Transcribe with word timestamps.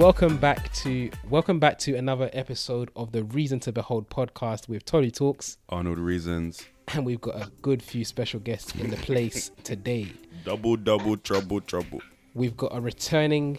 welcome 0.00 0.38
back 0.38 0.72
to 0.72 1.10
welcome 1.28 1.58
back 1.58 1.78
to 1.78 1.94
another 1.94 2.30
episode 2.32 2.90
of 2.96 3.12
the 3.12 3.22
Reason 3.22 3.60
to 3.60 3.70
Behold 3.70 4.08
podcast 4.08 4.66
with 4.66 4.86
Tolly 4.86 5.10
Talks, 5.10 5.58
Arnold 5.68 5.98
Reasons. 5.98 6.64
and 6.88 7.04
we've 7.04 7.20
got 7.20 7.36
a 7.36 7.50
good 7.60 7.82
few 7.82 8.06
special 8.06 8.40
guests 8.40 8.74
in 8.76 8.88
the 8.88 8.96
place 8.96 9.50
today. 9.62 10.10
Double, 10.42 10.76
double, 10.76 11.18
trouble, 11.18 11.60
trouble. 11.60 12.00
We've 12.32 12.56
got 12.56 12.74
a 12.74 12.80
returning 12.80 13.58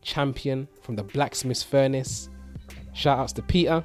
champion 0.00 0.68
from 0.80 0.96
the 0.96 1.02
Blacksmith's 1.02 1.62
Furnace. 1.62 2.30
Shout 2.94 3.18
outs 3.18 3.34
to 3.34 3.42
Peter. 3.42 3.84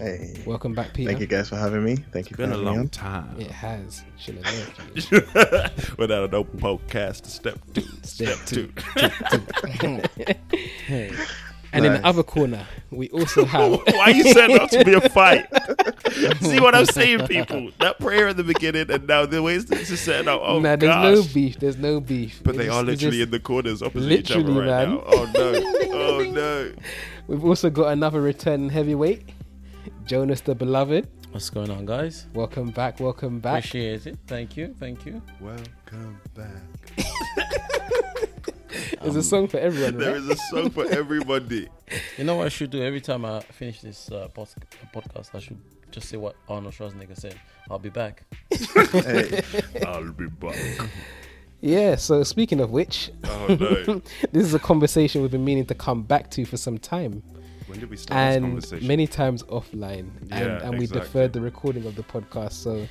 Hey, 0.00 0.42
Welcome 0.44 0.74
back, 0.74 0.92
Peter. 0.92 1.08
thank 1.08 1.20
you 1.20 1.26
guys 1.28 1.48
for 1.48 1.56
having 1.56 1.84
me. 1.84 1.96
Thank 2.12 2.30
you 2.30 2.36
Been 2.36 2.50
for 2.50 2.56
a 2.56 2.58
having 2.58 2.64
me 2.64 2.70
long 2.70 2.78
on. 2.80 2.88
time. 2.88 3.40
It 3.40 3.50
has. 3.50 4.02
Should 4.18 4.42
have 4.44 4.44
known. 4.44 5.70
Without 5.98 6.24
an 6.24 6.34
open 6.34 6.58
podcast 6.58 7.22
to 7.22 7.30
step 7.30 7.58
two. 7.74 7.82
Step 8.02 8.36
Step, 8.38 8.46
two. 8.46 8.72
two. 9.78 10.02
Hey. 10.86 11.12
And 11.72 11.84
in 11.84 11.92
the 11.94 12.06
other 12.06 12.22
corner, 12.22 12.64
we 12.92 13.08
also 13.10 13.44
have. 13.46 13.80
Why 13.86 14.08
you 14.10 14.32
setting 14.32 14.58
up 14.60 14.70
to 14.70 14.84
be 14.84 14.92
a 14.94 15.00
fight? 15.10 15.46
See 16.40 16.60
what 16.60 16.74
I'm 16.74 16.86
saying, 16.86 17.26
people? 17.26 17.70
That 17.80 17.98
prayer 17.98 18.28
at 18.28 18.36
the 18.36 18.44
beginning 18.44 18.90
and 18.92 19.06
now 19.08 19.26
the 19.26 19.42
ways 19.42 19.66
this 19.66 19.90
is 19.90 19.98
setting 20.00 20.28
up. 20.28 20.40
Oh, 20.44 20.60
nah, 20.60 20.76
there's 20.76 20.90
gosh. 20.92 21.14
no 21.26 21.34
beef. 21.34 21.58
There's 21.58 21.76
no 21.76 21.98
beef. 22.00 22.40
But 22.44 22.52
We 22.52 22.58
they 22.58 22.64
just- 22.66 22.78
are 22.78 22.82
literally 22.84 23.22
in 23.22 23.30
the 23.30 23.40
corners 23.40 23.82
opposite 23.82 24.10
each 24.12 24.30
other 24.30 24.40
Literally, 24.42 24.70
right 24.70 24.88
man. 24.88 24.94
now. 24.96 25.02
Oh, 25.06 25.30
no. 25.34 25.90
Oh, 25.92 26.30
no. 26.30 26.72
We've 27.26 27.44
also 27.44 27.70
got 27.70 27.88
another 27.92 28.20
returning 28.20 28.70
heavyweight, 28.70 29.30
Jonas 30.06 30.40
the 30.42 30.54
Beloved. 30.54 31.08
What's 31.30 31.50
going 31.50 31.70
on, 31.70 31.86
guys? 31.86 32.26
Welcome 32.34 32.70
back. 32.70 33.00
Welcome 33.00 33.40
back. 33.40 33.64
Appreciate 33.64 34.06
it. 34.06 34.18
Thank 34.26 34.56
you. 34.56 34.74
Thank 34.78 35.06
you. 35.06 35.20
Welcome 35.40 36.20
back. 36.34 36.96
There's 39.02 39.16
a 39.16 39.22
song 39.22 39.48
for 39.48 39.58
everyone, 39.58 39.98
There 39.98 40.12
right? 40.12 40.20
is 40.22 40.28
a 40.30 40.36
song 40.50 40.70
for 40.70 40.86
everybody. 40.90 41.68
You 42.16 42.24
know 42.24 42.36
what 42.36 42.46
I 42.46 42.48
should 42.48 42.70
do 42.70 42.82
every 42.82 43.00
time 43.00 43.24
I 43.24 43.40
finish 43.40 43.80
this 43.80 44.10
uh, 44.10 44.28
pos- 44.28 44.54
podcast? 44.94 45.34
I 45.34 45.40
should 45.40 45.58
just 45.90 46.08
say 46.08 46.16
what 46.16 46.36
Arnold 46.48 46.74
Schwarzenegger 46.74 47.18
said. 47.18 47.34
I'll 47.70 47.78
be 47.78 47.90
back. 47.90 48.22
Hey, 48.92 49.42
I'll 49.86 50.12
be 50.12 50.26
back. 50.26 50.56
Yeah. 51.60 51.96
So 51.96 52.22
speaking 52.22 52.60
of 52.60 52.70
which, 52.70 53.10
Oh, 53.24 53.46
no. 53.48 54.00
this 54.32 54.44
is 54.46 54.54
a 54.54 54.58
conversation 54.58 55.22
we've 55.22 55.30
been 55.30 55.44
meaning 55.44 55.66
to 55.66 55.74
come 55.74 56.02
back 56.02 56.30
to 56.32 56.44
for 56.44 56.56
some 56.56 56.78
time, 56.78 57.22
When 57.74 57.80
did 57.80 57.90
we 57.90 57.96
start 57.96 58.16
this 58.28 58.36
and 58.36 58.44
conversation? 58.44 58.86
many 58.86 59.08
times 59.08 59.42
offline, 59.44 60.10
and, 60.20 60.30
Yeah, 60.30 60.60
and 60.62 60.78
we 60.78 60.84
exactly. 60.84 61.00
deferred 61.00 61.32
the 61.32 61.40
recording 61.40 61.84
of 61.86 61.96
the 61.96 62.04
podcast. 62.04 62.52
So 62.52 62.86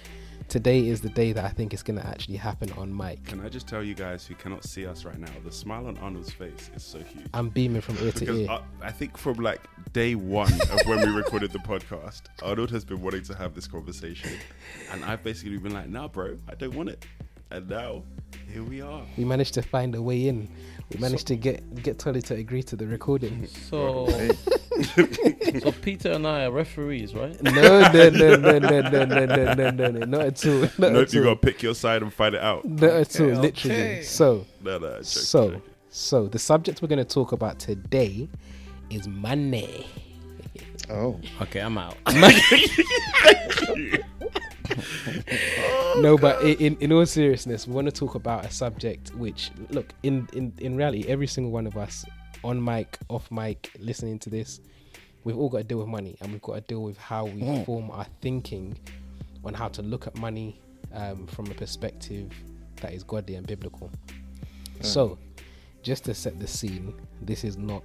today 0.50 0.86
is 0.90 1.00
the 1.00 1.08
day 1.08 1.32
that 1.32 1.46
I 1.46 1.48
think 1.48 1.74
is 1.74 1.82
going 1.82 1.98
to 2.02 2.06
actually 2.06 2.36
happen 2.36 2.70
on 2.74 2.94
mic. 2.94 3.24
Can 3.24 3.40
I 3.40 3.48
just 3.48 3.66
tell 3.66 3.82
you 3.82 3.94
guys 3.94 4.26
who 4.26 4.36
cannot 4.36 4.66
see 4.66 4.86
us 4.86 5.06
right 5.06 5.18
now? 5.18 5.32
The 5.46 5.54
smile 5.54 5.88
on 5.88 5.98
Arnold's 6.00 6.34
face 6.34 6.70
is 6.76 6.84
so 6.84 6.98
huge. 6.98 7.28
I'm 7.34 7.48
beaming 7.48 7.80
from 7.80 7.98
ear 8.00 8.12
to 8.12 8.34
ear. 8.36 8.50
I, 8.50 8.62
I 8.82 8.92
think 8.92 9.18
from 9.18 9.36
like 9.36 9.62
day 9.94 10.16
one 10.16 10.52
of 10.52 10.82
when 10.86 11.00
we 11.00 11.16
recorded 11.16 11.54
the 11.54 11.60
podcast, 11.60 12.24
Arnold 12.42 12.70
has 12.72 12.84
been 12.84 13.02
wanting 13.02 13.24
to 13.24 13.36
have 13.36 13.54
this 13.56 13.68
conversation, 13.68 14.32
and 14.92 15.06
I've 15.06 15.24
basically 15.24 15.60
been 15.60 15.74
like, 15.74 15.88
"Nah, 15.88 16.10
bro, 16.10 16.36
I 16.50 16.56
don't 16.56 16.76
want 16.76 16.90
it." 16.90 17.06
And 17.52 17.70
now, 17.70 18.04
here 18.52 18.64
we 18.64 18.82
are. 18.82 19.04
we 19.16 19.24
managed 19.24 19.54
to 19.54 19.62
find 19.62 19.96
a 19.96 20.02
way 20.02 20.28
in. 20.28 20.50
We 20.94 21.00
managed 21.00 21.28
to 21.28 21.36
get 21.36 21.82
get 21.84 21.98
Tolly 22.00 22.22
to 22.24 22.36
agree 22.36 22.64
to 22.64 22.76
the 22.76 22.86
recording. 22.88 23.48
So, 23.48 24.08
so 25.60 25.72
Peter 25.82 26.12
and 26.12 26.26
I 26.28 26.46
are 26.46 26.52
referees, 26.52 27.14
right? 27.16 27.42
No, 27.44 27.52
no, 27.52 28.10
no, 28.10 28.36
no, 28.36 28.60
no, 28.60 28.60
no, 28.60 28.82
no, 28.82 29.06
no, 29.06 29.54
no, 29.54 29.70
no, 29.72 29.92
no, 29.92 30.00
not 30.06 30.22
at 30.22 30.46
all. 30.46 30.62
Not 30.62 30.80
Nope, 30.80 30.96
at 31.08 31.14
you 31.14 31.20
all. 31.22 31.26
gotta 31.26 31.36
pick 31.38 31.62
your 31.64 31.76
side 31.76 32.02
and 32.02 32.12
fight 32.14 32.34
it 32.34 32.42
out. 32.42 32.66
Not 32.66 32.84
at 32.84 33.20
all, 33.20 33.28
Okay, 33.28 33.36
literally. 33.40 33.76
okay. 33.82 34.02
So, 34.04 34.46
No, 34.64 34.78
no, 34.78 34.90
joking, 34.90 35.04
so, 35.04 35.48
joking. 35.50 35.62
so 35.90 36.28
the 36.28 36.40
subject 36.40 36.82
we're 36.82 36.88
going 36.88 37.00
to 37.06 37.06
talk 37.06 37.32
about 37.32 37.60
today 37.60 38.28
is 38.90 39.08
money. 39.08 39.88
oh, 40.90 41.20
Okay, 41.42 41.60
I'm 41.60 41.78
out. 41.78 41.98
no, 45.98 46.18
but 46.18 46.42
in, 46.44 46.78
in 46.78 46.92
all 46.92 47.06
seriousness, 47.06 47.68
we 47.68 47.74
want 47.74 47.86
to 47.86 47.92
talk 47.92 48.16
about 48.16 48.46
a 48.46 48.52
subject 48.52 49.14
which, 49.16 49.52
look, 49.70 49.94
in, 50.04 50.28
in, 50.34 50.54
in 50.60 50.76
reality, 50.76 51.06
every 51.08 51.28
single 51.28 51.52
one 51.52 51.68
of 51.68 51.78
us 51.78 52.06
on 52.44 52.64
mic, 52.64 52.98
off 53.10 53.30
mic, 53.32 53.72
listening 53.80 54.20
to 54.20 54.30
this, 54.30 54.60
we've 55.24 55.38
all 55.38 55.50
got 55.50 55.60
to 55.60 55.64
deal 55.64 55.80
with 55.80 55.88
money 55.88 56.18
and 56.22 56.32
we've 56.32 56.42
got 56.42 56.56
to 56.56 56.62
deal 56.62 56.84
with 56.84 56.98
how 56.98 57.26
we 57.26 57.64
form 57.64 57.90
our 57.92 58.06
thinking 58.22 58.78
on 59.46 59.54
how 59.54 59.68
to 59.68 59.82
look 59.82 60.08
at 60.08 60.18
money 60.18 60.60
um, 60.94 61.28
from 61.28 61.48
a 61.48 61.54
perspective 61.54 62.32
that 62.82 62.94
is 62.94 63.04
godly 63.04 63.36
and 63.36 63.48
biblical. 63.48 63.90
So, 64.82 65.18
just 65.82 66.06
to 66.06 66.14
set 66.14 66.40
the 66.40 66.48
scene, 66.48 66.94
this 67.22 67.44
is 67.44 67.58
not 67.58 67.84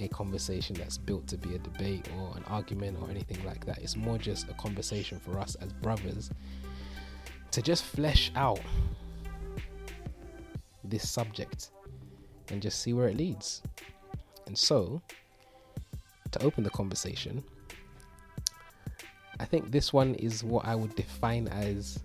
a 0.00 0.08
conversation 0.08 0.76
that's 0.76 0.98
built 0.98 1.26
to 1.28 1.36
be 1.36 1.54
a 1.54 1.58
debate 1.58 2.08
or 2.18 2.36
an 2.36 2.44
argument 2.46 2.98
or 3.00 3.10
anything 3.10 3.44
like 3.44 3.64
that. 3.66 3.78
It's 3.78 3.96
more 3.96 4.18
just 4.18 4.48
a 4.48 4.54
conversation 4.54 5.18
for 5.18 5.38
us 5.38 5.56
as 5.56 5.72
brothers 5.72 6.30
to 7.50 7.62
just 7.62 7.84
flesh 7.84 8.30
out 8.36 8.60
this 10.84 11.08
subject 11.08 11.70
and 12.50 12.62
just 12.62 12.80
see 12.80 12.92
where 12.92 13.08
it 13.08 13.16
leads. 13.16 13.62
And 14.46 14.56
so, 14.56 15.02
to 16.30 16.42
open 16.42 16.64
the 16.64 16.70
conversation, 16.70 17.42
I 19.40 19.44
think 19.44 19.70
this 19.70 19.92
one 19.92 20.14
is 20.14 20.42
what 20.42 20.66
I 20.66 20.74
would 20.74 20.94
define 20.94 21.48
as 21.48 22.00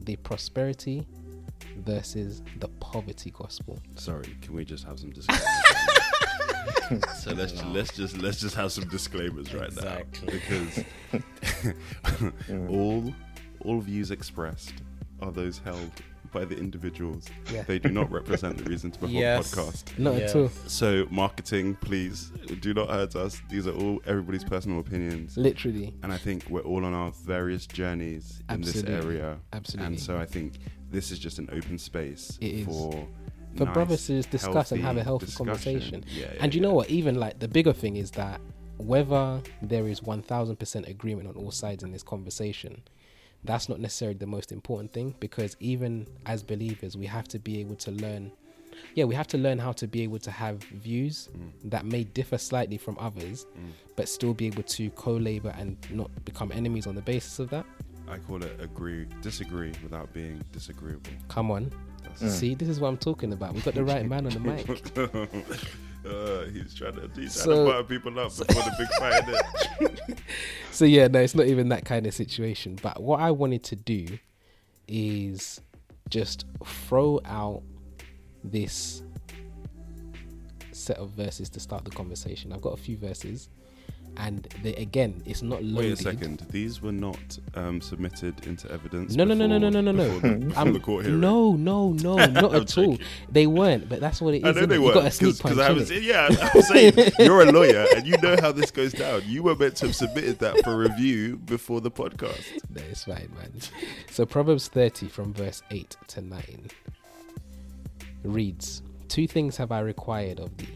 the 0.00 0.16
prosperity 0.16 1.06
versus 1.78 2.42
the 2.58 2.68
poverty 2.80 3.30
gospel. 3.30 3.78
Sorry, 3.96 4.36
can 4.42 4.54
we 4.54 4.64
just 4.64 4.84
have 4.84 4.98
some 5.00 5.10
disclaimers? 5.10 5.46
so 7.18 7.32
let's 7.32 7.52
just, 7.52 7.66
let's 7.66 7.96
just 7.96 8.18
let's 8.18 8.40
just 8.40 8.54
have 8.54 8.72
some 8.72 8.88
disclaimers 8.88 9.52
right 9.54 9.68
Exactly. 9.68 10.26
now 10.26 10.32
because 10.32 12.22
all 12.68 13.12
all 13.60 13.80
views 13.80 14.10
expressed 14.10 14.72
are 15.20 15.32
those 15.32 15.58
held 15.58 15.90
by 16.32 16.44
the 16.44 16.56
individuals. 16.56 17.26
Yeah. 17.52 17.62
They 17.62 17.78
do 17.78 17.88
not 17.88 18.10
represent 18.12 18.58
the 18.58 18.64
reason 18.64 18.90
to 18.90 18.98
Perform 18.98 19.16
Yes. 19.18 19.54
podcast. 19.54 19.98
Not 19.98 20.14
at 20.16 20.36
all. 20.36 20.50
So 20.66 21.06
marketing, 21.10 21.76
please 21.80 22.30
do 22.60 22.74
not 22.74 22.90
hurt 22.90 23.16
us. 23.16 23.40
These 23.48 23.66
are 23.66 23.72
all 23.72 24.02
everybody's 24.06 24.44
personal 24.44 24.78
opinions. 24.80 25.38
Literally. 25.38 25.94
And 26.02 26.12
I 26.12 26.18
think 26.18 26.44
we're 26.50 26.60
all 26.60 26.84
on 26.84 26.92
our 26.92 27.12
various 27.24 27.66
journeys 27.66 28.42
in 28.50 28.60
this 28.60 28.84
area. 28.84 29.38
Absolutely. 29.54 29.86
And 29.86 29.98
so 30.00 30.18
I 30.18 30.26
think 30.26 30.58
this 30.90 31.10
is 31.10 31.18
just 31.18 31.38
an 31.38 31.48
open 31.50 31.78
space 31.78 32.36
It 32.42 32.68
is. 32.68 32.94
For 33.56 33.64
nice, 33.64 33.74
brothers 33.74 34.06
to 34.06 34.16
just 34.16 34.30
discuss 34.30 34.72
and 34.72 34.82
have 34.82 34.96
a 34.96 35.02
healthy 35.02 35.26
discussion. 35.26 35.46
conversation. 35.46 36.04
Yeah, 36.08 36.26
yeah, 36.34 36.38
and 36.42 36.54
you 36.54 36.60
know 36.60 36.72
what? 36.74 36.90
Even 36.90 37.14
like 37.16 37.38
the 37.38 37.48
bigger 37.48 37.72
thing 37.72 37.96
is 37.96 38.10
that 38.12 38.40
whether 38.78 39.40
there 39.62 39.88
is 39.88 40.00
1000% 40.00 40.88
agreement 40.88 41.28
on 41.28 41.34
all 41.34 41.50
sides 41.50 41.82
in 41.82 41.90
this 41.92 42.02
conversation, 42.02 42.82
that's 43.44 43.68
not 43.68 43.80
necessarily 43.80 44.16
the 44.18 44.26
most 44.26 44.52
important 44.52 44.92
thing 44.92 45.14
because 45.20 45.56
even 45.60 46.06
as 46.26 46.42
believers, 46.42 46.96
we 46.96 47.06
have 47.06 47.26
to 47.28 47.38
be 47.38 47.58
able 47.60 47.76
to 47.76 47.90
learn. 47.90 48.30
Yeah, 48.94 49.04
we 49.04 49.14
have 49.16 49.26
to 49.28 49.38
learn 49.38 49.58
how 49.58 49.72
to 49.72 49.88
be 49.88 50.02
able 50.02 50.20
to 50.20 50.30
have 50.30 50.58
views 50.62 51.28
Mm. 51.36 51.70
that 51.70 51.84
may 51.84 52.04
differ 52.04 52.38
slightly 52.38 52.76
from 52.78 52.96
others, 53.00 53.46
but 53.96 54.08
still 54.08 54.34
be 54.34 54.46
able 54.46 54.62
to 54.64 54.90
co 54.90 55.12
labor 55.16 55.52
and 55.58 55.76
not 55.90 56.10
become 56.24 56.52
enemies 56.52 56.86
on 56.86 56.94
the 56.94 57.02
basis 57.02 57.40
of 57.40 57.50
that. 57.50 57.66
I 58.10 58.18
call 58.18 58.42
it 58.42 58.58
agree, 58.60 59.06
disagree 59.22 59.72
without 59.82 60.12
being 60.12 60.42
disagreeable. 60.52 61.10
Come 61.28 61.50
on. 61.50 61.70
That's 62.20 62.34
See, 62.34 62.54
this 62.54 62.68
is 62.68 62.80
what 62.80 62.88
I'm 62.88 62.96
talking 62.96 63.32
about. 63.32 63.54
We've 63.54 63.64
got 63.64 63.74
the 63.74 63.84
right 63.84 64.04
man 64.06 64.26
on 64.26 64.32
the 64.32 64.40
mic. 64.40 64.68
uh, 66.06 66.44
he's 66.50 66.74
trying 66.74 66.94
to 66.94 67.10
he's 67.14 67.34
So- 67.34 67.44
trying 67.44 67.66
to 67.66 67.72
butter 67.72 67.84
people 67.84 68.18
up 68.18 68.36
before 68.36 68.62
the 68.62 68.74
big 68.78 68.88
fight. 68.98 70.18
So 70.70 70.84
yeah, 70.84 71.08
no, 71.08 71.18
it's 71.20 71.34
not 71.34 71.46
even 71.46 71.70
that 71.70 71.84
kind 71.84 72.06
of 72.06 72.14
situation. 72.14 72.78
But 72.80 73.02
what 73.02 73.18
I 73.18 73.32
wanted 73.32 73.64
to 73.64 73.76
do 73.76 74.06
is 74.86 75.60
just 76.08 76.44
throw 76.64 77.20
out 77.24 77.62
this 78.44 79.02
set 80.70 80.98
of 80.98 81.10
verses 81.10 81.50
to 81.50 81.60
start 81.60 81.84
the 81.84 81.90
conversation. 81.90 82.52
I've 82.52 82.60
got 82.60 82.74
a 82.74 82.76
few 82.80 82.96
verses, 82.96 83.48
and 84.18 84.48
they, 84.62 84.74
again, 84.74 85.22
it's 85.24 85.42
not 85.42 85.62
loaded. 85.62 85.76
Wait 85.76 85.92
a 85.92 85.96
second. 85.96 86.44
These 86.50 86.82
were 86.82 86.92
not 86.92 87.38
um, 87.54 87.80
submitted 87.80 88.46
into 88.46 88.70
evidence. 88.70 89.14
No, 89.14 89.24
no, 89.24 89.34
no, 89.34 89.46
no, 89.46 89.58
no, 89.58 89.70
no, 89.70 89.80
no, 89.80 89.92
no. 89.92 90.04
before 90.20 90.30
before 90.38 90.58
I'm- 90.58 90.72
the 90.72 90.80
court 90.80 91.04
hearing. 91.04 91.20
no, 91.20 91.52
no, 91.52 91.92
no, 91.92 92.16
not 92.26 92.54
I'm 92.54 92.62
at 92.62 92.78
all. 92.78 92.98
They 93.30 93.46
weren't, 93.46 93.88
but 93.88 94.00
that's 94.00 94.20
what 94.20 94.34
it 94.34 94.38
is. 94.38 94.44
I 94.44 94.60
know 94.60 94.66
they 94.66 94.74
You 94.74 94.82
were 94.82 94.94
got 94.94 95.06
a 95.06 95.10
sneak 95.10 95.38
punch. 95.38 95.58
I 95.58 95.70
was 95.72 95.90
yeah 95.90 96.28
I 96.30 96.50
was 96.54 96.66
saying 96.68 96.94
you're 97.20 97.42
a 97.42 97.52
lawyer 97.52 97.86
and 97.96 98.06
you 98.06 98.16
know 98.18 98.36
how 98.40 98.50
this 98.52 98.70
goes 98.70 98.92
down. 98.92 99.22
You 99.26 99.42
were 99.44 99.54
meant 99.54 99.76
to 99.76 99.86
have 99.86 99.94
submitted 99.96 100.38
that 100.40 100.64
for 100.64 100.76
review 100.76 101.36
before 101.36 101.80
the 101.80 101.90
podcast. 101.90 102.42
No, 102.74 102.82
it's 102.90 103.04
fine, 103.04 103.30
man. 103.38 103.52
So 104.10 104.26
Proverbs 104.26 104.68
30 104.68 105.08
from 105.08 105.32
verse 105.32 105.62
8 105.70 105.96
to 106.08 106.20
9 106.20 106.68
reads, 108.24 108.82
Two 109.08 109.26
things 109.26 109.56
have 109.56 109.72
I 109.72 109.80
required 109.80 110.40
of 110.40 110.56
thee. 110.56 110.68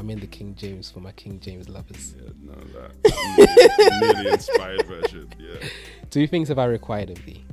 I'm 0.00 0.08
in 0.08 0.18
the 0.18 0.26
King 0.26 0.54
James 0.54 0.90
for 0.90 1.00
my 1.00 1.12
King 1.12 1.38
James 1.40 1.68
lovers. 1.68 2.14
Yeah, 2.16 2.30
no, 2.42 2.54
that 2.72 4.00
nearly, 4.00 4.30
inspired 4.32 4.86
version. 4.86 5.28
Yeah, 5.38 5.68
Two 6.08 6.26
things 6.26 6.48
have 6.48 6.58
I 6.58 6.64
required 6.64 7.10
of 7.10 7.22
thee. 7.26 7.44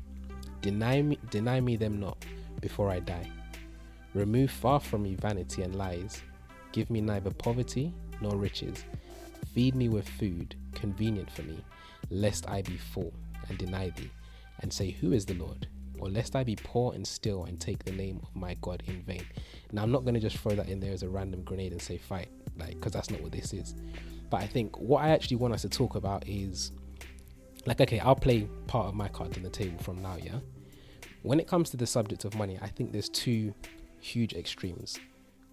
Deny 0.62 1.02
me, 1.02 1.20
deny 1.30 1.60
me 1.60 1.76
them 1.76 2.00
not 2.00 2.18
before 2.62 2.90
I 2.90 3.02
die. 3.02 3.30
Remove 4.14 4.50
far 4.50 4.80
from 4.80 5.04
me 5.04 5.16
vanity 5.16 5.62
and 5.64 5.76
lies. 5.76 6.22
Give 6.72 6.90
me 6.90 7.02
neither 7.02 7.32
poverty 7.32 7.94
nor 8.22 8.38
riches. 8.38 8.86
Feed 9.54 9.76
me 9.76 9.90
with 9.90 10.08
food 10.08 10.56
convenient 10.74 11.30
for 11.30 11.42
me, 11.42 11.62
lest 12.10 12.48
I 12.50 12.62
be 12.62 12.78
full 12.78 13.12
and 13.50 13.58
deny 13.58 13.90
thee, 13.90 14.10
and 14.62 14.72
say, 14.72 14.92
Who 14.92 15.12
is 15.12 15.26
the 15.26 15.34
Lord? 15.34 15.68
Or 16.00 16.08
lest 16.08 16.36
I 16.36 16.46
be 16.46 16.56
poor 16.56 16.94
and 16.94 17.06
still 17.06 17.44
and 17.44 17.60
take 17.60 17.84
the 17.84 17.92
name 17.92 18.22
of 18.24 18.34
my 18.36 18.56
God 18.62 18.84
in 18.86 19.02
vain. 19.02 19.26
Now, 19.72 19.84
I'm 19.84 19.92
not 19.92 20.04
going 20.04 20.14
to 20.14 20.20
just 20.20 20.38
throw 20.38 20.54
that 20.54 20.70
in 20.70 20.80
there 20.80 20.94
as 20.94 21.04
a 21.04 21.10
random 21.10 21.42
grenade 21.44 21.72
and 21.72 21.82
say 21.82 21.98
fight, 21.98 22.30
like, 22.58 22.76
because 22.76 22.94
that's 22.94 23.10
not 23.10 23.22
what 23.22 23.32
this 23.32 23.54
is. 23.54 23.76
But 24.30 24.42
I 24.42 24.48
think 24.48 24.78
what 24.78 25.04
I 25.04 25.10
actually 25.10 25.38
want 25.38 25.54
us 25.54 25.62
to 25.62 25.70
talk 25.70 25.96
about 25.96 26.28
is 26.28 26.72
like, 27.66 27.82
okay, 27.82 28.00
I'll 28.00 28.16
play 28.16 28.48
part 28.68 28.88
of 28.88 28.96
my 28.96 29.08
cards 29.08 29.38
on 29.38 29.44
the 29.44 29.50
table 29.50 29.78
from 29.80 30.02
now, 30.02 30.18
yeah? 30.22 30.40
When 31.24 31.40
it 31.40 31.48
comes 31.48 31.70
to 31.72 31.78
the 31.78 31.88
subject 31.88 32.26
of 32.26 32.36
money, 32.36 32.58
I 32.62 32.68
think 32.68 32.92
there's 32.92 33.10
two 33.10 33.54
huge 34.00 34.34
extremes 34.34 34.98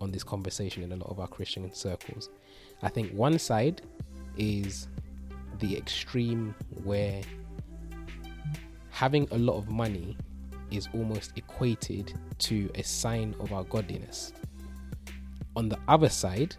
on 0.00 0.12
this 0.12 0.22
conversation 0.22 0.82
in 0.82 0.92
a 0.92 0.96
lot 0.96 1.10
of 1.10 1.18
our 1.18 1.26
Christian 1.26 1.72
circles. 1.72 2.30
I 2.82 2.88
think 2.88 3.12
one 3.12 3.38
side 3.38 3.82
is 4.36 4.88
the 5.58 5.76
extreme 5.76 6.54
where 6.82 7.22
having 8.90 9.26
a 9.30 9.38
lot 9.38 9.56
of 9.56 9.68
money 9.68 10.16
is 10.70 10.88
almost 10.94 11.32
equated 11.36 12.14
to 12.38 12.70
a 12.74 12.82
sign 12.82 13.34
of 13.40 13.52
our 13.52 13.64
godliness. 13.64 14.32
On 15.56 15.68
the 15.68 15.78
other 15.88 16.08
side 16.08 16.56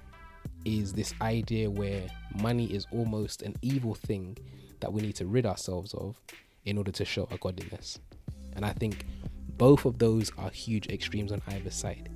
is 0.66 0.94
this 0.94 1.14
idea 1.22 1.70
where 1.70 2.04
money 2.42 2.66
is 2.66 2.88
almost 2.92 3.44
an 3.44 3.56
evil 3.62 3.94
thing 3.94 4.38
that 4.80 4.92
we 4.92 5.02
need 5.02 5.16
to 5.16 5.26
rid 5.26 5.46
ourselves 5.46 5.94
of 5.94 6.20
in 6.66 6.78
order 6.78 6.92
to 6.92 7.06
show 7.06 7.28
our 7.32 7.38
godliness. 7.38 8.00
And 8.54 8.66
I 8.66 8.72
think 8.72 9.06
both 9.58 9.86
of 9.86 10.00
those 10.00 10.32
are 10.38 10.50
huge 10.50 10.88
extremes 10.88 11.32
on 11.32 11.42
either 11.48 11.72
side. 11.72 12.10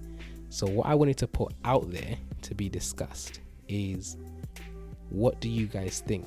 So, 0.49 0.65
what 0.65 0.87
I 0.87 0.95
wanted 0.95 1.17
to 1.19 1.27
put 1.27 1.53
out 1.63 1.91
there 1.91 2.17
to 2.41 2.55
be 2.55 2.69
discussed 2.69 3.39
is 3.67 4.17
what 5.09 5.39
do 5.39 5.49
you 5.49 5.67
guys 5.67 6.03
think 6.05 6.25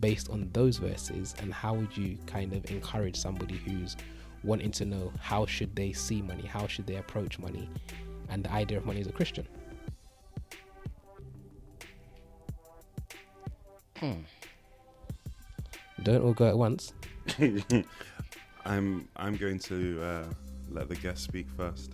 based 0.00 0.30
on 0.30 0.48
those 0.52 0.78
verses 0.78 1.34
and 1.40 1.52
how 1.52 1.74
would 1.74 1.96
you 1.96 2.18
kind 2.26 2.52
of 2.52 2.68
encourage 2.70 3.16
somebody 3.16 3.56
who's 3.56 3.96
wanting 4.44 4.70
to 4.70 4.84
know 4.84 5.12
how 5.20 5.44
should 5.46 5.74
they 5.74 5.92
see 5.92 6.22
money 6.22 6.46
how 6.46 6.66
should 6.66 6.86
they 6.86 6.96
approach 6.96 7.38
money 7.40 7.68
and 8.28 8.44
the 8.44 8.52
idea 8.52 8.78
of 8.78 8.86
money 8.86 9.00
as 9.00 9.08
a 9.08 9.12
christian 9.12 9.46
don't 16.02 16.22
all 16.22 16.32
go 16.32 16.46
at 16.48 16.56
once 16.56 16.92
I'm 18.64 19.08
I'm 19.16 19.36
going 19.36 19.58
to 19.60 20.02
uh, 20.02 20.24
let 20.70 20.88
the 20.88 20.96
guest 20.96 21.22
speak 21.24 21.46
first. 21.56 21.92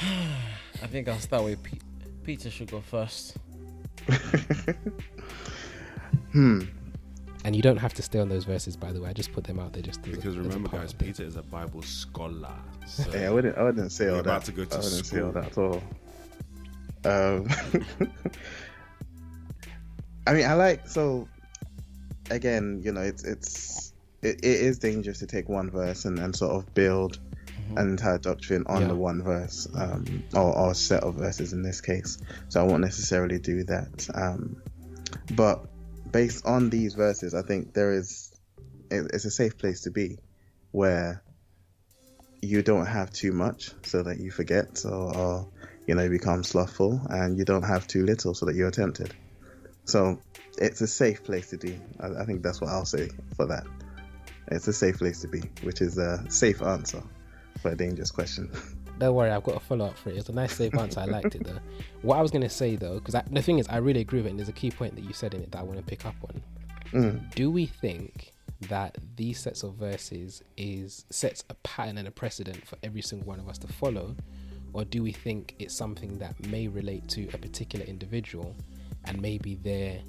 I 0.82 0.86
think 0.86 1.08
I'll 1.08 1.18
start 1.18 1.44
with 1.44 1.62
Pe- 1.62 1.78
Peter. 2.24 2.50
Should 2.50 2.70
go 2.70 2.80
first. 2.80 3.36
Hmm. 6.32 6.60
and 7.44 7.56
you 7.56 7.62
don't 7.62 7.76
have 7.76 7.92
to 7.94 8.02
stay 8.02 8.20
on 8.20 8.28
those 8.28 8.44
verses 8.44 8.76
by 8.76 8.92
the 8.92 9.00
way 9.00 9.08
i 9.10 9.12
just 9.12 9.32
put 9.32 9.42
them 9.42 9.58
out 9.58 9.72
there 9.72 9.82
just 9.82 10.00
Because 10.02 10.36
a 10.36 10.38
remember, 10.42 10.68
guys, 10.68 10.92
Peter 10.92 11.24
is 11.24 11.34
a 11.34 11.42
Bible 11.42 11.82
scholar. 11.82 12.54
So 12.86 13.10
Yeah, 13.14 13.26
I 13.26 13.30
wouldn't. 13.30 13.58
I 13.58 13.62
wouldn't 13.64 13.90
say 13.90 14.04
You're 14.04 14.14
all 14.14 14.20
about 14.20 14.44
that. 14.44 14.46
to 14.46 14.52
go 14.52 14.64
to 14.64 14.76
I 14.76 14.78
wouldn't 14.80 15.06
say 15.06 15.20
all 15.20 15.32
that 15.32 15.46
at 15.46 15.58
all. 15.58 15.82
Um, 17.04 17.48
I 20.30 20.32
mean, 20.32 20.46
I 20.46 20.54
like 20.54 20.86
so. 20.86 21.26
Again, 22.30 22.82
you 22.84 22.92
know, 22.92 23.00
it's 23.00 23.24
it's 23.24 23.92
it, 24.22 24.36
it 24.44 24.44
is 24.44 24.78
dangerous 24.78 25.18
to 25.18 25.26
take 25.26 25.48
one 25.48 25.72
verse 25.72 26.04
and, 26.04 26.20
and 26.20 26.36
sort 26.36 26.52
of 26.52 26.72
build 26.72 27.18
an 27.76 27.90
entire 27.90 28.18
doctrine 28.18 28.62
on 28.68 28.82
Yeah. 28.82 28.88
the 28.88 28.94
one 28.94 29.24
verse, 29.24 29.66
um, 29.74 30.22
or, 30.32 30.56
or 30.56 30.74
set 30.74 31.02
of 31.02 31.16
verses 31.16 31.52
in 31.52 31.62
this 31.62 31.80
case. 31.80 32.18
So 32.48 32.60
I 32.60 32.62
won't 32.64 32.82
necessarily 32.82 33.40
do 33.40 33.64
that. 33.64 34.08
Um, 34.14 34.62
but 35.32 35.66
based 36.12 36.46
on 36.46 36.70
these 36.70 36.94
verses, 36.94 37.34
I 37.34 37.42
think 37.42 37.72
there 37.74 37.92
is 37.92 38.32
it, 38.88 39.10
it's 39.12 39.24
a 39.24 39.32
safe 39.32 39.58
place 39.58 39.80
to 39.82 39.90
be, 39.90 40.18
where 40.70 41.24
you 42.40 42.62
don't 42.62 42.86
have 42.86 43.10
too 43.10 43.32
much 43.32 43.72
so 43.82 44.04
that 44.04 44.20
you 44.20 44.30
forget 44.30 44.84
or, 44.84 45.16
or 45.16 45.48
you 45.88 45.96
know 45.96 46.08
become 46.08 46.44
slothful, 46.44 47.04
and 47.10 47.36
you 47.36 47.44
don't 47.44 47.64
have 47.64 47.88
too 47.88 48.04
little 48.04 48.32
so 48.32 48.46
that 48.46 48.54
you're 48.54 48.70
tempted. 48.70 49.12
So 49.90 50.20
it's 50.58 50.80
a 50.80 50.86
safe 50.86 51.24
place 51.24 51.50
to 51.50 51.56
be. 51.56 51.78
I, 51.98 52.22
I 52.22 52.24
think 52.24 52.42
that's 52.42 52.60
what 52.60 52.70
I'll 52.70 52.84
say 52.84 53.08
for 53.36 53.46
that. 53.46 53.64
It's 54.48 54.68
a 54.68 54.72
safe 54.72 54.98
place 54.98 55.20
to 55.22 55.28
be, 55.28 55.40
which 55.62 55.80
is 55.80 55.98
a 55.98 56.24
safe 56.30 56.62
answer 56.62 57.02
for 57.60 57.72
a 57.72 57.76
dangerous 57.76 58.10
question. 58.10 58.50
Don't 58.98 59.14
worry, 59.14 59.30
I've 59.30 59.42
got 59.42 59.56
a 59.56 59.60
follow 59.60 59.86
up 59.86 59.96
for 59.96 60.10
it. 60.10 60.16
It's 60.16 60.28
a 60.28 60.32
nice 60.32 60.54
safe 60.54 60.76
answer. 60.76 61.00
I 61.00 61.06
liked 61.06 61.34
it 61.34 61.44
though. 61.44 61.58
What 62.02 62.18
I 62.18 62.22
was 62.22 62.30
gonna 62.30 62.50
say 62.50 62.76
though, 62.76 63.00
because 63.00 63.20
the 63.30 63.42
thing 63.42 63.58
is, 63.58 63.66
I 63.68 63.78
really 63.78 64.00
agree 64.00 64.18
with 64.18 64.26
it, 64.26 64.30
and 64.30 64.38
there's 64.38 64.48
a 64.48 64.52
key 64.52 64.70
point 64.70 64.94
that 64.94 65.04
you 65.04 65.12
said 65.12 65.34
in 65.34 65.42
it 65.42 65.50
that 65.52 65.58
I 65.58 65.62
want 65.62 65.78
to 65.78 65.84
pick 65.84 66.04
up 66.04 66.16
on. 66.22 66.42
Mm. 66.92 67.34
Do 67.34 67.50
we 67.50 67.66
think 67.66 68.32
that 68.68 68.98
these 69.16 69.40
sets 69.40 69.62
of 69.62 69.74
verses 69.74 70.42
is 70.58 71.06
sets 71.08 71.44
a 71.48 71.54
pattern 71.54 71.96
and 71.96 72.06
a 72.06 72.10
precedent 72.10 72.66
for 72.66 72.76
every 72.82 73.00
single 73.00 73.26
one 73.26 73.40
of 73.40 73.48
us 73.48 73.56
to 73.58 73.68
follow, 73.68 74.14
or 74.74 74.84
do 74.84 75.02
we 75.02 75.12
think 75.12 75.54
it's 75.58 75.74
something 75.74 76.18
that 76.18 76.46
may 76.46 76.68
relate 76.68 77.08
to 77.08 77.26
a 77.32 77.38
particular 77.38 77.86
individual, 77.86 78.54
and 79.04 79.20
maybe 79.20 79.54
their 79.56 80.00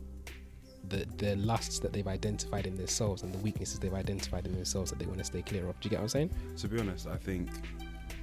the 0.89 1.05
the 1.17 1.35
lusts 1.37 1.79
that 1.79 1.93
they've 1.93 2.07
identified 2.07 2.65
in 2.67 2.75
themselves 2.75 3.21
and 3.23 3.33
the 3.33 3.37
weaknesses 3.39 3.79
they've 3.79 3.93
identified 3.93 4.45
in 4.47 4.53
themselves 4.53 4.89
that 4.91 4.99
they 4.99 5.05
want 5.05 5.19
to 5.19 5.23
stay 5.25 5.41
clear 5.41 5.67
of? 5.67 5.79
Do 5.79 5.85
you 5.85 5.89
get 5.91 5.97
what 5.99 6.03
I'm 6.03 6.09
saying? 6.09 6.31
To 6.57 6.67
be 6.67 6.79
honest, 6.79 7.07
I 7.07 7.17
think 7.17 7.49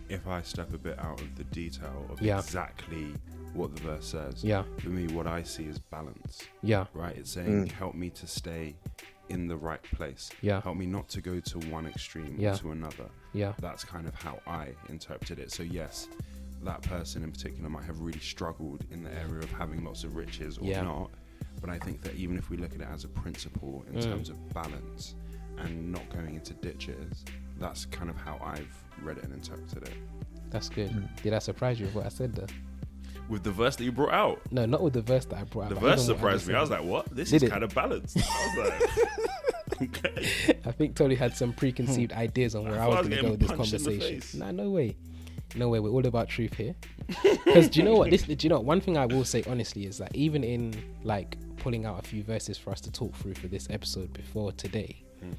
if 0.08 0.26
I 0.26 0.42
step 0.42 0.72
a 0.72 0.78
bit 0.78 0.98
out 0.98 1.20
of 1.20 1.34
the 1.36 1.44
detail 1.44 2.06
of 2.10 2.20
Yeah. 2.20 2.38
exactly 2.38 3.14
what 3.54 3.74
the 3.74 3.82
verse 3.82 4.06
says, 4.06 4.42
Yeah, 4.44 4.62
for 4.78 4.88
me, 4.90 5.06
what 5.14 5.26
I 5.26 5.42
see 5.42 5.64
is 5.64 5.78
balance, 5.78 6.42
yeah, 6.62 6.86
right? 6.94 7.16
It's 7.16 7.30
saying, 7.32 7.66
Mm. 7.66 7.72
help 7.72 7.94
me 7.94 8.10
to 8.10 8.26
stay 8.26 8.74
in 9.28 9.46
the 9.48 9.56
right 9.56 9.82
place. 9.82 10.30
yeah, 10.42 10.60
Help 10.62 10.76
me 10.78 10.86
not 10.86 11.08
to 11.10 11.20
go 11.20 11.40
to 11.40 11.58
one 11.70 11.86
extreme 11.86 12.36
Yeah. 12.38 12.54
or 12.54 12.56
to 12.58 12.70
another. 12.72 13.08
yeah, 13.34 13.52
That's 13.60 13.84
kind 13.84 14.06
of 14.06 14.14
how 14.14 14.40
I 14.46 14.74
interpreted 14.88 15.38
it. 15.38 15.50
So, 15.52 15.62
yes, 15.62 16.08
that 16.62 16.82
person 16.82 17.22
in 17.22 17.30
particular 17.32 17.68
might 17.70 17.84
have 17.84 18.00
really 18.00 18.18
struggled 18.20 18.84
in 18.90 19.02
the 19.02 19.12
area 19.14 19.38
of 19.38 19.50
having 19.52 19.84
lots 19.84 20.04
of 20.04 20.16
riches 20.16 20.58
or 20.58 20.64
Yeah. 20.64 20.82
not. 20.82 21.10
But 21.60 21.70
I 21.70 21.78
think 21.78 22.02
that 22.02 22.14
even 22.14 22.36
if 22.36 22.50
we 22.50 22.56
look 22.56 22.74
at 22.74 22.80
it 22.80 22.88
as 22.92 23.04
a 23.04 23.08
principle 23.08 23.84
in 23.88 23.94
Mm. 23.96 24.02
terms 24.04 24.28
of 24.28 24.36
balance 24.54 25.14
and 25.58 25.90
not 25.92 26.08
going 26.10 26.34
into 26.34 26.54
ditches, 26.54 27.24
that's 27.58 27.84
kind 27.86 28.10
of 28.10 28.16
how 28.16 28.38
I've 28.42 28.72
read 29.02 29.18
it 29.18 29.24
and 29.24 29.32
interpreted 29.34 29.84
it. 29.88 29.94
that's 30.50 30.68
good. 30.70 30.90
Mm. 30.90 31.22
Did 31.22 31.34
I 31.34 31.40
surprise 31.40 31.78
you 31.78 31.86
with 31.86 31.94
what 31.94 32.06
I 32.06 32.08
said 32.10 32.34
there? 32.34 32.46
With 33.28 33.42
the 33.42 33.50
verse 33.50 33.76
that 33.76 33.84
you 33.84 33.92
brought 33.92 34.14
out, 34.14 34.40
No, 34.50 34.64
not 34.64 34.82
with 34.82 34.94
the 34.94 35.02
verse 35.02 35.26
that 35.26 35.36
I 35.38 35.44
brought 35.44 35.64
out. 35.64 35.68
the 35.70 35.74
verse 35.80 36.06
surprised 36.06 36.38
just 36.40 36.48
me. 36.48 36.54
I 36.54 36.60
was 36.62 36.70
like, 36.70 36.82
what? 36.84 37.06
This 37.14 37.28
Did 37.30 37.36
is 37.36 37.42
it? 37.44 37.50
kind 37.50 37.62
of 37.64 37.74
balanced. 37.74 38.16
I 38.18 38.54
was 38.56 38.70
like, 38.70 39.82
okay. 39.82 40.58
I 40.64 40.72
think 40.72 40.94
Tony 40.96 41.14
had 41.14 41.36
some 41.36 41.52
preconceived 41.52 42.12
ideas 42.12 42.54
on 42.54 42.64
where 42.64 42.80
I 42.80 42.84
I, 42.84 42.88
was 42.88 42.96
going 43.08 43.10
to 43.10 43.22
go 43.22 43.30
with 43.32 43.40
this 43.40 43.48
getting 43.50 43.56
punched 43.58 43.72
in 43.74 43.82
the 43.82 43.90
conversation. 43.90 44.20
face. 44.20 44.34
Nah, 44.34 44.50
no 44.52 44.70
way, 44.70 44.96
no 45.56 45.68
way. 45.68 45.80
We're 45.80 45.90
all 45.90 46.06
about 46.06 46.28
truth 46.28 46.54
here. 46.54 46.74
Because 47.44 47.68
do 47.70 47.80
you 47.80 47.84
know 47.86 47.94
what? 47.96 48.10
This, 48.10 48.22
do 48.22 48.36
you 48.38 48.50
know 48.50 48.60
one 48.60 48.80
thing 48.82 48.98
I 48.98 49.06
will 49.06 49.24
say 49.24 49.42
honestly 49.48 49.86
is 49.86 49.96
that 49.98 50.14
even 50.14 50.44
in 50.44 50.74
like 51.02 51.36
pulling 51.56 51.86
out 51.86 51.98
a 51.98 52.06
few 52.06 52.22
verses 52.22 52.58
for 52.58 52.70
us 52.70 52.80
to 52.82 52.92
talk 52.92 53.14
through 53.16 53.34
for 53.34 53.48
this 53.48 53.66
episode 53.70 54.12
before 54.12 54.52
today, 54.52 55.02
Mm. 55.24 55.34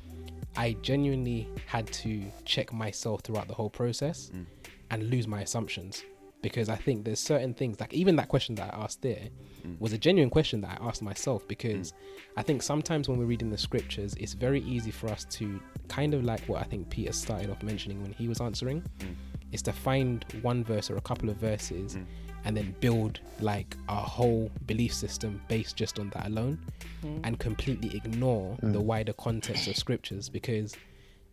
I 0.57 0.73
genuinely 0.81 1.47
had 1.67 1.87
to 2.03 2.21
check 2.43 2.73
myself 2.73 3.21
throughout 3.21 3.47
the 3.47 3.53
whole 3.53 3.69
process 3.69 4.29
Mm. 4.35 4.45
and 4.91 5.09
lose 5.09 5.25
my 5.27 5.41
assumptions 5.41 6.03
because 6.41 6.67
I 6.67 6.75
think 6.75 7.05
there's 7.05 7.19
certain 7.19 7.53
things 7.53 7.79
like 7.79 7.93
even 7.93 8.15
that 8.17 8.27
question 8.27 8.55
that 8.55 8.73
I 8.73 8.83
asked 8.83 9.01
there 9.01 9.29
Mm. 9.65 9.79
was 9.79 9.93
a 9.93 9.97
genuine 9.97 10.29
question 10.29 10.59
that 10.61 10.81
I 10.81 10.85
asked 10.87 11.01
myself 11.01 11.47
because 11.47 11.93
I 12.35 12.41
think 12.43 12.61
sometimes 12.63 13.07
when 13.07 13.17
we're 13.19 13.25
reading 13.25 13.51
the 13.51 13.57
scriptures, 13.57 14.15
it's 14.19 14.33
very 14.33 14.61
easy 14.63 14.91
for 14.91 15.07
us 15.09 15.23
to 15.37 15.61
kind 15.87 16.13
of 16.13 16.23
like 16.25 16.41
what 16.49 16.59
I 16.61 16.65
think 16.65 16.89
Peter 16.89 17.13
started 17.13 17.49
off 17.49 17.61
mentioning 17.63 18.01
when 18.01 18.11
he 18.13 18.27
was 18.27 18.41
answering, 18.41 18.81
Mm. 18.99 19.15
Is 19.51 19.61
to 19.63 19.73
find 19.73 20.25
one 20.41 20.63
verse 20.63 20.89
or 20.91 20.97
a 20.97 21.01
couple 21.01 21.29
of 21.29 21.37
verses 21.37 21.95
Mm. 21.95 22.05
and 22.45 22.55
then 22.57 22.75
build 22.79 23.19
like 23.41 23.75
a 23.89 23.95
whole 23.95 24.49
belief 24.65 24.93
system 24.93 25.41
based 25.47 25.75
just 25.75 25.99
on 25.99 26.09
that 26.11 26.27
alone 26.27 26.57
Mm. 27.03 27.19
and 27.23 27.39
completely 27.39 27.95
ignore 27.95 28.57
Mm. 28.61 28.73
the 28.73 28.81
wider 28.81 29.13
context 29.13 29.67
of 29.67 29.75
scriptures 29.75 30.29
because 30.29 30.75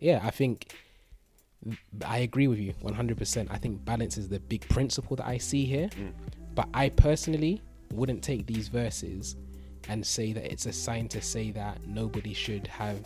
yeah, 0.00 0.20
I 0.22 0.30
think 0.30 0.72
I 2.04 2.18
agree 2.18 2.46
with 2.46 2.58
you 2.58 2.74
100%. 2.82 3.48
I 3.50 3.58
think 3.58 3.84
balance 3.84 4.18
is 4.18 4.28
the 4.28 4.38
big 4.38 4.68
principle 4.68 5.16
that 5.16 5.26
I 5.26 5.38
see 5.38 5.64
here. 5.64 5.88
Mm. 5.88 6.12
But 6.54 6.68
I 6.74 6.90
personally 6.90 7.60
wouldn't 7.92 8.22
take 8.22 8.46
these 8.46 8.68
verses 8.68 9.36
and 9.88 10.04
say 10.06 10.32
that 10.32 10.44
it's 10.52 10.66
a 10.66 10.72
sign 10.72 11.08
to 11.08 11.20
say 11.20 11.50
that 11.52 11.84
nobody 11.86 12.34
should 12.34 12.66
have 12.68 12.98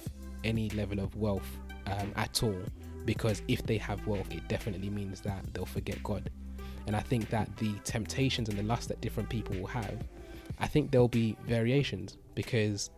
any 0.45 0.69
level 0.71 0.99
of 1.00 1.14
wealth 1.17 1.49
um, 1.87 2.12
at 2.17 2.43
all. 2.43 2.57
Because 3.04 3.42
if 3.49 3.62
they 3.64 3.78
have 3.78 4.07
wealth, 4.07 4.30
it 4.30 4.47
definitely 4.49 4.90
means 4.90 5.21
that 5.23 5.42
they'll 5.52 5.64
forget 5.64 6.02
God. 6.02 6.30
And 6.87 6.97
I 6.97 7.00
think 7.00 7.30
that 7.30 7.54
the 7.57 7.75
temptations 7.85 8.49
and 8.49 8.59
the 8.59 8.62
lust 8.62 8.88
that 8.88 9.00
different 9.00 9.28
people 9.28 9.57
will 9.57 9.66
have, 9.69 10.02
I 10.59 10.66
think 10.66 10.90
there'll 10.90 11.09
be 11.09 11.37
variations 11.47 12.16
because 12.35 12.90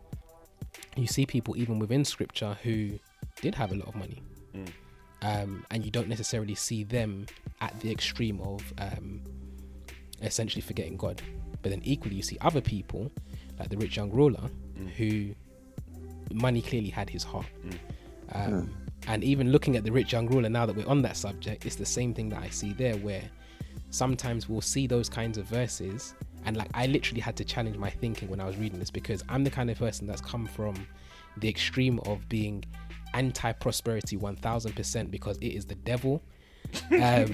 you 0.97 1.07
see 1.07 1.27
people 1.27 1.57
even 1.57 1.79
within 1.79 2.05
scripture 2.05 2.57
who 2.63 2.99
did 3.41 3.55
have 3.55 3.73
a 3.73 3.75
lot 3.75 3.89
of 3.89 3.95
money. 3.95 4.23
Mm. 4.55 4.69
Um, 5.23 5.67
and 5.71 5.85
you 5.85 5.91
don't 5.91 6.09
necessarily 6.09 6.55
see 6.55 6.83
them 6.83 7.27
at 7.61 7.79
the 7.81 7.91
extreme 7.91 8.41
of 8.41 8.61
um, 8.79 9.21
essentially 10.21 10.63
forgetting 10.63 10.97
God. 10.97 11.23
But 11.63 11.71
then 11.71 11.81
equally, 11.85 12.17
you 12.17 12.23
see 12.23 12.39
other 12.41 12.61
people, 12.61 13.11
like 13.59 13.69
the 13.69 13.77
rich 13.77 13.97
young 13.97 14.11
ruler, 14.11 14.51
who 14.97 15.35
money 16.33 16.61
clearly 16.61 16.89
had 16.89 17.09
his 17.09 17.23
heart. 17.23 17.47
Um, 18.33 18.75
And 19.09 19.25
even 19.25 19.51
looking 19.51 19.77
at 19.77 19.85
the 19.85 19.91
rich 19.91 20.13
young 20.13 20.27
ruler, 20.29 20.49
now 20.49 20.67
that 20.67 20.77
we're 20.77 20.87
on 20.87 21.03
that 21.03 21.17
subject, 21.17 21.67
it's 21.67 21.77
the 21.77 21.87
same 21.87 22.15
thing 22.15 22.29
that 22.31 22.41
I 22.41 22.49
see 22.49 22.73
there, 22.73 22.97
where 22.97 23.23
sometimes 23.91 24.49
we'll 24.49 24.61
see 24.61 24.87
those 24.87 25.09
kinds 25.09 25.39
of 25.39 25.47
verses. 25.47 26.15
And 26.45 26.57
like, 26.57 26.69
I 26.75 26.87
literally 26.87 27.21
had 27.21 27.37
to 27.37 27.45
challenge 27.45 27.77
my 27.77 27.91
thinking 27.91 28.29
when 28.29 28.41
I 28.41 28.47
was 28.47 28.57
reading 28.57 28.79
this 28.79 28.91
because 28.91 29.23
I'm 29.29 29.45
the 29.45 29.51
kind 29.51 29.71
of 29.71 29.79
person 29.79 30.07
that's 30.07 30.21
come 30.21 30.47
from 30.47 30.75
the 31.37 31.49
extreme 31.49 32.01
of 32.01 32.29
being 32.29 32.65
anti 33.15 33.53
prosperity 33.53 34.17
1000% 34.17 35.11
because 35.11 35.37
it 35.39 35.49
is 35.49 35.67
the 35.67 35.77
devil. 35.77 36.23
Um, 36.91 37.31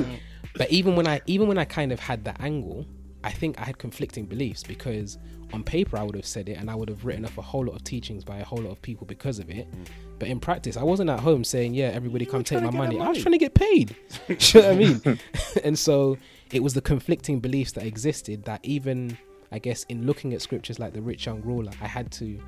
but 0.56 0.70
even 0.70 0.96
when 0.96 1.06
I 1.06 1.20
even 1.26 1.46
when 1.46 1.58
I 1.58 1.66
kind 1.66 1.92
of 1.92 2.00
had 2.00 2.24
that 2.24 2.40
angle, 2.40 2.86
I 3.28 3.30
think 3.30 3.60
I 3.60 3.64
had 3.64 3.76
conflicting 3.76 4.24
beliefs 4.24 4.62
because 4.62 5.18
on 5.52 5.62
paper 5.62 5.98
I 5.98 6.02
would 6.02 6.14
have 6.14 6.24
said 6.24 6.48
it 6.48 6.54
and 6.54 6.70
I 6.70 6.74
would 6.74 6.88
have 6.88 7.04
written 7.04 7.26
off 7.26 7.36
a 7.36 7.42
whole 7.42 7.66
lot 7.66 7.76
of 7.76 7.84
teachings 7.84 8.24
by 8.24 8.38
a 8.38 8.44
whole 8.44 8.60
lot 8.60 8.70
of 8.70 8.80
people 8.80 9.06
because 9.06 9.38
of 9.38 9.50
it. 9.50 9.70
Mm. 9.70 9.86
But 10.18 10.28
in 10.28 10.40
practice, 10.40 10.78
I 10.78 10.82
wasn't 10.82 11.10
at 11.10 11.20
home 11.20 11.44
saying, 11.44 11.74
"Yeah, 11.74 11.88
everybody 11.88 12.24
come 12.24 12.42
take 12.42 12.62
my 12.62 12.70
trying 12.70 12.72
to 12.72 12.78
get 12.78 12.98
money." 12.98 13.00
I 13.06 13.08
was 13.10 13.20
trying 13.20 13.32
to 13.32 13.38
get 13.38 13.52
paid. 13.52 13.94
You 14.28 14.62
know 14.62 14.68
what 14.68 14.74
I 14.74 14.76
mean? 14.76 15.20
and 15.64 15.78
so 15.78 16.16
it 16.50 16.62
was 16.62 16.72
the 16.72 16.80
conflicting 16.80 17.38
beliefs 17.38 17.72
that 17.72 17.84
existed 17.84 18.46
that 18.46 18.60
even 18.62 19.18
I 19.52 19.58
guess 19.58 19.84
in 19.90 20.06
looking 20.06 20.32
at 20.32 20.40
scriptures 20.40 20.78
like 20.78 20.94
the 20.94 21.02
rich 21.02 21.26
young 21.26 21.42
ruler, 21.42 21.72
I 21.82 21.86
had 21.86 22.10
to 22.12 22.40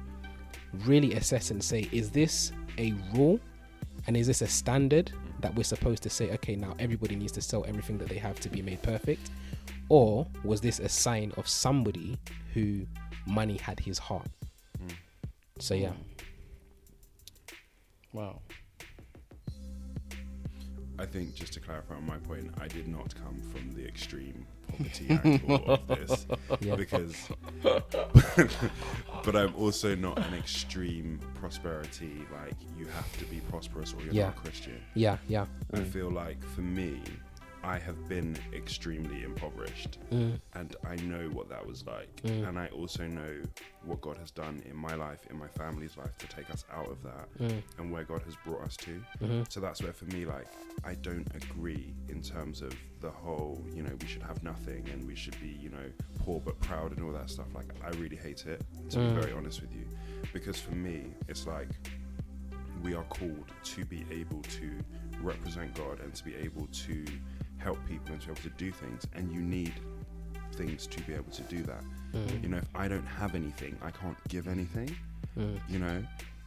really 0.86 1.12
assess 1.12 1.50
and 1.50 1.62
say, 1.62 1.90
is 1.92 2.10
this 2.10 2.52
a 2.78 2.94
rule? 3.12 3.38
And 4.06 4.16
is 4.16 4.26
this 4.26 4.40
a 4.40 4.46
standard 4.46 5.12
that 5.40 5.54
we're 5.54 5.64
supposed 5.64 6.02
to 6.04 6.10
say, 6.10 6.30
okay, 6.32 6.56
now 6.56 6.74
everybody 6.78 7.16
needs 7.16 7.32
to 7.32 7.42
sell 7.42 7.66
everything 7.68 7.98
that 7.98 8.08
they 8.08 8.18
have 8.18 8.40
to 8.40 8.48
be 8.48 8.62
made 8.62 8.82
perfect? 8.82 9.30
Or 9.90 10.26
was 10.44 10.60
this 10.60 10.78
a 10.78 10.88
sign 10.88 11.32
of 11.36 11.46
somebody 11.48 12.16
who 12.54 12.86
money 13.26 13.58
had 13.58 13.80
his 13.80 13.98
heart? 13.98 14.28
Hmm. 14.78 14.88
So, 15.58 15.74
yeah. 15.74 15.90
Hmm. 15.90 16.02
Wow. 18.12 18.40
I 20.98 21.06
think 21.06 21.34
just 21.34 21.52
to 21.54 21.60
clarify 21.60 21.94
on 21.94 22.06
my 22.06 22.18
point, 22.18 22.52
I 22.60 22.68
did 22.68 22.86
not 22.86 23.14
come 23.14 23.40
from 23.50 23.72
the 23.74 23.86
extreme 23.86 24.46
poverty 24.68 25.18
angle 25.24 25.64
of 25.72 25.86
this 25.88 26.26
Yeah. 26.60 26.76
because, 26.76 27.16
but 29.24 29.34
I'm 29.34 29.54
also 29.56 29.96
not 29.96 30.18
an 30.18 30.34
extreme 30.34 31.18
prosperity. 31.34 32.22
Like 32.32 32.54
you 32.78 32.86
have 32.86 33.18
to 33.18 33.24
be 33.24 33.40
prosperous 33.50 33.92
or 33.94 34.02
you're 34.02 34.12
Yeah. 34.12 34.26
not 34.26 34.36
a 34.36 34.40
Christian. 34.40 34.80
Yeah, 34.94 35.16
yeah. 35.26 35.46
I 35.72 35.78
mm. 35.78 35.86
feel 35.86 36.10
like 36.10 36.44
for 36.54 36.60
me, 36.60 37.00
I 37.62 37.78
have 37.78 38.08
been 38.08 38.36
extremely 38.54 39.22
impoverished, 39.22 39.98
Mm, 40.10 40.40
and 40.54 40.74
I 40.84 40.96
know 40.96 41.28
what 41.28 41.48
that 41.50 41.64
was 41.66 41.84
like, 41.86 42.14
Mm. 42.22 42.48
and 42.48 42.58
I 42.58 42.68
also 42.68 43.06
know 43.06 43.42
what 43.84 44.00
God 44.00 44.16
has 44.16 44.30
done 44.30 44.62
in 44.64 44.74
my 44.76 44.94
life, 44.94 45.26
in 45.28 45.38
my 45.38 45.46
family's 45.48 45.96
life, 45.98 46.16
to 46.18 46.26
take 46.26 46.48
us 46.50 46.64
out 46.72 46.88
of 46.88 47.02
that, 47.02 47.28
mm, 47.38 47.62
and 47.78 47.92
where 47.92 48.04
God 48.04 48.22
has 48.22 48.34
brought 48.46 48.62
us 48.62 48.76
to. 48.78 49.02
mhm, 49.20 49.50
So 49.52 49.60
that's 49.60 49.82
where, 49.82 49.92
for 49.92 50.06
me, 50.06 50.24
like, 50.24 50.46
I 50.84 50.94
don't 50.94 51.28
agree 51.34 51.94
in 52.08 52.22
terms 52.22 52.62
of 52.62 52.74
the 53.00 53.10
whole, 53.10 53.62
you 53.74 53.82
know, 53.82 53.94
we 54.00 54.06
should 54.06 54.22
have 54.22 54.42
nothing 54.42 54.88
and 54.88 55.06
we 55.06 55.14
should 55.14 55.38
be, 55.40 55.48
you 55.62 55.68
know, 55.68 55.90
poor 56.20 56.40
but 56.40 56.58
proud 56.60 56.92
and 56.96 57.04
all 57.04 57.12
that 57.12 57.28
stuff. 57.28 57.54
Like, 57.54 57.68
I 57.84 57.90
really 57.98 58.16
hate 58.16 58.46
it, 58.46 58.62
to 58.90 58.98
Mm. 58.98 59.14
be 59.14 59.20
very 59.20 59.32
honest 59.32 59.60
with 59.60 59.74
you. 59.74 59.84
Because 60.32 60.58
for 60.58 60.74
me, 60.74 61.12
it's 61.28 61.46
like 61.46 61.68
we 62.82 62.94
are 62.94 63.04
called 63.04 63.44
to 63.64 63.84
be 63.84 64.06
able 64.10 64.40
to 64.42 64.70
represent 65.22 65.74
God 65.74 66.00
and 66.00 66.14
to 66.14 66.24
be 66.24 66.34
able 66.36 66.66
to 66.68 67.04
help 67.60 67.78
people 67.86 68.12
and 68.12 68.20
to 68.22 68.28
be 68.28 68.32
able 68.32 68.42
to 68.42 68.56
do 68.64 68.72
things. 68.72 69.06
And 69.14 69.32
you 69.32 69.40
need 69.40 69.72
things 70.54 70.86
to 70.88 71.00
be 71.02 71.14
able 71.14 71.30
to 71.32 71.42
do 71.42 71.62
that. 71.62 71.82
mm, 72.12 72.42
You 72.42 72.48
know, 72.48 72.58
if 72.58 72.68
I 72.74 72.88
don't 72.88 73.06
have 73.06 73.34
anything, 73.34 73.76
I 73.82 73.90
can't 73.90 74.16
give 74.28 74.48
anything 74.48 74.94
mm, 75.38 75.60
you 75.68 75.78
know? 75.78 76.02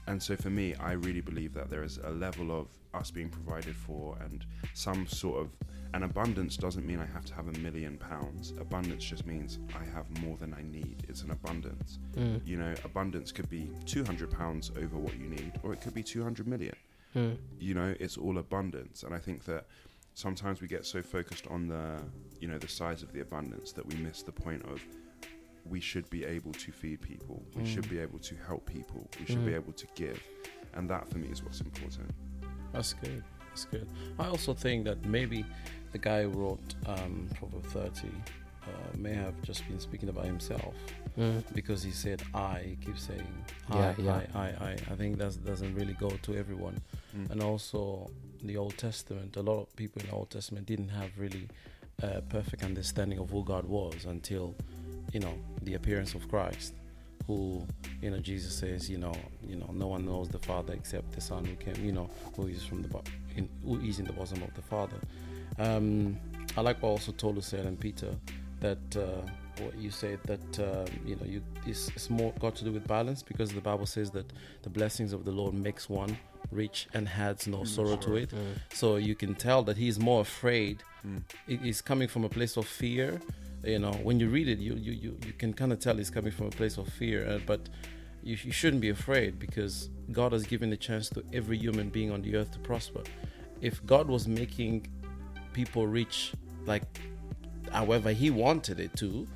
And 0.08 0.22
so 0.22 0.36
for 0.36 0.50
me 0.50 0.75
i 0.75 0.91
really 0.91 1.22
believe 1.22 1.53
that 1.53 1.70
there 1.70 1.84
is 1.84 1.98
a 2.03 2.10
level 2.10 2.51
of 2.51 2.67
us 2.93 3.10
being 3.10 3.29
provided 3.29 3.74
for 3.74 4.17
and 4.25 4.46
some 4.74 5.08
sort 5.08 5.39
of 5.41 5.48
an 5.93 6.03
abundance 6.03 6.58
doesn't 6.58 6.86
mean 6.86 7.00
i 7.00 7.05
have 7.05 7.24
to 7.24 7.34
have 7.34 7.48
a 7.48 7.58
million 7.60 7.98
pounds. 7.98 8.51
Abundance 8.60 9.03
just 9.05 9.25
means 9.25 9.60
i 9.82 9.84
have 9.96 10.05
more 10.22 10.36
than 10.38 10.53
i 10.53 10.63
need. 10.63 11.05
It's 11.08 11.22
an 11.22 11.32
abundance. 11.32 12.00
Mm, 12.17 12.46
you 12.46 12.58
know 12.58 12.74
abundance 12.84 13.32
could 13.32 13.50
be 13.50 13.70
200 13.86 14.29
pounds 14.29 14.72
over 14.77 14.98
what 14.98 15.13
you 15.17 15.27
need 15.29 15.53
or 15.63 15.72
it 15.72 15.79
could 15.82 15.93
be 15.93 16.03
200 16.03 16.46
million. 16.48 16.75
Mm, 17.15 17.38
you 17.60 17.74
know 17.74 17.96
it's 18.01 18.17
all 18.17 18.38
abundance. 18.39 19.03
And 19.03 19.13
i 19.15 19.20
think 19.20 19.46
that 19.46 19.67
sometimes 20.13 20.62
we 20.62 20.67
get 20.67 20.86
so 20.86 21.01
focused 21.01 21.48
on 21.48 21.67
the 21.67 21.98
you 22.39 22.48
know 22.48 22.58
the 22.58 22.67
size 22.67 23.01
of 23.03 23.12
the 23.13 23.22
abundance 23.22 23.72
that 23.74 23.86
we 23.86 23.96
miss 23.96 24.22
the 24.22 24.32
point 24.32 24.62
of 24.65 24.82
we 25.65 25.79
should 25.79 26.10
be 26.10 26.25
able 26.25 26.51
to 26.51 26.72
feed 26.72 27.01
people 27.01 27.41
we 27.55 27.65
should 27.65 27.89
be 27.89 27.98
able 28.00 28.20
to 28.20 28.36
help 28.46 28.65
people 28.65 29.10
we 29.20 29.25
should 29.25 29.46
be 29.46 29.51
Mm. 29.53 29.55
able 29.62 29.74
to 29.74 29.88
give 29.96 30.22
and 30.74 30.89
that 30.89 31.08
for 31.10 31.17
me 31.20 31.27
is 31.29 31.43
what's 31.43 31.62
important 31.62 32.10
That's 32.74 32.93
good. 32.93 33.24
That's 33.50 33.65
good. 33.65 33.88
I 34.17 34.27
also 34.27 34.53
think 34.55 34.86
that 34.86 35.05
maybe 35.05 35.46
the 35.91 36.00
guy 36.00 36.24
who 36.24 36.29
wrote 36.29 36.74
um, 36.88 37.29
Proverb 37.38 37.63
30 37.67 38.08
uh, 38.08 38.67
may 38.98 39.13
have 39.13 39.39
just 39.43 39.67
been 39.67 39.79
speaking 39.79 40.10
about 40.10 40.25
himself 40.25 40.74
mm, 41.17 41.43
because 41.53 41.84
he 41.84 41.91
said 41.91 42.24
I. 42.34 42.62
He 42.70 42.75
keeps 42.77 43.03
saying 43.03 43.27
I, 43.70 43.77
Yeah, 43.77 43.93
yeah. 44.00 44.22
I, 44.34 44.39
I, 44.39 44.48
I. 44.70 44.72
I 44.91 44.96
think 44.96 45.20
that 45.20 45.46
doesn't 45.46 45.75
really 45.75 45.93
go 45.93 46.10
to 46.10 46.36
everyone. 46.36 46.82
Mm. 47.15 47.29
And 47.32 47.43
also 47.43 48.10
the 48.48 48.58
Old 48.58 48.78
Testament. 48.78 49.36
A 49.38 49.42
lot 49.42 49.62
of 49.62 49.76
people 49.76 50.02
in 50.02 50.10
the 50.10 50.14
Old 50.14 50.30
Testament 50.30 50.66
didn't 50.66 50.90
have 50.90 51.10
really 51.18 51.48
a 52.02 52.22
perfect 52.22 52.64
understanding 52.64 53.20
of 53.20 53.30
who 53.30 53.44
God 53.44 53.66
was 53.66 54.06
until 54.06 54.56
you 55.12 55.20
know 55.20 55.34
the 55.62 55.76
appearance 55.76 56.14
of 56.14 56.28
Christ. 56.28 56.74
Who 57.28 57.66
you 58.02 58.12
know 58.12 58.20
Jesus 58.20 58.54
says 58.54 58.90
you 58.90 58.98
know 58.98 59.14
you 59.46 59.56
know 59.56 59.70
no 59.72 59.88
one 59.88 60.06
knows 60.06 60.30
the 60.30 60.40
Father 60.40 60.74
except 60.74 61.12
the 61.14 61.22
Son 61.22 61.46
who 61.46 61.56
came 61.56 61.84
you 61.84 61.92
know 61.94 62.10
who 62.36 62.48
is 62.48 62.64
from 62.64 62.82
the 62.82 63.02
in, 63.36 63.50
who 63.66 63.80
is 63.80 64.00
in 64.00 64.06
the 64.06 64.14
bosom 64.14 64.42
of 64.44 64.54
the 64.56 64.62
Father. 64.62 64.98
Um, 65.60 66.18
I 66.58 66.62
like 66.62 66.82
what 66.82 66.90
also 66.90 67.12
Tolu 67.12 67.42
said 67.42 67.66
and 67.66 67.80
Peter 67.80 68.14
that 68.60 68.98
uh, 68.98 69.22
what 69.62 69.78
you 69.78 69.92
said 69.92 70.20
that 70.24 70.60
um, 70.60 70.86
you 71.06 71.16
know 71.16 71.26
you 71.26 71.42
it's, 71.66 71.90
it's 71.90 72.10
more 72.10 72.34
got 72.40 72.56
to 72.56 72.64
do 72.64 72.72
with 72.72 72.88
balance 72.88 73.22
because 73.24 73.54
the 73.54 73.62
Bible 73.62 73.86
says 73.86 74.12
that 74.12 74.32
the 74.64 74.70
blessings 74.70 75.14
of 75.14 75.26
the 75.26 75.32
Lord 75.32 75.54
makes 75.54 75.90
one 75.90 76.18
rich 76.54 76.88
and 76.94 77.08
has 77.10 77.48
no 77.48 77.64
sorrow 77.64 77.96
to 77.98 78.16
it. 78.16 78.30
mm, 78.30 78.56
So 78.74 78.96
you 78.98 79.16
can 79.16 79.36
tell 79.36 79.64
that 79.64 79.78
he's 79.78 80.00
more 80.00 80.22
afraid. 80.22 80.84
Mm. 81.06 81.22
It 81.48 81.62
is 81.66 81.82
coming 81.82 82.08
from 82.08 82.24
a 82.24 82.30
place 82.30 82.56
of 82.58 82.66
fear. 82.68 83.20
You 83.64 83.80
know, 83.80 83.94
when 84.08 84.20
you 84.20 84.30
read 84.30 84.48
it, 84.48 84.60
you 84.60 84.74
you, 84.76 84.92
you, 84.92 85.18
you 85.26 85.34
can 85.34 85.54
kind 85.54 85.72
of 85.74 85.80
tell 85.80 86.00
it's 86.00 86.10
coming 86.10 86.32
from 86.32 86.48
a 86.48 86.52
place 86.52 86.78
of 86.78 86.88
fear. 86.90 87.28
Uh, 87.28 87.40
but 87.46 87.62
you, 88.24 88.38
you 88.44 88.52
shouldn't 88.52 88.82
be 88.82 88.90
afraid 88.90 89.40
because 89.40 89.90
God 90.12 90.32
has 90.32 90.44
given 90.46 90.70
the 90.70 90.78
chance 90.78 91.10
to 91.10 91.24
every 91.34 91.58
human 91.58 91.90
being 91.90 92.12
on 92.12 92.22
the 92.22 92.36
earth 92.36 92.52
to 92.54 92.60
prosper. 92.60 93.02
If 93.62 93.86
God 93.86 94.08
was 94.08 94.28
making 94.28 94.88
people 95.54 95.88
rich, 95.88 96.34
like 96.66 96.84
however 97.72 98.12
He 98.12 98.30
wanted 98.30 98.80
it 98.80 98.96
to, 98.98 99.28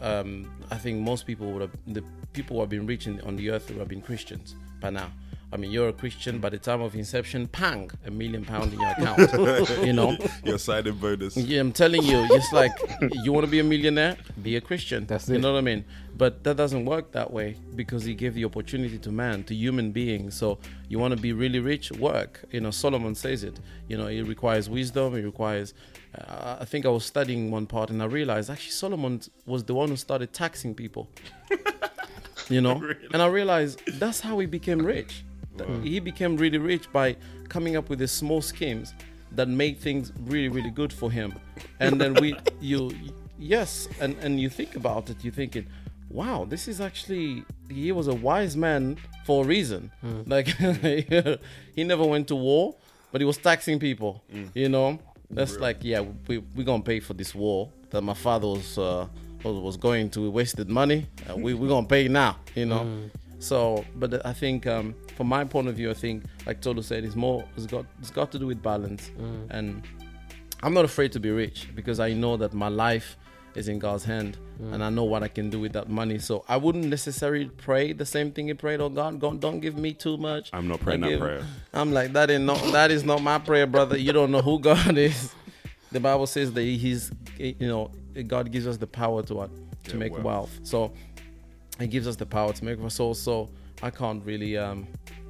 um, 0.00 0.50
I 0.70 0.76
think 0.76 1.00
most 1.00 1.26
people 1.26 1.52
would 1.52 1.62
have 1.62 1.76
the 1.86 2.02
people 2.32 2.56
who 2.56 2.60
have 2.62 2.70
been 2.70 2.86
rich 2.86 3.06
in, 3.06 3.20
on 3.22 3.36
the 3.36 3.50
earth 3.50 3.68
would 3.68 3.78
have 3.78 3.88
been 3.88 4.02
Christians 4.02 4.54
by 4.80 4.90
now. 4.90 5.10
I 5.52 5.58
mean, 5.58 5.70
you're 5.70 5.88
a 5.90 5.92
Christian 5.92 6.38
by 6.38 6.48
the 6.48 6.58
time 6.58 6.80
of 6.80 6.94
inception, 6.94 7.46
pang, 7.46 7.90
a 8.06 8.10
million 8.10 8.42
pound 8.44 8.72
in 8.72 8.80
your 8.80 8.90
account. 8.96 9.86
you 9.86 9.92
know, 9.92 10.16
your 10.44 10.58
signing 10.58 10.94
bonus 10.94 11.36
yeah, 11.36 11.60
I'm 11.60 11.72
telling 11.72 12.02
you, 12.02 12.26
it's 12.30 12.52
like 12.52 12.72
you 13.22 13.32
want 13.32 13.44
to 13.44 13.50
be 13.50 13.58
a 13.60 13.64
millionaire, 13.64 14.16
be 14.42 14.56
a 14.56 14.60
Christian. 14.62 15.06
That's 15.06 15.28
You 15.28 15.34
it. 15.34 15.40
know 15.42 15.52
what 15.52 15.58
I 15.58 15.62
mean? 15.62 15.84
But 16.16 16.42
that 16.44 16.56
doesn't 16.56 16.84
work 16.86 17.12
that 17.12 17.30
way 17.32 17.56
because 17.76 18.04
he 18.04 18.14
gave 18.14 18.34
the 18.34 18.44
opportunity 18.46 18.98
to 18.98 19.10
man, 19.12 19.44
to 19.44 19.54
human 19.54 19.92
beings. 19.92 20.34
So 20.34 20.58
you 20.88 20.98
want 20.98 21.14
to 21.14 21.20
be 21.20 21.32
really 21.32 21.60
rich, 21.60 21.90
work. 21.92 22.44
You 22.50 22.60
know, 22.60 22.70
Solomon 22.70 23.14
says 23.14 23.44
it. 23.44 23.60
You 23.88 23.96
know, 23.98 24.06
it 24.06 24.22
requires 24.22 24.70
wisdom. 24.70 25.14
It 25.16 25.22
requires. 25.22 25.74
Uh, 26.16 26.56
I 26.60 26.64
think 26.64 26.84
I 26.86 26.88
was 26.90 27.04
studying 27.04 27.50
one 27.50 27.66
part 27.66 27.88
and 27.90 28.02
I 28.02 28.06
realized 28.06 28.50
actually 28.50 28.72
Solomon 28.72 29.20
was 29.46 29.64
the 29.64 29.74
one 29.74 29.88
who 29.90 29.96
started 29.96 30.32
taxing 30.32 30.74
people. 30.74 31.08
you 32.48 32.60
know, 32.60 32.82
and 33.12 33.22
I 33.22 33.26
realized 33.26 33.80
that's 33.98 34.20
how 34.20 34.38
he 34.38 34.46
became 34.46 34.78
rich. 34.80 35.24
That 35.66 35.84
He 35.84 36.00
became 36.00 36.36
really 36.36 36.58
rich 36.58 36.90
by 36.92 37.16
coming 37.48 37.76
up 37.76 37.88
with 37.88 37.98
these 37.98 38.12
small 38.12 38.42
schemes 38.42 38.94
that 39.32 39.48
made 39.48 39.78
things 39.78 40.12
really, 40.24 40.48
really 40.48 40.70
good 40.70 40.92
for 40.92 41.10
him. 41.10 41.34
And 41.80 42.00
then 42.00 42.14
we, 42.14 42.36
you, 42.60 42.92
yes, 43.38 43.88
and 44.00 44.16
and 44.18 44.40
you 44.40 44.48
think 44.48 44.76
about 44.76 45.10
it, 45.10 45.16
you're 45.22 45.32
thinking, 45.32 45.66
wow, 46.10 46.44
this 46.48 46.68
is 46.68 46.80
actually 46.80 47.44
he 47.68 47.92
was 47.92 48.08
a 48.08 48.14
wise 48.14 48.56
man 48.56 48.96
for 49.24 49.44
a 49.44 49.46
reason. 49.46 49.90
Like 50.26 50.48
he 51.74 51.84
never 51.84 52.04
went 52.04 52.28
to 52.28 52.36
war, 52.36 52.74
but 53.10 53.20
he 53.20 53.24
was 53.24 53.38
taxing 53.38 53.78
people. 53.78 54.22
You 54.54 54.68
know, 54.68 54.98
that's 55.30 55.58
like 55.58 55.78
yeah, 55.80 56.04
we 56.28 56.38
we 56.38 56.64
gonna 56.64 56.82
pay 56.82 57.00
for 57.00 57.14
this 57.14 57.34
war 57.34 57.70
that 57.90 58.02
my 58.02 58.14
father 58.14 58.46
was 58.46 58.78
uh, 58.78 59.06
was, 59.44 59.76
going 59.76 60.10
to. 60.10 60.20
We 60.20 60.28
wasted 60.28 60.68
money. 60.68 61.06
Uh, 61.28 61.36
we 61.36 61.54
we 61.54 61.68
gonna 61.68 61.86
pay 61.86 62.08
now. 62.08 62.36
You 62.54 62.66
know. 62.66 63.10
So, 63.38 63.84
but 63.96 64.24
I 64.24 64.32
think 64.32 64.68
um, 64.68 64.94
from 65.22 65.28
my 65.28 65.44
point 65.44 65.68
of 65.68 65.76
view, 65.76 65.88
I 65.88 65.94
think 65.94 66.24
like 66.46 66.60
Tolu 66.60 66.82
said, 66.82 67.04
it's 67.04 67.14
more 67.14 67.44
it's 67.56 67.66
got 67.66 67.86
it's 68.00 68.10
got 68.10 68.32
to 68.32 68.40
do 68.40 68.46
with 68.48 68.60
balance, 68.60 69.12
mm. 69.16 69.46
and 69.50 69.86
I'm 70.64 70.74
not 70.74 70.84
afraid 70.84 71.12
to 71.12 71.20
be 71.20 71.30
rich 71.30 71.68
because 71.76 72.00
I 72.00 72.12
know 72.12 72.36
that 72.38 72.52
my 72.52 72.66
life 72.66 73.16
is 73.54 73.68
in 73.68 73.78
God's 73.78 74.04
hand, 74.04 74.36
mm. 74.60 74.72
and 74.72 74.82
I 74.82 74.90
know 74.90 75.04
what 75.04 75.22
I 75.22 75.28
can 75.28 75.48
do 75.48 75.60
with 75.60 75.74
that 75.74 75.88
money. 75.88 76.18
So 76.18 76.44
I 76.48 76.56
wouldn't 76.56 76.86
necessarily 76.86 77.44
pray 77.44 77.92
the 77.92 78.04
same 78.04 78.32
thing 78.32 78.48
He 78.48 78.54
prayed. 78.54 78.80
Oh 78.80 78.88
God, 78.88 79.20
God, 79.20 79.38
don't 79.38 79.60
give 79.60 79.78
me 79.78 79.92
too 79.94 80.16
much. 80.16 80.50
I'm 80.52 80.66
not 80.66 80.80
praying 80.80 81.02
Don't 81.02 81.12
that 81.12 81.20
prayer. 81.20 81.46
I'm 81.72 81.92
like 81.92 82.12
that. 82.14 82.28
Is 82.28 82.40
not 82.40 82.58
that 82.72 82.90
is 82.90 83.04
not 83.04 83.22
my 83.22 83.38
prayer, 83.38 83.68
brother. 83.68 83.96
You 83.96 84.12
don't 84.12 84.32
know 84.32 84.42
who 84.42 84.58
God 84.70 84.98
is. 84.98 85.32
The 85.92 86.00
Bible 86.00 86.26
says 86.26 86.52
that 86.52 86.62
He's, 86.62 87.12
you 87.38 87.68
know, 87.68 87.92
God 88.26 88.50
gives 88.50 88.66
us 88.66 88.76
the 88.76 88.88
power 88.88 89.22
to 89.22 89.34
what 89.34 89.50
to 89.84 89.90
Get 89.92 89.98
make 90.00 90.12
wealth. 90.14 90.24
wealth. 90.24 90.60
So 90.64 90.92
He 91.78 91.86
gives 91.86 92.08
us 92.08 92.16
the 92.16 92.26
power 92.26 92.52
to 92.52 92.64
make 92.64 92.80
wealth. 92.80 92.92
So 92.92 93.12
so 93.12 93.50
I 93.82 93.90
can't 93.90 94.24
really. 94.24 94.56
um 94.58 94.86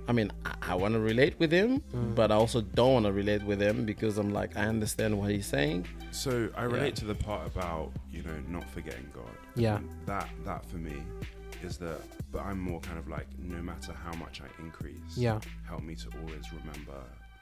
I 0.09 0.13
mean, 0.13 0.33
I, 0.45 0.73
I 0.73 0.75
want 0.75 0.95
to 0.95 1.01
relate 1.01 1.39
with 1.39 1.53
him, 1.53 1.81
but 2.17 2.33
I 2.33 2.35
also 2.35 2.61
don't 2.61 2.93
want 2.95 3.07
to 3.07 3.13
relate 3.13 3.41
with 3.45 3.63
him 3.63 3.85
because 3.85 4.19
I'm 4.19 4.33
like, 4.33 4.57
I 4.57 4.63
understand 4.67 5.17
what 5.17 5.31
he's 5.31 5.47
saying. 5.47 5.87
So 6.11 6.49
I 6.57 6.65
relate 6.65 6.97
to 6.97 7.05
the 7.05 7.15
part 7.15 7.47
about 7.47 7.93
you 8.11 8.23
know 8.25 8.37
not 8.49 8.69
forgetting 8.71 9.09
God. 9.15 9.31
Yeah. 9.55 9.77
And 9.77 9.89
that 10.07 10.29
that 10.45 10.67
for 10.67 10.77
me 10.79 10.97
is 11.63 11.77
the. 11.79 11.97
But 12.33 12.43
I'm 12.47 12.59
more 12.59 12.81
kind 12.81 12.99
of 12.99 13.09
like 13.09 13.27
no 13.39 13.61
matter 13.63 13.93
how 14.05 14.13
much 14.15 14.41
I 14.41 14.63
increase. 14.63 15.17
Yeah. 15.17 15.39
Help 15.69 15.83
me 15.83 15.95
to 15.97 16.09
always 16.21 16.47
remember 16.53 17.01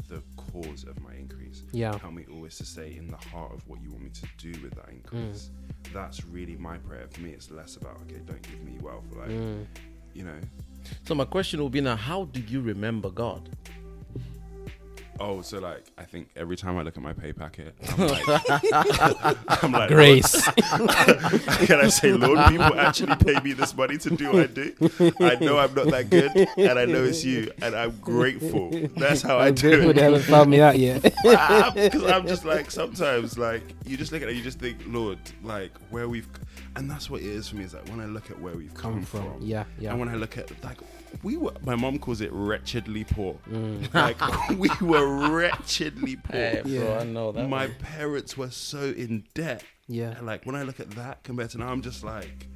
the 0.08 0.20
cause 0.36 0.82
of 0.84 1.00
my 1.00 1.14
increase. 1.14 1.62
Yeah. 1.72 1.96
Help 1.98 2.12
me 2.14 2.24
always 2.34 2.58
to 2.58 2.64
stay 2.66 2.96
in 2.96 3.06
the 3.06 3.16
heart 3.28 3.52
of 3.54 3.66
what 3.68 3.80
you 3.82 3.90
want 3.92 4.02
me 4.04 4.10
to 4.10 4.26
do 4.36 4.60
with 4.60 4.74
that 4.74 4.88
Mm. 4.90 4.96
increase. 4.96 5.50
That's 5.94 6.24
really 6.26 6.56
my 6.56 6.76
prayer. 6.78 7.06
For 7.10 7.20
me, 7.22 7.30
it's 7.30 7.50
less 7.50 7.76
about 7.76 7.96
okay, 8.02 8.20
don't 8.26 8.42
give 8.42 8.60
me 8.64 8.76
wealth. 8.82 9.04
Like 9.16 9.30
Mm. 9.30 9.64
you 10.12 10.24
know. 10.24 10.40
So 11.04 11.14
my 11.14 11.24
question 11.24 11.60
will 11.60 11.70
be 11.70 11.80
now: 11.80 11.96
How 11.96 12.24
do 12.26 12.40
you 12.40 12.60
remember 12.60 13.10
God? 13.10 13.48
Oh, 15.22 15.42
so 15.42 15.58
like 15.58 15.84
I 15.98 16.04
think 16.04 16.30
every 16.34 16.56
time 16.56 16.78
I 16.78 16.82
look 16.82 16.96
at 16.96 17.02
my 17.02 17.12
pay 17.12 17.34
packet, 17.34 17.74
I'm 17.90 18.06
like, 18.06 18.24
I'm 19.62 19.70
like 19.72 19.90
Grace. 19.90 20.42
Can 21.66 21.78
I 21.78 21.88
say, 21.88 22.12
Lord, 22.12 22.38
people 22.48 22.80
actually 22.80 23.14
pay 23.16 23.38
me 23.40 23.52
this 23.52 23.76
money 23.76 23.98
to 23.98 24.08
do 24.16 24.32
what 24.32 24.42
I 24.44 24.46
do? 24.46 24.74
I 25.20 25.34
know 25.34 25.58
I'm 25.58 25.74
not 25.74 25.88
that 25.88 26.08
good, 26.08 26.34
and 26.56 26.78
I 26.78 26.86
know 26.86 27.04
it's 27.04 27.22
you, 27.22 27.52
and 27.60 27.74
I'm 27.74 27.98
grateful. 27.98 28.70
That's 28.96 29.20
how 29.20 29.36
I 29.36 29.48
I'm 29.48 29.54
do 29.56 29.68
grateful 29.68 29.92
they 29.92 30.00
it. 30.00 30.04
haven't 30.04 30.22
found 30.22 30.50
me 30.50 30.62
out 30.62 30.78
yet. 30.78 31.12
Ah, 31.26 31.70
because 31.74 32.04
I'm 32.04 32.26
just 32.26 32.46
like, 32.46 32.70
sometimes, 32.70 33.36
like, 33.36 33.62
you 33.84 33.98
just 33.98 34.12
look 34.12 34.22
at 34.22 34.28
it, 34.30 34.36
you 34.36 34.42
just 34.42 34.58
think, 34.58 34.78
Lord, 34.86 35.18
like, 35.42 35.72
where 35.90 36.08
we've, 36.08 36.28
and 36.76 36.90
that's 36.90 37.10
what 37.10 37.20
it 37.20 37.26
is 37.26 37.48
for 37.48 37.56
me, 37.56 37.64
is 37.64 37.74
like, 37.74 37.88
when 37.88 38.00
I 38.00 38.06
look 38.06 38.30
at 38.30 38.40
where 38.40 38.54
we've 38.54 38.72
come, 38.74 38.94
Come 38.94 39.02
from, 39.04 39.32
from. 39.34 39.42
Yeah, 39.42 39.64
yeah. 39.78 39.90
and 39.90 40.00
when 40.00 40.08
I 40.08 40.14
look 40.14 40.38
at, 40.38 40.50
like, 40.64 40.78
we 41.22 41.36
were, 41.36 41.52
my 41.64 41.74
mom 41.74 41.98
calls 41.98 42.20
it 42.20 42.30
wretchedly 42.32 43.04
poor. 43.04 43.36
Mm. 43.50 43.92
Like, 43.94 44.58
we 44.58 44.70
were 44.86 45.28
wretchedly 45.30 46.16
poor. 46.22 46.36
Hey, 46.36 46.60
bro, 46.62 46.70
Yeah. 46.72 46.98
I 47.00 47.04
know 47.04 47.32
that. 47.32 47.48
my 47.48 47.66
one. 47.66 47.74
parents 47.76 48.36
were 48.36 48.50
so 48.50 48.78
in 48.84 49.24
debt. 49.34 49.64
Yeah. 49.88 50.10
And 50.16 50.24
like 50.26 50.46
when 50.46 50.54
I 50.54 50.62
look 50.62 50.78
at 50.78 50.90
that 50.92 51.24
compared 51.24 51.50
to 51.50 51.58
now, 51.58 51.68
I'm 51.68 51.82
just 51.82 52.04
like, 52.04 52.46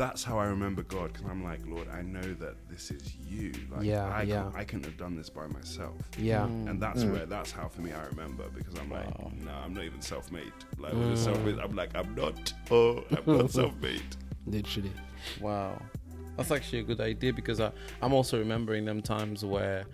that's 0.00 0.24
how 0.24 0.38
I 0.38 0.46
remember 0.46 0.82
God. 0.82 1.12
Because 1.12 1.28
I'm 1.28 1.44
like, 1.44 1.60
Lord, 1.66 1.86
I 1.88 2.00
know 2.00 2.22
that 2.22 2.56
this 2.70 2.90
is 2.90 3.14
you. 3.28 3.52
Like, 3.70 3.84
Yeah, 3.84 4.08
I, 4.08 4.22
yeah. 4.22 4.44
Can't, 4.44 4.56
I 4.56 4.64
couldn't 4.64 4.84
have 4.86 4.96
done 4.96 5.14
this 5.14 5.28
by 5.28 5.46
myself. 5.46 5.94
Yeah. 6.16 6.46
Mm. 6.46 6.70
And 6.70 6.82
that's 6.82 7.04
mm. 7.04 7.12
where, 7.12 7.26
that's 7.26 7.52
how 7.52 7.68
for 7.68 7.82
me 7.82 7.92
I 7.92 8.04
remember 8.06 8.44
because 8.54 8.78
I'm 8.78 8.90
like, 8.90 9.06
no, 9.44 9.52
I'm 9.52 9.74
not 9.74 9.84
even 9.84 10.00
self 10.00 10.32
made. 10.32 10.52
Like, 10.78 10.94
when 10.94 11.12
it's 11.12 11.20
mm. 11.20 11.24
self-made, 11.24 11.58
I'm 11.58 11.76
like, 11.76 11.90
I'm 11.94 12.14
not. 12.14 12.52
Oh, 12.70 13.04
I'm 13.10 13.38
not 13.38 13.50
self 13.60 13.76
made. 13.82 14.02
Literally. 14.46 14.92
Wow, 15.38 15.80
that's 16.36 16.50
actually 16.50 16.78
a 16.78 16.84
good 16.84 17.00
idea 17.02 17.34
because 17.34 17.60
I, 17.60 17.70
I'm 18.00 18.14
also 18.14 18.38
remembering 18.38 18.86
them 18.86 19.02
times 19.02 19.44
where 19.44 19.84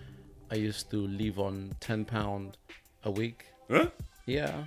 I 0.53 0.55
used 0.55 0.89
to 0.93 0.99
live 0.99 1.41
on 1.41 1.75
ten 1.81 2.05
pound 2.05 2.59
a 3.03 3.11
week. 3.11 3.47
Huh? 3.69 3.89
Yeah, 4.27 4.65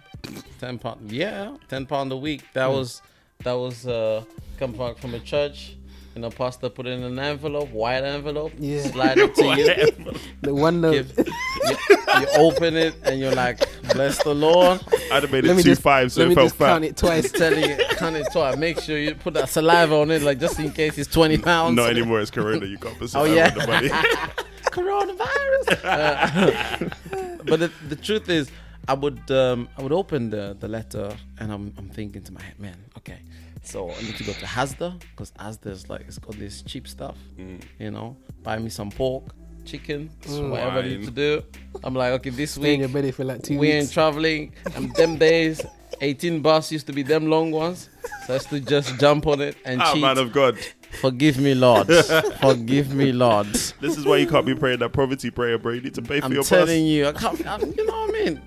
ten 0.60 0.80
pound. 0.80 1.10
Yeah, 1.10 1.56
ten 1.70 1.86
pound 1.86 2.12
a 2.12 2.18
week. 2.18 2.44
That 2.54 2.68
hmm. 2.68 2.74
was 2.74 3.02
that 3.46 3.54
was 3.54 3.88
uh, 3.88 4.22
come 4.58 4.74
back 4.74 4.98
from 4.98 5.14
a 5.14 5.20
church. 5.20 5.76
And 6.14 6.24
know, 6.24 6.30
pastor 6.30 6.68
put 6.68 6.88
it 6.88 6.90
in 6.90 7.04
an 7.04 7.18
envelope, 7.20 7.70
white 7.70 8.04
envelope. 8.04 8.52
Yeah. 8.60 8.82
slide 8.82 9.18
it 9.18 9.34
to 9.36 9.46
you. 10.04 10.14
The 10.42 10.54
one 10.54 10.82
note. 10.82 10.92
Give, 11.16 11.18
you, 11.18 11.76
you 12.20 12.28
open 12.36 12.76
it 12.76 12.96
and 13.04 13.18
you're 13.18 13.34
like, 13.34 13.60
bless 13.94 14.22
the 14.24 14.34
Lord. 14.36 14.82
I'd 15.14 15.24
have 15.24 15.32
made 15.32 15.46
Let 15.46 15.54
it 15.54 15.56
me 15.58 15.64
two 15.64 15.70
just 15.70 15.82
five, 15.82 16.12
so 16.12 16.20
let 16.20 16.26
it 16.26 16.30
me 16.30 16.36
felt 16.36 16.46
just 16.48 16.56
fat. 16.58 16.68
count 16.72 16.84
it 16.84 16.98
twice. 16.98 17.32
telling 17.32 17.64
you, 17.70 17.78
count 17.92 18.18
it 18.18 18.28
twice. 18.34 18.58
Make 18.58 18.82
sure 18.82 18.98
you 18.98 19.16
put 19.16 19.36
that 19.36 19.48
saliva 19.48 19.96
on 19.96 20.12
it, 20.12 20.22
like 20.24 20.40
just 20.40 20.60
in 20.60 20.72
case 20.74 20.98
it's 20.98 21.10
twenty 21.10 21.38
pounds. 21.38 21.78
Not 21.78 21.92
anymore. 21.92 22.20
It's 22.20 22.32
Corona. 22.32 22.66
You 22.66 22.78
can't 22.78 22.98
put 23.00 23.16
Oh, 23.16 23.22
oh, 23.22 23.24
yeah. 23.24 23.52
the 23.52 23.66
money. 23.68 23.88
coronavirus. 24.70 25.86
Uh, 25.86 27.36
but 27.46 27.60
the, 27.62 27.72
the 27.88 27.96
truth 27.96 28.28
is, 28.28 28.52
I 28.90 28.94
would 28.94 29.30
um, 29.32 29.70
I 29.78 29.84
would 29.84 29.92
open 30.02 30.30
the, 30.36 30.58
the 30.60 30.68
letter 30.68 31.08
and 31.40 31.52
I'm, 31.56 31.66
I'm 31.78 31.90
thinking 31.90 32.24
to 32.24 32.32
my 32.34 32.42
head, 32.42 32.58
man, 32.60 32.76
okay, 32.98 33.20
so 33.64 33.92
I 33.92 34.02
need 34.02 34.16
to 34.18 34.24
go 34.24 34.34
to 34.34 34.46
Asda 34.62 35.00
because 35.12 35.32
Hasda 35.34 35.68
is 35.78 35.90
like 35.92 36.02
it's 36.08 36.18
got 36.18 36.36
this 36.40 36.56
cheap 36.64 36.88
stuff, 36.88 37.18
Mm. 37.38 37.62
you 37.80 37.92
know, 37.92 38.18
buy 38.42 38.58
me 38.58 38.70
some 38.70 38.90
pork, 38.90 39.26
chicken, 39.64 40.10
whatever 40.26 40.80
I 40.80 40.88
need 40.92 41.04
to 41.06 41.12
do. 41.12 41.44
I'm 41.84 41.94
like, 41.94 42.14
okay, 42.14 42.32
this 42.32 42.52
Stay 42.52 42.74
in 42.74 42.82
week 42.82 42.92
belly 42.94 43.12
for 43.12 43.24
like 43.26 43.44
two 43.44 43.60
we 43.60 43.70
ain't 43.72 43.84
weeks. 43.84 43.94
traveling. 43.94 44.54
And 44.76 44.94
them 44.96 45.18
days, 45.18 45.62
18 46.02 46.42
bus 46.42 46.72
used 46.72 46.88
to 46.88 46.94
be 46.94 47.04
them 47.04 47.28
long 47.28 47.52
ones. 47.52 47.90
So 48.26 48.34
I 48.34 48.38
used 48.38 48.50
to 48.50 48.60
just 48.60 48.98
jump 49.00 49.28
on 49.28 49.40
it 49.42 49.56
and 49.66 49.82
Ah, 49.84 49.94
cheat. 49.94 50.02
man 50.02 50.18
of 50.18 50.32
God. 50.32 50.58
Forgive 51.02 51.38
me, 51.38 51.54
Lord. 51.54 51.88
Forgive 52.42 52.94
me, 52.96 53.12
Lord. 53.12 53.46
This 53.48 53.96
is 53.98 54.04
why 54.06 54.18
you 54.18 54.26
can't 54.28 54.46
be 54.48 54.56
praying 54.56 54.80
that 54.80 54.94
poverty 54.94 55.30
prayer, 55.30 55.60
bro. 55.60 55.74
You 55.74 55.82
need 55.82 55.94
to 55.94 56.02
pay 56.02 56.20
for 56.22 56.30
your. 56.30 56.40
I'm 56.40 56.44
telling 56.44 56.82
bus. 56.84 56.90
you, 56.90 57.08
I 57.08 57.12
can't, 57.12 57.46
I, 57.48 57.58
you 57.60 57.86
know 57.86 57.94
what 57.94 58.10
I 58.10 58.24
mean? 58.26 58.42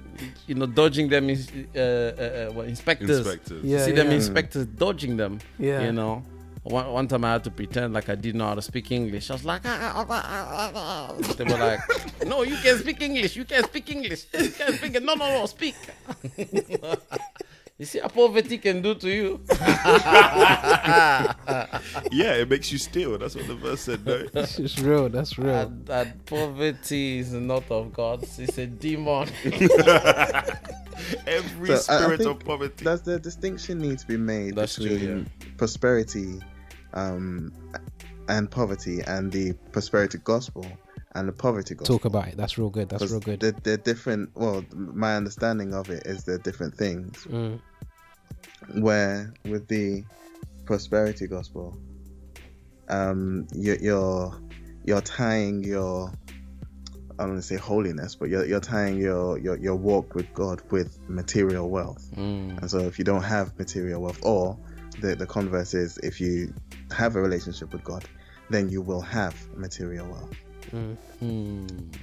You 0.46 0.57
know, 0.57 0.66
dodging 0.66 1.09
them 1.09 1.31
is 1.31 1.50
uh, 1.74 1.78
uh, 1.78 2.59
uh, 2.59 2.62
inspectors. 2.62 3.18
Inspectors. 3.18 3.64
Yeah, 3.64 3.85
See 3.85 3.92
them 3.92 4.09
yeah. 4.09 4.14
inspectors 4.14 4.66
dodging 4.66 5.16
them. 5.16 5.38
Yeah. 5.59 5.83
You 5.83 5.92
know. 5.92 6.22
One, 6.64 6.92
one 6.92 7.09
time 7.09 7.24
I 7.24 7.33
had 7.33 7.44
to 7.44 7.50
pretend 7.50 7.92
like 7.92 8.09
I 8.09 8.14
didn't 8.14 8.38
know 8.38 8.46
how 8.46 8.55
to 8.55 8.62
speak 8.62 8.92
English. 8.92 9.31
I 9.31 9.33
was 9.33 9.44
like, 9.44 9.62
ah, 9.64 9.78
ah, 9.96 10.07
ah, 10.09 10.22
ah, 10.24 10.70
ah, 10.74 11.11
ah. 11.11 11.33
they 11.35 11.42
were 11.44 11.59
like, 11.59 11.81
no, 12.26 12.42
you 12.42 12.57
can 12.57 12.78
speak 12.78 13.02
English. 13.02 13.35
You 13.35 13.44
can 13.44 13.64
speak 13.64 13.90
English. 13.90 14.26
You 14.33 14.50
can 14.50 14.72
speak. 14.74 15.02
No, 15.02 15.14
no, 15.14 15.28
no, 15.28 15.46
speak. 15.46 15.74
you 17.83 17.87
see 17.87 18.01
what 18.01 18.14
poverty 18.14 18.59
can 18.59 18.81
do 18.81 18.95
to 18.95 19.09
you? 19.11 19.40
Yeah, 22.12 22.35
it 22.35 22.49
makes 22.49 22.71
you 22.71 22.79
steal. 22.79 23.18
That's 23.18 23.35
what 23.35 23.47
the 23.47 23.55
verse 23.55 23.81
said, 23.81 24.05
no? 24.07 24.27
It's 24.35 24.79
real. 24.79 25.09
That's 25.09 25.38
real. 25.38 25.53
that, 25.53 25.87
that 25.87 26.27
poverty 26.27 27.18
is 27.18 27.33
not 27.33 27.64
of 27.71 27.92
God. 27.92 28.23
It's 28.38 28.59
a 28.59 28.66
demon. 28.66 29.29
Every 31.27 31.68
So, 31.68 31.75
I- 31.92 31.97
I 31.97 32.03
spirit 32.03 32.21
of 32.27 32.38
poverty. 32.40 32.85
Does 32.85 33.03
the 33.03 33.18
distinction 33.18 33.79
need 33.79 33.99
to 33.99 34.07
be 34.07 34.16
made 34.16 34.55
That's 34.57 34.77
true, 34.77 34.88
between 34.88 35.31
prosperity 35.57 36.40
um, 36.95 37.53
and 38.29 38.51
poverty 38.51 39.01
and 39.07 39.33
the 39.33 39.55
prosperity 39.73 40.18
gospel 40.23 40.66
and 41.14 41.27
the 41.29 41.33
poverty 41.33 41.75
gospel? 41.75 41.99
Talk 41.99 42.05
about 42.05 42.29
it. 42.29 42.37
That's 42.37 42.57
real 42.59 42.71
good. 42.71 42.88
That's 42.88 43.03
'Cause 43.03 43.11
real 43.12 43.21
good. 43.21 43.40
They're, 43.40 43.53
they're 43.64 43.77
different. 43.79 44.31
Well, 44.35 44.64
my 44.75 45.16
understanding 45.16 45.75
of 45.75 45.90
it 45.90 46.07
is 46.07 46.25
they're 46.25 46.38
different 46.38 46.75
things. 46.77 47.27
Mm. 47.29 47.61
Where 48.75 49.33
with 49.44 49.68
the 49.68 50.05
prosperity 50.64 51.27
gospel, 51.27 51.77
um, 52.88 53.46
you, 53.55 53.77
you're 53.81 54.40
you're 54.85 55.01
tying 55.01 55.62
your 55.64 56.12
I 57.18 57.25
don't 57.25 57.33
want 57.33 57.42
to 57.42 57.46
say 57.46 57.57
holiness, 57.57 58.16
but 58.16 58.31
you're, 58.31 58.44
you're 58.46 58.61
tying 58.61 58.98
your, 58.98 59.38
your 59.38 59.57
your 59.59 59.77
walk 59.77 60.14
with 60.14 60.33
God 60.35 60.62
with 60.70 60.98
material 61.09 61.68
wealth. 61.68 62.11
Mm. 62.16 62.59
And 62.61 62.70
so 62.70 62.79
if 62.81 62.98
you 62.98 63.05
don't 63.05 63.22
have 63.22 63.57
material 63.59 64.03
wealth, 64.03 64.18
or 64.22 64.59
the, 65.01 65.14
the 65.14 65.27
converse 65.27 65.75
is 65.75 65.98
if 65.98 66.20
you 66.20 66.55
have 66.90 67.16
a 67.16 67.20
relationship 67.20 67.72
with 67.72 67.85
God, 67.85 68.05
then 68.51 68.70
you 68.70 68.81
will 68.81 69.03
have 69.03 69.37
material 69.57 70.07
wealth. 70.07 70.35
Mm. 70.72 70.96
Mm. 71.22 71.94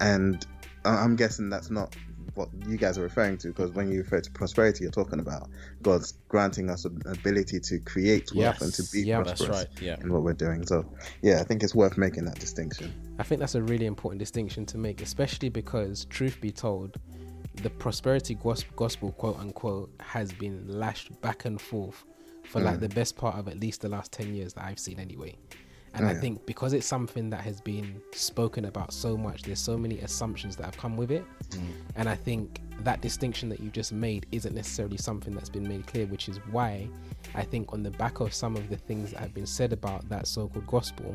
And 0.00 0.46
I'm 0.84 1.16
guessing 1.16 1.48
that's 1.48 1.70
not 1.70 1.96
what 2.34 2.48
you 2.66 2.76
guys 2.76 2.98
are 2.98 3.02
referring 3.02 3.38
to, 3.38 3.48
because 3.48 3.72
when 3.72 3.90
you 3.90 3.98
refer 3.98 4.20
to 4.20 4.30
prosperity, 4.30 4.84
you're 4.84 4.90
talking 4.90 5.20
about 5.20 5.48
God's 5.82 6.14
granting 6.28 6.70
us 6.70 6.84
an 6.84 7.02
ability 7.06 7.60
to 7.60 7.78
create 7.80 8.30
wealth 8.34 8.60
and 8.60 8.72
to 8.74 8.82
be 8.92 9.02
yeah, 9.02 9.22
That's 9.22 9.44
prosperous 9.44 9.68
right. 9.70 9.82
Yeah. 9.82 9.96
in 10.00 10.12
what 10.12 10.22
we're 10.22 10.32
doing. 10.32 10.66
So 10.66 10.84
yeah, 11.22 11.40
I 11.40 11.44
think 11.44 11.62
it's 11.62 11.74
worth 11.74 11.98
making 11.98 12.24
that 12.26 12.38
distinction. 12.38 12.92
I 13.18 13.22
think 13.22 13.40
that's 13.40 13.54
a 13.54 13.62
really 13.62 13.86
important 13.86 14.18
distinction 14.18 14.66
to 14.66 14.78
make, 14.78 15.02
especially 15.02 15.48
because, 15.48 16.06
truth 16.06 16.40
be 16.40 16.50
told, 16.50 16.98
the 17.56 17.70
prosperity 17.70 18.34
gospel, 18.34 19.12
quote 19.12 19.38
unquote, 19.38 19.90
has 20.00 20.32
been 20.32 20.64
lashed 20.66 21.20
back 21.20 21.44
and 21.44 21.60
forth 21.60 22.04
for 22.44 22.60
like 22.60 22.76
mm. 22.76 22.80
the 22.80 22.88
best 22.88 23.16
part 23.16 23.36
of 23.36 23.48
at 23.48 23.60
least 23.60 23.82
the 23.82 23.88
last 23.88 24.12
10 24.12 24.34
years 24.34 24.54
that 24.54 24.64
I've 24.64 24.78
seen, 24.78 24.98
anyway. 24.98 25.36
And 25.94 26.06
I 26.06 26.12
Yeah. 26.12 26.20
think 26.20 26.46
because 26.46 26.72
it's 26.72 26.86
something 26.86 27.28
that 27.30 27.40
has 27.42 27.60
been 27.60 28.00
spoken 28.12 28.64
about 28.64 28.92
so 28.92 29.16
much, 29.16 29.42
there's 29.42 29.58
so 29.60 29.76
many 29.76 29.98
assumptions 30.00 30.56
that 30.56 30.64
have 30.64 30.76
come 30.76 30.96
with 30.96 31.10
it. 31.10 31.24
And 31.96 32.08
I 32.08 32.14
think 32.14 32.60
that 32.80 33.00
distinction 33.02 33.48
that 33.50 33.60
you 33.60 33.70
just 33.70 33.92
made 33.92 34.26
isn't 34.32 34.54
necessarily 34.54 34.96
something 34.96 35.34
that's 35.34 35.50
been 35.50 35.68
made 35.68 35.86
clear, 35.86 36.06
which 36.06 36.28
is 36.28 36.38
why 36.50 36.88
I 37.34 37.42
think 37.42 37.72
on 37.72 37.82
the 37.82 37.90
back 37.90 38.20
of 38.20 38.32
some 38.32 38.56
of 38.56 38.68
the 38.70 38.76
things 38.76 39.10
that 39.10 39.20
have 39.20 39.34
been 39.34 39.46
said 39.46 39.72
about 39.72 40.08
that 40.08 40.26
so 40.26 40.48
called 40.48 40.66
gospel, 40.66 41.14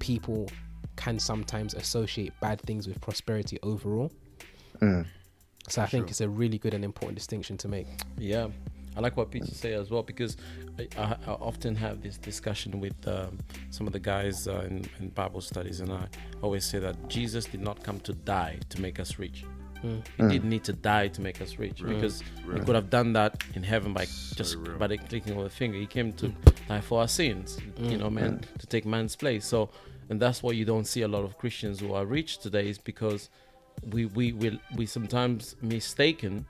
people 0.00 0.48
can 0.96 1.18
sometimes 1.18 1.74
associate 1.74 2.32
bad 2.40 2.60
things 2.62 2.86
with 2.86 3.00
prosperity 3.00 3.58
overall. 3.62 4.10
Mm. 4.80 5.06
So 5.68 5.82
I 5.82 5.86
think 5.86 6.10
it's 6.10 6.20
a 6.20 6.28
really 6.28 6.58
good 6.58 6.74
and 6.74 6.84
important 6.84 7.14
distinction 7.16 7.56
to 7.58 7.68
make. 7.68 7.86
Yeah. 8.18 8.48
I 8.96 9.00
like 9.00 9.16
what 9.16 9.30
Peter 9.30 9.46
say 9.46 9.72
as 9.72 9.90
well 9.90 10.02
because 10.02 10.36
I, 10.78 10.88
I, 10.98 11.16
I 11.26 11.30
often 11.32 11.74
have 11.76 12.02
this 12.02 12.16
discussion 12.18 12.80
with 12.80 12.96
um, 13.06 13.38
some 13.70 13.86
of 13.86 13.92
the 13.92 14.00
guys 14.00 14.48
uh, 14.48 14.64
in, 14.68 14.84
in 14.98 15.08
Bible 15.10 15.40
studies, 15.40 15.80
and 15.80 15.92
I 15.92 16.06
always 16.42 16.64
say 16.64 16.78
that 16.80 17.08
Jesus 17.08 17.44
did 17.44 17.60
not 17.60 17.82
come 17.82 18.00
to 18.00 18.12
die 18.12 18.58
to 18.70 18.80
make 18.80 18.98
us 18.98 19.18
rich. 19.18 19.44
Mm. 19.84 20.02
He 20.16 20.22
didn't 20.28 20.48
need 20.48 20.64
to 20.64 20.72
die 20.72 21.08
to 21.08 21.20
make 21.20 21.40
us 21.42 21.58
rich 21.58 21.82
because 21.84 22.22
he 22.54 22.60
could 22.60 22.74
have 22.74 22.88
done 22.88 23.12
that 23.12 23.42
in 23.54 23.62
heaven 23.62 23.92
by 23.92 24.06
So 24.06 24.34
just 24.34 24.56
real. 24.56 24.78
by 24.78 24.86
the 24.86 24.96
clicking 24.96 25.36
of 25.36 25.44
a 25.44 25.50
finger. 25.50 25.76
He 25.78 25.86
came 25.86 26.12
to 26.14 26.28
die 26.68 26.80
for 26.80 27.00
our 27.00 27.08
sins, 27.08 27.58
you 27.78 27.98
know, 27.98 28.08
man, 28.08 28.40
to 28.58 28.66
take 28.66 28.86
man's 28.86 29.14
place. 29.14 29.44
So, 29.44 29.68
and 30.08 30.18
that's 30.20 30.42
why 30.42 30.52
you 30.52 30.64
don't 30.64 30.86
see 30.86 31.02
a 31.02 31.08
lot 31.08 31.24
of 31.24 31.36
Christians 31.36 31.80
who 31.80 31.92
are 31.92 32.06
rich 32.06 32.38
today 32.38 32.68
is 32.70 32.78
because 32.78 33.28
we 33.90 34.06
we 34.06 34.32
we, 34.32 34.58
we 34.74 34.86
sometimes 34.86 35.54
mistaken 35.60 36.46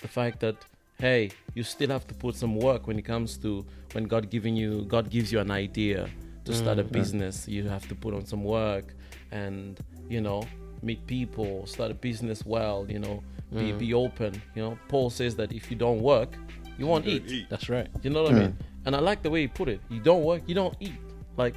the 0.00 0.08
fact 0.08 0.40
that 0.40 0.56
hey, 1.02 1.30
you 1.54 1.64
still 1.64 1.90
have 1.90 2.06
to 2.06 2.14
put 2.14 2.36
some 2.36 2.54
work 2.68 2.86
when 2.86 2.96
it 2.96 3.02
comes 3.02 3.36
to 3.38 3.66
when 3.92 4.04
God 4.04 4.30
giving 4.30 4.54
you 4.62 4.70
God 4.94 5.10
gives 5.10 5.32
you 5.32 5.40
an 5.40 5.50
idea 5.50 6.08
to 6.44 6.52
mm, 6.52 6.54
start 6.62 6.78
a 6.78 6.84
business. 6.84 7.48
You 7.48 7.62
have 7.76 7.86
to 7.88 7.94
put 8.04 8.14
on 8.14 8.24
some 8.24 8.44
work 8.44 8.86
and 9.32 9.78
you 10.08 10.20
know 10.20 10.44
meet 10.88 11.04
people, 11.06 11.66
start 11.66 11.90
a 11.90 11.94
business 11.94 12.46
well. 12.46 12.86
You 12.88 13.00
know, 13.00 13.16
be 13.52 13.72
mm. 13.72 13.78
be 13.84 13.88
open. 13.94 14.40
You 14.54 14.62
know, 14.62 14.78
Paul 14.88 15.10
says 15.10 15.34
that 15.40 15.50
if 15.52 15.70
you 15.70 15.76
don't 15.76 16.00
work, 16.14 16.30
you 16.78 16.86
won't 16.86 17.04
Don't 17.04 17.14
eat. 17.14 17.24
eat. 17.36 17.46
That's 17.50 17.68
right. 17.68 17.88
You 18.04 18.10
know 18.10 18.22
what 18.22 18.34
I 18.34 18.38
mean? 18.38 18.56
And 18.86 18.94
I 18.94 19.00
like 19.00 19.22
the 19.26 19.30
way 19.30 19.40
he 19.42 19.48
put 19.48 19.68
it. 19.68 19.80
You 19.94 20.00
don't 20.00 20.22
work, 20.30 20.42
you 20.46 20.54
don't 20.54 20.76
eat. 20.80 20.98
Like, 21.36 21.54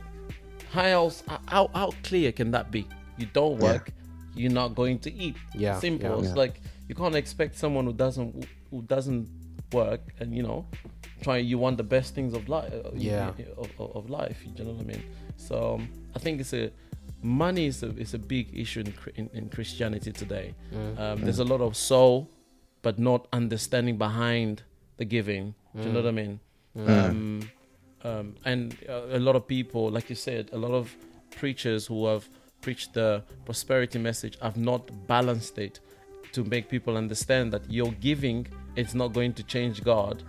how 0.72 0.86
else? 1.00 1.24
How 1.54 1.70
how 1.80 1.92
clear 2.02 2.32
can 2.32 2.50
that 2.56 2.72
be? 2.72 2.88
You 3.22 3.28
don't 3.40 3.58
Yeah. 3.58 3.68
work, 3.70 3.86
you're 4.40 4.58
not 4.62 4.70
going 4.82 4.98
to 5.06 5.10
eat. 5.26 5.36
Yeah, 5.54 5.80
simple. 5.80 6.10
yeah. 6.10 6.20
It's 6.24 6.30
Yeah. 6.30 6.44
like 6.44 6.56
you 6.90 6.96
can't 6.96 7.16
expect 7.16 7.54
someone 7.64 7.86
who 7.86 7.94
doesn't 7.94 8.46
who 8.76 8.82
doesn't 8.82 9.28
work 9.72 10.02
and 10.20 10.36
you 10.36 10.44
know 10.44 10.66
try. 11.22 11.38
You 11.38 11.58
want 11.58 11.78
the 11.78 11.84
best 11.84 12.14
things 12.14 12.34
of 12.34 12.50
life. 12.50 12.74
Yeah. 12.94 13.32
of, 13.58 13.70
of, 13.80 13.96
of 13.96 14.10
life. 14.10 14.40
You 14.46 14.64
know 14.64 14.72
what 14.72 14.82
I 14.82 14.84
mean? 14.84 15.04
So 15.38 15.76
um, 15.76 15.90
I 16.16 16.20
think 16.20 16.42
it's 16.42 16.54
a 16.54 16.72
money 17.22 17.68
is 17.68 17.84
a 17.84 17.90
is 17.98 18.14
a 18.14 18.20
big 18.20 18.48
issue 18.54 18.82
in 18.82 18.94
in, 19.16 19.30
in 19.34 19.50
Christianity 19.50 20.12
today. 20.12 20.54
Mm. 20.74 21.00
Um, 21.00 21.22
there's 21.22 21.40
a 21.40 21.50
lot 21.54 21.62
of 21.62 21.76
soul, 21.76 22.30
but 22.82 23.00
not 23.00 23.28
understanding 23.32 23.98
behind 23.98 24.64
the 24.98 25.06
giving. 25.06 25.56
Do 25.76 25.84
you 25.84 25.92
know 25.92 26.02
what 26.02 26.08
I 26.08 26.12
mean? 26.12 26.40
Um, 26.88 27.50
um, 28.04 28.36
and 28.46 28.78
uh, 28.88 29.18
a 29.20 29.20
lot 29.20 29.36
of 29.36 29.46
people, 29.46 29.90
like 29.90 30.10
you 30.10 30.16
said, 30.16 30.50
a 30.54 30.58
lot 30.58 30.72
of 30.72 30.96
preachers 31.32 31.86
who 31.88 32.06
have 32.06 32.30
preached 32.62 32.94
the 32.94 33.24
prosperity 33.44 34.00
message 34.00 34.38
have 34.42 34.56
not 34.56 34.82
balanced 35.08 35.58
it 35.58 35.82
to 36.32 36.44
make 36.46 36.70
people 36.70 36.96
understand 36.96 37.52
that 37.52 37.70
your 37.70 37.92
giving 37.94 38.48
is 38.76 38.94
not 38.96 39.14
going 39.14 39.34
to 39.34 39.44
change 39.44 39.84
God, 39.84 40.24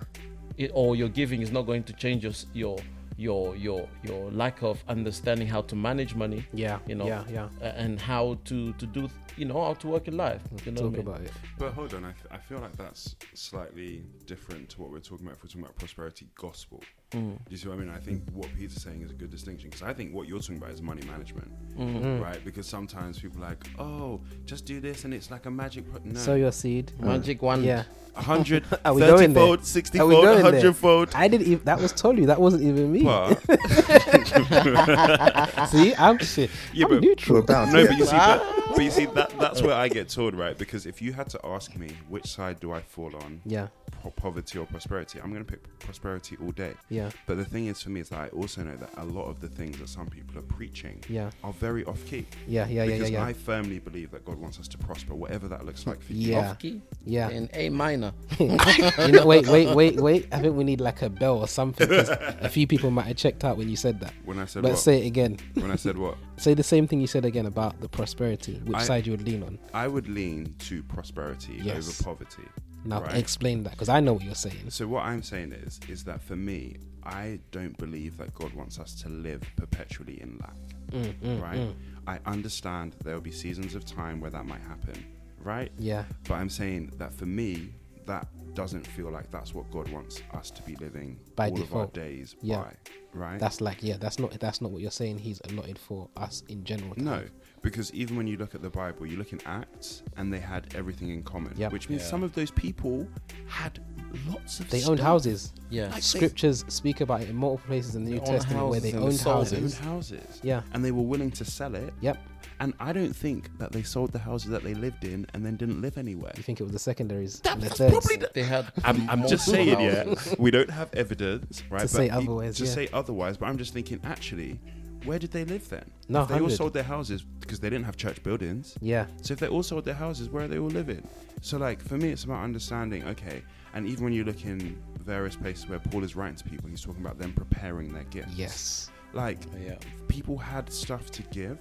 it, 0.56 0.70
or 0.74 0.96
your 0.96 1.08
giving 1.08 1.42
is 1.42 1.50
not 1.50 1.62
going 1.62 1.84
to 1.84 1.92
change 1.92 2.24
your 2.24 2.32
your 2.54 2.78
your 3.18 3.56
your 3.56 3.88
your 4.04 4.30
lack 4.30 4.62
of 4.62 4.82
understanding 4.88 5.46
how 5.48 5.62
to 5.62 5.74
manage 5.74 6.14
money 6.14 6.44
Yeah. 6.52 6.78
You 6.86 6.96
know, 6.96 7.06
Yeah. 7.06 7.24
Yeah. 7.30 7.48
and 7.62 7.98
how 8.00 8.38
to 8.44 8.72
to 8.74 8.86
do 8.86 9.08
you 9.38 9.46
know 9.46 9.62
how 9.64 9.74
to 9.74 9.86
work 9.88 10.06
in 10.08 10.16
life. 10.16 10.42
You 10.64 10.72
know 10.72 10.82
Talk 10.82 10.90
what 10.90 10.94
I 10.94 10.98
mean? 10.98 11.08
about 11.08 11.20
it. 11.22 11.32
But 11.58 11.72
hold 11.72 11.94
on, 11.94 12.04
I 12.04 12.12
I 12.30 12.38
feel 12.38 12.58
like 12.58 12.76
that's 12.76 13.16
slightly 13.34 14.02
different 14.26 14.68
to 14.70 14.80
what 14.82 14.90
we're 14.90 15.00
talking 15.00 15.26
about 15.26 15.36
if 15.38 15.42
we're 15.44 15.48
talking 15.48 15.62
about 15.62 15.76
prosperity 15.76 16.26
gospel. 16.36 16.82
Mm. 17.12 17.36
Do 17.36 17.40
you 17.50 17.56
see 17.56 17.68
what 17.68 17.74
I 17.74 17.80
mean? 17.80 17.90
I 17.90 17.98
think 17.98 18.22
what 18.34 18.48
Peter's 18.58 18.82
saying 18.82 19.02
is 19.02 19.10
a 19.10 19.14
good 19.14 19.30
distinction 19.30 19.70
because 19.70 19.86
I 19.86 19.92
think 19.92 20.12
what 20.12 20.26
you're 20.26 20.40
talking 20.40 20.56
about 20.56 20.70
is 20.70 20.82
money 20.82 21.02
management, 21.06 21.48
Mm. 21.78 22.20
right? 22.20 22.44
Because 22.44 22.66
sometimes 22.66 23.18
people 23.20 23.44
are 23.44 23.50
like, 23.50 23.64
oh, 23.78 24.20
just 24.44 24.66
do 24.66 24.80
this 24.80 25.04
and 25.04 25.14
it's 25.14 25.30
like 25.30 25.46
a 25.46 25.50
magic. 25.50 25.88
Pro-. 25.90 26.00
No, 26.04 26.18
Sow 26.18 26.34
your 26.34 26.50
seed. 26.52 26.92
Magic 26.98 27.42
one. 27.42 27.62
Yeah. 27.62 27.84
100, 28.14 28.64
Are 28.84 28.94
30 28.94 28.98
going 29.06 29.34
fold, 29.34 29.64
60 29.64 29.98
fold, 29.98 30.10
going 30.10 30.24
there? 30.24 30.42
100 30.44 30.72
fold. 30.74 31.10
I 31.14 31.28
didn't 31.28 31.46
even. 31.48 31.64
That 31.64 31.78
was 31.78 31.92
Tolu. 31.92 32.26
That 32.26 32.40
wasn't 32.40 32.62
even 32.64 32.90
me. 32.90 33.00
See, 35.68 35.94
I'm 35.94 36.18
shit. 36.18 36.50
yeah, 36.72 36.86
I'm 36.86 36.90
but 36.92 37.00
neutral. 37.02 37.44
We're. 37.46 37.66
No, 37.72 37.86
but 37.86 37.98
you 37.98 38.06
see, 38.06 38.16
but, 38.16 38.42
but 38.74 38.84
you 38.84 38.90
see 38.90 39.06
that 39.06 39.38
that's 39.38 39.62
where 39.62 39.74
I 39.74 39.88
get 39.88 40.08
told, 40.08 40.34
right? 40.34 40.56
Because 40.56 40.86
if 40.86 41.02
you 41.02 41.12
had 41.12 41.28
to 41.30 41.40
ask 41.44 41.76
me 41.76 41.90
which 42.08 42.26
side 42.26 42.60
do 42.60 42.72
I 42.72 42.80
fall 42.80 43.14
on, 43.16 43.40
Yeah. 43.44 43.68
Po- 43.90 44.10
poverty 44.10 44.58
or 44.58 44.66
prosperity, 44.66 45.20
I'm 45.22 45.30
going 45.32 45.44
to 45.44 45.50
pick 45.50 45.78
prosperity 45.80 46.36
all 46.42 46.50
day. 46.52 46.74
Yeah. 46.88 47.10
But 47.26 47.36
the 47.36 47.44
thing 47.44 47.66
is, 47.66 47.82
for 47.82 47.90
me, 47.90 48.00
is 48.00 48.08
that 48.10 48.18
I 48.20 48.28
also 48.28 48.62
know 48.62 48.76
that 48.76 48.90
a 48.96 49.04
lot 49.04 49.26
of 49.26 49.40
the 49.40 49.48
things 49.48 49.78
that 49.78 49.88
some 49.88 50.06
people 50.08 50.38
are 50.38 50.42
preaching 50.42 51.02
Yeah. 51.08 51.30
are 51.44 51.52
very 51.52 51.84
off 51.84 52.04
key. 52.06 52.26
Yeah. 52.46 52.66
Yeah. 52.68 52.84
Yeah. 52.84 52.92
because 52.92 53.10
Yeah. 53.10 53.24
I 53.24 53.32
firmly 53.32 53.78
believe 53.78 54.10
that 54.12 54.24
God 54.24 54.38
wants 54.38 54.58
us 54.60 54.68
to 54.68 54.78
prosper, 54.78 55.14
whatever 55.14 55.48
that 55.48 55.64
looks 55.64 55.86
like 55.86 56.00
for 56.02 56.12
you. 56.12 56.32
Yeah. 56.32 56.50
Off 56.50 56.58
key 56.58 56.80
Yeah. 57.04 57.28
in 57.30 57.48
A 57.54 57.68
minor. 57.70 58.12
you 58.38 58.48
know, 58.48 59.26
wait, 59.26 59.46
wait, 59.48 59.74
wait, 59.74 59.96
wait. 59.96 60.28
I 60.32 60.40
think 60.40 60.56
we 60.56 60.64
need 60.64 60.80
like 60.80 61.02
a 61.02 61.10
bell 61.10 61.38
or 61.38 61.48
something. 61.48 61.88
'cause 61.88 62.08
a 62.10 62.48
few 62.48 62.66
people 62.66 62.90
might 62.90 63.06
have 63.06 63.16
checked 63.16 63.44
out 63.44 63.56
when 63.56 63.68
you 63.68 63.76
said 63.76 64.00
that. 64.00 64.12
When 64.24 64.38
I 64.38 64.44
said 64.46 64.62
But 64.62 64.72
what? 64.72 64.78
say 64.78 65.02
it 65.02 65.06
again. 65.06 65.38
when 65.54 65.70
I 65.70 65.76
said 65.76 65.96
what? 65.98 66.16
Say 66.38 66.52
the 66.52 66.62
same 66.62 66.86
thing 66.86 67.00
you 67.00 67.06
said 67.06 67.24
again 67.24 67.46
about 67.46 67.80
the 67.80 67.88
prosperity. 67.88 68.60
Which 68.66 68.76
I- 68.76 68.82
side 68.84 69.06
you 69.06 69.12
would 69.12 69.22
lean 69.26 69.42
on? 69.42 69.58
I 69.72 69.88
would 69.88 70.06
lean 70.08 70.54
to 70.68 70.82
prosperity 70.82 71.58
Yes. 71.62 71.88
over 71.88 72.04
poverty. 72.16 72.42
Now 72.86 73.02
Right. 73.02 73.16
explain 73.16 73.62
that 73.64 73.70
because 73.72 73.88
I 73.88 74.00
know 74.00 74.14
what 74.14 74.24
you're 74.24 74.34
saying. 74.34 74.70
So 74.70 74.86
what 74.86 75.04
I'm 75.04 75.22
saying 75.22 75.52
is, 75.52 75.80
is 75.88 76.04
that 76.04 76.22
for 76.22 76.36
me, 76.36 76.76
I 77.02 77.38
don't 77.52 77.76
believe 77.78 78.16
that 78.18 78.34
God 78.34 78.52
wants 78.54 78.78
us 78.78 78.94
to 79.02 79.08
live 79.08 79.42
perpetually 79.56 80.20
in 80.20 80.38
lack. 80.40 80.56
Mm, 80.92 81.14
mm, 81.20 81.42
right? 81.42 81.58
mm. 81.58 81.74
I 82.06 82.18
understand 82.26 82.94
there 83.04 83.14
will 83.14 83.20
be 83.20 83.30
seasons 83.32 83.74
of 83.74 83.84
time 83.84 84.20
where 84.20 84.30
that 84.30 84.46
might 84.46 84.62
happen, 84.62 85.04
right? 85.42 85.70
Yeah. 85.78 86.04
But 86.28 86.34
I'm 86.34 86.50
saying 86.50 86.92
that 86.98 87.12
for 87.12 87.26
me, 87.26 87.70
that 88.06 88.26
doesn't 88.54 88.86
feel 88.86 89.10
like 89.10 89.30
that's 89.30 89.52
what 89.54 89.70
God 89.70 89.88
wants 89.90 90.22
us 90.32 90.50
to 90.52 90.62
be 90.62 90.76
living 90.76 91.18
By 91.34 91.50
all 91.50 91.56
default. 91.56 91.70
of 91.94 92.02
our 92.02 92.04
days 92.08 92.36
Yeah. 92.40 92.62
by, 92.62 92.72
right? 93.12 93.38
That's 93.40 93.60
like 93.60 93.82
yeah. 93.82 93.96
That's 93.98 94.18
not 94.18 94.30
that's 94.40 94.60
not 94.60 94.70
what 94.70 94.80
you're 94.80 94.90
saying. 94.92 95.18
He's 95.18 95.40
allotted 95.50 95.78
for 95.78 96.08
us 96.16 96.42
in 96.48 96.64
general. 96.64 96.94
no. 96.96 97.24
Because 97.66 97.92
even 97.92 98.16
when 98.16 98.26
you 98.28 98.36
look 98.36 98.54
at 98.54 98.62
the 98.62 98.70
Bible, 98.70 99.04
you 99.06 99.16
look 99.16 99.32
in 99.32 99.40
Acts, 99.44 100.02
and 100.16 100.32
they 100.32 100.38
had 100.38 100.72
everything 100.76 101.10
in 101.10 101.22
common, 101.24 101.52
Yep. 101.56 101.72
which 101.72 101.88
means 101.88 102.02
Yeah. 102.02 102.08
some 102.08 102.22
of 102.22 102.32
those 102.32 102.50
people 102.52 103.06
had 103.48 103.80
lots 104.28 104.60
of 104.60 104.70
They 104.70 104.78
stuff. 104.78 104.90
owned 104.92 105.00
houses. 105.00 105.52
Yeah. 105.68 105.86
Like 105.86 105.94
they- 105.96 106.00
Scriptures 106.00 106.64
speak 106.68 107.00
about 107.00 107.22
it 107.22 107.28
in 107.30 107.36
multiple 107.36 107.66
places 107.66 107.96
in 107.96 108.04
the 108.04 108.12
New 108.12 108.20
Testament 108.20 108.68
where 108.68 108.78
they 108.80 108.92
owned 108.92 109.12
they 109.12 109.16
sold 109.16 109.46
They 109.48 109.56
owned 109.56 109.72
houses. 109.74 109.78
houses, 109.78 110.40
Yeah. 110.44 110.62
and 110.72 110.84
they 110.84 110.92
were 110.92 111.02
willing 111.02 111.32
to 111.32 111.44
sell 111.44 111.74
it. 111.74 111.92
Yep. 112.00 112.18
And 112.60 112.72
I 112.80 112.92
don't 112.94 113.14
think 113.14 113.50
that 113.58 113.72
they 113.72 113.82
sold 113.82 114.12
the 114.12 114.18
houses 114.20 114.48
that 114.50 114.62
they 114.62 114.72
lived 114.72 115.04
in 115.04 115.26
and 115.34 115.44
then 115.44 115.56
didn't 115.56 115.82
live 115.82 115.98
anywhere. 115.98 116.32
You 116.36 116.42
think 116.44 116.58
it 116.60 116.62
was 116.62 116.72
the 116.72 116.78
secondaries 116.78 117.40
That 117.40 117.54
and 117.54 117.62
the 117.64 117.88
probably 117.90 118.16
the- 118.16 118.30
They 118.32 118.44
had. 118.44 118.72
I'm, 118.84 119.10
I'm 119.10 119.26
just 119.28 119.46
multiple 119.48 119.76
saying, 119.76 119.80
yeah. 119.80 120.34
We 120.38 120.50
don't 120.52 120.70
have 120.70 120.88
evidence, 120.94 121.62
right? 121.68 121.80
To 121.82 121.88
say 121.88 122.06
you- 122.06 122.12
otherwise, 122.12 122.56
To 122.58 122.64
yeah. 122.64 122.70
say 122.70 122.88
otherwise, 122.94 123.36
but 123.36 123.46
I'm 123.46 123.58
just 123.58 123.74
thinking, 123.74 124.00
actually, 124.04 124.58
where 125.06 125.18
did 125.18 125.30
they 125.32 125.44
live 125.44 125.68
then? 125.68 125.90
No, 126.08 126.22
if 126.22 126.28
they 126.28 126.40
all 126.40 126.50
sold 126.50 126.74
their 126.74 126.82
houses 126.82 127.22
because 127.40 127.60
they 127.60 127.70
didn't 127.70 127.84
have 127.86 127.96
church 127.96 128.22
buildings. 128.22 128.76
Yeah. 128.80 129.06
So 129.22 129.32
if 129.32 129.40
they 129.40 129.48
all 129.48 129.62
sold 129.62 129.84
their 129.84 129.94
houses, 129.94 130.28
where 130.28 130.44
are 130.44 130.48
they 130.48 130.58
all 130.58 130.68
living? 130.68 131.06
So 131.40 131.56
like 131.58 131.80
for 131.82 131.96
me, 131.96 132.10
it's 132.10 132.24
about 132.24 132.42
understanding. 132.44 133.04
Okay, 133.04 133.42
and 133.74 133.86
even 133.86 134.04
when 134.04 134.12
you 134.12 134.24
look 134.24 134.44
in 134.44 134.82
various 135.00 135.36
places 135.36 135.68
where 135.68 135.78
Paul 135.78 136.02
is 136.04 136.16
writing 136.16 136.36
to 136.36 136.44
people, 136.44 136.68
he's 136.68 136.80
talking 136.82 137.00
about 137.00 137.18
them 137.18 137.32
preparing 137.32 137.92
their 137.92 138.04
gifts. 138.04 138.34
Yes. 138.34 138.90
Like 139.12 139.38
Yeah. 139.60 139.76
people 140.08 140.36
had 140.36 140.72
stuff 140.72 141.10
to 141.12 141.22
give. 141.24 141.58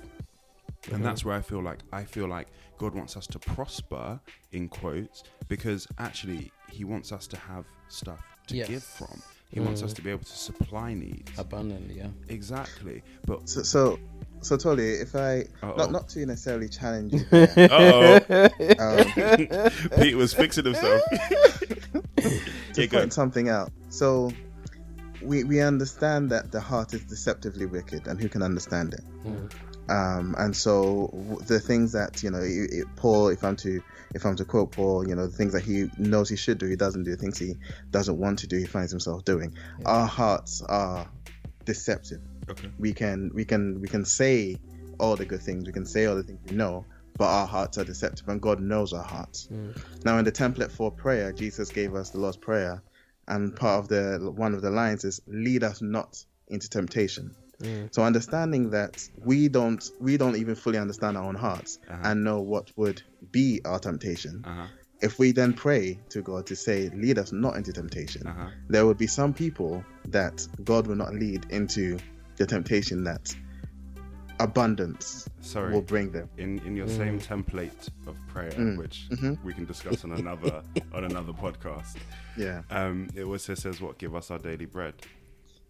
Mhm. 0.84 0.93
And 0.95 1.05
that's 1.05 1.23
where 1.25 1.36
I 1.36 1.41
feel 1.41 1.62
like 1.63 1.79
I 1.91 2.03
feel 2.03 2.27
like 2.27 2.47
God 2.77 2.93
wants 2.93 3.15
us 3.17 3.25
to 3.27 3.39
prosper 3.39 4.19
in 4.51 4.67
quotes 4.69 5.23
because 5.47 5.88
actually 5.97 6.51
He 6.71 6.84
wants 6.84 7.12
us 7.12 7.27
to 7.27 7.38
have 7.38 7.65
stuff 7.88 8.19
to 8.47 8.55
Yes. 8.55 8.67
give 8.67 8.84
from. 8.84 9.21
He 9.51 9.60
wants 9.62 9.81
us 9.84 9.93
Mm. 9.93 9.95
to 9.95 10.01
be 10.01 10.10
able 10.12 10.23
to 10.25 10.38
supply 10.38 10.93
needs. 10.93 11.31
Abundantly. 11.38 11.95
Yeah. 11.97 12.08
Exactly. 12.29 13.03
But 13.25 13.47
So, 13.47 13.63
so, 13.63 13.99
so 14.41 14.58
Tolly, 14.58 14.91
if 14.95 15.15
I 15.15 15.45
Uh-oh. 15.63 15.75
not 15.77 15.91
not 15.91 16.10
to 16.10 16.25
necessarily 16.25 16.67
challenge 16.67 17.13
you, 17.13 17.25
oh, 17.31 18.15
um, 18.79 19.69
Pete 20.01 20.15
was 20.17 20.34
fixing 20.34 20.65
himself. 20.65 21.01
to 22.17 22.31
Yeah, 22.75 22.86
go. 22.88 22.99
point 22.99 23.13
something 23.13 23.49
out. 23.49 23.71
So, 23.89 24.31
we 25.21 25.43
we 25.43 25.62
understand 25.62 26.29
that 26.31 26.51
the 26.51 26.60
heart 26.60 26.93
is 26.93 27.03
deceptively 27.05 27.65
wicked, 27.65 28.08
and 28.08 28.19
who 28.19 28.27
can 28.29 28.41
understand 28.41 28.93
it? 28.93 29.01
Mm. 29.25 29.51
Um, 29.88 30.36
and 30.38 30.55
so 30.55 31.10
w- 31.13 31.39
the 31.45 31.60
things 31.60 31.91
that 31.93 32.21
you 32.23 32.31
know, 32.31 32.39
it, 32.41 32.73
it, 32.73 32.88
Paul, 32.95 33.29
if 33.29 33.43
I'm 33.43 33.55
to 33.58 33.81
if 34.13 34.25
I'm 34.25 34.35
to 34.35 34.45
quote 34.45 34.71
Paul, 34.71 35.07
you 35.07 35.15
know, 35.15 35.27
the 35.27 35.35
things 35.35 35.53
that 35.53 35.63
he 35.63 35.87
knows 35.97 36.29
he 36.29 36.35
should 36.35 36.57
do, 36.57 36.67
he 36.67 36.75
doesn't 36.75 37.03
do. 37.03 37.11
The 37.11 37.17
things 37.17 37.37
he 37.37 37.55
doesn't 37.91 38.17
want 38.17 38.39
to 38.39 38.47
do, 38.47 38.57
he 38.57 38.65
finds 38.65 38.91
himself 38.91 39.25
doing. 39.25 39.53
Yeah. 39.79 39.87
Our 39.87 40.07
hearts 40.07 40.61
are 40.61 41.09
deceptive. 41.65 42.21
Okay. 42.49 42.69
We 42.77 42.93
can 42.93 43.31
we 43.33 43.43
can 43.43 43.81
we 43.81 43.87
can 43.87 44.05
say 44.05 44.57
all 44.99 45.15
the 45.15 45.25
good 45.25 45.41
things, 45.41 45.65
we 45.65 45.73
can 45.73 45.85
say 45.85 46.05
all 46.05 46.15
the 46.15 46.23
things 46.23 46.39
we 46.49 46.55
know, 46.55 46.85
but 47.17 47.25
our 47.25 47.47
hearts 47.47 47.77
are 47.77 47.83
deceptive, 47.83 48.27
and 48.27 48.41
God 48.41 48.59
knows 48.59 48.93
our 48.93 49.03
hearts. 49.03 49.47
Mm. 49.51 49.77
Now, 50.05 50.17
in 50.17 50.25
the 50.25 50.31
template 50.31 50.71
for 50.71 50.91
prayer, 50.91 51.33
Jesus 51.33 51.69
gave 51.69 51.95
us 51.95 52.11
the 52.11 52.19
Lord's 52.19 52.37
Prayer, 52.37 52.81
and 53.27 53.55
part 53.55 53.79
of 53.79 53.87
the 53.87 54.31
one 54.35 54.53
of 54.53 54.61
the 54.61 54.69
lines 54.69 55.03
is 55.03 55.21
"Lead 55.27 55.63
us 55.63 55.81
not 55.81 56.23
into 56.47 56.69
temptation." 56.69 57.35
Mm. 57.61 57.93
So, 57.93 58.03
understanding 58.03 58.71
that 58.71 59.07
we 59.23 59.47
don't 59.49 59.83
we 59.99 60.17
don't 60.17 60.35
even 60.35 60.55
fully 60.55 60.77
understand 60.77 61.17
our 61.17 61.23
own 61.23 61.35
hearts 61.35 61.79
Uh-huh. 61.89 62.01
and 62.03 62.23
know 62.23 62.41
what 62.41 62.71
would 62.75 63.01
be 63.31 63.61
our 63.65 63.79
temptation, 63.79 64.43
Uh-huh. 64.45 64.67
if 65.01 65.19
we 65.19 65.31
then 65.31 65.53
pray 65.53 65.99
to 66.09 66.21
God 66.21 66.45
to 66.47 66.55
say, 66.55 66.89
lead 66.89 67.17
us 67.17 67.31
not 67.31 67.55
into 67.55 67.71
temptation, 67.73 68.27
Uh-huh. 68.27 68.49
there 68.69 68.85
would 68.85 68.97
be 68.97 69.07
some 69.07 69.33
people 69.33 69.83
that 70.09 70.47
God 70.63 70.87
will 70.87 70.97
not 70.97 71.13
lead 71.13 71.45
into 71.49 71.97
the 72.37 72.45
temptation 72.45 73.03
that 73.05 73.33
abundance 74.39 75.29
Sorry. 75.39 75.71
will 75.73 75.81
bring 75.81 76.11
them. 76.11 76.27
in 76.37 76.59
in 76.65 76.75
your 76.75 76.87
same 76.89 77.19
template 77.19 77.89
of 78.05 78.17
prayer, 78.27 78.51
Mm. 78.51 78.77
which 78.77 79.07
Mhm. 79.11 79.41
we 79.45 79.53
can 79.53 79.65
discuss 79.65 80.03
on 80.03 80.11
another 80.11 80.61
on 80.93 81.05
another 81.05 81.31
podcast. 81.31 81.95
Yeah. 82.35 82.63
Um, 82.69 83.07
it 83.15 83.23
also 83.23 83.53
says, 83.55 83.79
"What 83.79 83.97
give 83.97 84.13
us 84.13 84.31
our 84.31 84.39
daily 84.39 84.65
bread." 84.65 84.95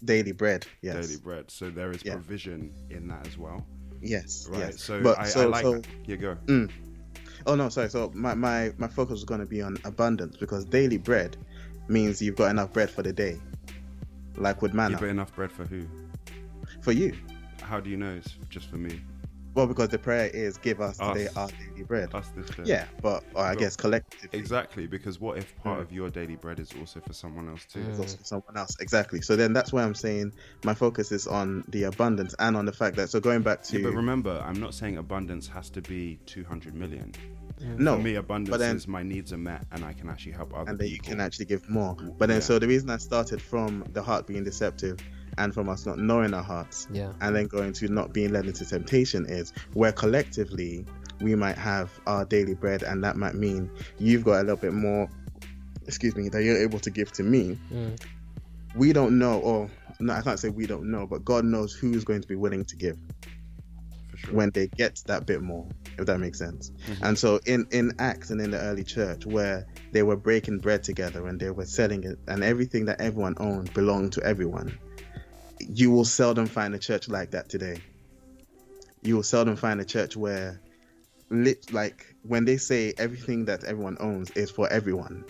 Daily 0.05 0.31
bread. 0.31 0.65
Yes. 0.81 1.07
Daily 1.07 1.19
bread. 1.19 1.49
So 1.51 1.69
there 1.69 1.91
is 1.91 2.03
Yeah. 2.05 2.13
provision 2.13 2.71
in 2.89 3.07
that 3.09 3.25
as 3.27 3.37
well, 3.37 3.65
Yes. 4.01 4.47
right? 4.49 4.59
Yes. 4.59 4.81
So, 4.83 5.01
But 5.01 5.19
I, 5.19 5.25
so- 5.25 5.41
I 5.41 5.45
like 5.45 5.63
so- 5.63 5.73
that. 5.75 5.87
You 6.07 6.17
go. 6.17 6.37
Mm. 6.45 6.71
Oh 7.47 7.55
no, 7.55 7.69
sorry. 7.69 7.89
So 7.89 8.11
my, 8.15 8.33
my, 8.33 8.71
my 8.77 8.87
focus 8.87 9.19
is 9.19 9.23
going 9.25 9.39
to 9.39 9.45
be 9.45 9.61
on 9.61 9.77
abundance 9.83 10.37
because 10.37 10.65
daily 10.65 10.97
bread 10.97 11.37
means 11.87 12.21
you've 12.21 12.35
got 12.35 12.49
enough 12.49 12.73
bread 12.73 12.89
for 12.89 13.03
the 13.03 13.13
day, 13.13 13.39
like 14.37 14.61
with 14.61 14.73
manna 14.73 14.95
You 14.95 14.99
got 15.01 15.09
enough 15.09 15.35
bread 15.35 15.51
for 15.51 15.65
who? 15.65 15.85
for 16.81 16.91
you. 16.91 17.13
How 17.61 17.79
do 17.79 17.89
you 17.89 17.97
know 17.97 18.13
it's 18.15 18.35
just 18.49 18.67
for 18.69 18.77
me? 18.77 18.99
Well, 19.55 19.67
because 19.67 19.87
the 19.87 19.97
prayer 19.97 20.29
is 20.33 20.57
give 20.57 20.81
us 20.81 20.97
today 20.97 21.29
our 21.37 21.47
daily 21.47 21.83
bread. 21.83 22.13
Us 22.13 22.29
this 22.35 22.45
day. 22.49 22.63
Yeah, 22.65 22.87
but 23.01 23.23
or 23.33 23.41
I 23.43 23.51
Well, 23.51 23.55
guess 23.59 23.77
collectively, 23.77 24.37
Exactly, 24.37 24.85
because 24.85 25.21
what 25.21 25.37
if 25.37 25.55
part 25.63 25.79
Mm. 25.79 25.81
of 25.83 25.91
your 25.93 26.09
daily 26.09 26.35
bread 26.35 26.59
is 26.59 26.71
also 26.77 26.99
for 26.99 27.13
someone 27.13 27.47
else 27.47 27.63
too? 27.65 27.79
it's 27.89 27.97
also 27.99 28.17
for 28.17 28.23
someone 28.25 28.57
else. 28.57 28.75
Exactly. 28.81 29.21
So 29.21 29.37
then 29.37 29.53
that's 29.53 29.71
why 29.71 29.83
I'm 29.83 29.95
saying 29.95 30.33
my 30.65 30.73
focus 30.73 31.13
is 31.13 31.25
on 31.25 31.63
the 31.69 31.83
abundance 31.83 32.35
and 32.39 32.57
on 32.57 32.65
the 32.65 32.73
fact 32.73 32.97
that 32.97 33.09
so 33.09 33.21
going 33.21 33.43
back 33.43 33.63
to 33.63 33.77
Yeah, 33.79 33.87
but 33.87 33.95
remember, 33.95 34.43
I'm 34.45 34.59
not 34.59 34.73
saying 34.73 34.97
abundance 34.97 35.47
has 35.47 35.69
to 35.69 35.81
be 35.81 36.19
200 36.25 36.73
million. 36.75 37.13
no, 37.61 37.95
For 37.95 38.01
me, 38.03 38.15
abundance 38.15 38.49
but 38.51 38.59
then- 38.59 38.75
is 38.75 38.89
my 38.89 39.03
needs 39.03 39.31
are 39.31 39.37
met 39.37 39.65
and 39.71 39.85
I 39.85 39.93
can 39.93 40.09
actually 40.09 40.33
help 40.33 40.53
other 40.53 40.69
and 40.71 40.77
that 40.79 40.89
you 40.89 40.99
can 40.99 41.21
actually 41.21 41.45
give 41.45 41.69
more. 41.69 41.95
But 42.17 42.27
then 42.27 42.37
Yeah. 42.41 42.47
so 42.47 42.59
the 42.59 42.67
reason 42.67 42.89
I 42.89 42.97
started 42.97 43.41
from 43.41 43.85
the 43.93 44.03
heart 44.03 44.27
being 44.27 44.43
deceptive 44.43 44.99
and 45.37 45.53
from 45.53 45.69
us 45.69 45.85
not 45.85 45.97
knowing 45.97 46.33
our 46.33 46.43
hearts 46.43 46.87
Yeah. 46.91 47.11
and 47.21 47.35
then 47.35 47.47
going 47.47 47.73
to 47.73 47.87
not 47.87 48.13
being 48.13 48.31
led 48.31 48.45
into 48.45 48.65
temptation 48.65 49.25
is 49.27 49.51
where 49.73 49.91
collectively 49.91 50.85
we 51.21 51.35
might 51.35 51.57
have 51.57 51.91
our 52.07 52.25
daily 52.25 52.53
bread 52.55 52.83
and 52.83 53.03
that 53.03 53.15
might 53.15 53.35
mean 53.35 53.69
you've 53.99 54.23
got 54.23 54.37
a 54.39 54.43
little 54.43 54.57
bit 54.57 54.73
more 54.73 55.09
excuse 55.87 56.15
me 56.15 56.29
that 56.29 56.43
you're 56.43 56.57
able 56.61 56.79
to 56.79 56.89
give 56.89 57.11
to 57.13 57.23
me 57.23 57.57
Mm. 57.71 57.99
we 58.75 58.91
don't 58.93 59.17
know 59.17 59.39
or 59.39 59.69
no 59.99 60.13
i 60.13 60.21
can't 60.21 60.39
say 60.39 60.49
we 60.49 60.65
don't 60.65 60.89
know 60.89 61.05
but 61.07 61.23
god 61.23 61.45
knows 61.45 61.73
who's 61.73 62.03
going 62.03 62.21
to 62.21 62.27
be 62.27 62.35
willing 62.35 62.65
to 62.65 62.75
give 62.75 62.97
sure. 64.15 64.33
when 64.33 64.49
they 64.51 64.67
get 64.67 65.01
that 65.07 65.25
bit 65.25 65.41
more 65.41 65.65
if 65.97 66.05
that 66.05 66.19
makes 66.19 66.39
sense 66.39 66.71
Mhm. 66.89 66.97
and 67.07 67.19
so 67.19 67.39
in 67.45 67.65
in 67.71 67.93
acts 67.99 68.29
and 68.31 68.41
in 68.41 68.51
the 68.51 68.59
early 68.59 68.83
church 68.83 69.25
where 69.25 69.65
they 69.93 70.03
were 70.03 70.17
breaking 70.17 70.59
bread 70.59 70.83
together 70.83 71.25
and 71.27 71.39
they 71.39 71.51
were 71.51 71.65
selling 71.65 72.03
it 72.03 72.17
and 72.27 72.43
everything 72.43 72.85
that 72.85 72.99
everyone 72.99 73.35
owned 73.37 73.73
belonged 73.73 74.11
to 74.13 74.21
everyone 74.23 74.77
you 75.69 75.91
will 75.91 76.05
seldom 76.05 76.45
find 76.45 76.73
a 76.75 76.79
church 76.79 77.07
like 77.07 77.31
that 77.31 77.49
today 77.49 77.77
you 79.01 79.15
will 79.15 79.23
seldom 79.23 79.55
find 79.55 79.79
a 79.79 79.85
church 79.85 80.15
where 80.17 80.59
lit 81.29 81.71
like 81.73 82.15
when 82.23 82.45
they 82.45 82.57
say 82.57 82.93
everything 82.97 83.45
that 83.45 83.63
everyone 83.63 83.97
owns 83.99 84.31
is 84.31 84.51
for 84.51 84.67
everyone 84.69 85.23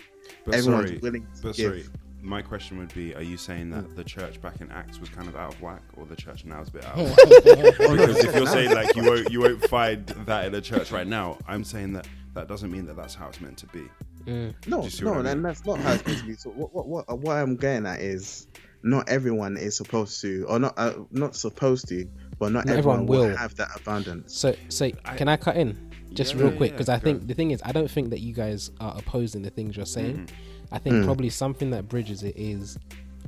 but 0.44 0.54
everyone's 0.54 0.88
sorry, 0.88 0.98
willing 0.98 1.26
to 1.36 1.42
but 1.42 1.56
give 1.56 1.70
sorry. 1.70 1.84
My 2.22 2.42
question 2.42 2.76
would 2.78 2.92
be: 2.92 3.14
Are 3.14 3.22
you 3.22 3.36
saying 3.36 3.70
that 3.70 3.94
the 3.94 4.02
church 4.02 4.40
back 4.40 4.60
in 4.60 4.68
Acts 4.72 4.98
was 4.98 5.08
kind 5.08 5.28
of 5.28 5.36
out 5.36 5.54
of 5.54 5.62
whack, 5.62 5.82
or 5.96 6.06
the 6.06 6.16
church 6.16 6.44
now 6.44 6.60
is 6.60 6.66
a 6.68 6.72
bit 6.72 6.84
out 6.84 6.98
of 6.98 7.08
whack? 7.08 7.18
because 7.78 8.24
if 8.24 8.34
you're 8.34 8.46
saying 8.48 8.74
like 8.74 8.96
you 8.96 9.04
won't 9.04 9.30
you 9.30 9.40
won't 9.40 9.62
find 9.68 10.04
that 10.06 10.46
in 10.46 10.54
a 10.56 10.60
church 10.60 10.90
right 10.90 11.06
now, 11.06 11.38
I'm 11.46 11.62
saying 11.62 11.92
that 11.92 12.08
that 12.34 12.48
doesn't 12.48 12.70
mean 12.70 12.84
that 12.86 12.96
that's 12.96 13.14
how 13.14 13.28
it's 13.28 13.40
meant 13.40 13.58
to 13.58 13.66
be. 13.66 13.84
Mm. 14.26 14.54
No, 14.66 14.78
Do 14.78 14.84
you 14.84 14.90
see 14.90 15.04
no, 15.04 15.14
I 15.14 15.16
mean? 15.18 15.26
and 15.26 15.44
that's 15.44 15.64
not 15.64 15.78
how 15.78 15.92
it's 15.92 16.02
supposed 16.02 16.20
to 16.20 16.26
be. 16.26 16.34
So 16.34 16.50
what, 16.50 16.74
what, 16.74 16.88
what, 16.88 17.18
what 17.20 17.36
I'm 17.36 17.54
getting 17.54 17.86
at 17.86 18.00
is, 18.00 18.48
not 18.86 19.08
everyone 19.08 19.56
is 19.56 19.76
supposed 19.76 20.20
to, 20.22 20.44
or 20.48 20.58
not, 20.58 20.74
uh, 20.78 20.94
not 21.10 21.34
supposed 21.36 21.88
to, 21.88 22.06
but 22.38 22.52
not, 22.52 22.66
Not 22.66 22.76
everyone, 22.76 23.00
everyone 23.00 23.06
will. 23.06 23.28
will. 23.30 23.36
have 23.36 23.54
that 23.56 23.68
abundance. 23.76 24.34
So, 24.36 24.54
so 24.68 24.86
I- 25.04 25.16
can 25.16 25.28
I 25.28 25.36
cut 25.36 25.56
in 25.56 25.76
just 26.12 26.34
Yeah, 26.34 26.42
real 26.42 26.50
yeah, 26.52 26.56
quick? 26.56 26.70
yeah, 26.70 26.76
Because 26.76 26.88
I 26.88 26.98
go. 26.98 27.04
think 27.04 27.26
the 27.26 27.34
thing 27.34 27.50
is, 27.50 27.60
I 27.64 27.72
don't 27.72 27.90
think 27.90 28.10
that 28.10 28.20
you 28.20 28.32
guys 28.32 28.70
are 28.80 28.94
opposing 28.96 29.42
the 29.42 29.50
things 29.50 29.76
you're 29.76 29.86
saying. 29.86 30.16
Mhm. 30.16 30.30
I 30.72 30.78
think 30.78 30.94
Mm. 30.96 31.04
probably 31.04 31.30
something 31.30 31.70
that 31.70 31.88
bridges 31.88 32.22
it 32.22 32.36
is 32.36 32.78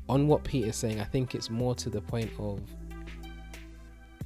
on 0.09 0.27
what 0.29 0.45
Peter's 0.45 0.77
saying. 0.77 1.01
I 1.01 1.05
think 1.05 1.35
it's 1.35 1.51
more 1.51 1.75
to 1.77 1.91
the 1.91 2.01
point 2.01 2.31
of 2.39 2.61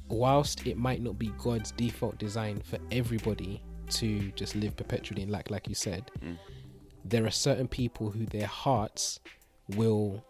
whilst 0.09 0.65
it 0.67 0.77
might 0.77 1.01
not 1.01 1.17
be 1.17 1.31
God's 1.37 1.71
default 1.71 2.17
design 2.19 2.61
for 2.63 2.77
everybody 2.91 3.61
to 3.89 4.31
just 4.31 4.55
live 4.55 4.75
perpetually 4.75 5.23
in 5.23 5.29
lack, 5.29 5.49
like 5.49 5.67
you 5.67 5.75
said, 5.75 6.09
Mm. 6.21 6.37
there 7.05 7.25
are 7.25 7.31
certain 7.31 7.67
people 7.67 8.11
who 8.11 8.25
their 8.25 8.47
hearts 8.47 9.19
will 9.75 10.23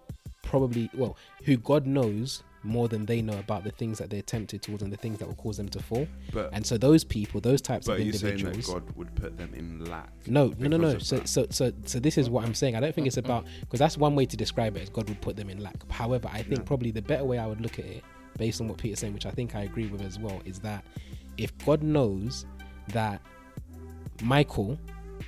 probably, 0.43 0.89
well, 0.93 1.17
who 1.43 1.57
God 1.57 1.87
knows 1.87 2.43
more 2.63 2.87
than 2.87 3.05
they 3.05 3.21
know 3.21 3.37
about 3.39 3.63
the 3.63 3.71
things 3.71 3.97
that 3.97 4.09
they're 4.09 4.21
tempted 4.21 4.61
towards 4.61 4.81
and 4.83 4.91
the 4.91 4.97
things 4.97 5.19
that 5.19 5.27
will 5.27 5.35
cause 5.35 5.57
them 5.57 5.67
to 5.69 5.81
fall. 5.81 6.07
But 6.31 6.49
And 6.53 6.65
so 6.65 6.77
those 6.77 7.03
people, 7.03 7.41
those 7.41 7.61
types 7.61 7.87
of 7.87 7.95
are 7.95 8.01
you 8.01 8.13
saying 8.13 8.39
individuals. 8.39 8.67
that 8.67 8.73
God 8.73 8.95
would 8.95 9.15
put 9.15 9.37
them 9.37 9.53
in 9.53 9.83
lack? 9.85 10.09
No, 10.27 10.53
no, 10.57 10.69
no, 10.69 10.77
no. 10.77 10.97
So, 10.99 11.17
that? 11.17 11.27
so, 11.27 11.45
so, 11.49 11.73
so 11.85 11.99
this 11.99 12.17
is 12.17 12.29
what 12.29 12.45
I'm 12.45 12.53
saying. 12.53 12.75
I 12.75 12.79
don't 12.79 12.95
think 12.95 13.07
it's 13.07 13.17
about 13.17 13.45
because 13.61 13.79
that's 13.79 13.97
one 13.97 14.15
way 14.15 14.25
to 14.25 14.37
describe 14.37 14.77
it 14.77 14.83
as 14.83 14.89
God 14.89 15.09
would 15.09 15.19
put 15.19 15.35
them 15.35 15.49
in 15.49 15.61
lack. 15.61 15.75
However, 15.91 16.29
I 16.31 16.41
think 16.43 16.65
probably 16.65 16.91
the 16.91 17.01
better 17.01 17.25
way 17.25 17.37
I 17.37 17.47
would 17.47 17.59
look 17.59 17.79
at 17.79 17.85
it, 17.85 18.03
based 18.37 18.61
on 18.61 18.67
what 18.67 18.77
Peter's 18.77 18.99
saying, 18.99 19.13
which 19.13 19.25
I 19.25 19.31
think 19.31 19.55
I 19.55 19.61
agree 19.63 19.87
with 19.87 20.01
as 20.01 20.17
well, 20.17 20.41
is 20.45 20.59
that 20.59 20.85
if 21.37 21.57
God 21.65 21.83
knows 21.83 22.45
that 22.89 23.21
Michael, 24.21 24.79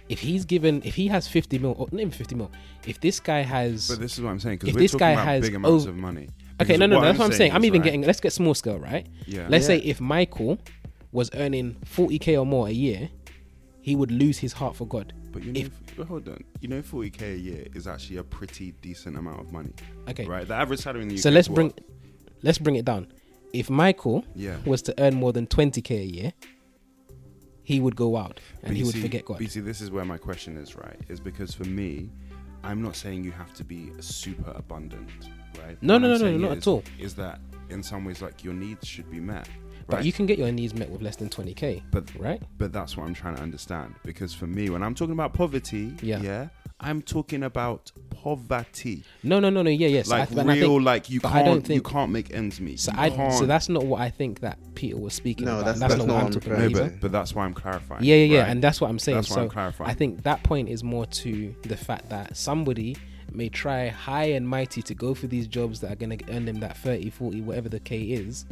if 0.09 0.19
he's 0.19 0.45
given, 0.45 0.81
if 0.85 0.95
he 0.95 1.07
has 1.07 1.27
50 1.27 1.57
mil, 1.59 1.75
or 1.77 1.87
not 1.91 1.99
even 2.01 2.11
50 2.11 2.35
mil, 2.35 2.51
if 2.87 2.99
this 3.01 3.19
guy 3.19 3.41
has, 3.41 3.87
But 3.89 3.99
this 3.99 4.13
is 4.17 4.21
what 4.23 4.29
I'm 4.31 4.39
saying 4.39 4.57
because 4.59 4.69
If 4.75 4.75
this 4.75 4.93
guy 4.95 5.11
about 5.11 5.25
has 5.25 5.41
big 5.41 5.55
amounts 5.55 5.83
ov- 5.85 5.89
of 5.89 5.95
money. 5.97 6.21
okay, 6.23 6.29
Because 6.59 6.79
no, 6.79 6.85
no, 6.85 6.95
no, 6.99 7.01
that's 7.05 7.17
what 7.19 7.25
I'm 7.25 7.31
saying. 7.31 7.51
I'm 7.53 7.65
even 7.65 7.81
right, 7.81 7.85
getting. 7.85 8.01
Let's 8.03 8.19
get 8.19 8.31
small 8.33 8.53
scale, 8.53 8.79
right? 8.79 9.07
Yeah. 9.25 9.47
Let's 9.49 9.65
say 9.65 9.77
if 9.79 9.99
Michael 9.99 10.59
was 11.11 11.29
earning 11.33 11.75
40k 11.85 12.39
or 12.39 12.45
more 12.45 12.67
a 12.67 12.71
year, 12.71 13.09
he 13.81 13.95
would 13.95 14.11
lose 14.11 14.37
his 14.39 14.53
heart 14.53 14.75
for 14.75 14.85
God. 14.87 15.13
But 15.31 15.43
you 15.43 15.53
know, 15.53 15.59
if- 15.61 15.67
f- 15.89 15.97
well, 15.97 16.07
hold 16.07 16.27
on. 16.29 16.43
You 16.61 16.67
know, 16.69 16.81
40k 16.81 17.33
a 17.33 17.37
year 17.37 17.65
is 17.73 17.87
actually 17.87 18.17
a 18.17 18.23
pretty 18.23 18.73
decent 18.81 19.17
amount 19.17 19.39
of 19.41 19.51
money, 19.51 19.73
Okay, 20.09 20.25
right? 20.25 20.47
The 20.47 20.53
average 20.55 20.79
salary 20.81 21.03
in 21.03 21.07
the 21.09 21.15
UK. 21.15 21.21
so 21.21 21.29
let's 21.29 21.45
is 21.47 21.49
what? 21.49 21.55
bring, 21.55 21.73
let's 22.43 22.57
bring 22.57 22.75
it 22.75 22.85
down. 22.85 23.07
If 23.53 23.69
Michael 23.69 24.25
Yeah. 24.35 24.57
was 24.65 24.81
to 24.83 24.93
earn 25.01 25.15
more 25.15 25.31
than 25.33 25.47
20k 25.47 25.91
a 26.01 26.05
year, 26.05 26.33
he 27.65 27.79
would 27.81 27.95
go 27.97 28.15
out 28.15 28.39
and 28.63 28.69
But 28.69 28.77
he 28.77 28.83
would 28.83 28.95
forget 28.95 29.25
God. 29.25 29.45
see, 29.49 29.59
this 29.59 29.81
is 29.81 29.91
where 29.91 30.05
my 30.05 30.17
question 30.17 30.55
is, 30.55 30.75
right? 30.77 30.97
Is 31.09 31.19
because 31.19 31.53
for 31.53 31.65
me, 31.65 32.09
I'm 32.63 32.81
not 32.81 32.95
saying 32.95 33.23
you 33.23 33.31
have 33.31 33.53
to 33.55 33.63
be 33.63 33.91
super 33.99 34.51
abundant, 34.55 35.09
right? 35.61 35.77
No, 35.81 35.95
What 35.95 35.99
no, 36.03 36.13
I'm 36.13 36.21
no, 36.21 36.31
no, 36.31 36.37
not 36.37 36.51
is- 36.57 36.63
at 36.63 36.67
all. 36.67 36.83
Is 36.99 37.13
that 37.15 37.39
in 37.69 37.83
some 37.83 38.05
ways 38.05 38.21
like 38.21 38.43
your 38.43 38.53
needs 38.53 38.87
should 38.87 39.09
be 39.11 39.19
met, 39.19 39.47
Right? 39.87 39.97
But 39.97 40.05
you 40.05 40.11
can 40.13 40.25
get 40.25 40.39
your 40.39 40.51
needs 40.51 40.73
met 40.73 40.89
with 40.89 41.03
less 41.03 41.15
than 41.15 41.29
20k, 41.29 41.83
But 41.91 42.09
right? 42.15 42.41
but 42.57 42.71
that's 42.73 42.97
what 42.97 43.05
I'm 43.05 43.13
trying 43.13 43.35
to 43.35 43.41
understand 43.43 43.93
because 44.03 44.33
for 44.33 44.47
me, 44.47 44.69
when 44.71 44.81
I'm 44.81 44.95
talking 44.95 45.13
about 45.13 45.33
poverty, 45.33 45.93
Yeah. 46.01 46.21
yeah, 46.21 46.47
I'm 46.79 47.03
talking 47.03 47.43
about 47.43 47.91
poverty, 48.25 49.03
No, 49.21 49.39
no, 49.39 49.51
no, 49.51 49.61
no. 49.61 49.69
Yeah, 49.69 49.87
yes. 49.87 50.07
like 50.07 50.31
I, 50.31 50.41
and 50.41 50.49
I 50.51 50.55
real, 50.55 50.71
think, 50.77 50.83
like 50.85 51.09
you 51.11 51.19
can't 51.19 51.35
I 51.35 51.43
don't 51.43 51.69
you 51.69 51.81
can't 51.83 52.11
make 52.11 52.33
ends 52.33 52.59
meet. 52.59 52.79
so, 52.79 52.91
I, 52.95 53.09
so 53.29 53.45
that's 53.45 53.69
not 53.69 53.85
what 53.85 54.01
I 54.01 54.09
think 54.09 54.39
that 54.39 54.57
Peter 54.73 54.97
was 54.97 55.13
speaking 55.13 55.45
No, 55.45 55.59
about. 55.59 55.65
that's- 55.65 55.79
That's, 55.79 55.93
that's 55.93 55.99
not 55.99 56.07
not 56.07 56.13
what 56.13 56.15
what 56.15 56.21
I'm 56.21 56.25
I'm 56.25 56.33
talking 56.33 56.51
about 56.79 56.83
no, 56.85 56.89
but, 56.93 57.01
but 57.01 57.11
that's 57.11 57.35
why 57.35 57.45
I'm 57.45 57.53
clarifying. 57.53 58.03
Yeah, 58.03 58.15
yeah, 58.15 58.23
yeah, 58.25 58.39
right? 58.41 58.49
and 58.49 58.63
that's 58.63 58.81
what 58.81 58.89
I'm 58.89 58.97
saying. 58.97 59.17
that's 59.17 59.29
why 59.29 59.35
so 59.35 59.41
I'm 59.43 59.49
clarifying. 59.49 59.91
I 59.91 59.93
think 59.93 60.23
that 60.23 60.41
point 60.41 60.69
is 60.69 60.83
more 60.83 61.05
to 61.05 61.53
the 61.61 61.77
fact 61.77 62.09
that 62.09 62.35
somebody 62.35 62.97
may 63.31 63.47
try 63.49 63.89
high 63.89 64.25
and 64.25 64.49
mighty 64.49 64.81
to 64.81 64.95
go 64.95 65.13
for 65.13 65.27
these 65.27 65.45
jobs 65.45 65.81
that 65.81 65.91
are 65.91 65.95
going 65.95 66.17
to 66.17 66.33
earn 66.33 66.45
them 66.45 66.61
that 66.61 66.77
30, 66.77 67.11
40, 67.11 67.41
whatever 67.41 67.69
the 67.69 67.79
K 67.79 67.99
is, 68.01 68.45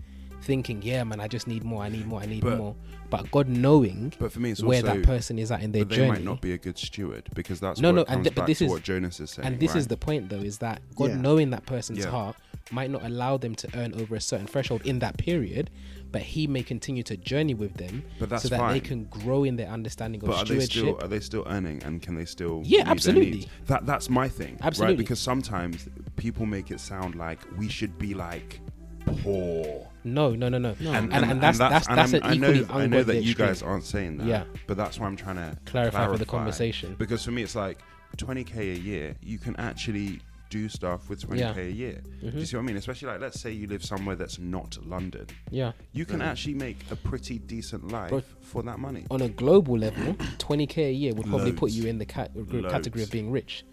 thinking, 0.43 0.81
yeah, 0.81 1.03
man, 1.03 1.19
I 1.19 1.27
just 1.27 1.47
need 1.47 1.63
more, 1.63 1.81
I 1.83 1.89
need 1.89 2.05
more, 2.05 2.21
I 2.21 2.25
need 2.25 2.41
But- 2.41 2.57
more. 2.57 2.75
But 3.09 3.29
God 3.29 3.47
knowing 3.47 4.11
But 4.17 4.31
for 4.31 4.39
me, 4.39 4.49
it's 4.51 4.63
where 4.63 4.81
also 4.81 4.95
that 4.95 5.03
person 5.05 5.37
is 5.37 5.51
at 5.51 5.61
in 5.61 5.71
their 5.71 5.83
but 5.85 5.89
they 5.91 5.95
journey. 5.97 6.09
might 6.09 6.23
not 6.23 6.41
be 6.41 6.51
a 6.53 6.57
good 6.57 6.79
steward 6.79 7.29
because 7.35 7.59
that's 7.59 7.79
No, 7.79 7.89
what 7.89 7.95
no, 7.95 8.05
and 8.07 8.23
th- 8.23 8.35
but 8.35 8.47
this 8.47 8.59
is- 8.59 8.69
what 8.71 8.81
Jonas 8.81 9.19
is 9.19 9.29
saying. 9.31 9.47
and 9.47 9.59
this 9.59 9.71
right? 9.71 9.77
is 9.77 9.87
the 9.87 9.97
point, 9.97 10.29
though, 10.29 10.39
is 10.39 10.57
that 10.59 10.81
God 10.95 11.11
Yeah. 11.11 11.17
knowing 11.21 11.51
that 11.51 11.65
person's 11.67 11.99
Yeah. 11.99 12.09
heart 12.09 12.35
might 12.71 12.89
not 12.89 13.03
allow 13.05 13.37
them 13.37 13.53
to 13.53 13.67
earn 13.75 13.93
over 13.93 14.15
a 14.15 14.21
certain 14.21 14.47
threshold 14.47 14.81
in 14.83 14.97
that 14.99 15.17
period, 15.17 15.69
but 16.11 16.23
He 16.23 16.47
may 16.47 16.63
continue 16.63 17.03
to 17.03 17.15
journey 17.17 17.53
with 17.53 17.75
them 17.75 18.03
But 18.19 18.29
that's 18.29 18.43
so 18.43 18.49
that 18.49 18.71
they 18.73 18.79
can 18.79 19.03
grow 19.05 19.43
in 19.43 19.57
their 19.57 19.67
understanding 19.69 20.21
of 20.21 20.27
But 20.27 20.37
are 20.37 20.39
they 20.45 20.59
stewardship. 20.65 20.69
still 20.95 20.99
are 21.01 21.07
they 21.07 21.19
still 21.19 21.43
earning 21.47 21.83
and 21.83 22.01
can 22.01 22.15
they 22.15 22.25
still 22.25 22.63
Yeah, 22.65 22.83
absolutely. 22.87 23.47
That 23.67 23.85
that's 23.85 24.09
my 24.09 24.27
thing, 24.27 24.57
Absolutely. 24.61 24.93
right? 24.95 24.97
Because 24.97 25.19
sometimes 25.19 25.87
people 26.15 26.45
make 26.47 26.71
it 26.71 26.79
sound 26.79 27.13
like 27.15 27.39
we 27.59 27.67
should 27.67 27.97
be 27.99 28.13
like 28.15 28.59
poor, 29.05 29.87
no, 30.03 30.31
no, 30.35 30.49
no, 30.49 30.57
no. 30.57 30.69
And- 30.69 31.13
and, 31.13 31.25
and, 31.25 31.41
that's 31.41 31.57
that's 31.57 31.87
and 31.87 31.97
that's, 31.97 32.13
I'm- 32.13 32.23
an 32.23 32.29
I 32.29 32.35
know 32.35 32.47
I 32.69 32.87
know 32.87 33.03
that 33.03 33.13
ungodly 33.13 33.19
you 33.19 33.35
guys 33.35 33.61
aren't 33.61 33.85
saying 33.85 34.17
that, 34.17 34.27
Yeah. 34.27 34.43
But 34.67 34.77
that's 34.77 34.99
why 34.99 35.07
I'm 35.07 35.15
trying 35.15 35.37
to 35.37 35.57
Clarify 35.65 36.07
for 36.07 36.17
the 36.17 36.25
conversation. 36.25 36.95
because 36.97 37.23
for 37.23 37.31
me 37.31 37.43
it's 37.43 37.55
like 37.55 37.79
20k 38.17 38.57
a 38.57 38.79
year 38.79 39.15
you 39.21 39.39
can 39.39 39.55
actually 39.55 40.21
do 40.53 40.69
stuff 40.69 41.09
with 41.09 41.27
20k 41.27 41.39
Yeah. 41.39 41.57
a 41.57 41.69
year. 41.69 42.01
Do 42.21 42.27
mm-hmm. 42.27 42.37
you 42.37 42.45
see 42.45 42.55
what 42.55 42.61
I 42.61 42.65
mean? 42.65 42.77
Especially 42.77 43.07
like, 43.07 43.19
let's 43.19 43.41
say 43.41 43.51
you 43.51 43.65
live 43.65 43.83
somewhere 43.83 44.15
that's 44.15 44.37
not 44.37 44.77
London. 44.85 45.25
Yeah. 45.49 45.71
You 45.93 46.05
can 46.05 46.19
mm-hmm. 46.19 46.27
actually 46.27 46.53
make 46.53 46.77
a 46.91 46.95
pretty 46.95 47.39
decent 47.39 47.91
life 47.91 48.11
Bro- 48.11 48.21
for 48.41 48.61
that 48.61 48.77
money. 48.77 49.07
On 49.09 49.23
a 49.23 49.29
global 49.29 49.79
level, 49.79 50.13
20k 50.37 50.89
a 50.89 50.91
year 50.91 51.15
would 51.15 51.25
probably 51.25 51.53
put 51.53 51.71
you 51.71 51.87
in 51.87 51.97
the 51.97 52.05
cat- 52.05 52.31
category 52.69 53.01
of 53.01 53.09
being 53.09 53.31
rich, 53.31 53.65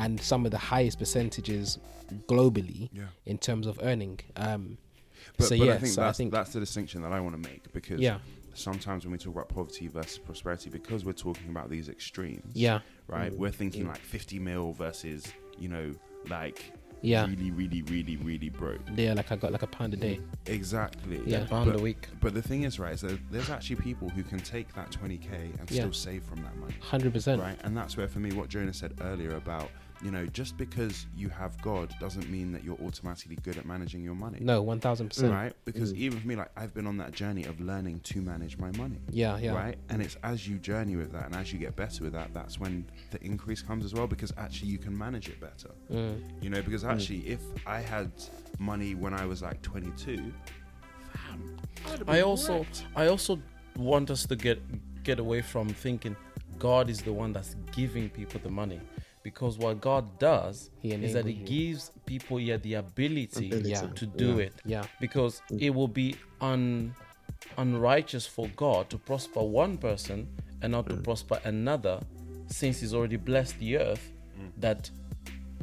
and 0.00 0.20
some 0.20 0.44
of 0.46 0.50
the 0.50 0.58
highest 0.58 0.98
percentages 0.98 1.78
globally 2.26 2.88
Yeah. 2.92 3.04
in 3.26 3.38
terms 3.38 3.66
of 3.66 3.78
earning. 3.82 4.18
Um, 4.36 4.78
But, 5.36 5.46
so 5.48 5.58
but 5.58 5.64
yeah, 5.66 5.74
I 5.74 5.78
think 5.78 5.92
so 5.92 6.02
I 6.02 6.06
that's, 6.06 6.18
think 6.18 6.32
that's 6.32 6.52
the 6.52 6.60
distinction 6.60 7.02
that 7.02 7.12
I 7.12 7.20
want 7.20 7.34
to 7.40 7.50
make 7.50 7.70
because 7.72 8.00
yeah, 8.00 8.18
sometimes 8.54 9.04
when 9.04 9.12
we 9.12 9.18
talk 9.18 9.34
about 9.34 9.48
poverty 9.50 9.86
versus 9.86 10.18
prosperity, 10.18 10.70
because 10.70 11.04
we're 11.04 11.12
talking 11.12 11.50
about 11.50 11.68
these 11.70 11.88
extremes, 11.90 12.52
yeah, 12.54 12.80
right? 13.06 13.30
Mm. 13.32 13.36
We're 13.38 13.50
thinking 13.52 13.86
like 13.86 13.98
50 14.00 14.38
mil 14.38 14.72
versus, 14.72 15.22
you 15.58 15.68
know, 15.68 15.94
like 16.28 16.72
yeah, 17.02 17.26
really, 17.26 17.50
really, 17.50 17.82
really, 17.82 18.16
really 18.16 18.48
broke. 18.48 18.80
yeah. 18.96 19.12
Like 19.14 19.30
I 19.32 19.36
got 19.36 19.52
like 19.52 19.62
a 19.62 19.66
pound 19.66 19.92
a 19.94 19.96
day. 19.96 20.20
Exactly. 20.46 21.20
Yeah. 21.26 21.46
pound 21.46 21.70
but, 21.72 21.78
a 21.78 21.82
week. 21.82 22.08
But 22.20 22.34
the 22.34 22.42
thing 22.42 22.62
is, 22.64 22.78
right, 22.78 22.92
is 22.94 23.04
there's 23.30 23.50
actually 23.50 23.76
people 23.76 24.08
who 24.08 24.22
can 24.22 24.40
take 24.40 24.74
that 24.74 24.90
20k 24.90 25.30
and 25.60 25.70
Yeah. 25.70 25.82
still 25.82 25.92
save 25.92 26.24
from 26.24 26.42
that 26.42 26.56
money. 26.56 26.74
Hundred 26.80 27.12
percent. 27.12 27.40
Right, 27.40 27.58
and 27.64 27.76
that's 27.76 27.96
where 27.96 28.08
for 28.08 28.18
me, 28.20 28.32
what 28.32 28.48
Jonah 28.48 28.72
said 28.74 28.94
earlier 29.02 29.36
about 29.36 29.70
you 30.02 30.10
know, 30.10 30.24
just 30.26 30.56
because 30.56 31.06
you 31.14 31.28
have 31.28 31.60
God 31.62 31.94
doesn't 32.00 32.28
mean 32.30 32.52
that 32.52 32.64
you're 32.64 32.78
automatically 32.82 33.36
good 33.42 33.56
at 33.58 33.66
managing 33.66 34.02
your 34.02 34.14
money. 34.14 34.38
No, 34.40 34.62
one 34.62 34.80
thousand 34.80 35.08
percent. 35.08 35.32
Right, 35.32 35.52
because 35.64 35.92
Mm. 35.92 35.98
even 35.98 36.20
for 36.20 36.26
me, 36.26 36.36
like 36.36 36.50
I've 36.56 36.72
been 36.74 36.86
on 36.86 36.96
that 36.98 37.12
journey 37.12 37.44
of 37.44 37.60
learning 37.60 38.00
to 38.00 38.20
manage 38.22 38.56
my 38.58 38.70
money. 38.78 38.98
Yeah, 39.10 39.36
yeah. 39.38 39.52
Right, 39.54 39.78
and 39.90 40.00
it's 40.00 40.16
as 40.22 40.48
you 40.48 40.58
journey 40.58 40.96
with 40.96 41.12
that, 41.12 41.26
and 41.26 41.36
as 41.36 41.52
you 41.52 41.58
get 41.58 41.76
better 41.76 42.02
with 42.04 42.12
that, 42.14 42.32
that's 42.32 42.58
when 42.58 42.86
the 43.10 43.22
increase 43.22 43.62
comes 43.62 43.84
as 43.84 43.92
well. 43.94 44.06
Because 44.06 44.32
actually, 44.38 44.68
you 44.70 44.78
can 44.78 44.96
manage 44.96 45.28
it 45.28 45.40
better. 45.40 45.70
Mm. 45.92 46.20
You 46.42 46.50
know, 46.50 46.62
because 46.62 46.84
actually, 46.84 47.28
if 47.28 47.40
I 47.66 47.80
had 47.80 48.10
money 48.58 48.94
when 48.94 49.12
I 49.14 49.26
was 49.26 49.42
like 49.42 49.60
22, 49.62 50.32
I'd 51.86 51.98
have 51.98 52.08
I 52.08 52.14
been 52.16 52.24
also 52.24 52.58
wrecked. 52.58 52.84
I 52.96 53.06
also 53.08 53.38
want 53.76 54.10
us 54.10 54.26
to 54.26 54.36
get 54.36 54.60
get 55.02 55.18
away 55.18 55.40
from 55.42 55.68
thinking 55.68 56.16
God 56.58 56.90
is 56.90 57.00
the 57.00 57.12
one 57.12 57.32
that's 57.32 57.56
giving 57.72 58.10
people 58.10 58.40
the 58.42 58.50
money. 58.50 58.80
Because 59.22 59.58
what 59.58 59.80
God 59.80 60.18
does 60.18 60.70
is 60.82 61.12
that 61.12 61.26
He 61.26 61.32
you. 61.32 61.46
gives 61.46 61.90
people 62.06 62.40
yeah 62.40 62.56
the 62.56 62.74
ability, 62.74 63.48
Ability. 63.48 63.70
Yeah. 63.70 63.80
to 63.94 64.06
do 64.06 64.36
yeah. 64.36 64.44
it. 64.44 64.54
Yeah, 64.64 64.84
Because 65.00 65.42
it 65.58 65.74
will 65.74 65.88
be 65.88 66.16
un 66.40 66.94
unrighteous 67.56 68.26
for 68.26 68.48
God 68.56 68.88
to 68.90 68.98
prosper 68.98 69.42
one 69.42 69.76
person 69.78 70.28
and 70.62 70.72
not 70.72 70.88
to 70.88 70.96
prosper 70.96 71.40
another, 71.44 72.00
since 72.46 72.80
He's 72.80 72.94
already 72.94 73.16
blessed 73.16 73.58
the 73.58 73.78
earth. 73.78 74.12
That 74.58 74.90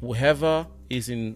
whoever 0.01 0.67
is 0.89 1.09
in 1.09 1.35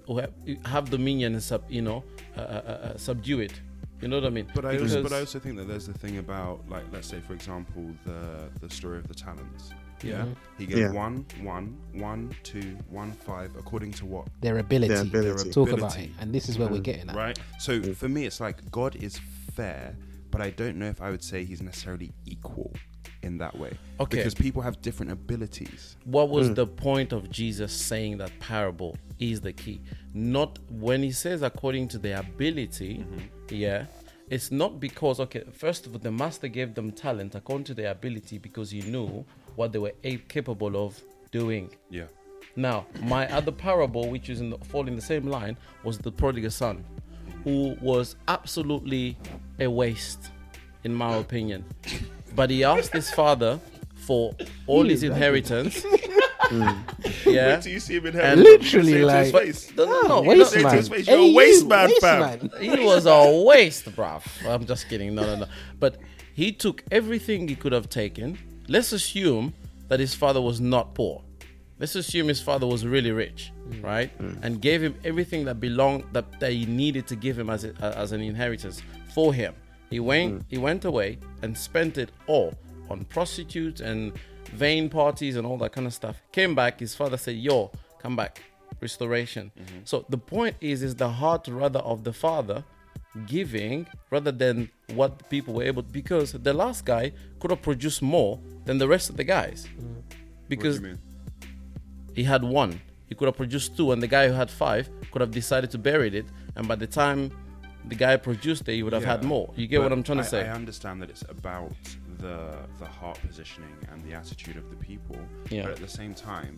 have 0.66 0.90
dominion 0.90 1.34
and 1.34 1.44
sub, 1.44 1.64
you 1.70 1.82
know 1.82 2.04
uh, 2.38 2.42
uh, 2.42 2.44
uh, 2.44 2.98
subdue 2.98 3.40
it. 3.40 3.54
You 4.02 4.08
know 4.08 4.18
what 4.18 4.26
I 4.26 4.30
mean? 4.30 4.48
But 4.56 4.66
I 4.66 4.80
also, 4.80 5.04
but 5.04 5.14
I 5.14 5.20
also 5.20 5.40
think 5.40 5.58
that 5.58 5.68
there's 5.68 5.86
the 5.88 5.94
thing 5.94 6.18
about 6.18 6.68
like 6.70 6.84
let's 6.92 7.08
say 7.08 7.20
for 7.20 7.34
example 7.34 7.84
the 8.06 8.50
the 8.60 8.70
story 8.70 8.98
of 8.98 9.08
the 9.08 9.14
talents. 9.14 9.72
Yeah, 10.04 10.24
Mhm. 10.26 10.36
he 10.58 10.66
gave 10.66 10.78
Yeah. 10.78 10.92
one, 10.92 11.26
one, 11.42 11.78
one, 11.94 12.36
two, 12.44 12.78
one, 12.90 13.12
five, 13.12 13.56
according 13.58 13.92
to 13.94 14.06
what 14.06 14.28
their 14.42 14.58
ability. 14.58 14.94
Their 14.94 15.04
ability. 15.04 15.52
Talk 15.52 15.70
about 15.70 15.94
Ability. 15.94 16.04
it, 16.06 16.22
and 16.22 16.34
this 16.34 16.50
is 16.50 16.58
where 16.58 16.68
we're 16.70 16.80
Mm. 16.80 16.84
getting 16.84 17.10
at. 17.10 17.16
right? 17.16 17.40
So 17.60 17.82
for 17.94 18.10
me, 18.10 18.26
it's 18.26 18.40
like 18.40 18.70
God 18.72 18.96
is 18.96 19.20
fair, 19.54 19.96
but 20.32 20.42
I 20.42 20.50
don't 20.50 20.78
know 20.78 20.88
if 20.88 21.02
I 21.02 21.10
would 21.12 21.24
say 21.24 21.44
he's 21.46 21.62
necessarily 21.62 22.12
equal 22.26 22.74
in 23.24 23.38
that 23.38 23.56
way. 23.60 23.72
Okay. 24.00 24.18
because 24.18 24.34
people 24.34 24.64
have 24.64 24.82
different 24.82 25.12
abilities. 25.12 25.96
What 26.06 26.30
was 26.30 26.50
Mm. 26.50 26.56
the 26.56 26.66
point 26.66 27.12
of 27.14 27.30
Jesus 27.30 27.72
saying 27.72 28.18
that 28.18 28.32
parable 28.40 28.98
is 29.20 29.42
the 29.42 29.54
key? 29.54 29.82
Not 30.16 30.58
when 30.72 31.04
he 31.04 31.12
says 31.12 31.44
according 31.44 31.90
to 31.90 32.00
their 32.00 32.20
ability, 32.20 33.06
yeah. 33.50 33.86
It's 34.30 34.50
not 34.50 34.80
because 34.80 35.20
okay, 35.20 35.44
first 35.52 35.86
of 35.86 35.94
all, 35.94 36.00
the 36.00 36.10
master 36.12 36.48
gave 36.48 36.74
them 36.74 36.92
talent 36.94 37.36
according 37.36 37.66
to 37.66 37.74
their 37.74 37.92
ability 37.92 38.38
because 38.38 38.72
he 38.72 38.82
knew 38.82 39.26
what 39.56 39.72
they 39.72 39.80
were 39.80 39.94
capable 40.28 40.76
of 40.86 41.00
doing. 41.32 41.70
Yeah, 41.90 42.06
Now, 42.56 42.86
my 43.04 43.32
other 43.32 43.52
parable, 43.52 44.10
which 44.10 44.30
is 44.30 44.40
in 44.42 44.50
the, 44.52 44.58
fall 44.60 44.88
in 44.88 44.96
the 44.96 45.02
same 45.02 45.28
line, 45.28 45.58
was 45.84 45.98
the 45.98 46.12
prodigal 46.12 46.52
son, 46.52 46.84
who 47.44 47.76
was 47.82 48.16
absolutely 48.28 49.18
a 49.60 49.68
waste, 49.68 50.32
in 50.84 50.94
my 50.94 51.16
opinion. 51.16 51.64
But 52.36 52.50
he 52.50 52.64
asked 52.64 52.94
his 52.94 53.10
father 53.12 53.60
for 53.96 54.36
all 54.68 54.84
his 54.86 55.04
inheritance. 55.04 55.86
yeah. 57.26 57.60
do 57.62 57.70
you 57.70 57.80
see 57.80 57.96
him 57.98 58.08
in 58.08 58.20
And- 58.20 58.42
Literally, 58.42 59.04
like, 59.04 59.34
No, 59.78 59.86
no, 59.86 60.02
no, 60.08 60.22
waste 60.22 60.56
no, 60.56 60.64
man. 60.64 60.76
his 60.78 60.90
face, 60.90 61.08
you're 61.08 61.16
a 61.16 61.20
Hey, 61.20 61.28
you, 61.30 61.36
waste 61.36 61.68
man, 61.68 61.88
waste 61.90 62.02
fam. 62.02 62.20
man. 62.20 62.50
he 62.60 62.86
was 62.86 63.06
a 63.06 63.44
waste, 63.46 63.86
bruv. 63.96 64.24
I'm 64.46 64.66
just 64.66 64.90
kidding. 64.90 65.16
No, 65.16 65.24
no, 65.24 65.36
no. 65.38 65.46
But 65.80 65.98
he 66.34 66.52
took 66.52 66.84
everything 66.92 67.48
he 67.48 67.56
could 67.56 67.72
have 67.72 67.90
taken. 67.90 68.38
Let's 68.68 68.92
assume 68.92 69.54
that 69.88 70.00
his 70.00 70.14
father 70.14 70.42
was 70.42 70.62
not 70.62 70.94
poor. 70.94 71.22
Let's 71.80 71.96
assume 71.96 72.28
his 72.28 72.40
father 72.40 72.68
was 72.68 72.86
really 72.86 73.12
rich, 73.12 73.52
mm. 73.68 73.84
right? 73.84 74.16
Mm. 74.20 74.44
And 74.44 74.62
gave 74.62 74.84
him 74.84 74.96
everything 75.04 75.46
that 75.46 75.60
belonged 75.60 76.04
that, 76.14 76.40
that 76.40 76.52
he 76.52 76.66
needed 76.66 77.08
to 77.08 77.16
give 77.16 77.38
him 77.38 77.50
as 77.50 77.66
a, 77.66 77.74
as 77.82 78.12
an 78.12 78.22
inheritance 78.22 78.84
for 79.14 79.34
him. 79.34 79.56
He 79.90 80.00
went 80.00 80.40
mm. 80.40 80.46
he 80.48 80.58
went 80.58 80.86
away 80.86 81.18
and 81.42 81.58
spent 81.58 81.98
it 81.98 82.12
all 82.28 82.54
on 82.90 83.04
prostitutes 83.06 83.82
and 83.82 84.14
vain 84.54 84.90
parties 84.90 85.36
and 85.36 85.46
all 85.46 85.58
that 85.58 85.72
kind 85.72 85.88
of 85.88 85.94
stuff. 85.94 86.22
Came 86.32 86.54
back, 86.54 86.80
his 86.80 86.94
father 86.96 87.18
said, 87.18 87.36
"Yo, 87.36 87.72
come 88.00 88.16
back." 88.16 88.44
Restoration. 88.80 89.52
Mm-hmm. 89.60 89.80
So 89.86 90.06
the 90.10 90.18
point 90.18 90.56
is 90.62 90.82
is 90.82 90.96
the 90.96 91.10
heart 91.10 91.48
rather 91.48 91.80
of 91.80 92.04
the 92.04 92.14
father 92.14 92.64
giving 93.26 93.88
rather 94.10 94.32
than 94.32 94.70
what 94.94 95.30
people 95.30 95.54
were 95.54 95.64
able 95.64 95.82
because 95.82 96.32
the 96.32 96.54
last 96.54 96.86
guy 96.86 97.12
could 97.40 97.52
have 97.52 97.62
produced 97.62 98.02
more 98.02 98.40
than 98.66 98.78
the 98.78 98.88
rest 98.88 99.10
of 99.10 99.18
the 99.18 99.24
guys 99.24 99.68
mm. 99.78 100.02
because 100.48 100.76
you 100.78 100.82
mean? 100.82 101.00
he 102.16 102.24
had 102.24 102.44
one 102.44 102.80
he 103.08 103.16
could 103.16 103.26
have 103.26 103.36
produced 103.36 103.76
two 103.76 103.92
and 103.92 104.02
the 104.02 104.08
guy 104.08 104.28
who 104.28 104.34
had 104.34 104.50
five 104.50 104.90
could 105.12 105.22
have 105.22 105.32
decided 105.32 105.70
to 105.70 105.78
bury 105.78 106.08
it 106.16 106.26
and 106.56 106.68
by 106.68 106.76
the 106.76 106.88
time 106.88 107.30
the 107.86 107.96
guy 107.96 108.16
produced 108.16 108.68
it 108.70 108.76
he 108.76 108.84
would 108.84 108.94
have 108.94 109.04
had 109.04 109.24
more 109.24 109.52
you 109.58 109.68
get 109.68 109.82
what 109.82 109.92
i'm 109.92 110.04
trying 110.04 110.20
to 110.20 110.24
I- 110.24 110.28
say 110.28 110.48
I 110.48 110.54
understand 110.54 111.02
that 111.02 111.10
it's 111.10 111.26
about 111.28 111.74
the 112.22 112.56
the 112.80 112.86
heart 112.86 113.20
positioning 113.28 113.76
and 113.92 114.02
the 114.04 114.14
attitude 114.14 114.56
of 114.56 114.70
the 114.70 114.78
people. 114.78 115.18
Yeah. 115.50 115.64
But 115.64 115.72
at 115.72 115.78
the 115.78 115.88
same 115.88 116.14
time, 116.14 116.58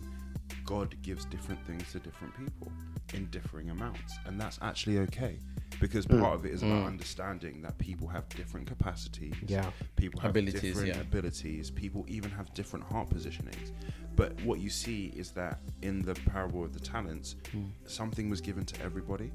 God 0.64 0.94
gives 1.02 1.24
different 1.26 1.64
things 1.66 1.90
to 1.92 1.98
different 1.98 2.34
people 2.36 2.72
in 3.12 3.26
differing 3.26 3.70
amounts, 3.70 4.16
and 4.26 4.40
that's 4.40 4.58
actually 4.62 4.98
okay. 4.98 5.38
Because 5.80 6.04
hmm. 6.04 6.20
part 6.20 6.34
of 6.34 6.46
it 6.46 6.52
is 6.52 6.62
about 6.62 6.80
hmm. 6.80 6.86
understanding 6.86 7.60
that 7.62 7.76
people 7.78 8.06
have 8.08 8.28
different 8.30 8.66
capacities. 8.66 9.34
Yeah. 9.46 9.70
People 9.96 10.20
have 10.20 10.30
Abilities, 10.30 10.60
different 10.60 10.88
yeah. 10.88 11.00
abilities. 11.00 11.70
People 11.70 12.04
even 12.08 12.30
have 12.30 12.52
different 12.54 12.84
heart 12.86 13.10
positionings. 13.10 13.72
But 14.16 14.40
what 14.42 14.60
you 14.60 14.70
see 14.70 15.12
is 15.16 15.32
that 15.32 15.58
in 15.82 16.02
the 16.02 16.14
parable 16.14 16.64
of 16.64 16.72
the 16.72 16.80
talents, 16.80 17.36
hmm. 17.50 17.64
something 17.86 18.30
was 18.30 18.40
given 18.40 18.64
to 18.66 18.82
everybody, 18.82 19.32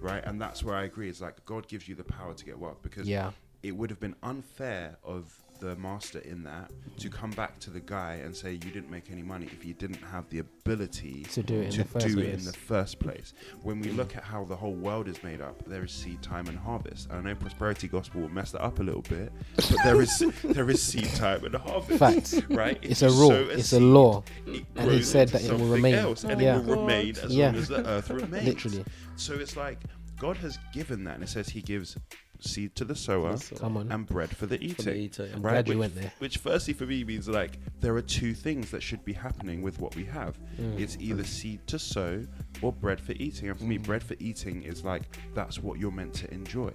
right? 0.00 0.24
And 0.24 0.40
that's 0.40 0.62
where 0.64 0.74
I 0.74 0.84
agree. 0.84 1.08
It's 1.08 1.20
like 1.20 1.44
God 1.44 1.68
gives 1.68 1.88
you 1.88 1.94
the 1.94 2.04
power 2.04 2.32
to 2.34 2.44
get 2.44 2.58
wealth 2.58 2.82
because 2.82 3.06
Yeah. 3.06 3.32
it 3.62 3.76
would 3.76 3.90
have 3.90 4.00
been 4.00 4.16
unfair 4.22 4.96
of 5.04 5.42
the 5.60 5.74
master 5.76 6.18
in 6.20 6.42
that 6.44 6.70
to 6.98 7.08
come 7.10 7.30
back 7.30 7.58
to 7.60 7.70
the 7.70 7.80
guy 7.80 8.14
and 8.24 8.34
say 8.34 8.52
you 8.52 8.58
didn't 8.58 8.90
make 8.90 9.10
any 9.10 9.22
money 9.22 9.46
if 9.52 9.64
you 9.64 9.74
didn't 9.74 10.00
have 10.02 10.28
the 10.30 10.38
ability 10.38 11.24
To 11.32 11.42
do 11.42 11.60
it 11.60 11.74
in 11.74 11.78
the 11.78 11.84
first 11.84 12.06
do 12.06 12.18
it 12.18 12.24
place. 12.24 12.38
in 12.38 12.44
the 12.44 12.52
first 12.52 12.98
place. 12.98 13.34
When 13.62 13.80
we 13.80 13.90
look 13.90 14.16
at 14.16 14.22
how 14.24 14.44
the 14.44 14.56
whole 14.56 14.72
world 14.74 15.06
is 15.08 15.22
made 15.22 15.40
up, 15.40 15.62
there 15.66 15.84
is 15.84 15.92
seed 15.92 16.22
time 16.22 16.46
and 16.46 16.58
harvest. 16.58 17.08
And 17.10 17.18
I 17.18 17.30
know 17.30 17.34
prosperity 17.36 17.88
gospel 17.88 18.22
will 18.22 18.28
mess 18.30 18.52
that 18.52 18.62
up 18.62 18.78
a 18.78 18.82
little 18.82 19.02
bit, 19.02 19.32
but 19.56 19.76
there 19.84 20.00
is 20.00 20.18
there 20.44 20.70
is 20.70 20.82
seed 20.82 21.08
time 21.14 21.44
and 21.44 21.54
harvest. 21.56 21.98
Facts. 21.98 22.34
right? 22.50 22.78
It's 22.82 23.02
a 23.02 23.08
rule. 23.10 23.28
So 23.30 23.48
It's 23.50 23.72
a 23.72 23.80
law. 23.80 24.22
it 24.46 24.64
And 24.76 24.90
he 24.90 25.02
said 25.02 25.28
that 25.30 25.42
it 25.44 25.52
will 25.52 25.66
remain. 25.68 25.94
else, 25.96 26.24
and 26.24 26.40
Yeah. 26.40 26.58
it 26.58 26.64
will 26.64 26.80
remain 26.82 27.10
as 27.22 27.34
Yeah. 27.34 27.46
long 27.46 27.56
as 27.56 27.68
the 27.68 27.86
earth 27.86 28.10
remains. 28.22 28.44
Literally. 28.46 28.84
So 29.16 29.34
it's 29.34 29.56
like 29.56 29.80
God 30.18 30.38
has 30.38 30.58
given 30.72 31.04
that, 31.04 31.16
and 31.16 31.24
it 31.24 31.28
says 31.28 31.48
He 31.48 31.60
gives 31.60 31.96
seed 32.40 32.74
to 32.76 32.84
the 32.84 32.94
sower 32.94 33.36
Come 33.58 33.76
on. 33.76 33.90
and 33.92 34.06
bread 34.06 34.36
for 34.36 34.46
the 34.46 34.56
eating. 34.62 34.74
for 34.76 34.82
the 34.82 34.94
eater. 34.96 35.30
I'm 35.34 35.42
right? 35.42 35.52
glad 35.52 35.68
you 35.68 35.74
which, 35.74 35.78
went 35.80 35.94
there. 35.94 36.12
Which, 36.18 36.38
firstly, 36.38 36.74
for 36.74 36.86
me 36.86 37.04
means 37.04 37.28
like 37.28 37.58
there 37.80 37.94
are 37.96 38.02
two 38.02 38.34
things 38.34 38.70
that 38.70 38.82
should 38.82 39.04
be 39.04 39.12
happening 39.12 39.62
with 39.62 39.78
what 39.78 39.94
we 39.96 40.04
have. 40.04 40.38
Mm. 40.60 40.78
It's 40.80 40.96
either 41.00 41.24
seed 41.24 41.66
to 41.68 41.78
sow 41.78 42.24
or 42.62 42.72
bread 42.72 43.00
for 43.00 43.12
eating. 43.12 43.48
And 43.48 43.58
for 43.58 43.64
Mm. 43.64 43.68
me, 43.68 43.78
bread 43.78 44.02
for 44.02 44.14
eating 44.18 44.62
is 44.62 44.84
like 44.84 45.02
that's 45.34 45.58
what 45.62 45.78
you're 45.78 45.90
meant 45.92 46.14
to 46.14 46.32
enjoy. 46.32 46.72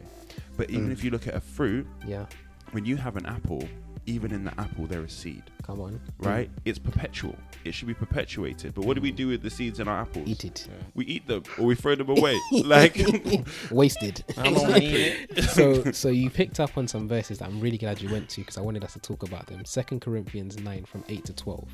But 0.57 0.69
even 0.69 0.89
Mm. 0.89 0.93
if 0.93 1.03
you 1.03 1.11
look 1.11 1.27
at 1.27 1.35
a 1.35 1.41
fruit, 1.41 1.87
Yeah. 2.07 2.25
when 2.71 2.85
you 2.85 2.97
have 2.97 3.15
an 3.17 3.25
apple, 3.25 3.67
even 4.05 4.31
in 4.31 4.43
the 4.43 4.59
apple 4.59 4.87
there 4.87 5.03
is 5.03 5.13
seed, 5.13 5.43
Come 5.63 5.79
on. 5.81 6.01
right? 6.19 6.49
It's 6.65 6.79
perpetual. 6.79 7.35
It 7.63 7.73
should 7.73 7.87
be 7.87 7.93
perpetuated. 7.93 8.73
But 8.73 8.85
what 8.85 8.95
do 8.95 9.01
we 9.01 9.11
do 9.11 9.27
with 9.27 9.41
the 9.43 9.49
seeds 9.49 9.79
in 9.79 9.87
our 9.87 9.99
apples? 10.01 10.27
Eat 10.27 10.43
it. 10.45 10.67
We 10.95 11.05
eat 11.05 11.27
them 11.27 11.43
or 11.59 11.65
we 11.65 11.75
throw 11.75 11.95
them 11.95 12.09
away. 12.17 12.39
like 12.63 12.97
Wasted. 13.71 14.23
I 14.37 14.51
don't 14.51 14.73
need 14.79 15.27
it. 15.29 15.43
so 15.51 15.91
so 15.91 16.09
you 16.09 16.29
picked 16.29 16.59
up 16.59 16.77
on 16.77 16.87
some 16.87 17.07
verses 17.07 17.37
that 17.39 17.47
I'm 17.49 17.59
really 17.59 17.77
glad 17.77 18.01
you 18.01 18.09
went 18.11 18.27
to 18.29 18.41
because 18.41 18.57
I 18.57 18.61
wanted 18.61 18.83
us 18.83 18.93
to 18.93 18.99
talk 18.99 19.23
about 19.23 19.45
them. 19.47 19.63
Second 19.65 20.01
Corinthians 20.01 20.57
nine 20.59 20.85
from 20.85 21.03
eight 21.09 21.25
to 21.25 21.33
twelve. 21.33 21.69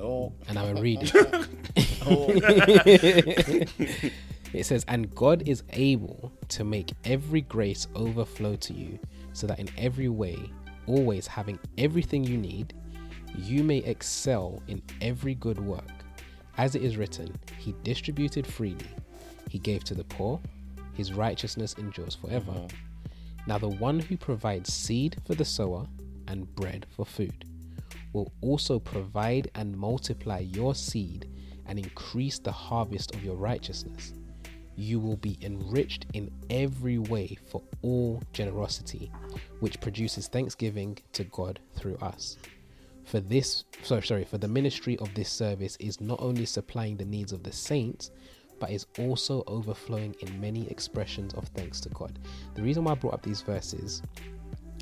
Oh, 0.00 0.32
and 0.48 0.58
I 0.58 0.72
will 0.72 0.80
read 0.82 1.00
it. 1.02 1.48
oh. 2.06 2.32
It 4.52 4.64
says, 4.64 4.84
And 4.88 5.14
God 5.14 5.42
is 5.46 5.62
able 5.70 6.32
to 6.48 6.64
make 6.64 6.92
every 7.04 7.42
grace 7.42 7.86
overflow 7.94 8.56
to 8.56 8.72
you, 8.72 8.98
so 9.32 9.46
that 9.46 9.58
in 9.58 9.68
every 9.76 10.08
way, 10.08 10.38
always 10.86 11.26
having 11.26 11.58
everything 11.78 12.24
you 12.24 12.36
need, 12.36 12.74
you 13.36 13.62
may 13.62 13.78
excel 13.78 14.62
in 14.68 14.82
every 15.00 15.34
good 15.34 15.58
work. 15.58 15.90
As 16.58 16.74
it 16.74 16.82
is 16.82 16.96
written, 16.96 17.34
He 17.58 17.74
distributed 17.82 18.46
freely, 18.46 18.88
He 19.50 19.58
gave 19.58 19.84
to 19.84 19.94
the 19.94 20.04
poor, 20.04 20.40
His 20.94 21.12
righteousness 21.12 21.74
endures 21.78 22.14
forever. 22.14 22.52
Mm-hmm. 22.52 22.76
Now, 23.46 23.58
the 23.58 23.68
one 23.68 24.00
who 24.00 24.16
provides 24.16 24.72
seed 24.72 25.16
for 25.24 25.34
the 25.34 25.44
sower 25.44 25.86
and 26.26 26.52
bread 26.56 26.86
for 26.96 27.06
food 27.06 27.44
will 28.12 28.32
also 28.40 28.78
provide 28.78 29.50
and 29.54 29.76
multiply 29.76 30.38
your 30.40 30.74
seed 30.74 31.28
and 31.66 31.78
increase 31.78 32.38
the 32.38 32.52
harvest 32.52 33.14
of 33.14 33.22
your 33.22 33.36
righteousness. 33.36 34.14
You 34.76 35.00
will 35.00 35.16
be 35.16 35.38
enriched 35.40 36.06
in 36.12 36.30
every 36.50 36.98
way 36.98 37.38
for 37.46 37.62
all 37.82 38.22
generosity, 38.32 39.10
which 39.60 39.80
produces 39.80 40.28
thanksgiving 40.28 40.98
to 41.12 41.24
God 41.24 41.60
through 41.74 41.96
us. 41.96 42.36
For 43.04 43.20
this, 43.20 43.64
sorry, 43.82 44.02
sorry, 44.02 44.24
for 44.24 44.38
the 44.38 44.48
ministry 44.48 44.98
of 44.98 45.14
this 45.14 45.30
service 45.30 45.76
is 45.80 46.00
not 46.00 46.20
only 46.20 46.44
supplying 46.44 46.96
the 46.96 47.04
needs 47.04 47.32
of 47.32 47.42
the 47.42 47.52
saints, 47.52 48.10
but 48.58 48.70
is 48.70 48.86
also 48.98 49.44
overflowing 49.46 50.14
in 50.20 50.40
many 50.40 50.68
expressions 50.68 51.32
of 51.34 51.46
thanks 51.48 51.80
to 51.80 51.88
God. 51.90 52.18
The 52.54 52.62
reason 52.62 52.84
why 52.84 52.92
I 52.92 52.94
brought 52.96 53.14
up 53.14 53.22
these 53.22 53.42
verses 53.42 54.02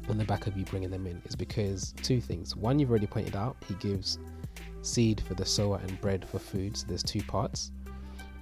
on 0.08 0.18
the 0.18 0.24
back 0.24 0.46
of 0.46 0.56
you 0.56 0.64
bringing 0.64 0.90
them 0.90 1.06
in 1.06 1.20
is 1.24 1.36
because 1.36 1.92
two 2.02 2.20
things. 2.20 2.56
One, 2.56 2.78
you've 2.78 2.90
already 2.90 3.06
pointed 3.06 3.36
out, 3.36 3.56
he 3.66 3.74
gives 3.74 4.18
seed 4.82 5.22
for 5.26 5.34
the 5.34 5.46
sower 5.46 5.80
and 5.82 6.00
bread 6.00 6.26
for 6.26 6.38
food. 6.38 6.76
So 6.76 6.86
there's 6.86 7.02
two 7.02 7.22
parts. 7.22 7.72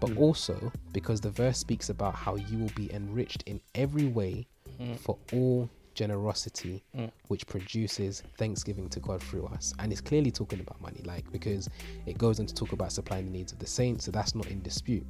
But 0.02 0.10
hmm. 0.10 0.18
also 0.18 0.72
because 0.92 1.20
the 1.20 1.30
verse 1.30 1.58
speaks 1.58 1.88
about 1.88 2.16
how 2.16 2.34
you 2.34 2.58
will 2.58 2.72
be 2.74 2.92
enriched 2.92 3.44
in 3.46 3.60
every 3.76 4.08
way 4.08 4.48
hmm. 4.78 4.94
for 4.94 5.16
all 5.32 5.70
generosity, 5.94 6.82
hmm. 6.92 7.04
which 7.28 7.46
produces 7.46 8.24
thanksgiving 8.36 8.88
to 8.88 8.98
God 8.98 9.22
through 9.22 9.46
us. 9.46 9.72
And 9.78 9.92
it's 9.92 10.00
clearly 10.00 10.32
talking 10.32 10.58
about 10.58 10.80
money, 10.80 11.02
like 11.04 11.30
because 11.30 11.70
it 12.06 12.18
goes 12.18 12.40
on 12.40 12.46
to 12.46 12.54
talk 12.54 12.72
about 12.72 12.90
supplying 12.90 13.26
the 13.26 13.30
needs 13.30 13.52
of 13.52 13.60
the 13.60 13.66
saints. 13.66 14.04
So 14.04 14.10
that's 14.10 14.34
not 14.34 14.46
in 14.46 14.60
dispute. 14.62 15.06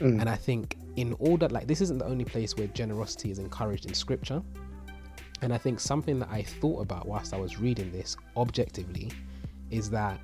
And 0.00 0.28
I 0.28 0.36
think 0.36 0.76
in 0.96 1.16
that, 1.38 1.52
like, 1.52 1.66
this 1.66 1.80
isn't 1.80 1.98
the 1.98 2.04
only 2.04 2.24
place 2.24 2.54
where 2.54 2.66
generosity 2.66 3.30
is 3.30 3.38
encouraged 3.38 3.86
in 3.86 3.94
scripture. 3.94 4.42
And 5.40 5.54
I 5.54 5.58
think 5.58 5.80
something 5.80 6.18
that 6.18 6.28
I 6.30 6.42
thought 6.42 6.82
about 6.82 7.06
whilst 7.06 7.32
I 7.32 7.38
was 7.38 7.58
reading 7.58 7.90
this 7.92 8.14
objectively 8.36 9.10
is 9.70 9.88
that 9.90 10.20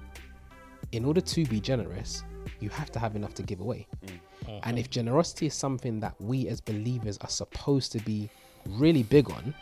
in 0.93 1.07
order 1.07 1.23
to 1.23 1.47
be 1.47 1.59
generous, 1.59 2.23
you 2.61 2.69
have 2.71 2.91
to 2.93 2.99
have 2.99 3.17
enough 3.17 3.35
to 3.35 3.43
give 3.43 3.61
away. 3.61 3.87
Mm. 4.07 4.61
And 4.65 4.79
if 4.79 4.87
mm-hmm. 4.87 4.93
generosity 4.93 5.47
is 5.47 5.55
something 5.55 6.01
that 6.01 6.15
we 6.21 6.49
as 6.49 6.61
believers 6.61 7.19
are 7.19 7.29
supposed 7.29 7.93
to 7.93 7.99
be 8.01 8.29
really 8.67 9.03
big 9.03 9.31
on, 9.31 9.55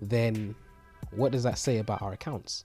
then 0.00 0.54
what 1.10 1.32
does 1.32 1.42
that 1.42 1.58
say 1.58 1.78
about 1.78 2.02
our 2.02 2.12
accounts? 2.12 2.64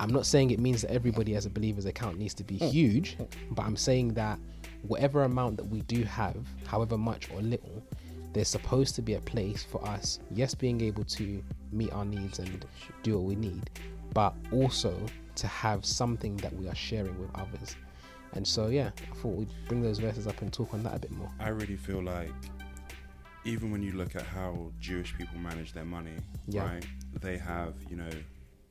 I'm 0.00 0.10
not 0.10 0.26
saying 0.26 0.50
it 0.50 0.58
means 0.58 0.82
that 0.82 0.90
everybody 0.90 1.36
as 1.36 1.46
a 1.46 1.50
believer's 1.50 1.86
account 1.86 2.18
needs 2.18 2.34
to 2.34 2.44
be 2.44 2.58
mm. 2.58 2.70
huge, 2.70 3.16
but 3.52 3.64
I'm 3.64 3.76
saying 3.76 4.14
that 4.14 4.38
whatever 4.82 5.22
amount 5.22 5.56
that 5.56 5.66
we 5.66 5.82
do 5.82 6.02
have, 6.04 6.36
however 6.66 6.98
much 6.98 7.30
or 7.30 7.40
little, 7.40 7.82
there's 8.32 8.48
supposed 8.48 8.96
to 8.96 9.02
be 9.02 9.14
a 9.14 9.20
place 9.20 9.62
for 9.62 9.82
us, 9.88 10.18
yes, 10.32 10.54
being 10.54 10.80
able 10.80 11.04
to 11.04 11.42
meet 11.72 11.92
our 11.92 12.04
needs 12.04 12.40
and 12.40 12.66
do 13.02 13.14
what 13.16 13.24
we 13.24 13.36
need, 13.36 13.70
but 14.12 14.34
also 14.52 14.94
to 15.36 15.46
have 15.46 15.84
something 15.84 16.36
that 16.38 16.54
we 16.56 16.68
are 16.68 16.74
sharing 16.74 17.18
with 17.18 17.30
others. 17.34 17.76
And 18.34 18.46
so, 18.46 18.66
yeah, 18.68 18.90
I 19.10 19.14
thought 19.16 19.34
we'd 19.36 19.48
bring 19.68 19.82
those 19.82 19.98
verses 19.98 20.26
up 20.26 20.40
and 20.42 20.52
talk 20.52 20.74
on 20.74 20.82
that 20.82 20.94
a 20.94 20.98
bit 20.98 21.10
more. 21.12 21.30
I 21.40 21.48
really 21.48 21.76
feel 21.76 22.02
like 22.02 22.32
even 23.44 23.70
when 23.70 23.82
you 23.82 23.92
look 23.92 24.16
at 24.16 24.22
how 24.22 24.72
Jewish 24.80 25.16
people 25.16 25.38
manage 25.38 25.72
their 25.72 25.84
money, 25.84 26.14
Yeah. 26.48 26.64
right? 26.66 26.86
They 27.20 27.36
have, 27.38 27.74
you 27.88 27.96
know, 27.96 28.10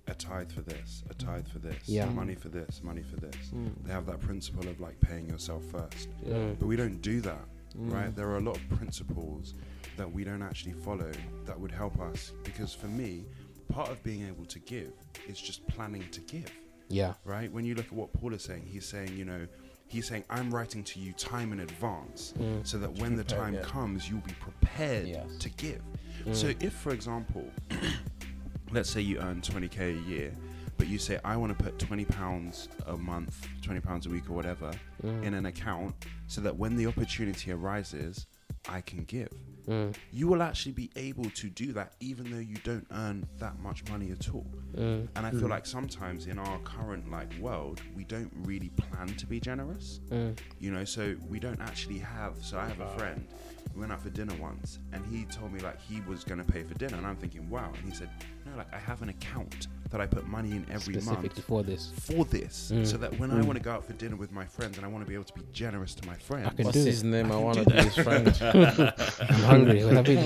a 0.08 0.14
tithe 0.16 0.52
for 0.52 0.62
this, 0.62 1.04
a 1.10 1.14
tithe 1.14 1.48
for 1.48 1.60
this, 1.60 1.88
Yeah. 1.88 2.10
money 2.10 2.36
for 2.36 2.50
this, 2.50 2.84
money 2.84 3.04
for 3.04 3.16
this. 3.18 3.36
Mm. 3.54 3.84
They 3.86 3.92
have 3.94 4.06
that 4.08 4.20
principle 4.20 4.68
of 4.68 4.80
like 4.82 5.00
paying 5.00 5.30
yourself 5.30 5.64
first. 5.66 6.10
Yeah. 6.26 6.54
But 6.60 6.66
we 6.66 6.76
don't 6.76 7.02
do 7.02 7.22
that, 7.22 7.46
Mm. 7.78 7.92
right? 7.94 8.16
There 8.16 8.28
are 8.30 8.38
a 8.38 8.42
lot 8.42 8.58
of 8.58 8.68
principles 8.70 9.54
that 9.96 10.12
we 10.12 10.24
don't 10.24 10.42
actually 10.42 10.74
follow 10.74 11.12
that 11.46 11.58
would 11.60 11.72
help 11.72 12.00
us. 12.02 12.34
Because 12.44 12.74
for 12.74 12.88
me, 12.88 13.26
part 13.70 13.90
of 13.90 14.04
being 14.04 14.28
able 14.28 14.46
to 14.46 14.60
give 14.60 14.92
is 15.28 15.40
just 15.40 15.66
planning 15.68 16.04
to 16.12 16.20
give, 16.22 16.52
Yeah. 16.90 17.14
right? 17.26 17.52
When 17.52 17.66
you 17.66 17.76
look 17.76 17.88
at 17.88 17.94
what 17.94 18.14
Paul 18.14 18.34
is 18.34 18.44
saying, 18.44 18.66
he's 18.66 18.86
saying, 18.86 19.16
you 19.18 19.26
know, 19.26 19.48
he's 19.88 20.08
saying, 20.08 20.24
I'm 20.30 20.54
writing 20.54 20.84
to 20.86 21.00
you 21.00 21.14
time 21.14 21.52
in 21.54 21.60
advance 21.62 22.34
Mm. 22.40 22.66
so 22.66 22.78
that 22.78 22.92
when 23.00 23.16
the 23.16 23.24
time 23.24 23.54
yeah. 23.56 23.62
comes, 23.62 24.10
you'll 24.10 24.20
be 24.22 24.34
prepared 24.40 25.08
Yes. 25.08 25.38
to 25.40 25.50
give. 25.50 25.82
Mm. 26.26 26.36
So 26.36 26.54
if, 26.60 26.74
for 26.74 26.92
example, 26.94 27.50
let's 28.72 28.90
say 28.90 29.02
you 29.02 29.20
earn 29.20 29.42
20k 29.42 29.80
a 29.98 30.10
year, 30.10 30.34
but 30.78 30.88
you 30.88 30.98
say 30.98 31.20
I 31.24 31.38
want 31.38 31.56
to 31.58 31.64
put 31.64 31.78
20 31.80 32.06
pounds 32.06 32.70
a 32.88 32.98
month, 32.98 33.48
20 33.62 33.80
pounds 33.82 34.06
a 34.08 34.10
week, 34.10 34.30
or 34.30 34.34
whatever, 34.34 34.72
Mm. 35.04 35.24
in 35.24 35.34
an 35.34 35.46
account, 35.48 35.94
so 36.28 36.42
that 36.42 36.56
when 36.56 36.76
the 36.76 36.88
opportunity 36.88 37.52
arises, 37.52 38.26
I 38.70 38.82
can 38.82 39.04
give. 39.04 39.30
Mm. 39.68 39.96
You 40.12 40.28
will 40.28 40.42
actually 40.42 40.74
be 40.74 40.90
able 40.96 41.30
to 41.30 41.50
do 41.50 41.74
that, 41.74 41.94
even 42.00 42.30
though 42.32 42.40
you 42.40 42.58
don't 42.64 42.86
earn 42.92 43.26
that 43.40 43.60
much 43.60 43.84
money 43.90 44.12
at 44.12 44.30
all. 44.34 44.46
Mm. 44.76 45.08
And 45.16 45.26
I 45.26 45.32
feel 45.32 45.48
like 45.48 45.66
sometimes 45.66 46.28
in 46.28 46.38
our 46.40 46.60
current 46.60 47.10
like 47.10 47.32
world, 47.40 47.82
we 47.96 48.04
don't 48.04 48.32
really 48.44 48.70
plan 48.70 49.08
to 49.08 49.26
be 49.26 49.40
generous 49.40 50.00
Mm. 50.10 50.38
you 50.60 50.72
know 50.72 50.84
so 50.86 51.16
we 51.30 51.40
don't 51.40 51.60
actually 51.62 51.98
have 52.00 52.36
so 52.44 52.58
i 52.58 52.68
have 52.68 52.80
a 52.80 52.90
friend 52.98 53.26
we 53.74 53.80
went 53.82 53.92
out 53.92 54.02
for 54.02 54.10
dinner 54.12 54.34
once 54.40 54.80
and 54.92 55.04
he 55.06 55.26
told 55.26 55.52
me 55.52 55.60
like 55.60 55.80
he 55.82 56.02
was 56.02 56.24
going 56.24 56.38
to 56.44 56.52
pay 56.52 56.64
for 56.64 56.74
dinner 56.76 56.96
and 56.98 57.06
i'm 57.08 57.16
thinking 57.16 57.50
wow 57.50 57.72
and 57.76 57.84
he 57.92 57.96
said 57.96 58.10
no 58.46 58.56
like 58.58 58.72
i 58.74 58.78
have 58.78 59.02
an 59.02 59.10
account 59.10 59.68
that 59.90 60.00
i 60.02 60.06
put 60.06 60.26
money 60.28 60.52
in 60.52 60.66
every 60.72 60.96
month 61.02 61.40
for 61.44 61.64
this. 61.64 61.92
for 62.02 62.26
this 62.26 62.72
Mm. 62.74 62.86
so 62.86 62.98
that 62.98 63.18
when 63.20 63.32
i 63.32 63.40
Mm. 63.40 63.46
want 63.46 63.58
to 63.58 63.64
go 63.64 63.72
out 63.72 63.86
for 63.86 63.94
dinner 63.94 64.16
with 64.16 64.32
my 64.32 64.46
friends 64.46 64.78
and 64.78 64.86
i 64.86 64.90
want 64.90 65.04
to 65.04 65.08
be 65.10 65.16
able 65.16 65.24
to 65.26 65.34
be 65.34 65.42
generous 65.54 65.94
to 65.96 66.08
my 66.08 66.16
friends 66.16 66.50
can 66.56 66.66
What's 66.66 66.78
do 66.78 66.86
his 66.86 67.02
it. 67.04 67.08
name? 67.08 67.32
I, 67.32 67.36
I 67.36 67.38
want 67.40 67.58
to 67.60 67.66
be 67.66 67.74
his 67.74 67.96
friend. 67.96 68.28
I'm 69.30 69.44
hungry. 69.44 69.84
What 69.84 69.94
have 69.96 70.08
you 70.08 70.20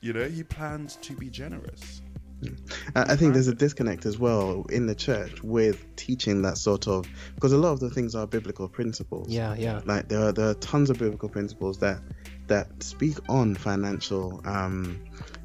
you 0.00 0.12
know 0.12 0.28
he 0.28 0.42
plans 0.44 0.96
to 1.02 1.12
be 1.14 1.28
generous 1.28 2.02
I 2.94 3.16
think 3.16 3.34
there's 3.34 3.48
a 3.48 3.54
disconnect 3.54 4.06
as 4.06 4.18
well 4.18 4.64
in 4.70 4.86
the 4.86 4.94
church 4.94 5.42
with 5.42 5.84
teaching 5.96 6.42
that 6.42 6.56
sort 6.58 6.86
of 6.86 7.06
because 7.34 7.52
a 7.52 7.58
lot 7.58 7.72
of 7.72 7.80
the 7.80 7.90
things 7.90 8.14
are 8.14 8.26
biblical 8.26 8.68
principles. 8.68 9.28
yeah, 9.28 9.54
yeah. 9.56 9.80
Like 9.84 10.08
there 10.08 10.20
are 10.28 10.32
there 10.32 10.48
are 10.50 10.54
tons 10.54 10.90
of 10.90 10.98
biblical 10.98 11.28
principles 11.28 11.78
that 11.78 12.00
that 12.46 12.82
speak 12.82 13.16
on 13.28 13.54
financial 13.54 14.40
um, 14.46 14.98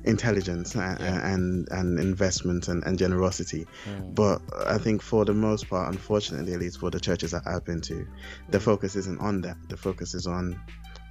intelligence 0.05 0.75
and, 0.75 0.99
Yeah. 0.99 1.33
and 1.33 1.67
and 1.71 1.99
investment 1.99 2.67
and, 2.67 2.83
and 2.85 2.97
generosity. 2.97 3.65
Mm. 3.85 4.15
But 4.15 4.41
I 4.67 4.77
think 4.77 5.01
for 5.01 5.25
the 5.25 5.33
most 5.33 5.69
part, 5.69 5.91
unfortunately, 5.91 6.53
at 6.53 6.59
least 6.59 6.79
for 6.79 6.89
the 6.91 6.99
churches 6.99 7.31
that 7.31 7.43
I've 7.45 7.65
been 7.65 7.81
to, 7.81 8.07
the 8.49 8.59
focus 8.59 8.95
isn't 8.95 9.19
on 9.19 9.41
that. 9.41 9.57
The 9.69 9.77
focus 9.77 10.13
is 10.13 10.27
on 10.27 10.59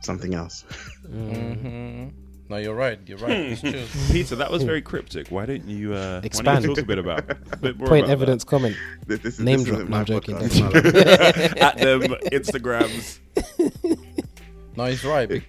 something 0.00 0.34
else. 0.34 0.64
Mm. 1.12 2.12
Hmm 2.52 2.54
No, 2.54 2.58
you're 2.58 2.74
right. 2.74 2.98
You're 3.06 3.18
right. 3.18 3.30
It's 3.52 3.60
true. 3.60 3.84
peter 4.12 4.36
that 4.36 4.50
was 4.50 4.62
very 4.62 4.82
cryptic 4.82 5.28
why 5.28 5.46
don't 5.46 5.66
you 5.68 5.94
uh 5.94 6.20
Expand. 6.24 6.64
talk 6.64 6.78
a 6.78 6.82
bit 6.84 6.98
about 6.98 7.30
a 7.30 7.56
bit 7.56 7.76
more 7.78 7.88
Point 7.88 8.04
about 8.04 8.12
evidence 8.12 8.44
comment. 8.44 8.76
This, 9.06 9.20
this 9.20 9.38
Name 9.38 9.60
this 9.64 9.68
drop. 9.68 9.88
No, 9.88 9.96
I'm 9.98 10.04
joking. 10.04 10.36
at 10.36 11.78
them 11.78 12.02
instagrams 12.32 13.18
No, 14.76 14.84
he's 14.86 15.04
right. 15.04 15.28
Be- 15.28 15.42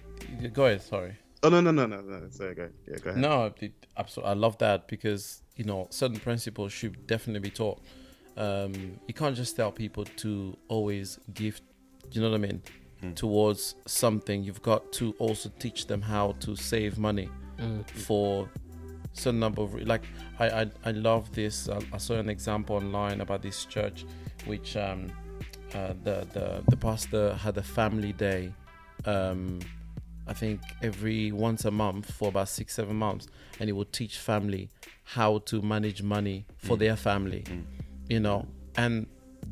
Go 0.52 0.66
ahead. 0.66 0.82
Sorry. 0.82 1.16
oh 1.42 1.48
no 1.48 1.60
no 1.60 1.70
no 1.70 1.86
no 1.86 2.00
no. 2.00 2.28
Sorry, 2.30 2.54
go 2.54 2.68
yeah 2.88 2.98
go 2.98 3.10
ahead. 3.10 3.20
No, 3.22 3.52
it, 3.60 3.72
absolutely. 3.96 4.30
I 4.30 4.34
love 4.34 4.58
that 4.58 4.88
because 4.88 5.42
you 5.56 5.64
know 5.64 5.86
certain 5.90 6.18
principles 6.18 6.72
should 6.72 7.06
definitely 7.06 7.40
be 7.40 7.50
taught. 7.50 7.80
Um, 8.36 8.98
you 9.06 9.14
can't 9.14 9.36
just 9.36 9.56
tell 9.56 9.70
people 9.72 10.04
to 10.04 10.56
always 10.68 11.18
give. 11.32 11.60
You 12.12 12.20
know 12.20 12.30
what 12.30 12.36
I 12.36 12.46
mean? 12.48 12.62
Hmm. 13.04 13.14
Towards 13.14 13.74
something, 13.86 14.42
you've 14.44 14.62
got 14.62 14.92
to 14.94 15.14
also 15.18 15.50
teach 15.58 15.86
them 15.86 16.02
how 16.02 16.32
to 16.40 16.56
save 16.56 16.98
money 16.98 17.28
Mm. 17.58 17.88
for 17.88 18.48
certain 19.12 19.38
number 19.38 19.62
of 19.62 19.74
like 19.86 20.02
I 20.40 20.46
I, 20.62 20.70
I 20.86 20.90
love 20.90 21.32
this. 21.34 21.68
I, 21.68 21.78
I 21.92 21.98
saw 21.98 22.14
an 22.14 22.28
example 22.28 22.74
online 22.76 23.20
about 23.20 23.42
this 23.42 23.64
church, 23.64 24.04
which 24.44 24.76
um, 24.76 25.12
uh, 25.74 25.94
the 26.02 26.26
the 26.32 26.62
the 26.68 26.76
pastor 26.76 27.34
had 27.34 27.56
a 27.58 27.62
family 27.62 28.12
day. 28.12 28.52
Um, 29.04 29.60
I 30.26 30.32
think 30.32 30.60
every 30.82 31.30
once 31.32 31.64
a 31.64 31.70
month 31.70 32.10
for 32.10 32.28
about 32.28 32.48
six 32.48 32.74
seven 32.74 32.96
months, 32.96 33.28
and 33.60 33.68
he 33.68 33.72
would 33.72 33.92
teach 33.92 34.18
family 34.18 34.68
how 35.04 35.38
to 35.50 35.62
manage 35.62 36.02
money 36.02 36.46
for 36.56 36.76
Mm. 36.76 36.78
their 36.80 36.96
family. 36.96 37.42
Mm. 37.46 37.64
You 38.08 38.20
know, 38.20 38.46
and 38.76 39.06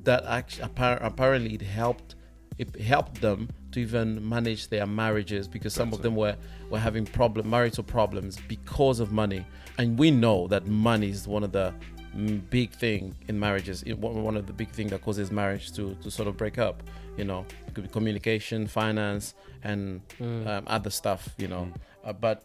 that 0.04 0.24
actually 0.24 0.64
apparently 1.02 1.54
it 1.54 1.62
helped 1.62 2.16
it 2.58 2.78
helped 2.80 3.20
them 3.20 3.48
to 3.72 3.80
even 3.80 4.26
manage 4.28 4.68
their 4.68 4.86
marriages 4.86 5.48
because 5.48 5.72
some 5.72 5.88
That's 5.90 5.98
of 5.98 6.02
them 6.02 6.16
were 6.16 6.36
were 6.70 6.78
having 6.78 7.04
problem 7.06 7.48
marital 7.50 7.84
problems 7.84 8.38
because 8.48 9.00
of 9.00 9.12
money 9.12 9.44
and 9.78 9.98
we 9.98 10.10
know 10.10 10.46
that 10.48 10.66
money 10.66 11.08
is 11.08 11.26
one 11.26 11.42
of 11.44 11.52
the 11.52 11.72
mm, 12.14 12.40
big 12.50 12.70
thing 12.72 13.14
in 13.28 13.38
marriages. 13.40 13.82
It, 13.84 13.94
one 13.98 14.36
of 14.36 14.46
the 14.46 14.52
big 14.52 14.68
thing 14.70 14.88
that 14.88 15.00
causes 15.02 15.30
marriage 15.30 15.72
to 15.72 15.94
to 16.02 16.10
sort 16.10 16.28
of 16.28 16.36
break 16.36 16.58
up. 16.58 16.82
You 17.16 17.24
know, 17.24 17.44
it 17.66 17.74
could 17.74 17.84
be 17.84 17.90
communication, 17.90 18.66
finance, 18.66 19.34
and 19.62 20.00
Mm. 20.18 20.46
um, 20.46 20.64
other 20.66 20.90
stuff. 20.90 21.28
You 21.38 21.48
know, 21.48 21.64
Mm. 21.72 22.08
uh, 22.08 22.12
but 22.12 22.44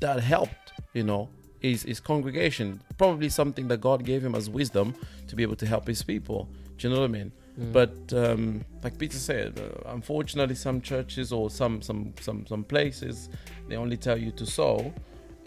that 0.00 0.20
helped. 0.20 0.72
You 0.92 1.02
know, 1.02 1.28
is 1.60 1.82
his 1.82 1.98
congregation 2.00 2.80
probably 2.98 3.28
something 3.28 3.68
that 3.68 3.80
God 3.80 4.04
gave 4.04 4.24
him 4.24 4.34
as 4.34 4.48
wisdom 4.48 4.94
to 5.28 5.34
be 5.36 5.42
able 5.42 5.56
to 5.56 5.66
help 5.66 5.86
his 5.88 6.02
people. 6.02 6.48
Do 6.76 6.88
you 6.88 6.94
know 6.94 7.00
what 7.00 7.10
I 7.10 7.12
mean? 7.12 7.32
Mm. 7.58 7.72
But 7.72 8.12
um, 8.12 8.64
like 8.82 8.98
Peter 8.98 9.16
said, 9.18 9.58
uh, 9.60 9.90
unfortunately, 9.92 10.56
some 10.56 10.80
churches 10.80 11.32
or 11.32 11.50
some 11.50 11.80
some 11.82 12.12
some 12.20 12.46
some 12.46 12.64
places 12.64 13.28
they 13.68 13.76
only 13.76 13.96
tell 13.96 14.18
you 14.18 14.32
to 14.32 14.44
sow, 14.46 14.92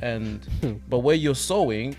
and 0.01 0.47
but 0.89 0.99
where 0.99 1.15
you're 1.15 1.35
sowing, 1.35 1.95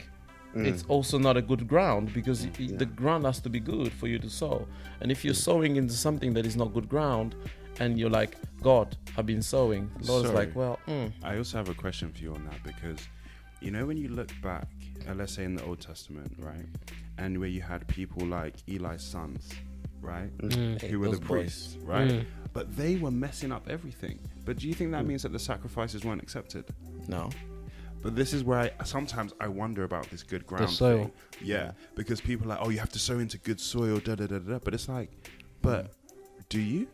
Mm. 0.55 0.67
it's 0.67 0.83
also 0.89 1.19
not 1.19 1.37
a 1.37 1.43
good 1.43 1.69
ground 1.69 2.11
because 2.15 2.47
Yeah. 2.59 2.79
the 2.79 2.87
ground 2.87 3.27
has 3.27 3.39
to 3.41 3.51
be 3.51 3.61
good 3.61 3.93
for 3.93 4.07
you 4.09 4.19
to 4.19 4.31
sow. 4.31 4.67
And 5.03 5.13
if 5.13 5.23
you're 5.23 5.35
sowing 5.35 5.77
into 5.77 5.93
something 5.93 6.33
that 6.35 6.47
is 6.47 6.57
not 6.57 6.73
good 6.73 6.89
ground, 6.89 7.35
and 7.81 7.99
you're 7.99 8.09
like, 8.21 8.35
God, 8.63 8.97
I've 9.19 9.27
been 9.27 9.43
sowing, 9.43 9.91
the 10.01 10.11
Lord's 10.11 10.29
Sorry. 10.31 10.47
like, 10.47 10.57
well, 10.57 10.79
mm, 10.89 11.13
I 11.23 11.37
also 11.37 11.59
have 11.59 11.69
a 11.69 11.75
question 11.75 12.11
for 12.15 12.21
you 12.23 12.35
on 12.35 12.45
that 12.47 12.63
because, 12.65 12.99
you 13.61 13.71
know, 13.71 13.85
when 13.85 13.99
you 13.99 14.09
look 14.09 14.31
back, 14.41 14.69
uh, 15.07 15.15
let's 15.15 15.35
say 15.35 15.45
in 15.45 15.55
the 15.55 15.65
Old 15.65 15.81
Testament, 15.81 16.33
right, 16.39 16.67
and 17.19 17.39
where 17.39 17.51
you 17.51 17.61
had 17.61 17.87
people 17.87 18.27
like 18.27 18.55
Eli's 18.67 19.03
sons, 19.03 19.51
right, 20.01 20.37
Mm. 20.39 20.81
who 20.83 20.99
were 21.01 21.07
the 21.07 21.13
those 21.13 21.21
boys. 21.21 21.29
priests, 21.29 21.77
right, 21.85 22.09
Mm. 22.11 22.25
but 22.53 22.77
they 22.77 22.97
were 22.97 23.11
messing 23.11 23.53
up 23.53 23.69
everything. 23.69 24.19
But 24.45 24.57
do 24.59 24.69
you 24.69 24.75
think 24.75 24.93
that 24.93 25.05
means 25.07 25.23
that 25.23 25.33
the 25.33 25.39
sacrifices 25.39 26.05
weren't 26.05 26.23
accepted? 26.23 26.65
no, 27.09 27.31
But 28.01 28.15
this 28.15 28.33
is 28.33 28.45
where 28.45 28.61
I, 28.79 28.85
sometimes 28.85 29.33
I 29.41 29.49
wonder 29.49 29.83
about 29.83 30.09
this 30.11 30.23
good 30.23 30.47
ground 30.47 30.71
soil. 30.71 31.05
thing. 31.05 31.13
Yeah, 31.49 31.73
because 31.97 32.21
people 32.21 32.47
are 32.47 32.51
like, 32.57 32.59
oh, 32.65 32.69
you 32.71 32.79
have 32.79 32.93
to 32.93 32.99
sow 32.99 33.19
into 33.19 33.39
good 33.39 33.59
soil, 33.61 33.99
da 33.99 34.15
da 34.15 34.27
da 34.29 34.39
da. 34.39 34.59
But 34.61 34.73
it's 34.75 34.89
like, 34.89 35.11
but 35.63 35.93
do 36.49 36.61
you? 36.61 36.87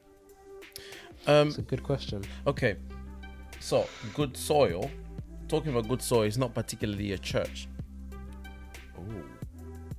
um, 1.27 1.49
It's 1.49 1.59
a 1.59 1.63
good 1.63 1.83
question. 1.83 2.25
Okay, 2.47 2.77
so 3.61 3.87
good 4.15 4.35
soil. 4.37 4.91
Talking 5.49 5.73
about 5.73 5.89
good 5.89 6.01
soil 6.01 6.23
is 6.23 6.39
not 6.39 6.55
particularly 6.55 7.13
a 7.13 7.19
church. 7.19 7.69
Oh, 8.99 9.03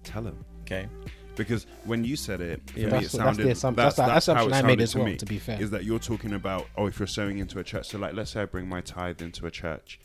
tell 0.03 0.23
him. 0.25 0.43
Okay, 0.61 0.87
Because 1.35 1.65
when 1.83 2.03
you 2.05 2.15
said 2.15 2.39
it, 2.41 2.61
for 2.69 2.79
Yeah. 2.79 2.85
me, 2.85 2.91
That's, 2.91 3.05
it 3.13 3.17
that's 3.17 3.23
sounded 3.25 3.45
the 3.45 3.51
assumption. 3.51 3.83
That's, 3.83 3.95
the 3.97 4.03
how 4.05 4.17
assumption 4.17 4.51
it 4.53 4.55
I 4.55 4.61
made 4.61 4.81
as 4.81 4.91
to 4.93 4.97
well. 4.99 5.07
me. 5.07 5.17
To 5.17 5.25
be 5.25 5.37
fair, 5.37 5.61
is 5.61 5.69
that 5.71 5.83
you're 5.83 5.99
talking 5.99 6.33
about 6.33 6.67
oh 6.77 6.87
if 6.87 6.97
you're 6.99 7.07
sowing 7.07 7.39
into 7.39 7.59
a 7.59 7.63
church 7.63 7.87
so 7.89 7.97
like 7.97 8.13
let's 8.13 8.31
say 8.31 8.41
i 8.41 8.45
bring 8.45 8.67
my 8.69 8.79
tithe 8.81 9.21
into 9.21 9.45
a 9.45 9.51
church 9.51 9.99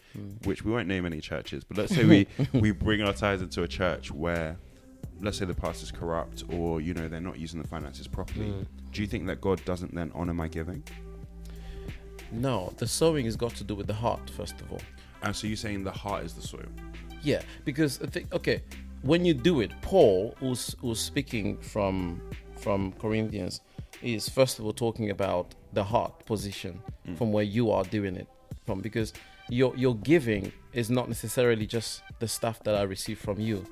which 0.44 0.64
we 0.64 0.72
won't 0.72 0.88
name 0.88 1.06
any 1.06 1.20
churches 1.20 1.62
but 1.64 1.76
let's 1.76 1.94
say 1.96 2.04
we 2.04 2.26
we 2.52 2.72
bring 2.72 3.00
our 3.02 3.12
tithe 3.12 3.40
into 3.42 3.62
a 3.62 3.68
church 3.68 4.10
where 4.10 4.56
let's 5.20 5.38
say 5.38 5.44
the 5.44 5.54
pastor's 5.54 5.90
corrupt 5.92 6.42
or 6.52 6.80
you 6.80 6.94
know 6.94 7.06
they're 7.08 7.20
not 7.20 7.38
using 7.38 7.60
the 7.62 7.68
finances 7.68 8.08
properly 8.08 8.46
Mm. 8.46 8.66
do 8.92 9.00
you 9.02 9.06
think 9.06 9.26
that 9.26 9.40
god 9.40 9.64
doesn't 9.64 9.94
then 9.94 10.10
honor 10.14 10.34
my 10.34 10.48
giving 10.48 10.82
no, 12.32 12.72
the 12.78 12.86
sowing 12.86 13.24
has 13.24 13.34
got 13.36 13.54
to 13.56 13.64
do 13.64 13.74
with 13.74 13.86
the 13.88 13.94
heart 13.94 14.30
first 14.30 14.60
of 14.60 14.70
all. 14.72 14.80
and 15.22 15.34
so 15.34 15.46
you're 15.46 15.56
saying 15.56 15.82
the 15.84 15.90
heart 15.90 16.24
is 16.24 16.32
the 16.34 16.42
soil 16.42 16.66
Yeah, 17.22 17.42
because 17.64 18.00
I 18.02 18.06
think 18.06 18.32
okay, 18.32 18.62
when 19.02 19.24
you 19.24 19.34
do 19.34 19.60
it, 19.60 19.70
Paul, 19.82 20.34
who's 20.40 20.74
who's 20.80 21.00
speaking 21.00 21.56
from 21.58 22.20
from 22.56 22.92
Corinthians, 22.92 23.60
is 24.02 24.28
first 24.28 24.58
of 24.58 24.64
all 24.64 24.72
talking 24.72 25.10
about 25.10 25.54
the 25.72 25.84
heart 25.84 26.26
position 26.26 26.82
mm. 27.06 27.16
from 27.16 27.32
where 27.32 27.44
you 27.44 27.70
are 27.70 27.84
doing 27.84 28.16
it 28.16 28.28
from, 28.66 28.80
because 28.80 29.12
your 29.48 29.74
your 29.76 29.94
giving 29.96 30.52
is 30.72 30.90
not 30.90 31.08
necessarily 31.08 31.66
just 31.66 32.02
the 32.18 32.28
stuff 32.28 32.62
that 32.64 32.74
I 32.74 32.82
receive 32.82 33.18
from 33.18 33.40
you. 33.40 33.64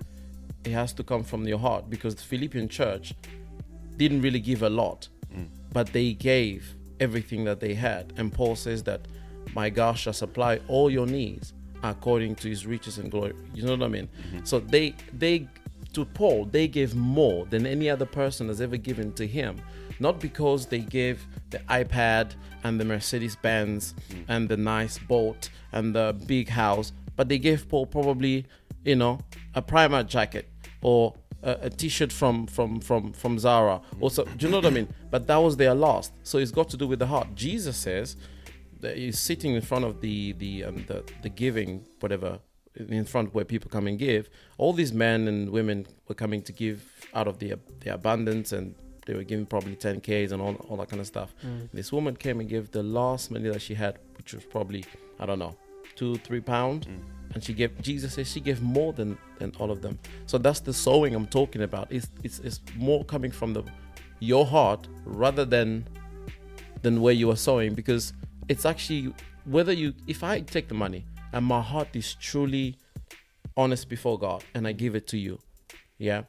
It 0.64 0.72
has 0.72 0.92
to 0.94 1.04
come 1.04 1.22
from 1.22 1.46
your 1.46 1.58
heart 1.58 1.88
because 1.88 2.14
the 2.14 2.22
Philippian 2.22 2.68
church 2.68 3.14
didn't 3.96 4.22
really 4.22 4.40
give 4.40 4.62
a 4.62 4.70
lot, 4.70 5.08
mm. 5.34 5.48
but 5.72 5.92
they 5.92 6.12
gave 6.14 6.74
everything 7.00 7.44
that 7.44 7.60
they 7.60 7.74
had. 7.74 8.12
And 8.16 8.32
Paul 8.32 8.56
says 8.56 8.82
that 8.84 9.02
my 9.54 9.70
God 9.70 9.98
shall 9.98 10.12
supply 10.12 10.60
all 10.68 10.90
your 10.90 11.06
needs 11.06 11.52
according 11.82 12.36
to 12.36 12.48
his 12.48 12.66
riches 12.66 12.98
and 12.98 13.10
glory. 13.10 13.34
You 13.54 13.64
know 13.64 13.72
what 13.72 13.82
I 13.82 13.88
mean? 13.88 14.08
Mm-hmm. 14.08 14.44
So 14.44 14.60
they 14.60 14.94
they 15.12 15.48
to 15.94 16.04
Paul, 16.04 16.44
they 16.44 16.68
gave 16.68 16.94
more 16.94 17.46
than 17.46 17.66
any 17.66 17.88
other 17.88 18.06
person 18.06 18.48
has 18.48 18.60
ever 18.60 18.76
given 18.76 19.12
to 19.14 19.26
him. 19.26 19.60
Not 20.00 20.20
because 20.20 20.66
they 20.66 20.80
gave 20.80 21.26
the 21.50 21.58
iPad 21.60 22.32
and 22.62 22.78
the 22.78 22.84
Mercedes 22.84 23.36
Benz 23.36 23.94
mm. 24.10 24.24
and 24.28 24.48
the 24.48 24.56
nice 24.56 24.98
boat 24.98 25.50
and 25.72 25.94
the 25.94 26.16
big 26.26 26.48
house, 26.48 26.92
but 27.16 27.28
they 27.28 27.38
gave 27.38 27.68
Paul 27.68 27.86
probably, 27.86 28.46
you 28.84 28.96
know, 28.96 29.18
a 29.54 29.62
Primark 29.62 30.06
jacket 30.06 30.48
or 30.82 31.14
a, 31.42 31.58
a 31.62 31.70
t-shirt 31.70 32.12
from 32.12 32.46
from 32.46 32.80
from 32.80 33.12
from 33.12 33.38
Zara. 33.38 33.80
Also, 34.00 34.24
do 34.24 34.46
you 34.46 34.52
know 34.52 34.58
what 34.58 34.66
I 34.66 34.70
mean? 34.70 34.88
But 35.10 35.26
that 35.26 35.38
was 35.38 35.56
their 35.56 35.74
last. 35.74 36.12
So 36.22 36.36
it's 36.36 36.50
got 36.50 36.68
to 36.68 36.76
do 36.76 36.86
with 36.86 36.98
the 36.98 37.06
heart. 37.06 37.34
Jesus 37.34 37.78
says 37.78 38.16
that 38.80 38.96
he's 38.96 39.18
sitting 39.18 39.54
in 39.54 39.62
front 39.62 39.84
of 39.84 40.00
the 40.00 40.32
the 40.32 40.64
um, 40.64 40.84
the, 40.86 41.04
the 41.22 41.28
giving 41.28 41.86
whatever 42.00 42.38
in 42.76 43.04
front 43.04 43.34
where 43.34 43.44
people 43.44 43.70
come 43.70 43.86
and 43.86 43.98
give. 43.98 44.30
All 44.56 44.72
these 44.72 44.92
men 44.92 45.26
and 45.26 45.50
women 45.50 45.86
were 46.06 46.14
coming 46.14 46.42
to 46.42 46.52
give 46.52 46.84
out 47.14 47.26
of 47.28 47.38
their 47.38 47.56
their 47.80 47.94
abundance 47.94 48.52
and 48.52 48.74
they 49.06 49.14
were 49.14 49.24
giving 49.24 49.46
probably 49.46 49.74
10k's 49.74 50.32
and 50.32 50.42
all, 50.42 50.54
all 50.68 50.76
that 50.76 50.90
kind 50.90 51.00
of 51.00 51.06
stuff. 51.06 51.34
This 51.72 51.90
woman 51.90 52.14
came 52.14 52.40
and 52.40 52.48
gave 52.48 52.70
the 52.72 52.82
last 52.82 53.30
money 53.30 53.48
that 53.48 53.62
she 53.62 53.74
had, 53.74 53.98
which 54.18 54.34
was 54.34 54.44
probably 54.44 54.84
I 55.18 55.26
don't 55.26 55.38
know, 55.38 55.56
two 55.96 56.16
three 56.16 56.40
pound, 56.40 56.86
and 57.34 57.42
she 57.42 57.52
gave. 57.54 57.80
Jesus 57.82 58.14
says 58.14 58.30
she 58.30 58.40
gave 58.40 58.60
more 58.62 58.92
than 58.92 59.18
than 59.38 59.52
all 59.58 59.70
of 59.70 59.82
them. 59.82 59.98
So 60.26 60.38
that's 60.38 60.60
the 60.60 60.72
sowing 60.72 61.14
I'm 61.14 61.26
talking 61.26 61.62
about. 61.62 61.90
It's 61.90 62.08
it's, 62.22 62.38
it's 62.40 62.60
more 62.76 63.04
coming 63.04 63.30
from 63.32 63.52
the 63.54 63.64
your 64.20 64.46
heart 64.46 64.88
rather 65.04 65.44
than 65.44 65.86
than 66.82 67.00
where 67.00 67.14
you 67.14 67.30
are 67.30 67.36
sowing 67.36 67.74
because 67.74 68.12
it's 68.49 68.64
actually 68.64 69.12
whether 69.44 69.72
you 69.72 69.94
if 70.07 70.22
I 70.22 70.40
take 70.40 70.68
the 70.68 70.74
money 70.74 71.05
and 71.32 71.44
my 71.44 71.61
heart 71.61 71.88
is 71.94 72.14
truly 72.14 72.76
honest 73.57 73.88
before 73.88 74.18
God 74.18 74.44
and 74.55 74.66
I 74.66 74.72
give 74.72 74.94
it 74.94 75.07
to 75.09 75.18
you, 75.18 75.38
yeah. 75.99 76.22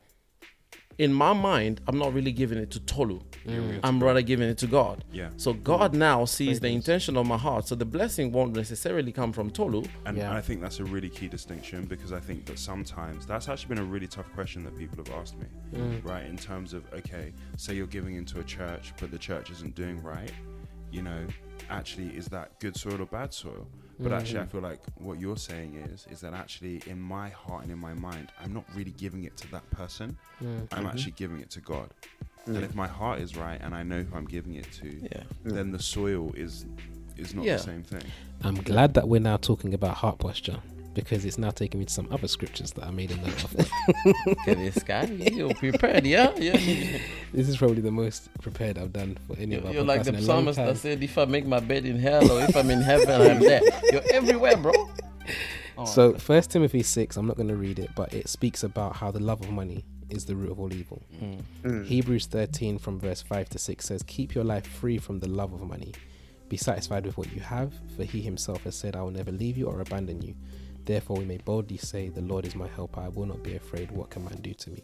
In 0.98 1.14
my 1.14 1.32
mind, 1.32 1.80
I'm 1.88 1.98
not 1.98 2.14
really 2.14 2.34
giving 2.34 2.58
it 2.58 2.72
to 2.72 2.80
Tolu. 2.82 3.22
I'm 3.86 4.04
rather 4.04 4.22
giving 4.22 4.50
it 4.50 4.58
to 4.58 4.68
God. 4.68 5.06
Yeah. 5.14 5.30
So 5.38 5.54
God 5.54 5.94
now 5.94 6.26
sees 6.26 6.60
the 6.60 6.68
Fragrance. 6.68 6.88
intention 6.88 7.16
of 7.16 7.26
my 7.26 7.38
heart. 7.38 7.70
So 7.70 7.76
the 7.76 7.86
blessing 7.86 8.34
won't 8.34 8.54
necessarily 8.54 9.14
come 9.14 9.32
from 9.32 9.50
Tolu. 9.50 9.86
And 10.06 10.18
Yeah. 10.18 10.34
I 10.36 10.42
think 10.42 10.60
that's 10.60 10.82
a 10.82 10.84
really 10.84 11.08
key 11.08 11.30
distinction 11.30 11.86
because 11.86 12.12
I 12.12 12.20
think 12.20 12.46
that 12.48 12.60
sometimes 12.60 13.26
that's 13.26 13.48
actually 13.48 13.70
been 13.76 13.86
a 13.86 13.90
really 13.90 14.08
tough 14.08 14.30
question 14.34 14.62
that 14.66 14.78
people 14.78 14.98
have 15.02 15.14
asked 15.16 15.38
me, 15.40 15.46
Mm. 15.74 16.04
right? 16.04 16.26
In 16.26 16.36
terms 16.36 16.74
of, 16.74 16.84
okay, 16.94 17.32
say 17.56 17.76
you're 17.76 17.88
giving 17.88 18.16
into 18.16 18.42
a 18.42 18.44
church, 18.44 18.92
but 19.00 19.10
the 19.10 19.18
church 19.18 19.50
isn't 19.52 19.76
doing 19.76 20.04
right, 20.04 20.34
you 20.92 21.02
know, 21.02 21.28
actually, 21.70 22.08
is 22.16 22.28
that 22.28 22.60
good 22.60 22.76
soil 22.76 23.02
or 23.02 23.06
bad 23.06 23.34
soil? 23.34 23.68
But 24.02 24.14
actually, 24.14 24.40
I 24.40 24.46
feel 24.46 24.62
like 24.62 24.80
what 24.96 25.20
you're 25.20 25.36
saying 25.36 25.76
is, 25.76 26.08
is 26.10 26.22
that 26.22 26.34
actually 26.34 26.82
in 26.88 27.02
my 27.02 27.28
heart 27.30 27.64
and 27.64 27.72
in 27.72 27.78
my 27.78 27.94
mind, 27.94 28.32
I'm 28.42 28.54
not 28.54 28.64
really 28.74 28.92
giving 28.92 29.26
it 29.26 29.36
to 29.38 29.52
that 29.52 29.70
person. 29.72 30.18
Mm. 30.42 30.68
I'm 30.72 30.86
actually 30.86 31.12
giving 31.12 31.40
it 31.40 31.50
to 31.52 31.60
God. 31.60 31.90
Mm. 32.48 32.56
And 32.56 32.64
if 32.64 32.76
my 32.76 32.88
heart 32.88 33.20
is 33.20 33.36
right 33.36 33.60
and 33.62 33.76
I 33.76 33.84
know 33.84 34.04
who 34.04 34.16
I'm 34.16 34.26
giving 34.26 34.56
it 34.56 34.72
to, 34.80 34.88
Yeah. 34.88 35.24
then 35.44 35.72
the 35.72 35.80
soil 35.80 36.32
is 36.36 36.66
is 37.18 37.36
not 37.36 37.44
Yeah. 37.44 37.58
the 37.58 37.64
same 37.64 37.84
thing. 37.84 38.04
I'm 38.42 38.56
glad 38.56 38.94
that 38.94 39.10
we're 39.10 39.20
now 39.20 39.36
talking 39.36 39.74
about 39.74 39.96
heart 39.96 40.20
posture 40.20 40.62
because 40.94 41.24
it's 41.26 41.38
now 41.38 41.52
taking 41.52 41.80
me 41.80 41.86
to 41.86 41.94
some 41.94 42.08
other 42.12 42.28
scriptures 42.28 42.72
that 42.74 42.84
I 42.86 42.92
made 42.92 43.12
a 43.12 43.18
note 43.18 43.44
of. 43.44 43.56
Look 44.26 44.48
at 44.48 44.58
this 44.58 44.84
guy. 44.84 45.06
You're 45.06 45.54
prepared, 45.54 46.06
yeah? 46.06 46.34
Yeah. 46.38 46.54
this 47.34 47.48
is 47.48 47.58
probably 47.58 47.82
the 47.82 47.92
most 47.92 48.30
prepared 48.42 48.78
I've 48.78 48.92
done 48.94 49.18
for 49.28 49.38
any 49.38 49.56
of 49.56 49.62
You're, 49.64 49.68
our 49.68 49.74
you're 49.76 49.84
like 49.84 50.04
the 50.04 50.10
in 50.10 50.16
a 50.16 50.20
long 50.20 50.26
psalmist 50.28 50.58
that 50.58 50.78
said, 50.78 51.04
if 51.04 51.18
I 51.18 51.26
make 51.26 51.46
my 51.46 51.60
bed 51.60 51.86
in 51.86 52.00
hell 52.00 52.30
or 52.32 52.42
if 52.44 52.56
I'm 52.56 52.70
in 52.70 52.82
heaven, 52.82 53.22
I'm 53.22 53.40
there. 53.52 53.62
You're 53.92 54.02
everywhere, 54.12 54.58
bro. 54.58 54.74
Oh, 55.78 55.86
So, 55.86 56.14
First 56.14 56.52
Timothy 56.52 56.84
six, 56.84 57.16
I'm 57.18 57.28
not 57.28 57.38
going 57.38 57.48
to 57.50 57.56
read 57.56 57.80
it, 57.80 57.92
but 57.96 58.14
it 58.14 58.28
speaks 58.28 58.64
about 58.64 58.96
how 58.96 59.12
the 59.12 59.20
love 59.20 59.42
of 59.42 59.50
money 59.52 59.86
is 60.10 60.26
the 60.26 60.36
root 60.36 60.52
of 60.52 60.60
all 60.60 60.74
evil. 60.74 61.04
mm, 61.22 61.42
Mm. 61.64 61.86
Hebrews 61.86 62.26
13 62.26 62.80
from 62.80 63.00
verse 63.00 63.22
5 63.22 63.48
to 63.50 63.60
6 63.60 63.86
says, 63.86 64.04
Keep 64.04 64.34
your 64.34 64.44
life 64.44 64.66
free 64.66 64.98
from 64.98 65.20
the 65.20 65.30
love 65.30 65.54
of 65.54 65.62
money. 65.62 65.94
Be 66.50 66.58
satisfied 66.58 67.06
with 67.06 67.16
what 67.16 67.32
you 67.32 67.42
have, 67.42 67.72
for 67.96 68.04
he 68.04 68.22
himself 68.22 68.64
has 68.64 68.76
said, 68.76 68.96
I 68.96 69.04
will 69.04 69.12
never 69.12 69.32
leave 69.32 69.56
you 69.56 69.68
or 69.68 69.82
abandon 69.82 70.20
you. 70.24 70.34
Therefore, 70.90 71.18
we 71.18 71.26
may 71.26 71.38
boldly 71.38 71.78
say, 71.78 72.10
The 72.10 72.22
Lord 72.22 72.48
is 72.48 72.56
my 72.56 72.68
helper. 72.68 73.00
I 73.00 73.10
will 73.10 73.28
not 73.28 73.44
be 73.44 73.56
afraid. 73.56 73.92
What 73.92 74.10
can 74.10 74.24
man 74.26 74.40
do 74.42 74.56
to 74.56 74.72
me? 74.72 74.84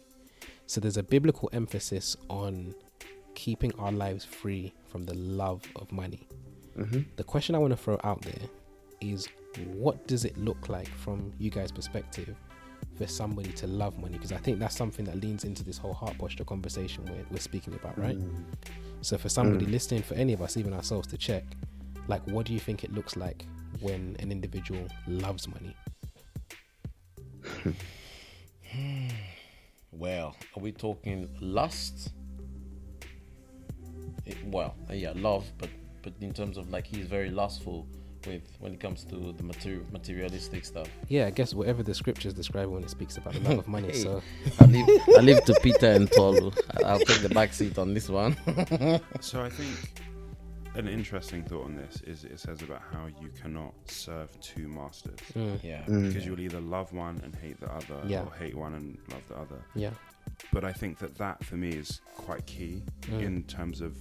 So, 0.68 0.80
there's 0.80 0.98
a 0.98 1.02
biblical 1.02 1.50
emphasis 1.52 2.16
on 2.30 2.76
keeping 3.34 3.72
our 3.80 3.90
lives 3.90 4.24
free 4.24 4.72
from 4.84 5.02
the 5.02 5.14
love 5.14 5.62
of 5.74 5.90
money. 5.90 6.28
hmm 6.76 7.00
The 7.16 7.24
question 7.24 7.56
I 7.56 7.58
want 7.58 7.72
to 7.72 7.76
throw 7.76 7.98
out 8.04 8.22
there 8.22 8.48
is 9.00 9.28
what 9.74 10.06
does 10.06 10.24
it 10.24 10.38
look 10.38 10.68
like 10.68 10.86
from 10.86 11.32
you 11.40 11.50
guys' 11.50 11.72
perspective 11.72 12.36
for 12.96 13.08
somebody 13.08 13.50
to 13.54 13.66
love 13.66 13.98
money? 13.98 14.12
Because 14.12 14.30
I 14.30 14.36
think 14.38 14.60
that's 14.60 14.76
something 14.76 15.04
that 15.06 15.20
leans 15.20 15.42
into 15.42 15.64
this 15.64 15.76
whole 15.76 15.92
heart 15.94 16.16
posture 16.18 16.44
conversation 16.44 17.04
we're, 17.06 17.24
we're 17.32 17.40
speaking 17.40 17.74
about, 17.74 17.98
right? 17.98 18.16
So 19.00 19.18
for 19.18 19.28
somebody 19.28 19.66
Mm. 19.66 19.72
listening, 19.72 20.02
for 20.04 20.14
any 20.14 20.34
of 20.34 20.40
us, 20.40 20.56
even 20.56 20.72
ourselves, 20.72 21.08
to 21.08 21.16
check, 21.18 21.42
like, 22.06 22.24
what 22.28 22.46
do 22.46 22.52
you 22.52 22.60
think 22.60 22.84
it 22.84 22.92
looks 22.92 23.16
like 23.16 23.44
when 23.80 24.14
an 24.20 24.30
individual 24.30 24.86
loves 25.08 25.48
money? 25.48 25.74
Well, 29.92 30.36
are 30.54 30.60
we 30.60 30.72
talking 30.72 31.28
lust? 31.40 32.12
It, 34.26 34.36
well, 34.44 34.74
uh, 34.90 34.92
yeah, 34.94 35.12
love, 35.14 35.46
but 35.58 35.70
but 36.02 36.12
in 36.20 36.32
terms 36.34 36.58
of 36.58 36.68
like 36.70 36.86
he's 36.86 37.06
very 37.06 37.30
lustful 37.30 37.86
with 38.26 38.42
when 38.58 38.74
it 38.74 38.80
comes 38.80 39.04
to 39.04 39.32
the 39.32 39.42
material 39.42 39.84
materialistic 39.92 40.64
stuff. 40.64 40.88
Yeah, 41.08 41.26
I 41.26 41.30
guess 41.30 41.54
whatever 41.54 41.82
the 41.82 41.94
scriptures 41.94 42.34
describe 42.34 42.68
when 42.68 42.82
it 42.82 42.90
speaks 42.90 43.16
about 43.16 43.34
the 43.34 43.40
love 43.40 43.58
of 43.60 43.68
money. 43.68 43.88
Hey. 43.92 44.00
So 44.02 44.22
I 44.60 44.64
leave 44.66 44.88
I 45.16 45.20
leave 45.20 45.44
to 45.44 45.54
Peter 45.62 45.92
and 45.92 46.10
Tolu. 46.10 46.50
I- 46.76 46.82
I'll 46.88 46.98
take 46.98 47.22
the 47.22 47.30
back 47.30 47.54
seat 47.54 47.78
on 47.78 47.94
this 47.94 48.08
one. 48.10 48.36
So 49.20 49.42
I 49.42 49.48
think 49.48 49.70
an 50.76 50.88
interesting 50.88 51.42
thought 51.42 51.64
on 51.64 51.74
this 51.76 52.02
is 52.02 52.24
it 52.24 52.38
says 52.38 52.62
about 52.62 52.82
how 52.92 53.06
you 53.20 53.30
cannot 53.40 53.74
serve 53.86 54.28
two 54.40 54.68
masters 54.68 55.18
mm, 55.34 55.58
yeah. 55.62 55.82
Mm. 55.86 56.06
because 56.08 56.26
you'll 56.26 56.40
either 56.40 56.60
love 56.60 56.92
one 56.92 57.20
and 57.24 57.34
hate 57.36 57.58
the 57.60 57.72
other, 57.72 58.00
Yeah. 58.06 58.22
or 58.24 58.32
hate 58.38 58.54
one 58.56 58.74
and 58.74 58.98
love 59.10 59.22
the 59.28 59.36
other. 59.36 59.62
yeah, 59.74 59.90
But 60.52 60.64
I 60.64 60.72
think 60.72 60.98
that 60.98 61.16
that 61.18 61.42
for 61.44 61.56
me 61.56 61.70
is 61.70 62.00
quite 62.14 62.44
key 62.46 62.82
Mm. 63.02 63.22
in 63.22 63.42
terms 63.44 63.80
of 63.80 63.96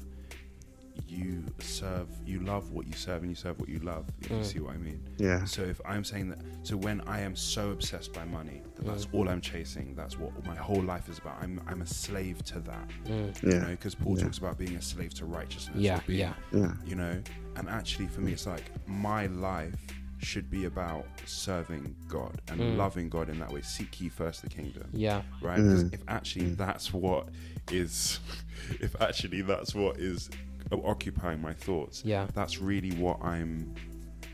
you 1.08 1.44
serve, 1.60 2.08
you 2.26 2.40
love 2.42 2.72
what 2.72 2.88
you 2.88 2.94
serve, 2.94 3.22
and 3.22 3.32
you 3.32 3.36
serve 3.36 3.60
what 3.60 3.70
you 3.70 3.80
love. 3.80 4.06
If 4.22 4.30
you 4.30 4.36
Mm. 4.38 4.46
see 4.46 4.60
what 4.60 4.74
I 4.74 4.78
mean. 4.78 5.00
Yeah. 5.18 5.46
So 5.46 5.62
if 5.64 5.80
I'm 5.86 6.04
saying 6.04 6.30
that, 6.30 6.40
so 6.64 6.78
when 6.78 7.02
I 7.02 7.22
am 7.22 7.36
so 7.36 7.72
obsessed 7.72 8.14
by 8.14 8.26
money 8.26 8.62
that 8.76 8.86
that's 8.86 9.06
Mm. 9.06 9.14
all 9.14 9.30
I'm 9.30 9.42
chasing, 9.42 9.96
that's 9.96 10.18
what 10.20 10.32
my 10.46 10.56
whole 10.56 10.82
life 10.82 11.10
is 11.10 11.18
about. 11.20 11.42
I'm 11.42 11.62
I'm 11.68 11.82
a 11.82 11.86
slave 11.86 12.44
to 12.46 12.60
that, 12.62 12.88
mm, 13.06 13.44
you 13.44 13.52
Yeah. 13.52 13.60
know, 13.60 13.68
because 13.72 13.96
Paul 13.96 14.18
Yeah. 14.18 14.24
talks 14.26 14.38
about 14.40 14.58
being 14.58 14.76
a 14.76 14.82
slave 14.82 15.14
to 15.16 15.26
righteousness. 15.26 15.78
yeah, 15.78 16.00
being- 16.08 16.20
yeah, 16.20 16.34
Yeah. 16.52 16.74
You 16.86 16.96
know, 16.96 17.22
and 17.56 17.70
actually 17.70 18.08
for 18.08 18.22
me, 18.22 18.34
it's 18.34 18.46
like 18.48 18.64
my 18.88 19.28
life 19.28 19.76
should 20.18 20.50
be 20.50 20.66
about 20.66 21.06
serving 21.26 21.94
God 22.08 22.42
and 22.48 22.60
Mm. 22.60 22.78
loving 22.78 23.10
God 23.10 23.30
in 23.30 23.38
that 23.40 23.52
way. 23.52 23.62
Seek 23.62 24.00
ye 24.02 24.10
first 24.10 24.42
the 24.42 24.50
kingdom 24.50 24.90
yeah, 24.94 25.22
right? 25.42 25.58
Because 25.58 25.84
Mm. 25.84 25.94
if 25.94 26.02
actually 26.08 26.46
Mm. 26.52 26.58
that's 26.58 26.94
what 26.94 27.30
is, 27.70 28.20
if 28.80 29.00
actually 29.02 29.42
that's 29.42 29.76
what 29.76 30.00
is 30.00 30.30
occupying 30.72 31.42
my 31.42 31.54
thoughts, 31.54 32.04
yeah, 32.06 32.28
that's 32.34 32.60
really 32.62 32.92
what 32.92 33.22
I'm, 33.24 33.74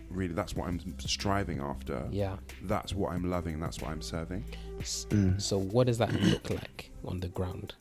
really 0.10 0.34
that's 0.34 0.56
what 0.56 0.68
I'm 0.68 0.80
striving 1.00 1.60
after. 1.60 2.08
yeah. 2.12 2.38
That's 2.64 2.94
what 2.94 3.12
I'm 3.14 3.30
loving. 3.30 3.60
That's 3.60 3.80
what 3.82 3.92
I'm 3.92 4.02
serving. 4.02 4.44
Mm. 4.80 5.42
So 5.42 5.58
what 5.60 5.88
does 5.88 5.98
that 6.00 6.12
look 6.22 6.50
like 6.50 6.92
on 7.06 7.20
the 7.20 7.28
ground? 7.30 7.76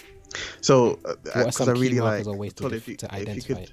So, 0.60 0.98
What 1.02 1.06
are 1.06 1.16
because 1.44 1.56
some 1.56 1.68
I 1.70 1.72
key 1.74 1.80
really 1.80 1.98
markers 2.00 2.26
like 2.26 2.34
or 2.36 2.38
ways 2.38 2.52
to, 2.54 2.62
Tolu, 2.64 2.74
def- 2.76 2.88
you- 2.88 2.96
to 2.96 3.14
identify 3.14 3.46
could- 3.54 3.58
it? 3.64 3.72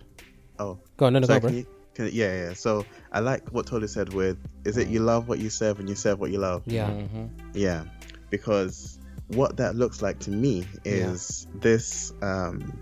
Oh, 0.59 0.80
Go 0.97 1.05
on, 1.05 1.13
no, 1.13 1.19
no, 1.19 1.28
sorry, 1.28 1.39
go, 1.39 1.47
bro. 1.49 1.57
you, 1.57 1.67
can, 1.93 2.09
yeah, 2.11 2.45
yeah. 2.47 2.53
So 2.53 2.84
I 3.11 3.19
like 3.19 3.47
what 3.51 3.67
Tolu 3.67 3.86
said 3.88 4.11
with, 4.13 4.38
is 4.65 4.78
it 4.78 4.88
you 4.88 4.99
love 5.01 5.28
what 5.28 5.38
you 5.39 5.49
serve 5.51 5.80
and 5.80 5.88
you 5.88 5.93
serve 5.95 6.19
what 6.19 6.32
you 6.32 6.39
love? 6.39 6.63
Yeah, 6.65 6.89
Mhm. 6.89 7.30
Yeah, 7.53 7.84
because 8.32 8.97
what 9.28 9.57
that 9.57 9.75
looks 9.75 10.01
like 10.01 10.17
to 10.19 10.32
me 10.32 10.65
Yeah. 10.84 11.11
is 11.11 11.45
this 11.55 12.11
um, 12.23 12.73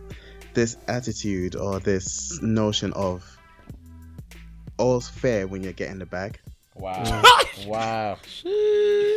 this 0.55 0.77
attitude 0.87 1.55
or 1.55 1.79
this 1.79 2.41
notion 2.41 2.91
of 2.93 3.23
all's 4.77 5.07
fair 5.07 5.47
when 5.47 5.63
you're 5.63 5.73
getting 5.73 5.99
the 5.99 6.05
bag. 6.05 6.39
Wow. 6.75 7.21
wow. 7.67 8.17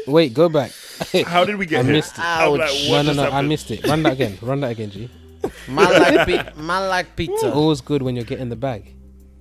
Wait, 0.07 0.35
go 0.35 0.49
back. 0.49 0.71
How 1.27 1.45
did 1.45 1.57
we 1.57 1.65
I 1.67 1.69
get 1.69 1.85
here? 1.85 1.95
missed 1.95 2.19
it. 2.19 2.25
I'm 2.25 2.53
like, 2.53 2.71
Ouch. 2.71 2.89
what 2.89 3.03
no, 3.03 3.03
no, 3.03 3.15
just 3.15 3.17
no. 3.17 3.31
I 3.31 3.43
missed 3.43 3.71
it. 3.71 3.87
Run 3.87 4.03
that 4.05 4.13
again. 4.13 4.39
Run 4.43 4.61
that 4.61 4.71
again, 4.73 4.91
G. 4.91 5.11
Man 5.69 5.85
like, 5.93 6.27
Pe- 6.27 6.61
man 6.61 6.89
like 6.89 7.15
Peter. 7.17 7.51
All's 7.51 7.81
good 7.81 8.03
when 8.03 8.17
you're 8.17 8.25
getting 8.25 8.49
the 8.49 8.57
bag. 8.57 8.93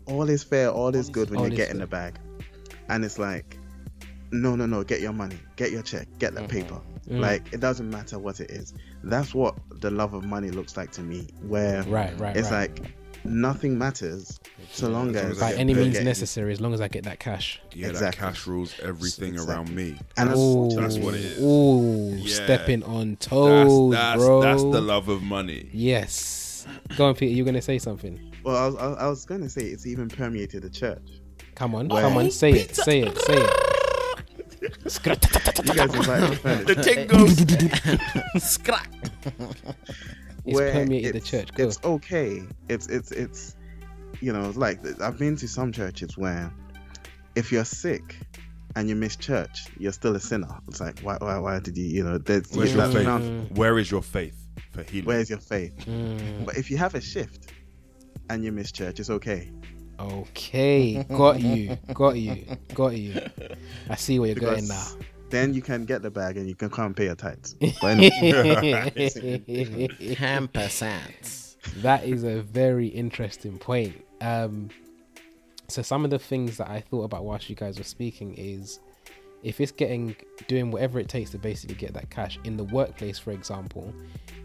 All 0.06 0.30
is 0.30 0.44
fair, 0.44 0.70
all 0.70 0.96
is 0.96 1.10
good 1.10 1.30
when 1.30 1.40
all 1.40 1.48
you're 1.48 1.56
getting 1.58 1.78
fair. 1.78 1.82
the 1.82 1.88
bag, 1.88 2.20
and 2.88 3.04
it's 3.04 3.18
like, 3.20 3.58
no, 4.32 4.56
no, 4.56 4.66
no, 4.68 4.84
get 4.84 5.02
your 5.02 5.12
money, 5.12 5.38
get 5.56 5.72
your 5.72 5.82
check, 5.82 6.08
get 6.20 6.34
that 6.36 6.44
Mhm. 6.46 6.50
paper. 6.50 6.80
Mm. 7.10 7.20
Like 7.22 7.54
it 7.54 7.60
doesn't 7.60 7.90
matter 7.90 8.20
what 8.20 8.40
it 8.40 8.52
is. 8.52 8.74
That's 9.04 9.34
what 9.34 9.56
the 9.80 9.90
love 9.92 10.14
of 10.14 10.24
money 10.26 10.50
looks 10.52 10.76
like 10.76 10.92
to 10.94 11.02
me. 11.02 11.28
Where 11.42 11.84
Right, 11.84 12.18
right, 12.20 12.36
it's 12.36 12.52
right. 12.52 12.70
like 12.78 12.94
nothing 13.24 13.78
matters 13.78 14.40
so 14.72 14.88
long 14.90 15.10
As 15.16 15.16
long 15.16 15.32
as 15.32 15.32
as 15.32 15.40
By 15.40 15.54
any 15.54 15.74
means 15.74 15.94
get- 15.96 16.04
necessary, 16.04 16.52
as 16.54 16.60
long 16.62 16.74
as 16.74 16.82
I 16.82 16.88
get 16.88 17.04
that 17.06 17.20
cash. 17.20 17.62
Yeah, 17.74 17.88
Exactly. 17.88 18.22
that 18.22 18.34
cash 18.34 18.48
rules 18.48 18.74
everything 18.82 19.34
Exactly. 19.34 19.56
around 19.56 19.76
me. 19.76 19.90
And 20.18 20.30
that's- 20.30 20.38
Ooh, 20.38 20.70
that's 20.76 20.98
what 20.98 21.14
it 21.14 21.22
is. 21.22 21.40
Ooh, 21.42 22.16
Yeah. 22.20 22.36
stepping 22.46 22.84
on 22.84 23.16
toes, 23.18 23.96
bro. 24.18 24.42
That's 24.42 24.62
the 24.64 24.82
love 24.82 25.08
of 25.10 25.24
money. 25.24 25.70
Yes. 25.74 26.66
Go 26.98 27.08
on, 27.08 27.16
Peter. 27.16 27.34
You're 27.34 27.46
gonna 27.46 27.62
say 27.62 27.80
something. 27.80 28.20
Well, 28.44 28.56
I 28.58 28.66
was, 28.68 28.76
I 28.76 28.88
was- 28.88 28.98
I 28.98 29.08
was 29.08 29.26
going 29.26 29.42
to 29.42 29.50
say 29.50 29.62
it's 29.64 29.86
even 29.88 30.10
permeated 30.10 30.64
the 30.64 30.70
church. 30.70 31.02
Come 31.56 31.74
on, 31.76 31.88
Where- 31.88 32.02
come 32.02 32.18
on. 32.18 32.30
Say 32.32 32.52
it. 32.52 32.76
Say 32.76 33.02
it. 33.02 33.18
Say 33.22 33.38
it. 33.42 33.77
You 34.62 35.74
guys 35.74 35.94
invite 35.94 36.30
me. 36.46 36.64
The 36.64 36.84
thing 36.84 37.08
goes. 38.34 38.44
Scrap. 38.44 38.88
It's 40.46 40.56
where 40.56 40.72
permeated 40.72 41.16
the 41.16 41.20
church. 41.22 41.54
Go. 41.54 41.66
It's 41.68 41.80
okay. 41.84 42.42
It's 42.70 42.88
it's 42.88 43.12
it's 43.12 43.56
you 44.22 44.32
know 44.34 44.48
it's 44.50 44.58
like 44.58 44.80
I've 45.02 45.18
been 45.20 45.36
to 45.38 45.48
some 45.48 45.72
churches 45.72 46.18
where 46.18 46.52
if 47.36 47.52
you're 47.52 47.66
sick 47.66 48.16
and 48.76 48.88
you 48.90 48.96
miss 48.96 49.16
church, 49.16 49.68
you're 49.78 49.92
still 49.92 50.16
a 50.16 50.20
sinner. 50.20 50.58
It's 50.68 50.80
like 50.80 51.00
why 51.02 51.18
why 51.20 51.38
why 51.40 51.60
did 51.60 51.78
you 51.78 51.86
you 51.86 52.04
know 52.04 52.18
there's 52.18 52.52
Where's 52.56 52.74
your 52.74 52.88
faith? 52.90 53.06
found- 53.06 53.58
Where 53.58 53.78
is 53.78 53.92
your 53.92 54.02
faith 54.02 54.36
for 54.72 54.84
healing? 54.84 55.06
where's 55.06 55.30
your 55.30 55.40
faith? 55.40 55.74
Mm, 55.86 56.46
But 56.46 56.58
if 56.58 56.72
you 56.72 56.78
have 56.78 56.96
a 56.96 57.02
shift 57.02 57.52
and 58.30 58.44
you 58.44 58.52
miss 58.52 58.72
church, 58.72 59.00
it's 59.00 59.10
okay. 59.10 59.52
Okay, 60.00 61.04
got 61.10 61.40
you, 61.42 61.78
got 61.94 62.16
you, 62.18 62.46
got 62.74 62.96
you. 62.98 63.22
I 63.90 63.96
see 63.96 64.20
where 64.20 64.30
you're 64.30 64.40
going 64.40 64.68
now. 64.68 64.86
Then 65.30 65.54
you 65.54 65.62
can 65.62 65.86
get 65.86 66.02
the 66.02 66.10
bag 66.10 66.38
and 66.38 66.48
you 66.48 66.56
can 66.56 66.70
come 66.70 66.86
and 66.88 66.96
pay 66.96 67.06
your 67.06 67.16
tithes. 67.16 67.56
But 67.82 68.00
anyway, 68.00 69.90
Ten 70.16 70.48
percent. 70.48 71.56
that 71.78 72.06
is 72.06 72.24
a 72.24 72.42
very 72.42 72.88
interesting 72.88 73.58
point. 73.58 74.06
Um, 74.22 74.70
so 75.68 75.82
some 75.82 76.06
of 76.06 76.12
the 76.12 76.20
things 76.20 76.58
that 76.58 76.70
I 76.70 76.80
thought 76.80 77.04
about 77.04 77.26
whilst 77.26 77.50
you 77.50 77.56
guys 77.56 77.78
were 77.78 77.84
speaking 77.84 78.36
is 78.36 78.80
if 79.44 79.62
it's 79.62 79.72
getting 79.72 80.16
doing 80.48 80.72
whatever 80.72 81.00
it 81.00 81.08
takes 81.10 81.30
to 81.32 81.38
basically 81.38 81.76
get 81.76 81.94
that 81.94 82.10
cash 82.10 82.40
in 82.44 82.58
the 82.58 82.64
workplace, 82.64 83.20
for 83.20 83.32
example, 83.32 83.94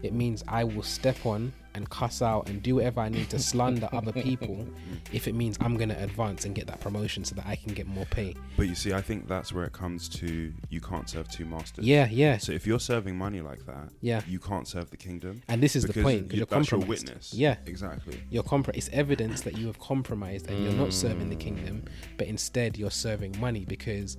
it 0.03 0.13
means 0.13 0.43
I 0.47 0.63
will 0.63 0.83
step 0.83 1.25
on 1.25 1.53
and 1.75 1.89
cuss 1.89 2.21
out 2.21 2.47
and 2.49 2.61
do 2.61 2.75
whatever 2.75 3.01
I 3.01 3.09
need 3.09 3.29
to 3.31 3.39
slander 3.49 3.89
other 3.93 4.11
people 4.11 4.67
if 5.11 5.27
it 5.27 5.33
means 5.33 5.57
I'm 5.59 5.75
gonna 5.75 5.97
advance 5.99 6.45
and 6.45 6.53
get 6.53 6.67
that 6.67 6.79
promotion 6.79 7.25
so 7.25 7.33
that 7.35 7.47
I 7.47 7.55
can 7.55 7.73
get 7.73 7.87
more 7.87 8.05
pay. 8.05 8.35
But 8.55 8.67
you 8.67 8.75
see, 8.75 8.93
I 8.93 9.01
think 9.01 9.27
that's 9.27 9.51
where 9.51 9.65
it 9.65 9.73
comes 9.73 10.07
to 10.09 10.53
you 10.69 10.79
can't 10.81 11.09
serve 11.09 11.27
two 11.29 11.45
masters. 11.45 11.85
Yeah, 11.85 12.07
yeah, 12.11 12.37
So 12.37 12.51
if 12.51 12.67
you're 12.67 12.79
serving 12.79 13.17
money 13.17 13.41
like 13.41 13.65
that, 13.65 13.89
yeah. 14.01 14.21
you 14.27 14.39
can't 14.39 14.67
serve 14.67 14.91
the 14.91 14.97
kingdom. 14.97 15.41
And 15.47 15.63
this 15.63 15.75
is 15.75 15.85
the 15.85 15.93
point 16.03 16.27
because 16.27 16.33
you- 16.33 16.37
you're 16.37 16.45
that's 16.45 16.71
your 16.71 16.79
compromised. 16.81 17.07
witness. 17.07 17.33
Yeah, 17.33 17.55
Exactly. 17.65 18.19
you're 18.29 18.43
compro- 18.43 18.75
It's 18.75 18.89
evidence 18.89 19.41
that 19.41 19.57
you 19.57 19.65
have 19.67 19.79
compromised 19.79 20.49
and 20.49 20.63
you're 20.63 20.73
not 20.73 20.93
serving 20.93 21.29
the 21.29 21.35
mm. 21.35 21.39
kingdom, 21.39 21.83
but 22.17 22.27
instead 22.27 22.77
you're 22.77 22.91
serving 22.91 23.35
money 23.39 23.65
because 23.65 24.17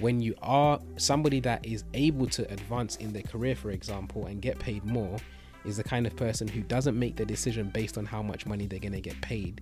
when 0.00 0.20
you 0.20 0.34
are 0.42 0.80
somebody 0.96 1.40
that 1.40 1.64
is 1.64 1.84
able 1.94 2.26
to 2.26 2.50
advance 2.52 2.96
in 2.96 3.12
their 3.12 3.22
career, 3.22 3.56
for 3.56 3.70
example, 3.70 4.26
and 4.26 4.42
get 4.42 4.58
paid 4.58 4.84
more, 4.84 5.16
is 5.64 5.76
the 5.76 5.84
kind 5.84 6.06
of 6.06 6.14
person 6.16 6.46
who 6.46 6.60
doesn't 6.62 6.98
make 6.98 7.16
the 7.16 7.24
decision 7.24 7.70
based 7.70 7.98
on 7.98 8.04
how 8.06 8.22
much 8.22 8.46
money 8.46 8.66
they're 8.66 8.78
going 8.78 8.92
to 8.92 9.00
get 9.00 9.20
paid, 9.20 9.60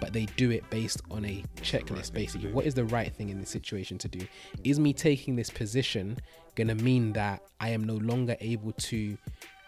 but 0.00 0.12
they 0.12 0.26
do 0.36 0.50
it 0.50 0.68
based 0.70 1.02
on 1.10 1.24
a 1.24 1.44
checklist. 1.56 2.06
to 2.06 2.12
basically, 2.12 2.52
what 2.52 2.66
is 2.66 2.74
the 2.74 2.84
right 2.84 3.14
thing 3.14 3.28
in 3.28 3.38
this 3.38 3.50
situation 3.50 3.98
to 3.98 4.08
do? 4.08 4.26
Is 4.64 4.80
me 4.80 4.92
taking 4.92 5.36
this 5.36 5.50
position 5.50 6.18
going 6.56 6.68
to 6.68 6.74
mean 6.74 7.12
that 7.12 7.42
I 7.60 7.70
am 7.70 7.84
no 7.84 7.96
longer 7.96 8.36
able 8.40 8.72
to? 8.72 9.16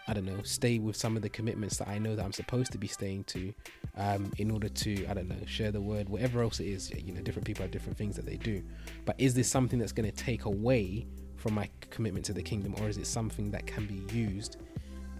I 0.07 0.13
don't 0.13 0.25
know, 0.25 0.41
stay 0.43 0.79
with 0.79 0.95
some 0.95 1.15
of 1.17 1.21
the 1.21 1.29
commitments 1.29 1.77
that 1.77 1.87
I 1.89 1.97
know 1.97 2.15
that 2.15 2.23
I'm 2.23 2.31
supposed 2.33 2.71
to 2.71 2.77
be 2.77 2.87
staying 2.87 3.25
to, 3.25 3.53
um, 3.97 4.31
in 4.37 4.49
order 4.51 4.69
to, 4.69 5.05
I 5.07 5.13
don't 5.13 5.27
know, 5.27 5.35
share 5.45 5.71
the 5.71 5.81
word, 5.81 6.07
whatever 6.07 6.41
else 6.41 6.59
it 6.59 6.67
is. 6.67 6.91
You 6.91 7.13
know, 7.13 7.21
different 7.21 7.45
people 7.45 7.63
have 7.63 7.71
different 7.71 7.97
things 7.97 8.15
that 8.15 8.25
they 8.25 8.37
do. 8.37 8.63
But 9.05 9.15
is 9.19 9.33
this 9.33 9.49
something 9.49 9.79
that's 9.79 9.91
going 9.91 10.09
to 10.09 10.15
take 10.15 10.45
away 10.45 11.05
from 11.35 11.53
my 11.53 11.69
commitment 11.89 12.25
to 12.25 12.33
the 12.33 12.41
kingdom, 12.41 12.73
or 12.79 12.87
is 12.87 12.97
it 12.97 13.05
something 13.07 13.51
that 13.51 13.67
can 13.67 13.85
be 13.85 14.01
used 14.15 14.57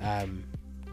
um, 0.02 0.44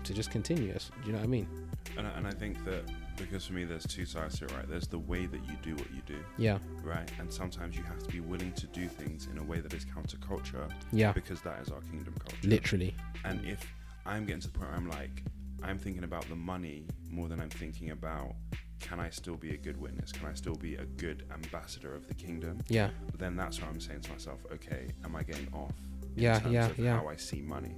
to 0.02 0.12
just 0.12 0.30
continue? 0.30 0.72
Do 0.72 0.80
you 1.06 1.12
know 1.12 1.18
what 1.18 1.24
I 1.24 1.28
mean? 1.28 1.48
And 1.96 2.06
I, 2.06 2.10
and 2.10 2.26
I 2.26 2.30
think 2.32 2.64
that 2.64 2.82
because 3.16 3.46
for 3.46 3.52
me, 3.52 3.64
there's 3.64 3.86
two 3.86 4.04
sides 4.06 4.38
to 4.40 4.46
it, 4.46 4.52
right? 4.52 4.68
There's 4.68 4.88
the 4.88 4.98
way 4.98 5.26
that 5.26 5.40
you 5.48 5.56
do 5.62 5.76
what 5.76 5.88
you 5.94 6.02
do, 6.04 6.16
Yeah, 6.36 6.58
right? 6.82 7.08
And 7.20 7.32
sometimes 7.32 7.76
you 7.76 7.84
have 7.84 8.00
to 8.02 8.08
be 8.10 8.18
willing 8.20 8.52
to 8.54 8.66
do 8.66 8.88
things 8.88 9.28
in 9.30 9.38
a 9.38 9.42
way 9.44 9.60
that 9.60 9.72
is 9.72 9.84
counterculture 9.84 10.68
yeah, 10.92 11.12
because 11.12 11.40
that 11.42 11.60
is 11.62 11.68
our 11.70 11.80
kingdom 11.82 12.14
culture. 12.18 12.48
literally. 12.48 12.96
And 13.24 13.44
if 13.44 13.64
I'm 14.06 14.24
getting 14.26 14.40
to 14.42 14.48
the 14.48 14.58
point 14.58 14.70
where 14.70 14.78
I'm 14.78 14.88
like, 14.88 15.22
I'm 15.62 15.78
thinking 15.78 16.04
about 16.04 16.28
the 16.28 16.36
money 16.36 16.86
more 17.10 17.28
than 17.28 17.40
I'm 17.40 17.50
thinking 17.50 17.90
about 17.90 18.34
can 18.80 19.00
I 19.00 19.08
still 19.08 19.36
be 19.36 19.54
a 19.54 19.56
good 19.56 19.80
witness? 19.80 20.12
Can 20.12 20.28
I 20.28 20.34
still 20.34 20.56
be 20.56 20.74
a 20.74 20.84
good 20.84 21.24
ambassador 21.32 21.94
of 21.94 22.06
the 22.06 22.12
kingdom? 22.14 22.58
Yeah, 22.68 22.90
Then 23.16 23.34
that's 23.34 23.60
where 23.60 23.70
I'm 23.70 23.80
saying 23.80 24.02
to 24.02 24.12
myself, 24.12 24.40
okay, 24.52 24.88
am 25.04 25.16
I 25.16 25.22
getting 25.22 25.48
off? 25.54 25.72
in 26.16 26.22
Yeah, 26.22 26.38
terms 26.38 26.52
yeah, 26.52 26.66
of 26.66 26.78
yeah. 26.78 26.96
How 27.00 27.08
I 27.08 27.16
see 27.16 27.40
money, 27.40 27.74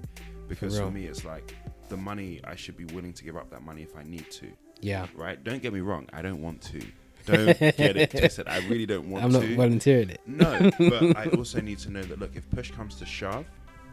because 0.48 0.76
for, 0.76 0.84
real. 0.84 0.90
me, 0.90 1.06
it's 1.06 1.24
like 1.24 1.54
the 1.88 1.96
money. 1.96 2.40
I 2.44 2.56
should 2.56 2.76
be 2.76 2.86
willing 2.86 3.12
to 3.12 3.24
give 3.24 3.36
up 3.36 3.50
that 3.50 3.62
money 3.62 3.82
if 3.82 3.96
I 3.96 4.02
need 4.02 4.28
to, 4.32 4.48
yeah. 4.80 5.06
right? 5.14 5.42
Don't 5.42 5.62
get 5.62 5.72
me 5.72 5.80
wrong. 5.80 6.08
I 6.12 6.22
don't 6.22 6.42
want 6.42 6.60
to. 6.62 6.82
Don't 7.26 7.58
get 7.58 7.96
it 7.96 8.10
twisted. 8.18 8.48
I 8.48 8.58
really 8.68 8.86
don't 8.86 9.08
want 9.08 9.22
to. 9.30 9.38
I'm 9.38 9.48
not 9.48 9.56
volunteering 9.56 10.10
it. 10.10 10.20
No, 10.26 10.70
but 10.78 11.16
I 11.16 11.26
also 11.36 11.60
need 11.60 11.78
to 11.80 11.90
know 11.90 12.02
that 12.02 12.18
look, 12.18 12.34
if 12.34 12.50
push 12.50 12.70
comes 12.72 12.96
to 12.96 13.06
shove, 13.06 13.46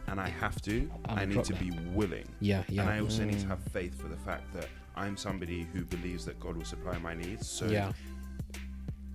and 0.08 0.20
I 0.20 0.28
have 0.28 0.60
to, 0.62 0.90
I'm 1.06 1.18
I 1.18 1.24
need 1.24 1.44
to 1.44 1.54
be 1.54 1.70
willing. 1.94 2.26
Yeah, 2.40 2.62
yeah. 2.68 2.82
And 2.82 2.90
I 2.90 3.00
also 3.00 3.24
need 3.24 3.38
to 3.40 3.46
Mm. 3.46 3.48
have 3.48 3.62
faith 3.72 4.00
for 4.00 4.08
the 4.08 4.16
fact 4.16 4.52
that 4.54 4.68
I'm 4.96 5.16
somebody 5.16 5.66
who 5.72 5.84
believes 5.84 6.24
that 6.26 6.38
God 6.38 6.56
will 6.56 6.64
supply 6.64 6.96
my 6.98 7.14
needs. 7.14 7.48
So 7.48 7.66
yeah. 7.66 7.92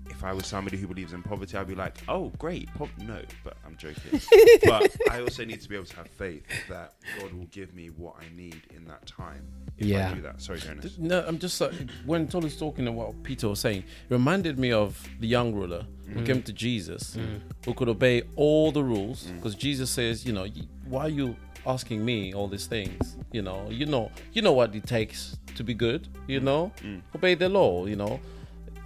If 0.10 0.24
I 0.24 0.34
was 0.34 0.46
somebody 0.46 0.78
who 0.78 0.88
believes 0.88 1.14
in 1.14 1.24
poverty, 1.24 1.58
I'd 1.58 1.68
be 1.68 1.76
like, 1.76 1.98
oh, 2.08 2.32
great. 2.38 2.74
Po-. 2.74 2.90
No, 3.06 3.22
but 3.44 3.58
I'm 3.66 3.78
joking. 3.78 4.20
but 4.66 4.96
I 5.10 5.22
also 5.22 5.46
need 5.46 5.62
to 5.62 5.70
be 5.70 5.76
able 5.76 5.86
to 5.86 5.96
have 5.98 6.08
faith 6.10 6.44
that 6.68 6.94
God 7.20 7.34
will 7.34 7.46
give 7.46 7.74
me 7.74 7.88
what 7.88 8.16
I 8.20 8.36
need 8.36 8.62
in 8.76 8.86
that 8.86 9.06
time 9.06 9.46
if 9.78 9.88
Yeah. 9.88 10.12
I 10.12 10.14
do 10.14 10.22
that. 10.22 10.42
Sorry, 10.42 10.60
Jonas. 10.60 10.98
No, 10.98 11.24
I'm 11.26 11.40
just 11.40 11.62
uh, 11.62 11.70
when 12.06 12.28
Tolu's 12.28 12.58
talking 12.58 12.88
about 12.88 13.08
what 13.08 13.24
Peter 13.24 13.48
was 13.48 13.60
saying, 13.60 13.80
it 14.10 14.14
reminded 14.14 14.60
me 14.60 14.72
of 14.72 15.02
the 15.20 15.28
young 15.28 15.54
ruler 15.54 15.86
who 16.08 16.22
mm. 16.22 16.26
came 16.26 16.44
to 16.44 16.54
Jesus, 16.54 17.16
mm. 17.16 17.40
who 17.66 17.74
could 17.74 17.90
obey 17.90 18.24
all 18.36 18.72
the 18.72 18.84
rules, 18.84 19.26
mm. 19.26 19.36
because 19.36 19.56
Jesus 19.56 19.90
says, 19.90 20.26
you 20.26 20.34
know, 20.34 20.48
why 20.88 21.04
are 21.04 21.10
you 21.10 21.36
asking 21.66 22.04
me 22.04 22.34
all 22.34 22.48
these 22.48 22.68
things? 22.68 23.18
You 23.32 23.42
know, 23.42 23.68
you 23.70 23.86
know, 23.86 24.12
you 24.34 24.42
know 24.42 24.54
what 24.54 24.76
it 24.76 24.86
takes 24.86 25.38
to 25.56 25.64
be 25.64 25.74
good. 25.74 26.08
You 26.28 26.40
know, 26.40 26.72
obey 27.16 27.36
the 27.36 27.50
law. 27.50 27.86
You 27.86 27.96
know. 27.96 28.20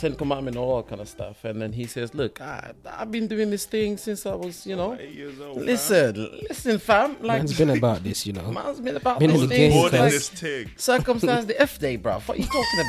Ten 0.03 0.15
Commandment, 0.15 0.57
all 0.57 0.75
that 0.77 0.89
kind 0.89 0.99
of 0.99 1.07
stuff, 1.07 1.45
and 1.45 1.61
then 1.61 1.71
he 1.71 1.85
says, 1.85 2.13
"Look, 2.13 2.41
I, 2.41 2.73
I've 2.85 3.09
been 3.09 3.25
doing 3.27 3.49
this 3.49 3.63
thing 3.65 3.95
since 3.95 4.25
I 4.25 4.35
was, 4.35 4.67
you 4.67 4.75
know. 4.75 4.97
Eight 4.99 5.13
years 5.13 5.39
old. 5.39 5.55
fam. 5.59 5.65
Listen, 5.65 6.39
listen, 6.49 6.77
fam. 6.79 7.11
Like, 7.21 7.37
Man's 7.39 7.57
been 7.57 7.69
about 7.69 8.03
this, 8.03 8.25
you 8.27 8.33
know. 8.33 8.51
man's 8.51 8.81
been 8.81 8.97
about 8.97 9.19
Been 9.19 9.29
in 9.31 9.37
these 9.39 9.47
things. 9.47 9.57
game, 9.57 9.71
Born 9.71 9.91
like- 9.93 10.11
this 10.11 10.27
tig. 10.27 10.69
circumstance 10.75 11.45
the 11.45 11.57
F 11.61 11.79
day, 11.79 11.95
bro. 11.95 12.19
What 12.19 12.37
are 12.37 12.41
you 12.41 12.47
talking 12.47 12.79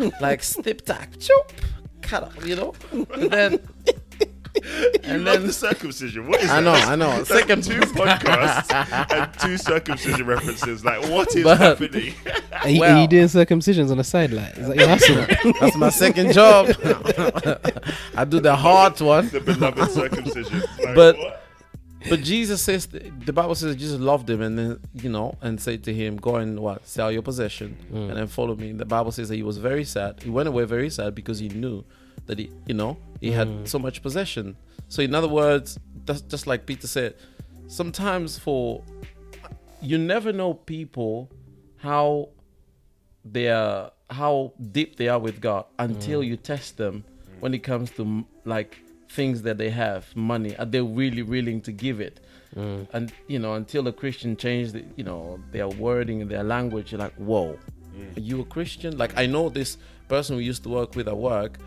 about? 0.00 0.20
like 0.20 0.42
snip 0.42 0.84
tack, 0.84 1.20
chop, 1.20 1.52
cut 2.02 2.24
up, 2.24 2.44
you 2.44 2.56
know? 2.56 2.74
And 2.92 3.30
then 3.30 3.60
and 5.04 5.24
Love 5.24 5.38
then 5.38 5.46
the 5.46 5.52
circumcision. 5.52 6.26
What 6.26 6.40
is 6.40 6.48
that? 6.48 6.58
I 6.58 6.60
that? 6.60 6.64
know, 6.64 6.92
I 6.92 6.96
know. 6.96 7.16
That's 7.22 7.28
Second 7.28 7.64
two 7.64 7.80
podcasts 7.80 9.12
and 9.12 9.38
two 9.40 9.56
circumcision 9.72 10.26
references. 10.26 10.84
Like, 10.84 11.08
what 11.10 11.34
is 11.34 11.44
But- 11.44 11.58
happening? 11.58 12.14
Are 12.62 12.68
you, 12.68 12.76
are 12.78 12.80
Well- 12.80 13.02
you 13.02 13.08
doing 13.08 13.26
circumcisions 13.26 13.90
on 13.90 13.98
the 13.98 14.04
side? 14.04 14.32
Like, 14.32 14.56
is 14.56 14.68
that 14.68 14.76
your 14.76 14.88
hustle? 14.88 15.52
that's 15.60 15.76
my 15.76 15.90
second 15.90 16.32
job. 16.32 16.66
I 18.16 18.24
do 18.24 18.40
the 18.40 18.54
hard 18.56 19.00
one. 19.00 19.28
the 19.28 19.40
beloved 19.40 19.90
circumcision. 19.90 20.60
Like, 20.82 20.94
But- 20.94 21.18
what? 21.18 21.42
But 22.08 22.20
Jesus 22.20 22.62
says 22.62 22.86
the 22.86 23.32
Bible 23.32 23.56
says 23.56 23.74
Jesus 23.74 23.98
loved 23.98 24.30
him 24.30 24.40
and 24.40 24.56
then 24.56 24.78
you 24.94 25.08
know 25.10 25.36
and 25.42 25.60
said 25.60 25.82
to 25.84 25.92
him, 25.94 26.16
Go 26.18 26.36
and 26.36 26.60
what, 26.60 26.86
sell 26.86 27.10
your 27.10 27.22
possession 27.22 27.76
Mm. 27.92 28.08
and 28.10 28.16
then 28.16 28.26
follow 28.28 28.54
me. 28.54 28.70
The 28.70 28.84
Bible 28.84 29.10
says 29.10 29.28
that 29.28 29.34
he 29.34 29.42
was 29.42 29.58
very 29.58 29.82
sad. 29.84 30.22
He 30.22 30.30
went 30.30 30.46
away 30.46 30.64
very 30.66 30.88
sad 30.88 31.16
because 31.16 31.40
he 31.40 31.48
knew 31.48 31.82
that 32.26 32.38
he 32.38 32.50
you 32.66 32.74
know, 32.74 32.96
he 33.20 33.30
Mm. 33.30 33.34
had 33.34 33.68
so 33.68 33.78
much 33.78 34.02
possession. 34.02 34.56
So 34.88 35.02
in 35.02 35.14
other 35.14 35.28
words, 35.28 35.78
that's 36.06 36.20
just 36.22 36.46
like 36.46 36.66
Peter 36.66 36.86
said, 36.86 37.14
sometimes 37.68 38.38
for 38.38 38.82
you 39.82 39.98
never 39.98 40.32
know 40.32 40.54
people 40.54 41.30
how 41.78 42.28
they 43.24 43.48
are 43.48 43.90
how 44.10 44.52
deep 44.72 44.96
they 44.96 45.08
are 45.08 45.18
with 45.18 45.40
God 45.40 45.64
until 45.78 46.20
Mm. 46.20 46.26
you 46.28 46.36
test 46.36 46.76
them 46.76 47.04
when 47.40 47.52
it 47.54 47.62
comes 47.64 47.90
to 47.92 48.24
like 48.44 48.76
things 49.08 49.42
that 49.42 49.58
they 49.58 49.70
have, 49.70 50.14
money. 50.14 50.56
Are 50.56 50.64
they 50.66 50.80
really 50.80 51.22
willing 51.22 51.60
to 51.62 51.72
give 51.72 52.00
it? 52.00 52.20
Mm. 52.54 52.86
And 52.92 53.12
you 53.26 53.38
know, 53.40 53.54
until 53.54 53.86
a 53.88 53.92
Christian 53.92 54.36
change, 54.36 54.72
the, 54.72 54.84
you 54.96 55.02
know, 55.04 55.40
their 55.52 55.68
wording 55.68 56.22
and 56.22 56.30
their 56.30 56.44
language, 56.44 56.92
you're 56.92 57.00
like, 57.00 57.14
whoa, 57.14 57.58
are 58.16 58.20
you 58.20 58.40
a 58.40 58.44
Christian? 58.44 58.96
Like 58.96 59.12
I 59.16 59.26
know 59.26 59.48
this 59.48 59.76
person 60.08 60.36
we 60.36 60.44
used 60.44 60.62
to 60.64 60.68
work 60.68 60.94
with 60.94 61.08
at 61.08 61.16
work, 61.16 61.58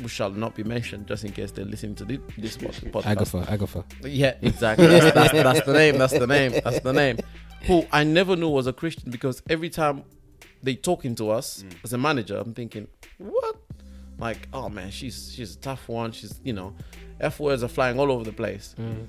who 0.00 0.08
shall 0.08 0.30
not 0.30 0.54
be 0.54 0.64
mentioned, 0.64 1.06
just 1.06 1.24
in 1.24 1.32
case 1.32 1.50
they're 1.50 1.64
listening 1.64 1.94
to 1.96 2.04
thi- 2.04 2.20
this 2.38 2.56
podcast. 2.58 3.06
Agatha, 3.06 3.46
Agatha. 3.48 3.84
Yeah, 4.02 4.34
exactly. 4.42 4.86
That's, 4.86 5.14
that's, 5.14 5.32
that's 5.32 5.66
the 5.66 5.72
name. 5.72 5.98
That's 5.98 6.12
the 6.12 6.26
name. 6.26 6.52
That's 6.64 6.80
the 6.80 6.92
name. 6.92 7.18
Who 7.66 7.86
I 7.92 8.04
never 8.04 8.36
knew 8.36 8.48
was 8.48 8.66
a 8.66 8.72
Christian 8.72 9.10
because 9.10 9.42
every 9.48 9.70
time 9.70 10.04
they 10.62 10.74
talking 10.74 11.14
to 11.16 11.30
us 11.30 11.64
mm. 11.66 11.74
as 11.84 11.92
a 11.92 11.98
manager, 11.98 12.36
I'm 12.36 12.54
thinking, 12.54 12.88
what? 13.18 13.56
Like, 14.18 14.48
oh 14.52 14.68
man, 14.68 14.90
she's 14.90 15.32
she's 15.32 15.56
a 15.56 15.58
tough 15.58 15.88
one. 15.88 16.12
She's 16.12 16.40
you 16.44 16.52
know, 16.52 16.74
f 17.20 17.40
words 17.40 17.62
are 17.62 17.68
flying 17.68 17.98
all 17.98 18.10
over 18.12 18.24
the 18.24 18.32
place. 18.32 18.74
Mm. 18.80 19.08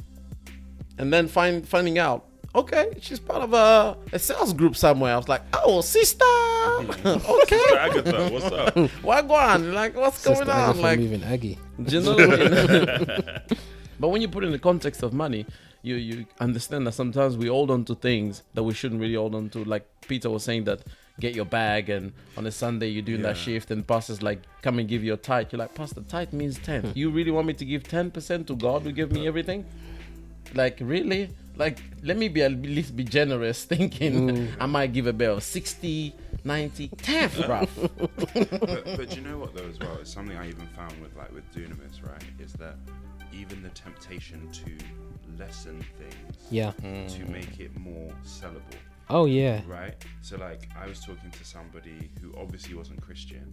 And 0.97 1.13
then 1.13 1.28
find 1.28 1.67
finding 1.67 1.97
out, 1.97 2.28
okay, 2.56 2.93
she's 3.01 3.20
part 3.20 3.41
of 3.41 3.54
a, 3.54 3.97
a 4.12 4.20
sales 4.20 4.54
group 4.54 4.76
somewhere. 4.76 5.14
I 5.14 5.18
was 5.18 5.28
like, 5.28 5.41
oh, 5.54 5.82
sister, 5.82 6.26
okay, 6.26 7.62
Agatha, 7.78 8.30
what's 8.32 8.45
up? 8.45 8.78
what 9.04 9.30
on? 9.30 9.74
Like, 9.74 9.95
what's 9.95 10.20
Sister 10.20 10.45
going 10.45 10.49
on? 10.49 10.70
Agatha 10.70 10.82
Like, 10.82 10.99
moving 10.99 11.24
Aggie. 11.24 11.58
do 11.84 11.95
you 11.97 12.04
know 12.04 12.16
what 12.16 12.41
I 12.41 12.97
mean? 12.97 13.58
but 13.99 14.10
when 14.10 14.22
you 14.22 14.28
put 14.28 14.43
it 14.43 14.47
in 14.47 14.54
the 14.54 14.60
context 14.60 15.04
of 15.04 15.14
money, 15.14 15.45
you 15.82 15.95
you 15.95 16.26
understand 16.39 16.88
that 16.88 16.93
sometimes 16.93 17.36
we 17.38 17.47
hold 17.47 17.70
on 17.70 17.84
to 17.86 17.95
things 17.95 18.43
that 18.54 18.64
we 18.64 18.74
shouldn't 18.74 19.01
really 19.01 19.16
hold 19.16 19.36
on 19.36 19.49
to. 19.49 19.64
Like 19.66 19.86
Peter 20.08 20.30
was 20.30 20.43
saying 20.43 20.64
that 20.64 20.82
get 21.20 21.36
your 21.36 21.45
bag 21.45 21.89
and 21.89 22.12
on 22.38 22.47
a 22.47 22.51
Sunday 22.51 22.88
you're 22.88 23.04
doing 23.04 23.22
that 23.22 23.38
shift 23.38 23.70
and 23.70 23.86
pastor's 23.86 24.24
like 24.24 24.41
come 24.64 24.80
and 24.80 24.88
give 24.88 25.04
you 25.04 25.14
a 25.14 25.18
tithe. 25.18 25.47
You're 25.51 25.60
like, 25.60 25.76
Pastor, 25.76 26.01
tithe 26.01 26.34
means 26.34 26.58
ten. 26.60 26.82
Hmm. 26.82 26.91
you 26.95 27.10
really 27.10 27.32
want 27.32 27.47
me 27.47 27.54
to 27.54 27.66
give 27.66 27.84
ten 27.84 28.12
percent 28.12 28.47
to 28.47 28.56
God 28.56 28.84
who 28.84 28.91
give 28.91 29.12
me 29.12 29.28
everything? 29.28 29.66
Like 30.54 30.78
really? 30.82 31.30
Like 31.56 31.80
let 32.04 32.18
me 32.18 32.28
be 32.30 32.41
at 32.41 32.51
least 32.51 32.95
be 32.95 33.04
generous 33.04 33.64
thinking 33.74 34.47
I 34.60 34.66
might 34.66 34.91
give 34.93 35.08
a 35.08 35.14
bill 35.14 35.39
60, 35.39 36.14
90, 36.43 36.88
10, 36.88 37.30
bro. 37.45 37.68
but, 38.08 38.26
but 38.97 39.16
you 39.16 39.22
know 39.22 39.38
what 39.38 39.56
though 39.56 39.68
as 39.68 39.80
well 39.80 39.97
it's 40.01 40.12
something 40.12 40.36
i 40.38 40.47
even 40.47 40.68
found 40.76 40.99
with 41.01 41.16
like 41.16 41.32
with 41.34 41.43
dunamis 41.56 42.04
right 42.06 42.24
is 42.39 42.54
that 42.54 42.76
even 43.32 43.62
the 43.64 43.70
temptation 43.70 44.49
to 44.51 44.72
lessen 45.38 45.84
things 45.99 46.36
Yeah. 46.51 46.72
to 46.82 47.26
make 47.32 47.60
it 47.60 47.78
more 47.78 48.12
sellable 48.26 48.78
Oh 49.10 49.26
yeah. 49.26 49.62
right 49.68 49.95
so 50.22 50.38
like 50.38 50.68
i 50.78 50.88
was 50.88 50.99
talking 50.99 51.32
to 51.32 51.43
somebody 51.45 52.10
who 52.22 52.34
obviously 52.38 52.74
wasn't 52.76 53.01
christian 53.01 53.45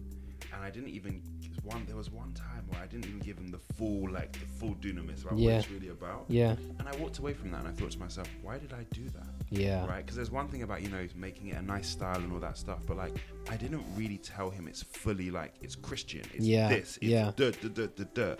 and 0.53 0.63
i 0.63 0.69
didn't 0.69 0.89
even 0.89 1.21
one 1.63 1.85
there 1.85 1.95
was 1.95 2.09
one 2.09 2.33
time 2.33 2.63
where 2.69 2.81
i 2.81 2.87
didn't 2.87 3.05
even 3.05 3.19
give 3.19 3.37
him 3.37 3.47
the 3.49 3.59
full 3.75 4.09
like 4.11 4.31
the 4.33 4.39
full 4.59 4.73
dunamis 4.75 5.23
about 5.23 5.37
Yeah. 5.37 5.55
what 5.57 5.63
it's 5.63 5.71
really 5.71 5.89
about 5.89 6.25
Yeah. 6.27 6.55
and 6.79 6.87
i 6.87 6.95
walked 6.97 7.19
away 7.19 7.33
from 7.33 7.51
that 7.51 7.59
and 7.59 7.67
i 7.67 7.71
thought 7.71 7.91
to 7.91 7.99
myself 7.99 8.27
why 8.41 8.57
did 8.57 8.73
i 8.73 8.83
do 8.93 9.03
that 9.09 9.27
Yeah. 9.49 9.85
right? 9.85 9.97
Because 10.03 10.15
there's 10.15 10.31
one 10.31 10.47
thing 10.47 10.63
about 10.63 10.81
you 10.81 10.89
know 10.89 11.05
making 11.15 11.47
it 11.49 11.57
a 11.57 11.61
nice 11.61 11.89
style 11.89 12.17
and 12.19 12.31
all 12.31 12.39
that 12.39 12.57
stuff, 12.57 12.79
but 12.87 12.95
like 12.97 13.13
I 13.49 13.57
didn't 13.57 13.83
really 13.97 14.17
tell 14.17 14.49
him 14.49 14.65
it's 14.67 14.81
fully 14.81 15.29
like 15.29 15.53
it's 15.61 15.75
Christian, 15.75 16.21
it's 16.33 16.45
Yeah, 16.45 16.69
this, 16.69 16.97
it's 17.01 17.11
yeah. 17.15 17.31
duh, 17.35 17.51
duh, 17.61 17.67
duh, 17.67 17.87
duh, 17.97 18.05
duh, 18.13 18.35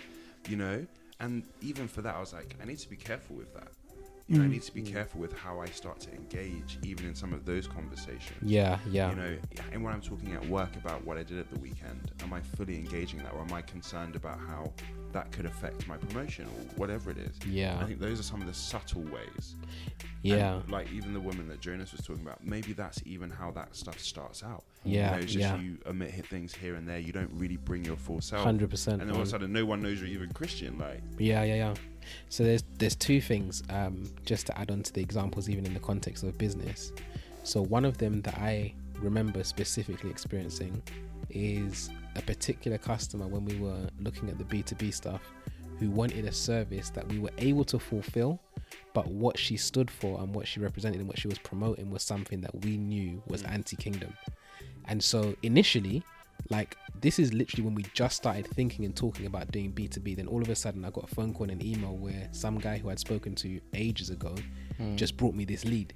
you 0.48 0.56
know. 0.56 0.86
And 1.20 1.44
even 1.62 1.88
for 1.90 2.02
that, 2.04 2.16
I 2.16 2.20
was 2.22 2.32
like, 2.34 2.56
I 2.62 2.66
need 2.66 2.80
to 2.80 2.90
be 2.90 2.96
careful 2.96 3.36
with 3.36 3.54
that. 3.54 3.68
You 4.32 4.38
know, 4.38 4.46
I 4.46 4.48
mm. 4.48 4.52
need 4.52 4.62
to 4.62 4.74
be 4.74 4.82
careful 4.82 5.20
with 5.20 5.38
how 5.38 5.60
I 5.60 5.66
start 5.66 6.00
to 6.02 6.12
engage, 6.14 6.80
even 6.84 7.06
in 7.06 7.16
some 7.16 7.34
of 7.34 7.44
those 7.44 7.68
conversations. 7.68 8.40
Yeah. 8.42 8.80
Yeah. 8.90 9.10
You 9.10 9.16
know, 9.18 9.38
and 9.74 9.84
when 9.84 9.94
I'm 9.94 10.00
talking 10.00 10.34
at 10.34 10.46
work 10.48 10.74
about 10.78 11.06
what 11.06 11.18
I 11.18 11.24
did 11.24 11.38
at 11.38 11.52
the 11.52 11.60
weekend, 11.60 12.14
am 12.24 12.32
I 12.32 12.40
fully 12.40 12.78
engaging 12.78 13.20
that, 13.24 13.34
or 13.34 13.42
am 13.42 13.52
I 13.52 13.62
concerned 13.62 14.16
about 14.16 14.40
how 14.40 14.72
that 15.14 15.32
could 15.32 15.46
affect 15.46 15.88
my 15.88 15.98
promotion 15.98 16.46
or 16.46 16.76
whatever 16.76 17.12
it 17.12 17.18
is? 17.18 17.38
Yeah. 17.48 17.78
I 17.80 17.86
think 17.86 18.00
those 18.00 18.20
are 18.20 18.24
some 18.24 18.42
of 18.42 18.48
the 18.48 18.54
subtle 18.54 19.04
ways. 19.04 19.56
Yeah. 20.24 20.56
And, 20.56 20.72
like 20.72 20.92
even 20.92 21.14
the 21.14 21.20
woman 21.20 21.48
that 21.50 21.60
Jonas 21.60 21.92
was 21.92 22.02
talking 22.02 22.22
about, 22.22 22.46
maybe 22.46 22.74
that's 22.74 23.02
even 23.06 23.30
how 23.30 23.52
that 23.52 23.76
stuff 23.76 24.00
starts 24.00 24.44
out. 24.44 24.64
Yeah, 24.84 25.12
You 25.12 25.12
know, 25.12 25.24
it's 25.24 25.34
just 25.34 25.40
yeah. 25.40 25.60
you 25.60 25.78
omit 25.86 26.26
things 26.28 26.54
here 26.54 26.76
and 26.76 26.88
there. 26.88 27.00
You 27.00 27.14
don't 27.14 27.32
really 27.34 27.58
bring 27.58 27.86
your 27.86 27.96
full 27.96 28.22
self. 28.22 28.44
Hundred 28.44 28.70
percent. 28.70 29.02
And 29.02 29.10
then 29.10 29.16
all 29.16 29.22
of 29.22 29.28
a 29.28 29.32
sudden, 29.32 29.52
no 29.52 29.66
one 29.66 29.82
knows 29.82 30.00
you're 30.00 30.10
even 30.10 30.32
Christian. 30.34 30.78
Like, 30.78 31.02
Yeah, 31.18 31.44
yeah, 31.44 31.56
yeah. 31.56 31.74
So 32.30 32.44
there's 32.44 32.64
there's 32.78 32.96
two 32.96 33.22
things 33.22 33.64
um, 33.70 34.04
just 34.26 34.48
to 34.48 34.58
add 34.58 34.72
on 34.72 34.84
to 34.84 34.94
the 34.94 35.02
examples, 35.02 35.50
even 35.50 35.66
in 35.66 35.74
the 35.74 35.80
context 35.80 36.24
of 36.24 36.38
business. 36.38 36.92
So 37.44 37.62
one 37.62 37.86
of 37.86 37.98
them 37.98 38.22
that 38.22 38.36
I 38.36 38.74
remember 39.00 39.44
specifically 39.44 40.10
experiencing 40.10 40.82
is 41.30 41.90
a 42.16 42.22
particular 42.22 42.78
customer 42.78 43.28
when 43.28 43.46
we 43.46 43.58
were 43.58 43.88
looking 44.00 44.30
at 44.30 44.38
the 44.38 44.46
B 44.46 44.62
two 44.62 44.76
B 44.76 44.92
stuff, 44.92 45.22
who 45.80 45.90
wanted 45.90 46.26
a 46.26 46.32
service 46.32 46.90
that 46.92 47.08
we 47.08 47.20
were 47.20 47.32
able 47.40 47.66
to 47.66 47.80
fulfill, 47.80 48.40
but 48.94 49.08
what 49.08 49.38
she 49.38 49.58
stood 49.58 49.90
for 49.90 50.20
and 50.22 50.34
what 50.34 50.48
she 50.48 50.60
represented 50.60 51.00
and 51.00 51.08
what 51.08 51.18
she 51.18 51.28
was 51.28 51.40
promoting 51.40 51.90
was 51.90 52.04
something 52.04 52.42
that 52.42 52.64
we 52.64 52.78
knew 52.78 53.22
was 53.28 53.42
mm. 53.44 53.52
anti-kingdom. 53.52 54.14
And 54.86 55.04
so 55.04 55.36
initially, 55.42 56.04
like 56.50 56.76
this 57.02 57.18
is 57.18 57.34
literally 57.34 57.64
when 57.64 57.74
we 57.74 57.84
just 57.94 58.18
started 58.18 58.46
thinking 58.46 58.86
and 58.86 58.96
talking 58.96 59.26
about 59.26 59.52
doing 59.52 59.72
B2B. 59.72 60.16
Then 60.16 60.28
all 60.28 60.42
of 60.42 60.50
a 60.50 60.56
sudden, 60.56 60.86
I 60.86 60.92
got 60.92 61.12
a 61.12 61.16
phone 61.16 61.34
call 61.34 61.50
and 61.50 61.62
an 61.62 61.66
email 61.66 61.96
where 61.96 62.30
some 62.32 62.60
guy 62.60 62.78
who 62.78 62.90
I'd 62.90 63.00
spoken 63.00 63.34
to 63.36 63.60
ages 63.74 64.10
ago 64.10 64.36
mm. 64.80 64.96
just 64.96 65.18
brought 65.18 65.34
me 65.34 65.46
this 65.46 65.66
lead. 65.66 65.94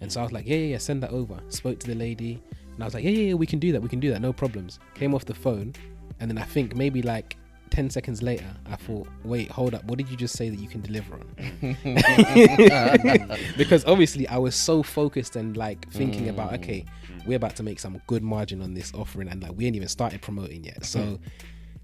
And 0.00 0.10
so 0.10 0.18
mm. 0.18 0.22
I 0.22 0.24
was 0.24 0.32
like, 0.32 0.46
yeah, 0.46 0.56
yeah, 0.56 0.66
yeah, 0.72 0.78
send 0.78 1.02
that 1.04 1.10
over. 1.10 1.38
Spoke 1.48 1.78
to 1.80 1.86
the 1.86 1.94
lady, 1.94 2.42
and 2.78 2.84
I 2.84 2.86
was 2.86 2.94
like, 2.94 3.02
yeah, 3.02 3.10
yeah, 3.10 3.28
yeah, 3.30 3.34
we 3.34 3.44
can 3.44 3.58
do 3.58 3.72
that. 3.72 3.82
We 3.82 3.88
can 3.88 3.98
do 3.98 4.12
that. 4.12 4.22
No 4.22 4.32
problems. 4.32 4.78
Came 4.94 5.12
off 5.12 5.24
the 5.24 5.34
phone, 5.34 5.74
and 6.20 6.30
then 6.30 6.38
I 6.38 6.44
think 6.44 6.76
maybe 6.76 7.02
like 7.02 7.36
10 7.70 7.90
seconds 7.90 8.22
later, 8.22 8.46
I 8.70 8.76
thought, 8.76 9.08
wait, 9.24 9.50
hold 9.50 9.74
up. 9.74 9.82
What 9.86 9.98
did 9.98 10.08
you 10.08 10.16
just 10.16 10.36
say 10.36 10.48
that 10.48 10.60
you 10.60 10.68
can 10.68 10.80
deliver 10.80 11.14
on? 11.14 11.26
because 13.58 13.84
obviously 13.84 14.28
I 14.28 14.38
was 14.38 14.54
so 14.54 14.84
focused 14.84 15.34
and 15.34 15.56
like 15.56 15.90
thinking 15.90 16.28
about, 16.28 16.52
mm. 16.52 16.54
okay, 16.60 16.84
we're 17.26 17.34
about 17.34 17.56
to 17.56 17.64
make 17.64 17.80
some 17.80 18.00
good 18.06 18.22
margin 18.22 18.62
on 18.62 18.74
this 18.74 18.94
offering, 18.94 19.26
and 19.26 19.42
like 19.42 19.56
we 19.56 19.66
ain't 19.66 19.74
even 19.74 19.88
started 19.88 20.22
promoting 20.22 20.62
yet. 20.62 20.84
So, 20.84 21.00
mm-hmm. 21.00 21.24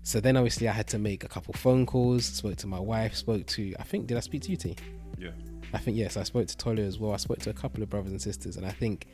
so 0.05 0.21
then 0.21 0.37
obviously 0.37 0.69
I 0.69 0.73
had 0.73 0.87
to 0.89 1.01
make 1.01 1.25
a 1.25 1.29
couple 1.29 1.55
phone 1.55 1.87
calls, 1.87 2.25
spoke 2.25 2.55
to 2.59 2.69
my 2.69 2.79
wife, 2.79 3.17
spoke 3.17 3.47
to, 3.47 3.75
I 3.81 3.83
think, 3.83 4.07
did 4.07 4.17
I 4.17 4.21
speak 4.21 4.43
to 4.43 4.53
you, 4.53 4.57
T? 4.57 4.77
Yeah. 5.19 5.31
I 5.73 5.79
think 5.79 5.97
yes, 5.97 6.17
I 6.17 6.23
spoke 6.23 6.47
to 6.47 6.57
Tolu 6.57 6.85
as 6.85 7.01
well. 7.01 7.13
I 7.13 7.17
spoke 7.17 7.41
to 7.41 7.51
a 7.51 7.53
couple 7.53 7.83
of 7.83 7.91
brothers 7.91 8.13
and 8.13 8.23
sisters, 8.23 8.57
and 8.57 8.65
I 8.65 8.71
think 8.71 9.09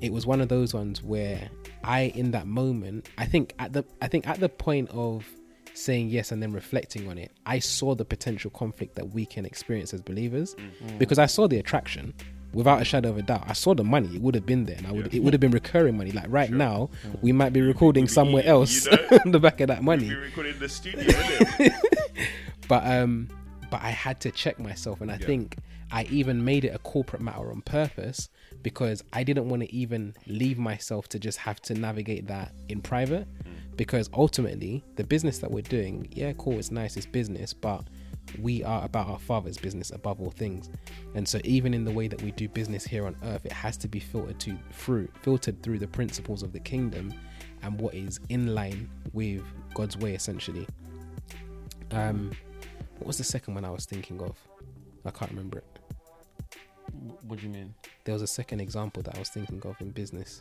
it 0.00 0.12
was 0.12 0.26
one 0.26 0.40
of 0.40 0.48
those 0.48 0.74
ones 0.74 1.02
where 1.02 1.48
I, 1.84 2.12
in 2.14 2.30
that 2.32 2.46
moment, 2.46 3.08
I 3.18 3.24
think 3.26 3.54
at 3.58 3.72
the, 3.72 3.84
I 4.02 4.08
think 4.08 4.26
at 4.28 4.40
the 4.40 4.48
point 4.48 4.90
of 4.90 5.26
saying 5.74 6.08
yes 6.08 6.32
and 6.32 6.42
then 6.42 6.52
reflecting 6.52 7.08
on 7.08 7.18
it, 7.18 7.32
I 7.46 7.58
saw 7.58 7.94
the 7.94 8.04
potential 8.04 8.50
conflict 8.50 8.96
that 8.96 9.10
we 9.10 9.26
can 9.26 9.44
experience 9.44 9.92
as 9.94 10.00
believers, 10.02 10.54
mm. 10.56 10.70
Mm. 10.88 10.98
because 10.98 11.18
I 11.18 11.26
saw 11.26 11.46
the 11.48 11.58
attraction. 11.58 12.14
Without 12.54 12.80
a 12.80 12.84
shadow 12.84 13.10
of 13.10 13.18
a 13.18 13.22
doubt, 13.22 13.44
I 13.46 13.52
saw 13.52 13.74
the 13.74 13.84
money. 13.84 14.08
It 14.16 14.22
would 14.22 14.34
have 14.34 14.46
been 14.46 14.64
there, 14.64 14.76
and 14.78 14.86
I 14.86 14.92
would. 14.92 15.12
Yeah. 15.12 15.18
It 15.18 15.22
would 15.22 15.34
have 15.34 15.40
been 15.40 15.50
recurring 15.50 15.98
money. 15.98 16.12
Like 16.12 16.24
right 16.28 16.48
Sure. 16.48 16.56
now, 16.56 16.88
mm. 17.06 17.20
we 17.22 17.30
might 17.30 17.52
be 17.52 17.60
recording 17.60 18.04
We'd 18.04 18.08
be 18.08 18.12
somewhere 18.14 18.42
eating, 18.42 18.54
you 18.54 18.60
else 18.60 18.86
know? 18.86 19.18
on 19.26 19.32
the 19.32 19.38
back 19.38 19.60
of 19.60 19.68
that 19.68 19.82
money. 19.82 20.08
We 20.08 20.14
recorded 20.14 20.58
the 20.58 20.68
studio, 20.70 21.12
but 22.68 22.86
um 22.86 23.28
but 23.70 23.82
i 23.82 23.90
had 23.90 24.20
to 24.20 24.30
check 24.30 24.58
myself 24.58 25.00
and 25.00 25.10
i 25.10 25.16
Yeah. 25.20 25.26
think 25.26 25.56
i 25.90 26.04
even 26.04 26.44
made 26.44 26.64
it 26.64 26.74
a 26.74 26.78
corporate 26.78 27.22
matter 27.22 27.50
on 27.50 27.60
purpose 27.62 28.28
because 28.62 29.02
i 29.12 29.22
didn't 29.22 29.48
want 29.48 29.62
to 29.62 29.74
even 29.74 30.14
leave 30.26 30.58
myself 30.58 31.08
to 31.08 31.18
just 31.18 31.38
have 31.38 31.60
to 31.60 31.74
navigate 31.74 32.26
that 32.26 32.52
in 32.68 32.80
private 32.80 33.26
because 33.76 34.10
ultimately 34.12 34.82
the 34.96 35.04
business 35.04 35.38
that 35.38 35.50
we're 35.50 35.62
doing 35.62 36.06
yeah 36.10 36.32
cool 36.38 36.58
it's 36.58 36.70
nice 36.70 36.96
it's 36.96 37.06
business 37.06 37.52
but 37.52 37.84
we 38.42 38.62
are 38.62 38.84
about 38.84 39.08
our 39.08 39.18
father's 39.18 39.56
business 39.56 39.90
above 39.90 40.20
all 40.20 40.30
things 40.30 40.68
and 41.14 41.26
so 41.26 41.40
even 41.44 41.72
in 41.72 41.84
the 41.84 41.90
way 41.90 42.08
that 42.08 42.20
we 42.20 42.30
do 42.32 42.48
business 42.48 42.84
here 42.84 43.06
on 43.06 43.16
earth 43.24 43.46
it 43.46 43.52
has 43.52 43.76
to 43.76 43.88
be 43.88 43.98
filtered 43.98 44.38
to 44.38 44.56
through 44.72 45.08
filtered 45.22 45.62
through 45.62 45.78
the 45.78 45.86
principles 45.86 46.42
of 46.42 46.52
the 46.52 46.60
kingdom 46.60 47.12
and 47.62 47.80
what 47.80 47.94
is 47.94 48.20
in 48.28 48.54
line 48.54 48.90
with 49.12 49.42
god's 49.72 49.96
way 49.96 50.14
essentially 50.14 50.66
um 51.92 52.30
what 52.98 53.06
was 53.06 53.18
the 53.18 53.24
second 53.24 53.54
one 53.54 53.64
I 53.64 53.70
was 53.70 53.86
thinking 53.86 54.20
of? 54.20 54.36
I 55.04 55.10
can't 55.10 55.30
remember 55.30 55.58
it. 55.58 55.78
What 57.22 57.38
do 57.38 57.46
you 57.46 57.52
mean? 57.52 57.74
There 58.08 58.14
was 58.14 58.22
a 58.22 58.26
second 58.26 58.60
example 58.60 59.02
that 59.02 59.16
I 59.16 59.18
was 59.18 59.28
thinking 59.28 59.60
of 59.66 59.78
in 59.82 59.90
business. 59.90 60.40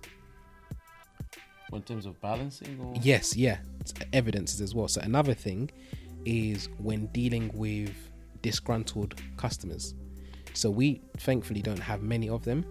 In 1.74 1.82
terms 1.82 2.06
of 2.06 2.18
balancing, 2.22 2.80
or 2.80 2.94
Yes, 3.04 3.36
yeah, 3.36 3.58
it's 3.82 3.94
evidences 4.14 4.62
as 4.62 4.74
well. 4.74 4.88
So 4.88 5.02
another 5.02 5.34
thing 5.34 5.70
is 6.24 6.70
when 6.78 7.08
dealing 7.08 7.52
with 7.54 7.94
disgruntled 8.42 9.16
customers. 9.36 9.96
So 10.54 10.70
we 10.70 11.02
thankfully 11.18 11.62
don't 11.62 11.82
have 11.82 12.04
many 12.04 12.30
of 12.30 12.46
them, 12.46 12.64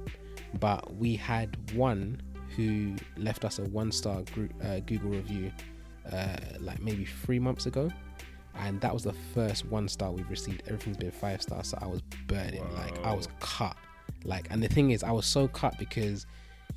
but 0.60 0.94
we 0.96 1.14
had 1.14 1.58
one 1.74 2.22
who 2.56 2.96
left 3.18 3.44
us 3.44 3.58
a 3.58 3.64
one-star 3.64 4.22
group, 4.32 4.54
uh, 4.64 4.80
Google 4.80 5.10
review, 5.10 5.52
uh, 6.10 6.38
like 6.58 6.80
maybe 6.80 7.04
three 7.04 7.38
months 7.38 7.66
ago, 7.66 7.90
and 8.54 8.80
that 8.80 8.94
was 8.94 9.04
the 9.04 9.12
first 9.34 9.66
one 9.66 9.90
star 9.90 10.10
we've 10.10 10.30
received. 10.30 10.62
Everything's 10.68 10.96
been 10.96 11.10
five 11.10 11.42
stars, 11.42 11.68
so 11.68 11.78
I 11.82 11.86
was 11.86 12.00
burning, 12.26 12.64
like 12.72 12.98
I 13.04 13.12
was 13.12 13.26
Wow. 13.28 13.34
cut. 13.40 13.76
Like, 14.26 14.48
and 14.50 14.62
the 14.62 14.68
thing 14.68 14.90
is, 14.90 15.02
I 15.02 15.12
was 15.12 15.26
so 15.26 15.48
cut 15.48 15.78
because 15.78 16.26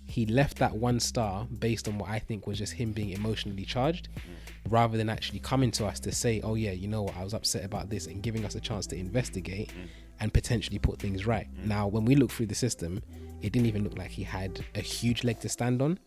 he 0.06 0.26
left 0.26 0.58
that 0.58 0.76
one 0.76 1.00
star 1.00 1.46
based 1.60 1.88
on 1.88 1.98
what 1.98 2.10
I 2.10 2.20
think 2.20 2.48
was 2.48 2.58
just 2.58 2.74
him 2.74 2.92
being 2.92 3.12
emotionally 3.12 3.64
charged, 3.64 4.10
mm. 4.16 4.72
rather 4.72 4.98
than 4.98 5.10
actually 5.10 5.40
coming 5.40 5.72
to 5.72 5.86
us 5.86 6.00
to 6.02 6.12
say, 6.12 6.42
"Oh 6.44 6.56
yeah, 6.56 6.72
you 6.72 6.88
know 6.88 7.04
what, 7.04 7.16
I 7.18 7.24
was 7.24 7.34
upset 7.34 7.64
about 7.64 7.90
this," 7.90 8.08
and 8.08 8.24
giving 8.24 8.46
us 8.46 8.56
a 8.56 8.60
chance 8.60 8.88
to 8.88 8.96
investigate 8.96 9.70
mm. 9.70 9.88
and 10.20 10.34
potentially 10.34 10.80
put 10.80 11.00
things 11.00 11.26
right. 11.26 11.48
Mm. 11.54 11.68
Now, 11.68 11.88
when 11.88 12.06
we 12.06 12.16
look 12.16 12.32
through 12.32 12.48
the 12.48 12.56
system, 12.56 13.02
it 13.42 13.52
didn't 13.52 13.68
even 13.68 13.84
look 13.84 13.98
like 13.98 14.12
he 14.12 14.24
had 14.24 14.64
a 14.76 14.82
huge 14.82 15.24
leg 15.24 15.40
to 15.42 15.50
stand 15.50 15.82
on. 15.82 16.00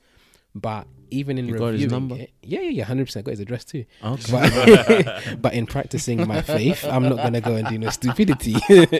But 0.54 0.86
even 1.10 1.38
in 1.38 1.46
You 1.46 1.56
got 1.56 1.72
his 1.72 1.82
reviewing 1.84 2.08
number? 2.08 2.22
it, 2.24 2.32
yeah, 2.42 2.60
yeah, 2.60 2.70
yeah, 2.70 2.84
hundred 2.84 3.06
percent 3.06 3.24
got 3.24 3.30
his 3.30 3.40
address 3.40 3.64
too. 3.64 3.84
Okay. 4.04 4.32
But, 4.32 5.36
but 5.42 5.54
in 5.54 5.66
practicing 5.66 6.26
my 6.26 6.42
faith, 6.42 6.84
I'm 6.84 7.04
not 7.04 7.16
gonna 7.16 7.40
go 7.40 7.54
and 7.54 7.68
do 7.68 7.78
no 7.78 7.88
stupidity. 7.90 8.56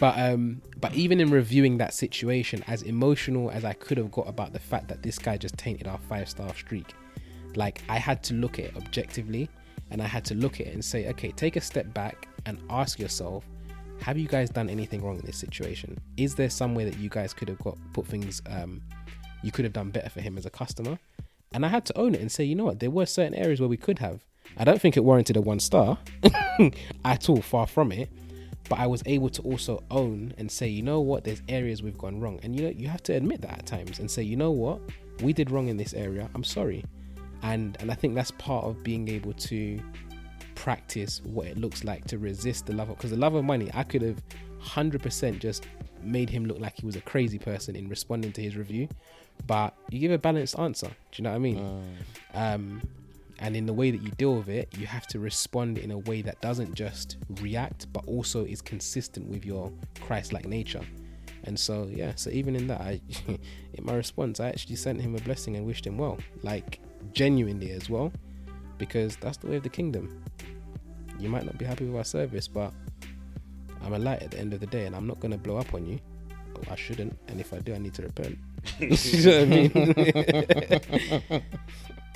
but 0.00 0.18
um, 0.18 0.62
but 0.80 0.94
even 0.94 1.20
in 1.20 1.30
reviewing 1.30 1.76
that 1.76 1.92
situation, 1.92 2.64
as 2.66 2.82
emotional 2.82 3.50
as 3.50 3.66
I 3.66 3.74
could 3.74 3.98
have 3.98 4.10
got 4.10 4.26
about 4.26 4.54
the 4.54 4.58
fact 4.58 4.88
that 4.88 5.02
this 5.02 5.18
guy 5.18 5.36
just 5.36 5.58
tainted 5.58 5.86
our 5.86 5.98
five 5.98 6.28
star 6.28 6.52
streak, 6.54 6.94
like 7.54 7.82
I 7.88 7.98
had 7.98 8.22
to 8.24 8.34
look 8.34 8.58
at 8.58 8.64
it 8.64 8.76
objectively, 8.76 9.50
and 9.90 10.00
I 10.00 10.06
had 10.06 10.24
to 10.24 10.34
look 10.34 10.58
at 10.58 10.68
it 10.68 10.72
and 10.72 10.82
say, 10.82 11.06
okay, 11.10 11.32
take 11.32 11.56
a 11.56 11.60
step 11.60 11.92
back 11.92 12.28
and 12.46 12.58
ask 12.70 12.98
yourself, 12.98 13.44
have 14.00 14.16
you 14.16 14.26
guys 14.26 14.48
done 14.48 14.70
anything 14.70 15.02
wrong 15.02 15.18
in 15.18 15.26
this 15.26 15.36
situation? 15.36 16.00
Is 16.16 16.34
there 16.34 16.48
some 16.48 16.74
way 16.74 16.86
that 16.86 16.98
you 16.98 17.10
guys 17.10 17.34
could 17.34 17.50
have 17.50 17.58
got 17.58 17.76
put 17.92 18.06
things 18.06 18.40
um, 18.46 18.80
you 19.42 19.52
could 19.52 19.66
have 19.66 19.74
done 19.74 19.90
better 19.90 20.08
for 20.08 20.22
him 20.22 20.38
as 20.38 20.46
a 20.46 20.50
customer? 20.50 20.98
And 21.52 21.66
I 21.66 21.68
had 21.68 21.84
to 21.86 21.98
own 21.98 22.14
it 22.14 22.22
and 22.22 22.32
say, 22.32 22.44
you 22.44 22.54
know 22.54 22.64
what, 22.64 22.80
there 22.80 22.90
were 22.90 23.04
certain 23.04 23.34
areas 23.34 23.60
where 23.60 23.68
we 23.68 23.76
could 23.76 23.98
have. 23.98 24.24
I 24.56 24.64
don't 24.64 24.80
think 24.80 24.96
it 24.96 25.04
warranted 25.04 25.36
a 25.36 25.42
one 25.42 25.60
star 25.60 25.98
at 27.04 27.28
all, 27.28 27.42
far 27.42 27.66
from 27.66 27.92
it. 27.92 28.08
But 28.70 28.78
I 28.78 28.86
was 28.86 29.02
able 29.04 29.28
to 29.30 29.42
also 29.42 29.82
own 29.90 30.32
and 30.38 30.50
say, 30.50 30.68
you 30.68 30.82
know 30.82 31.00
what, 31.00 31.24
there's 31.24 31.42
areas 31.48 31.82
we've 31.82 31.98
gone 31.98 32.20
wrong. 32.20 32.38
And 32.44 32.56
you 32.56 32.62
know, 32.62 32.70
you 32.70 32.88
have 32.88 33.02
to 33.02 33.12
admit 33.12 33.42
that 33.42 33.58
at 33.58 33.66
times 33.66 33.98
and 33.98 34.08
say, 34.08 34.22
you 34.22 34.36
know 34.36 34.52
what, 34.52 34.80
we 35.22 35.32
did 35.32 35.50
wrong 35.50 35.68
in 35.68 35.76
this 35.76 35.92
area. 35.92 36.30
I'm 36.34 36.44
sorry. 36.44 36.84
And 37.42 37.76
and 37.80 37.90
I 37.90 37.94
think 37.94 38.14
that's 38.14 38.30
part 38.30 38.64
of 38.64 38.82
being 38.84 39.08
able 39.08 39.32
to 39.32 39.80
practice 40.54 41.20
what 41.24 41.46
it 41.46 41.58
looks 41.58 41.84
like 41.84 42.04
to 42.04 42.18
resist 42.18 42.66
the 42.66 42.72
love 42.74 42.90
of 42.90 42.96
because 42.96 43.10
the 43.10 43.16
love 43.16 43.34
of 43.34 43.44
money 43.44 43.70
I 43.72 43.82
could 43.82 44.02
have 44.02 44.22
100% 44.62 45.38
just 45.38 45.66
made 46.02 46.28
him 46.28 46.44
look 46.44 46.60
like 46.60 46.78
he 46.78 46.84
was 46.84 46.96
a 46.96 47.00
crazy 47.00 47.38
person 47.38 47.74
in 47.74 47.88
responding 47.88 48.30
to 48.32 48.42
his 48.42 48.56
review 48.56 48.86
but 49.46 49.74
you 49.88 49.98
give 49.98 50.12
a 50.12 50.18
balanced 50.18 50.58
answer 50.58 50.88
do 50.88 50.94
you 51.14 51.24
know 51.24 51.30
what 51.30 51.36
I 51.36 51.38
mean 51.38 51.96
um 52.34 52.82
and 53.40 53.56
in 53.56 53.66
the 53.66 53.72
way 53.72 53.90
that 53.90 54.02
you 54.02 54.10
deal 54.12 54.36
with 54.36 54.48
it 54.48 54.68
you 54.76 54.86
have 54.86 55.06
to 55.06 55.18
respond 55.18 55.78
in 55.78 55.90
a 55.90 55.98
way 55.98 56.22
that 56.22 56.40
doesn't 56.40 56.74
just 56.74 57.16
react 57.40 57.92
but 57.92 58.04
also 58.06 58.44
is 58.44 58.60
consistent 58.60 59.26
with 59.28 59.44
your 59.44 59.72
Christ-like 60.00 60.46
nature 60.46 60.82
and 61.44 61.58
so 61.58 61.88
yeah 61.90 62.12
so 62.14 62.30
even 62.30 62.54
in 62.54 62.66
that 62.68 62.80
I 62.80 63.00
in 63.74 63.84
my 63.84 63.94
response 63.94 64.40
I 64.40 64.48
actually 64.48 64.76
sent 64.76 65.00
him 65.00 65.16
a 65.16 65.20
blessing 65.20 65.56
and 65.56 65.66
wished 65.66 65.86
him 65.86 65.98
well 65.98 66.18
like 66.42 66.80
genuinely 67.12 67.70
as 67.70 67.90
well 67.90 68.12
because 68.78 69.16
that's 69.16 69.36
the 69.38 69.46
way 69.46 69.56
of 69.56 69.62
the 69.62 69.68
kingdom 69.68 70.22
you 71.20 71.28
might 71.28 71.44
not 71.44 71.58
be 71.58 71.64
happy 71.64 71.84
with 71.84 71.96
our 71.96 72.04
service, 72.04 72.46
but 72.48 72.72
I'm 73.84 73.92
a 73.92 73.98
light 73.98 74.22
at 74.22 74.30
the 74.30 74.38
end 74.38 74.54
of 74.54 74.60
the 74.60 74.66
day, 74.66 74.86
and 74.86 74.96
I'm 74.96 75.06
not 75.06 75.20
going 75.20 75.32
to 75.32 75.38
blow 75.38 75.58
up 75.58 75.74
on 75.74 75.86
you. 75.86 75.98
Oh, 76.56 76.62
I 76.70 76.76
shouldn't, 76.76 77.16
and 77.28 77.38
if 77.40 77.52
I 77.52 77.58
do, 77.58 77.74
I 77.74 77.78
need 77.78 77.92
to 77.94 78.02
repent. 78.02 78.38
you 78.78 79.24
know 79.24 79.38
what 79.38 79.42
I 79.42 79.44
mean? 79.44 79.70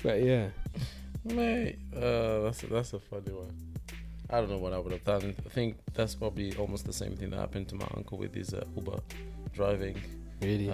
but 0.03 0.23
yeah, 0.23 0.49
Mate, 1.25 1.79
uh, 1.97 2.41
that's 2.41 2.63
a, 2.63 2.67
that's 2.67 2.93
a 2.93 3.01
funny 3.01 3.33
one. 3.33 3.57
I 4.31 4.41
don't 4.41 4.51
know 4.51 4.59
what 4.59 4.73
I 4.73 4.79
would 4.79 4.93
have 4.93 5.05
done. 5.05 5.35
I 5.45 5.49
think 5.49 5.77
that's 5.95 6.15
probably 6.15 6.55
almost 6.57 6.87
the 6.87 6.93
same 6.93 7.17
thing 7.17 7.31
that 7.31 7.39
happened 7.39 7.69
to 7.69 7.77
my 7.77 7.87
uncle 7.97 8.19
with 8.19 8.35
his 8.35 8.53
uh, 8.53 8.65
Uber 8.77 8.99
driving, 9.53 10.01
really, 10.41 10.67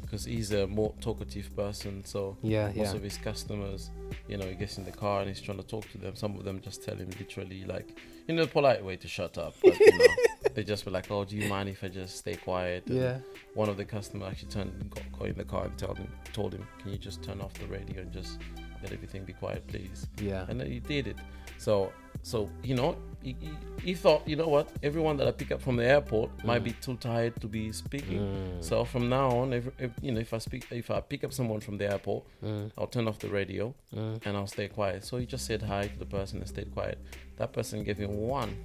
because 0.00 0.24
he's 0.24 0.52
a 0.52 0.66
more 0.66 0.94
talkative 1.00 1.54
person. 1.54 2.04
So 2.04 2.36
yeah, 2.42 2.66
most 2.66 2.76
yeah, 2.76 2.92
of 2.94 3.02
his 3.02 3.16
customers, 3.18 3.90
you 4.28 4.36
know, 4.36 4.46
he 4.46 4.54
gets 4.54 4.78
in 4.78 4.84
the 4.84 4.92
car 4.92 5.20
and 5.20 5.28
he's 5.28 5.40
trying 5.40 5.58
to 5.58 5.66
talk 5.66 5.90
to 5.92 5.98
them. 5.98 6.16
Some 6.16 6.36
of 6.36 6.44
them 6.44 6.60
just 6.60 6.82
tell 6.82 6.96
him 6.96 7.10
literally, 7.18 7.64
like, 7.64 7.96
in 8.28 8.38
a 8.38 8.46
polite 8.46 8.84
way 8.84 8.96
to 8.96 9.08
shut 9.08 9.36
up. 9.38 9.54
But, 9.62 9.78
you 9.78 9.98
know, 9.98 10.06
they 10.54 10.64
just 10.64 10.86
were 10.86 10.92
like, 10.92 11.10
"Oh, 11.10 11.24
do 11.24 11.36
you 11.36 11.48
mind 11.48 11.68
if 11.68 11.84
I 11.84 11.88
just 11.88 12.18
stay 12.18 12.34
quiet?" 12.34 12.86
And 12.86 12.96
yeah, 12.96 13.18
one 13.54 13.68
of 13.68 13.76
the 13.76 13.84
customers 13.84 14.28
actually 14.30 14.50
turned 14.50 14.90
got, 14.90 15.18
got 15.18 15.28
in 15.28 15.36
the 15.36 15.44
car 15.44 15.64
and 15.64 15.78
told 15.78 15.98
him 15.98 16.08
told 16.32 16.54
him 16.54 16.66
can 16.80 16.92
you 16.92 16.98
just 16.98 17.22
turn 17.22 17.40
off 17.40 17.52
the 17.54 17.66
radio 17.66 18.00
and 18.00 18.12
just 18.12 18.38
let 18.82 18.92
everything 18.92 19.24
be 19.24 19.32
quiet 19.32 19.66
please. 19.66 20.06
Yeah, 20.20 20.46
and 20.48 20.60
then 20.60 20.70
he 20.70 20.80
did 20.80 21.06
it. 21.06 21.16
So 21.58 21.92
so 22.22 22.48
you 22.62 22.74
know 22.74 22.96
he, 23.22 23.36
he, 23.40 23.50
he 23.82 23.94
thought 23.94 24.26
you 24.26 24.36
know 24.36 24.48
what 24.48 24.68
everyone 24.82 25.16
that 25.16 25.26
i 25.26 25.30
pick 25.30 25.50
up 25.50 25.60
from 25.60 25.76
the 25.76 25.84
airport 25.84 26.30
might 26.44 26.62
be 26.62 26.72
too 26.72 26.96
tired 26.96 27.40
to 27.40 27.46
be 27.46 27.72
speaking. 27.72 28.20
Mm, 28.20 28.64
so 28.64 28.84
from 28.84 29.08
now 29.08 29.28
on 29.30 29.52
if, 29.52 29.64
if 29.78 29.90
you 30.00 30.12
know 30.12 30.20
if 30.20 30.32
i 30.32 30.38
speak 30.38 30.66
if 30.70 30.90
i 30.90 31.00
pick 31.00 31.24
up 31.24 31.32
someone 31.32 31.60
from 31.60 31.78
the 31.78 31.90
airport 31.90 32.24
mm, 32.44 32.70
i'll 32.78 32.86
turn 32.86 33.08
off 33.08 33.18
the 33.18 33.28
radio 33.28 33.74
mm. 33.94 34.24
and 34.24 34.36
i'll 34.36 34.46
stay 34.46 34.68
quiet. 34.68 35.04
So 35.04 35.18
he 35.18 35.26
just 35.26 35.46
said 35.46 35.62
hi 35.62 35.86
to 35.88 35.98
the 35.98 36.06
person 36.06 36.38
and 36.38 36.48
stayed 36.48 36.72
quiet. 36.72 36.98
That 37.36 37.52
person 37.52 37.82
gave 37.82 37.98
him 37.98 38.16
one. 38.16 38.56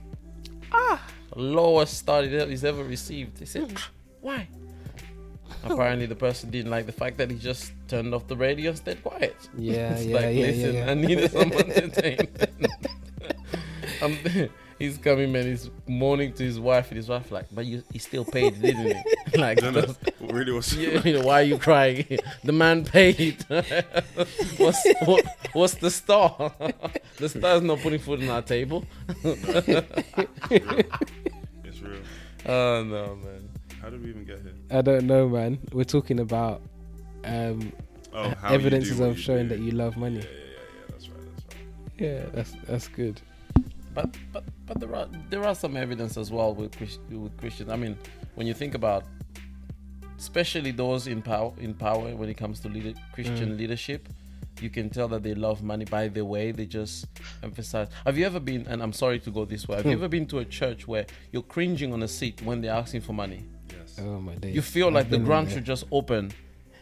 Ah. 0.71 1.01
lowest 1.35 1.97
star 1.97 2.23
he- 2.23 2.45
he's 2.45 2.63
ever 2.65 2.83
received. 2.83 3.39
He 3.39 3.45
said 3.45 3.71
"Ah, 3.75 3.89
why 4.21 4.47
apparently 5.71 6.05
the 6.05 6.15
person 6.15 6.49
didn't 6.49 6.71
like 6.71 6.85
the 6.85 6.91
fact 6.91 7.17
that 7.17 7.29
he 7.31 7.37
just 7.37 7.71
turned 7.87 8.13
off 8.13 8.27
the 8.27 8.35
radio 8.35 8.69
and 8.69 8.77
stayed 8.77 9.01
quiet 9.03 9.35
yeah, 9.57 9.91
it's 9.93 10.05
yeah, 10.05 10.15
like 10.15 10.23
yeah, 10.25 10.29
yeah, 10.31 10.45
listen 10.47 10.75
yeah. 10.75 10.91
i 10.91 10.93
needed 10.93 11.31
someone 11.37 11.51
to 11.65 11.77
entertain 11.83 12.17
um, 14.01 14.17
he's 14.79 14.97
coming 14.97 15.31
man 15.31 15.45
he's 15.45 15.69
mourning 15.87 16.31
to 16.33 16.43
his 16.43 16.59
wife 16.59 16.89
and 16.89 16.97
his 16.97 17.07
wife 17.09 17.31
like 17.31 17.45
but 17.51 17.65
you 17.65 17.83
he 17.91 17.99
still 17.99 18.25
paid 18.25 18.59
didn't 18.61 18.95
he 19.31 19.37
like 19.37 19.61
No, 19.61 19.71
no, 19.71 19.81
that's- 19.81 19.97
really 20.21 20.51
was. 20.51 20.73
you 20.75 21.13
know, 21.13 21.21
why 21.21 21.41
are 21.41 21.43
you 21.43 21.57
crying? 21.57 22.05
The 22.43 22.51
man 22.51 22.83
paid. 22.85 23.43
what's 24.57 24.83
what, 25.05 25.25
what's 25.53 25.75
the 25.75 25.89
star? 25.91 26.51
the 27.17 27.29
star's 27.29 27.61
not 27.61 27.79
putting 27.79 27.99
food 27.99 28.21
on 28.23 28.29
our 28.29 28.41
table. 28.41 28.85
It's 31.63 31.81
real. 31.81 32.01
Oh 32.45 32.83
no, 32.83 33.15
man. 33.23 33.49
How 33.81 33.89
did 33.89 34.03
we 34.03 34.09
even 34.09 34.25
get 34.25 34.41
here? 34.41 34.53
I 34.69 34.81
don't 34.81 35.05
know, 35.07 35.29
man. 35.29 35.59
We're 35.71 35.83
talking 35.85 36.19
about 36.19 36.61
um, 37.23 37.71
Oh, 38.13 38.33
how 38.41 38.53
evidences 38.53 38.99
of 38.99 39.17
showing 39.19 39.47
do. 39.47 39.55
that 39.55 39.59
you 39.63 39.71
love 39.71 39.95
money. 39.97 40.17
Yeah, 40.17 40.23
yeah, 40.23 40.29
yeah, 40.29 40.79
yeah. 40.79 40.85
That's 40.89 41.09
right. 41.09 41.19
That's 41.35 41.45
right. 41.55 41.63
Yeah, 41.99 42.25
that's 42.33 42.51
that's 42.67 42.87
good. 42.87 43.21
but 43.93 44.15
but 44.33 44.43
but 44.65 44.79
there 44.79 44.93
are 44.95 45.07
there 45.29 45.43
are 45.45 45.55
some 45.55 45.77
evidence 45.77 46.17
as 46.17 46.31
well 46.31 46.53
with 46.53 46.75
Christ, 46.77 46.99
with 47.09 47.35
Christians. 47.37 47.69
I 47.69 47.75
mean, 47.75 47.97
when 48.35 48.47
you 48.47 48.53
think 48.53 48.73
about, 48.75 49.03
especially 50.17 50.71
those 50.71 51.07
in 51.07 51.21
power 51.21 51.51
in 51.59 51.73
power 51.73 52.15
when 52.15 52.29
it 52.29 52.35
comes 52.37 52.59
to 52.61 52.69
leader, 52.69 52.93
Christian 53.13 53.51
Mm. 53.53 53.57
leadership, 53.57 54.09
you 54.61 54.69
can 54.69 54.89
tell 54.89 55.07
that 55.09 55.21
they 55.23 55.35
love 55.35 55.61
money 55.63 55.85
by 55.85 56.07
the 56.07 56.25
way 56.25 56.51
they 56.51 56.65
just 56.65 57.05
emphasize. 57.43 57.87
Have 58.05 58.17
you 58.17 58.25
ever 58.25 58.39
been? 58.39 58.65
And 58.67 58.81
I'm 58.81 58.93
sorry 58.93 59.19
to 59.19 59.29
go 59.31 59.45
this 59.45 59.67
way. 59.67 59.77
Have 59.77 59.85
you 59.85 59.91
ever 60.01 60.07
been 60.07 60.25
to 60.27 60.39
a 60.39 60.45
church 60.45 60.87
where 60.87 61.05
you're 61.31 61.43
cringing 61.43 61.93
on 61.93 62.01
a 62.03 62.07
seat 62.07 62.41
when 62.41 62.61
they're 62.61 62.73
asking 62.73 63.01
for 63.01 63.13
money? 63.13 63.43
Yes. 63.97 64.05
Oh 64.05 64.19
my 64.21 64.35
days. 64.35 64.55
You 64.55 64.61
feel 64.61 64.87
I've 64.87 64.93
like 64.93 65.09
the 65.09 65.17
been 65.17 65.25
ground 65.25 65.47
there, 65.47 65.55
should 65.55 65.65
just 65.65 65.85
open. 65.91 66.31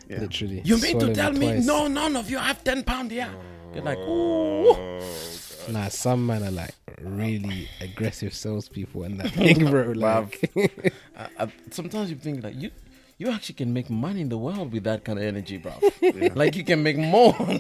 Yeah. 0.10 0.20
literally. 0.20 0.62
You 0.64 0.78
mean 0.78 1.00
swallow 1.00 1.08
to 1.08 1.16
tell 1.16 1.32
me 1.32 1.48
twice. 1.48 1.66
no, 1.66 1.88
none 1.88 2.16
of 2.16 2.30
you 2.30 2.38
have 2.38 2.64
ten 2.64 2.84
pound 2.84 3.12
here? 3.12 3.30
You're 3.74 3.84
like, 3.84 3.98
oh, 4.00 4.66
ooh. 4.66 4.70
Oh, 4.70 5.00
God. 5.66 5.74
Nah, 5.74 5.88
some 5.90 6.26
men 6.26 6.44
are 6.44 6.52
like 6.52 6.76
really 7.02 7.68
oh 7.82 7.86
aggressive 7.86 8.34
salespeople 8.34 9.04
and 9.04 9.20
that 9.20 9.32
thing, 9.34 9.70
bro. 9.70 9.92
Like, 9.94 10.52
I, 11.18 11.28
I, 11.40 11.52
sometimes 11.72 12.10
you 12.12 12.18
think 12.18 12.44
like 12.44 12.56
you 12.56 12.70
you 13.18 13.30
actually 13.30 13.56
can 13.56 13.74
make 13.74 13.90
money 13.90 14.22
in 14.22 14.30
the 14.30 14.38
world 14.38 14.72
with 14.72 14.84
that 14.84 15.04
kind 15.04 15.18
of 15.18 15.26
energy, 15.26 15.58
bro. 15.58 15.74
like 16.36 16.56
you 16.56 16.64
can 16.64 16.84
make 16.84 16.98
more. 16.98 17.36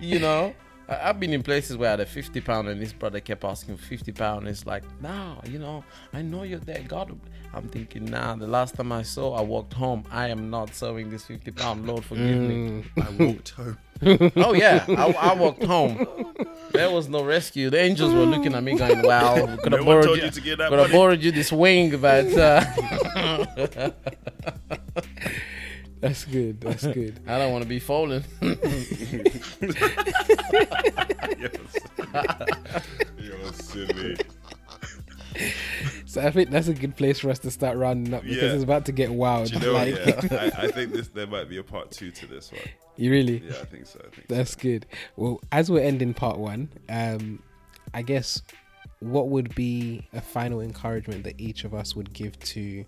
you 0.00 0.18
know, 0.18 0.54
I, 0.92 1.08
I've 1.08 1.20
been 1.20 1.32
in 1.32 1.42
places 1.42 1.76
where 1.76 1.88
I 1.88 1.92
had 1.92 2.00
a 2.00 2.06
fifty 2.06 2.40
pound 2.40 2.68
and 2.68 2.80
this 2.80 2.92
brother 2.92 3.20
kept 3.20 3.44
asking 3.44 3.76
for 3.76 3.84
fifty 3.84 4.12
pound. 4.12 4.48
It's 4.48 4.66
like, 4.66 4.84
nah, 5.00 5.36
you 5.44 5.58
know, 5.58 5.84
I 6.12 6.22
know 6.22 6.42
you're 6.42 6.58
there, 6.60 6.84
God. 6.86 7.18
I'm 7.54 7.68
thinking, 7.68 8.06
nah. 8.06 8.34
The 8.36 8.46
last 8.46 8.74
time 8.76 8.92
I 8.92 9.02
saw, 9.02 9.34
I 9.34 9.42
walked 9.42 9.74
home. 9.74 10.04
I 10.10 10.28
am 10.28 10.50
not 10.50 10.74
serving 10.74 11.10
this 11.10 11.24
fifty 11.26 11.50
pound. 11.50 11.86
Lord, 11.86 12.04
forgive 12.04 12.40
me. 12.40 12.54
mm, 12.56 12.84
I 12.96 13.24
walked 13.24 13.50
home. 13.50 13.78
Oh 14.34 14.52
yeah, 14.52 14.84
I, 14.88 15.12
I 15.12 15.34
walked 15.34 15.62
home. 15.62 16.08
There 16.72 16.90
was 16.90 17.08
no 17.08 17.22
rescue. 17.22 17.70
The 17.70 17.78
angels 17.78 18.12
were 18.12 18.24
looking 18.24 18.52
at 18.52 18.62
me, 18.64 18.76
going, 18.76 19.00
wow, 19.02 19.46
we 19.46 19.56
could 19.58 19.70
have 19.72 19.86
one 19.86 20.00
borrowed 20.02 20.18
you, 20.18 20.24
you 20.24 20.30
to 20.30 20.40
get 20.40 20.58
that 20.58 20.70
could 20.70 20.80
have 20.80 20.90
borrowed 20.90 21.22
you 21.22 21.30
this 21.30 21.52
wing, 21.52 21.96
but 22.00 22.26
uh, 22.36 22.64
that's 26.02 26.24
good. 26.26 26.60
That's 26.60 26.86
good. 26.86 27.18
I 27.26 27.38
don't 27.38 27.50
want 27.52 27.62
to 27.62 27.68
be 27.68 27.78
falling." 27.78 28.22
You're 33.18 33.52
silly. 33.52 34.16
So 36.04 36.20
I 36.20 36.30
think 36.30 36.50
that's 36.50 36.68
a 36.68 36.74
good 36.74 36.94
place 36.96 37.18
for 37.20 37.30
us 37.30 37.38
to 37.40 37.50
start 37.50 37.78
rounding 37.78 38.12
up 38.12 38.22
because 38.22 38.36
Yeah. 38.36 38.52
it's 38.52 38.62
about 38.62 38.84
to 38.86 38.92
get 38.92 39.10
wild. 39.10 39.48
Do 39.48 39.54
you 39.58 39.60
know 39.66 39.72
like. 39.72 39.94
Yeah, 39.94 40.20
I, 40.56 40.64
I 40.66 40.70
think 40.70 40.92
this 40.92 41.08
there 41.08 41.26
might 41.26 41.48
be 41.48 41.56
a 41.56 41.62
part 41.62 41.90
two 41.90 42.10
to 42.10 42.26
this 42.26 42.52
one. 42.52 42.60
you 42.96 43.10
really? 43.10 43.38
Yeah, 43.42 43.52
I 43.60 43.64
think 43.64 43.86
so. 43.86 43.98
I 44.04 44.14
think 44.14 44.28
That's 44.28 44.54
good. 44.54 44.84
Well, 45.16 45.40
as 45.50 45.70
we're 45.70 45.80
ending 45.82 46.12
part 46.12 46.38
one, 46.38 46.68
um, 46.90 47.42
I 47.94 48.02
guess 48.02 48.42
what 49.00 49.28
would 49.30 49.54
be 49.54 50.06
a 50.12 50.20
final 50.20 50.60
encouragement 50.60 51.24
that 51.24 51.40
each 51.40 51.64
of 51.64 51.72
us 51.74 51.96
would 51.96 52.12
give 52.12 52.38
to 52.40 52.84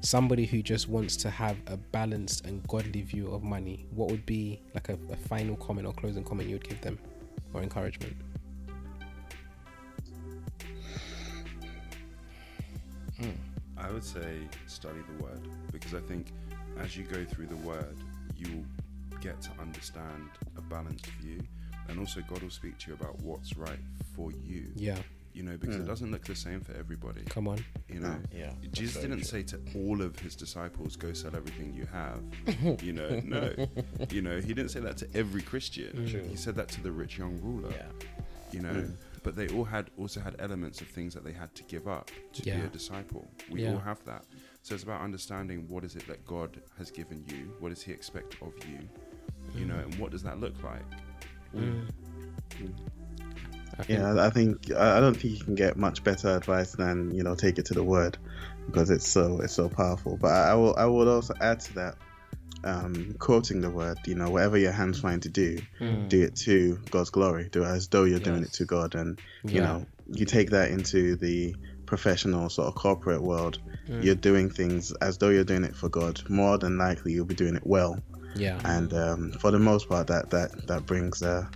somebody 0.00 0.46
who 0.46 0.62
just 0.62 0.88
wants 0.88 1.16
to 1.16 1.30
have 1.30 1.56
a 1.66 1.76
balanced 1.76 2.46
and 2.46 2.66
godly 2.68 3.02
view 3.02 3.32
of 3.32 3.42
money? 3.42 3.86
What 3.90 4.10
would 4.10 4.26
be 4.26 4.60
like 4.74 4.88
a, 4.88 4.98
a 5.10 5.16
final 5.16 5.56
comment 5.56 5.86
or 5.86 5.92
closing 5.92 6.24
comment 6.24 6.48
you 6.48 6.56
would 6.56 6.68
give 6.68 6.80
them 6.80 6.98
or 7.52 7.62
encouragement? 7.62 8.16
Hmm. 13.18 13.30
I 13.76 13.90
would 13.90 14.04
say 14.04 14.38
study 14.66 15.00
the 15.16 15.24
word 15.24 15.40
because 15.72 15.94
I 15.94 16.00
think 16.00 16.32
as 16.78 16.96
you 16.96 17.04
go 17.04 17.24
through 17.24 17.46
the 17.46 17.56
word, 17.56 17.96
you 18.36 18.48
will 18.52 19.20
get 19.20 19.40
to 19.42 19.50
understand 19.60 20.28
a 20.56 20.60
balanced 20.60 21.06
view, 21.20 21.40
and 21.88 21.98
also 21.98 22.20
God 22.28 22.42
will 22.42 22.50
speak 22.50 22.78
to 22.78 22.90
you 22.90 22.94
about 22.94 23.20
what's 23.22 23.56
right 23.56 23.78
for 24.14 24.30
you. 24.30 24.66
Yeah, 24.76 24.98
You 25.38 25.44
know, 25.44 25.56
because 25.56 25.76
it 25.76 25.82
hmm. 25.82 25.86
doesn't 25.86 26.10
look 26.10 26.24
the 26.24 26.34
same 26.34 26.62
for 26.62 26.72
everybody. 26.72 27.22
come 27.28 27.46
on. 27.46 27.64
You 27.88 28.00
know, 28.00 28.16
Yeah, 28.36 28.50
Jesus 28.72 29.00
didn't 29.00 29.22
say 29.22 29.44
to 29.44 29.60
all 29.76 30.02
of 30.02 30.18
his 30.18 30.34
disciples, 30.34 30.96
"Go 30.96 31.12
sell 31.12 31.36
everything 31.36 31.72
you 31.72 31.86
have." 31.86 32.82
you 32.82 32.92
know, 32.92 33.20
no. 33.24 33.54
You 34.10 34.20
know, 34.20 34.40
he 34.40 34.52
didn't 34.52 34.70
say 34.70 34.80
that 34.80 34.96
to 34.96 35.06
every 35.14 35.42
Christian. 35.42 35.96
Hmm. 35.96 36.06
True. 36.08 36.24
He 36.28 36.34
said 36.34 36.56
that 36.56 36.66
to 36.70 36.82
the 36.82 36.90
rich 36.90 37.18
young 37.18 37.40
ruler. 37.40 37.70
Yeah. 37.70 37.86
You 38.50 38.62
know, 38.62 38.80
hmm. 38.80 38.92
but 39.22 39.36
they 39.36 39.46
all 39.50 39.62
had 39.62 39.92
also 39.96 40.18
had 40.18 40.34
elements 40.40 40.80
of 40.80 40.88
things 40.88 41.14
that 41.14 41.24
they 41.24 41.32
had 41.32 41.54
to 41.54 41.62
give 41.74 41.86
up 41.86 42.10
to 42.32 42.42
be 42.42 42.50
a 42.50 42.66
disciple. 42.66 43.30
We 43.48 43.62
Yeah. 43.62 43.74
all 43.74 43.78
have 43.78 44.04
that. 44.06 44.24
So 44.62 44.74
it's 44.74 44.82
about 44.82 45.02
understanding 45.02 45.68
what 45.68 45.84
is 45.84 45.94
it 45.94 46.04
that 46.08 46.26
God 46.26 46.60
has 46.78 46.90
given 46.90 47.24
you. 47.28 47.54
What 47.60 47.68
does 47.68 47.82
He 47.82 47.92
expect 47.92 48.42
of 48.42 48.54
you? 48.68 48.80
You 49.54 49.66
know, 49.66 49.76
and 49.76 49.94
what 50.00 50.10
does 50.10 50.24
that 50.24 50.40
look 50.40 50.60
like? 50.64 50.82
Mm. 51.54 51.86
I 53.78 53.82
think- 53.82 53.98
Yeah, 53.98 54.24
I 54.26 54.30
think 54.30 54.72
I 54.74 55.00
don't 55.00 55.14
think 55.16 55.38
you 55.38 55.44
can 55.44 55.54
get 55.54 55.76
much 55.76 56.02
better 56.04 56.28
advice 56.36 56.72
than 56.72 57.14
you 57.14 57.22
know 57.22 57.34
take 57.34 57.58
it 57.58 57.66
to 57.66 57.74
the 57.74 57.82
word 57.84 58.18
because 58.66 58.90
it's 58.90 59.08
so 59.08 59.40
it's 59.40 59.54
so 59.54 59.68
powerful. 59.68 60.16
But 60.20 60.32
I, 60.32 60.54
will 60.54 60.74
I 60.76 60.84
would 60.86 61.08
also 61.08 61.34
add 61.40 61.60
to 61.60 61.74
that, 61.74 61.94
um, 62.64 63.14
quoting 63.18 63.60
the 63.60 63.70
word. 63.70 63.98
You 64.06 64.14
know, 64.16 64.30
whatever 64.30 64.58
your 64.58 64.72
hands 64.72 65.00
find 65.00 65.22
to 65.22 65.28
do, 65.28 65.58
Mm. 65.80 66.08
do 66.08 66.22
it 66.22 66.36
to 66.36 66.78
God's 66.90 67.10
glory. 67.10 67.48
Do 67.50 67.62
it 67.62 67.66
as 67.68 67.88
though 67.88 68.04
you're 68.04 68.18
doing 68.20 68.42
it 68.42 68.52
to 68.54 68.64
God, 68.64 68.94
and 68.94 69.18
you 69.44 69.56
Yeah. 69.56 69.64
know 69.64 69.86
you 70.12 70.24
take 70.24 70.50
that 70.50 70.70
into 70.70 71.16
the 71.16 71.54
professional 71.86 72.48
sort 72.50 72.68
of 72.68 72.74
corporate 72.74 73.22
world. 73.22 73.58
Mm. 73.88 74.04
You're 74.04 74.14
doing 74.14 74.50
things 74.50 74.92
as 75.00 75.18
though 75.18 75.28
you're 75.30 75.44
doing 75.44 75.64
it 75.64 75.74
for 75.76 75.88
God. 75.88 76.20
More 76.28 76.58
than 76.58 76.76
likely, 76.78 77.12
you'll 77.12 77.24
be 77.24 77.34
doing 77.34 77.56
it 77.56 77.66
well 77.66 78.02
Yeah. 78.34 78.58
and 78.64 78.92
um, 78.92 79.32
for 79.32 79.50
the 79.50 79.58
most 79.58 79.88
part 79.88 80.06
that 80.08 80.30
that 80.30 80.66
that 80.66 80.84
brings 80.86 81.22
uh, 81.22 81.46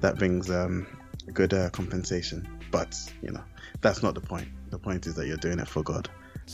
that 0.00 0.18
brings 0.18 0.50
um, 0.50 0.86
good 1.32 1.54
uh, 1.54 1.70
compensation 1.70 2.46
but 2.70 2.98
you 3.22 3.30
know 3.30 3.42
that's 3.82 4.02
not 4.02 4.14
the 4.14 4.20
point. 4.20 4.48
The 4.70 4.78
point 4.78 5.06
is 5.06 5.14
that 5.16 5.26
you're 5.26 5.36
doing 5.36 5.58
it 5.58 5.68
for 5.68 5.82
god. 5.82 6.08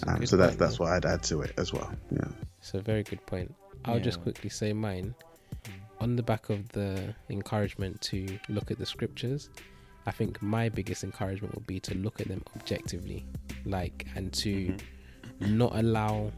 Um, 0.06 0.26
so 0.26 0.36
that's 0.36 0.50
point, 0.50 0.58
that's 0.58 0.74
yeah. 0.74 0.78
what 0.78 0.92
i'd 0.92 1.06
add 1.06 1.22
to 1.24 1.42
it 1.42 1.52
as 1.56 1.72
well. 1.72 1.92
Yeah. 2.10 2.26
It's 2.60 2.74
a 2.74 2.80
very 2.80 3.04
good 3.04 3.24
point. 3.26 3.54
I'll 3.84 4.00
just 4.00 4.20
quickly 4.22 4.50
say 4.50 4.72
mine. 4.72 5.14
On 6.00 6.14
the 6.14 6.22
back 6.22 6.50
of 6.50 6.68
the 6.70 7.14
encouragement 7.30 8.00
to 8.02 8.38
look 8.48 8.70
at 8.70 8.78
the 8.78 8.86
scriptures, 8.86 9.50
I 10.06 10.10
think 10.10 10.40
my 10.42 10.68
biggest 10.68 11.04
encouragement 11.04 11.54
would 11.54 11.66
be 11.66 11.80
to 11.80 11.94
look 11.96 12.20
at 12.20 12.28
them 12.28 12.42
objectively, 12.56 13.26
like, 13.64 14.06
and 14.14 14.32
to 14.34 14.76
not 15.40 15.74
allow, 15.74 16.30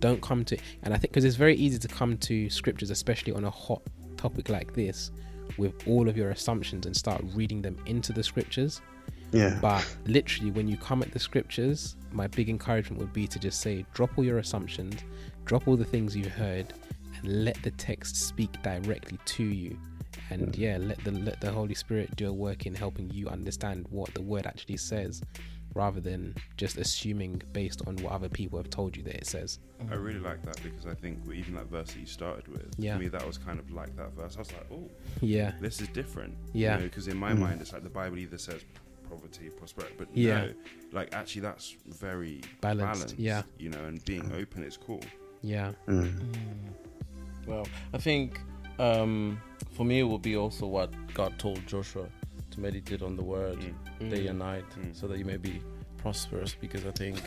don't 0.00 0.20
come 0.20 0.44
to, 0.46 0.58
and 0.82 0.92
I 0.92 0.98
think 0.98 1.12
because 1.12 1.24
it's 1.24 1.36
very 1.36 1.54
easy 1.54 1.78
to 1.78 1.88
come 1.88 2.18
to 2.18 2.50
scriptures, 2.50 2.90
especially 2.90 3.32
on 3.32 3.44
a 3.44 3.50
hot 3.50 3.82
topic 4.16 4.48
like 4.48 4.74
this, 4.74 5.10
with 5.58 5.74
all 5.86 6.08
of 6.08 6.16
your 6.16 6.30
assumptions 6.30 6.86
and 6.86 6.96
start 6.96 7.22
reading 7.34 7.62
them 7.62 7.76
into 7.86 8.12
the 8.12 8.22
scriptures. 8.22 8.80
yeah 9.32 9.58
But 9.60 9.84
literally, 10.06 10.50
when 10.50 10.68
you 10.68 10.76
come 10.76 11.02
at 11.02 11.12
the 11.12 11.18
scriptures, 11.18 11.96
my 12.12 12.26
big 12.26 12.48
encouragement 12.48 13.00
would 13.00 13.12
be 13.12 13.26
to 13.26 13.38
just 13.38 13.60
say, 13.60 13.84
drop 13.94 14.10
all 14.16 14.24
your 14.24 14.38
assumptions, 14.38 15.02
drop 15.44 15.68
all 15.68 15.76
the 15.76 15.84
things 15.84 16.16
you've 16.16 16.26
heard, 16.28 16.72
and 17.18 17.44
let 17.44 17.60
the 17.62 17.70
text 17.72 18.16
speak 18.16 18.50
directly 18.62 19.18
to 19.24 19.44
you. 19.44 19.76
And 20.30 20.54
hmm. 20.54 20.60
yeah, 20.60 20.76
let 20.80 21.02
the 21.04 21.12
let 21.12 21.40
the 21.40 21.52
Holy 21.52 21.74
Spirit 21.74 22.14
do 22.16 22.28
a 22.28 22.32
work 22.32 22.66
in 22.66 22.74
helping 22.74 23.10
you 23.10 23.28
understand 23.28 23.86
what 23.90 24.12
the 24.14 24.22
word 24.22 24.46
actually 24.46 24.78
says, 24.78 25.22
rather 25.76 26.00
than 26.00 26.34
just 26.56 26.76
assuming 26.78 27.42
based 27.52 27.82
on 27.86 27.96
what 27.96 28.12
other 28.12 28.28
people 28.30 28.58
have 28.58 28.70
told 28.70 28.96
you 28.96 29.02
that 29.04 29.14
it 29.14 29.26
says. 29.26 29.58
I 29.90 29.94
really 29.94 30.18
like 30.18 30.42
that 30.42 30.60
because 30.62 30.86
I 30.86 30.94
think 30.94 31.18
even 31.32 31.54
that 31.54 31.66
verse 31.66 31.88
that 31.92 32.00
you 32.00 32.06
started 32.06 32.48
with, 32.48 32.74
Yeah. 32.78 32.94
for 32.96 33.02
me, 33.02 33.08
that 33.08 33.26
was 33.26 33.36
kind 33.38 33.58
of 33.60 33.70
like 33.70 33.94
that 33.96 34.12
verse. 34.14 34.36
I 34.36 34.38
was 34.40 34.52
like, 34.52 34.66
oh, 34.72 34.88
Yeah, 35.20 35.52
this 35.60 35.80
is 35.82 35.88
different. 35.88 36.34
Yeah. 36.54 36.78
Because 36.78 37.08
in 37.08 37.16
my 37.18 37.32
Mm. 37.32 37.40
mind, 37.40 37.60
it's 37.60 37.72
like 37.74 37.82
the 37.82 37.90
Bible 37.90 38.16
either 38.18 38.38
says 38.38 38.62
poverty, 39.10 39.50
prosperity, 39.50 39.94
but 39.98 40.08
Yeah. 40.16 40.46
no, 40.46 40.52
like 40.92 41.14
actually 41.14 41.42
that's 41.42 41.76
very 41.86 42.40
Balanced, 42.62 43.18
yeah. 43.18 43.42
You 43.58 43.68
know, 43.68 43.84
and 43.84 44.02
being 44.06 44.32
open 44.32 44.64
is 44.64 44.76
cool. 44.78 45.02
yeah, 45.42 45.72
Mm. 45.86 46.10
Well, 47.46 47.66
I 47.92 47.98
think 47.98 48.40
um, 48.78 49.40
for 49.72 49.84
me 49.84 50.00
it 50.00 50.04
will 50.04 50.18
be 50.18 50.36
also 50.36 50.66
what 50.66 50.90
God 51.14 51.38
told 51.38 51.64
Joshua 51.66 52.06
to 52.56 52.60
meditate 52.60 53.02
on 53.02 53.16
the 53.16 53.22
word 53.22 53.58
Mm. 54.00 54.10
day 54.10 54.26
and 54.26 54.38
night, 54.40 54.64
Mm. 54.78 54.94
so 54.98 55.06
that 55.06 55.18
you 55.18 55.24
may 55.24 55.36
be 55.36 55.60
prosperous. 55.98 56.54
Because 56.60 56.84
I 56.86 56.90
think 56.92 57.16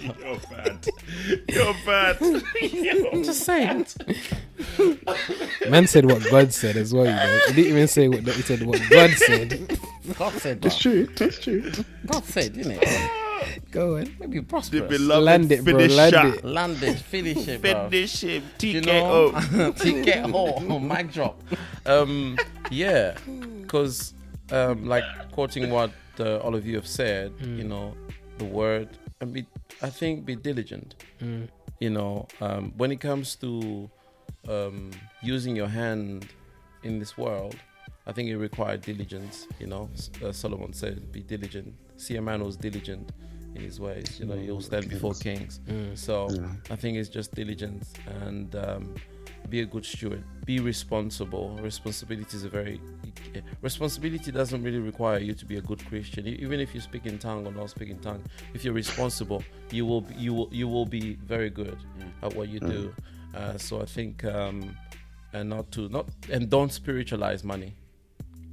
You're 0.00 0.38
bad. 0.50 0.86
You're 1.48 1.74
bad. 1.84 2.16
I'm 3.12 3.24
just 3.30 3.42
saying. 3.44 3.86
man 5.68 5.86
said 5.86 6.04
what 6.06 6.22
God 6.30 6.52
said 6.54 6.76
as 6.76 6.94
well. 6.94 7.04
You 7.04 7.10
know, 7.12 7.40
he 7.48 7.52
didn't 7.54 7.72
even 7.72 7.88
say 7.88 8.08
what 8.08 8.20
he 8.20 8.42
said. 8.42 8.62
What 8.62 8.80
God 8.90 9.10
said. 9.10 9.78
God 10.16 10.32
said, 10.34 10.64
it's 10.64 10.78
true 10.78 11.08
it's 11.20 11.38
true 11.40 11.70
God 12.06 12.24
said, 12.24 12.54
didn't 12.54 12.78
it? 12.80 13.10
Go 13.70 13.96
on, 13.98 14.10
Maybe 14.20 14.38
The 14.38 14.44
prosperous. 14.44 14.88
beloved 14.88 15.24
land 15.24 15.52
it, 15.52 15.64
bro. 15.64 15.78
finisher. 15.78 16.40
Land 16.46 16.82
it. 16.82 16.98
Finish 16.98 17.48
it, 17.48 17.60
bro. 17.62 17.88
Finish 17.90 18.20
him. 18.22 18.42
you 18.62 18.80
TKO. 18.80 19.52
know, 19.52 19.72
TKO, 19.72 20.32
oh, 20.70 20.78
mic 20.78 21.12
drop. 21.12 21.42
Um, 21.86 22.38
yeah, 22.70 23.16
because 23.60 24.14
um, 24.52 24.86
like 24.86 25.04
quoting 25.32 25.70
what 25.70 25.90
uh, 26.20 26.38
all 26.38 26.54
of 26.54 26.66
you 26.66 26.76
have 26.76 26.86
said, 26.86 27.32
you 27.40 27.64
know, 27.64 27.94
the 28.38 28.44
word 28.44 28.88
and 29.20 29.32
be, 29.32 29.46
I 29.82 29.90
think, 29.90 30.24
be 30.24 30.36
diligent. 30.36 30.94
Mm. 31.20 31.48
You 31.80 31.90
know, 31.90 32.26
um, 32.40 32.72
when 32.76 32.90
it 32.90 33.00
comes 33.00 33.36
to 33.36 33.88
um, 34.48 34.90
using 35.22 35.54
your 35.54 35.68
hand 35.68 36.26
in 36.82 36.98
this 36.98 37.16
world, 37.16 37.56
I 38.06 38.12
think 38.12 38.28
it 38.28 38.36
required 38.36 38.80
diligence. 38.82 39.46
You 39.60 39.66
know, 39.68 39.88
uh, 40.24 40.32
Solomon 40.32 40.72
said, 40.72 41.12
"Be 41.12 41.20
diligent." 41.20 41.74
See 41.96 42.16
a 42.16 42.22
man 42.22 42.40
who's 42.40 42.56
diligent 42.56 43.12
in 43.54 43.62
his 43.62 43.80
ways. 43.80 44.18
You 44.18 44.26
know, 44.26 44.36
he'll 44.36 44.60
stand 44.60 44.88
before 44.88 45.14
kings. 45.14 45.60
So 45.94 46.28
Yeah. 46.30 46.46
I 46.70 46.76
think 46.76 46.96
it's 46.96 47.08
just 47.08 47.34
diligence 47.34 47.92
and 48.22 48.54
um, 48.56 48.94
be 49.50 49.60
a 49.60 49.66
good 49.66 49.84
steward. 49.84 50.24
Be 50.44 50.60
responsible. 50.60 51.58
Responsibility 51.62 52.36
is 52.36 52.44
a 52.44 52.48
very 52.48 52.80
responsibility 53.62 54.30
doesn't 54.30 54.62
really 54.62 54.78
require 54.78 55.18
you 55.18 55.34
to 55.34 55.44
be 55.44 55.56
a 55.56 55.60
good 55.60 55.84
Christian. 55.86 56.26
Even 56.26 56.60
if 56.60 56.74
you 56.74 56.80
speak 56.80 57.06
in 57.06 57.18
tongue 57.18 57.46
or 57.46 57.52
not 57.52 57.70
speak 57.70 57.90
in 57.90 57.98
tongue, 57.98 58.22
if 58.54 58.64
you're 58.64 58.74
responsible, 58.74 59.42
you 59.70 59.84
will 59.86 60.02
be, 60.02 60.14
you 60.14 60.34
will 60.34 60.48
you 60.52 60.68
will 60.68 60.86
be 60.86 61.14
very 61.14 61.50
good 61.50 61.78
at 62.22 62.34
what 62.34 62.48
you 62.48 62.60
do. 62.60 62.94
Uh, 63.34 63.58
so 63.58 63.82
I 63.82 63.84
think 63.84 64.24
um, 64.24 64.76
and 65.32 65.50
not 65.50 65.70
to 65.72 65.88
not 65.88 66.06
and 66.30 66.48
don't 66.48 66.72
spiritualize 66.72 67.44
money. 67.44 67.74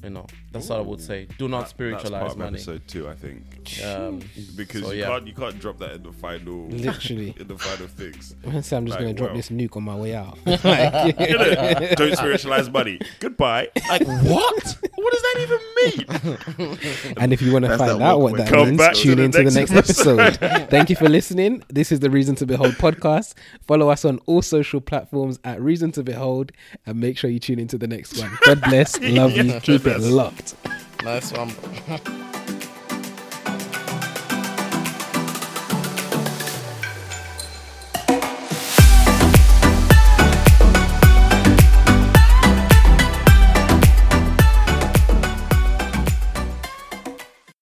You 0.04 0.12
know, 0.12 0.28
that's 0.56 0.70
what 0.70 0.80
I 0.80 0.82
would 0.82 1.02
say. 1.02 1.28
Do 1.38 1.48
not 1.48 1.62
That- 1.62 1.70
spiritualize 1.70 2.12
that's 2.12 2.20
part 2.22 2.32
of 2.32 2.38
money. 2.38 2.56
episode 2.56 2.82
two, 2.88 3.08
I 3.08 3.14
think, 3.16 3.44
Um, 3.86 4.22
because 4.56 4.82
So, 4.84 4.92
you 4.92 5.00
yeah. 5.02 5.08
can't 5.08 5.28
you 5.28 5.34
can't 5.34 5.60
drop 5.60 5.78
that 5.80 5.92
in 5.94 6.04
the 6.04 6.12
final 6.12 6.68
Literally. 6.70 7.34
in 7.40 7.48
the 7.48 7.58
final 7.58 7.88
fix. 7.88 8.34
I'm 8.46 8.52
just 8.62 8.72
Like, 8.72 8.90
gonna 9.00 9.14
drop 9.14 9.30
well. 9.30 9.38
this 9.38 9.50
nuke 9.50 9.76
on 9.78 9.84
my 9.84 9.96
way 9.96 10.16
out. 10.16 10.38
Don't 10.46 12.16
spiritualize 12.18 12.70
money. 12.70 13.00
Goodbye. 13.20 13.70
Like 13.90 14.06
what? 14.08 14.78
what 14.96 15.14
does 15.14 15.22
that 15.22 15.38
even 15.42 15.60
mean? 16.68 17.16
and 17.18 17.34
if 17.34 17.42
you 17.42 17.52
want 17.54 17.66
to 17.66 17.78
find 17.78 18.02
out 18.02 18.20
what 18.22 18.38
that 18.38 18.52
means, 18.52 18.78
back 18.78 18.96
tune 18.96 19.18
the 19.18 19.24
into 19.24 19.38
the 19.40 19.44
next 19.52 19.72
next 19.72 19.90
episode. 19.90 20.38
Thank 20.70 20.90
you 20.90 20.96
for 20.96 21.10
listening. 21.10 21.64
This 21.70 21.92
is 21.92 22.00
the 22.00 22.10
Reason 22.10 22.36
to 22.36 22.46
Behold 22.46 22.74
podcast. 22.74 23.34
Follow 23.68 23.90
us 23.90 24.06
on 24.06 24.20
all 24.26 24.42
social 24.42 24.82
platforms 24.82 25.40
at 25.44 25.62
Reason 25.62 25.92
to 25.94 26.04
Behold, 26.04 26.52
and 26.86 27.00
make 27.00 27.18
sure 27.18 27.30
you 27.30 27.40
tune 27.40 27.60
into 27.60 27.78
the 27.78 27.88
next 27.88 28.18
one. 28.20 28.32
God 28.46 28.62
bless, 28.62 29.00
love 29.02 29.36
you, 29.36 29.44
Yeah, 29.44 29.60
keep 29.60 29.82
it 29.82 29.84
that's- 29.84 30.06
locked 30.06 30.45
nice 31.04 31.32
one. 31.34 31.52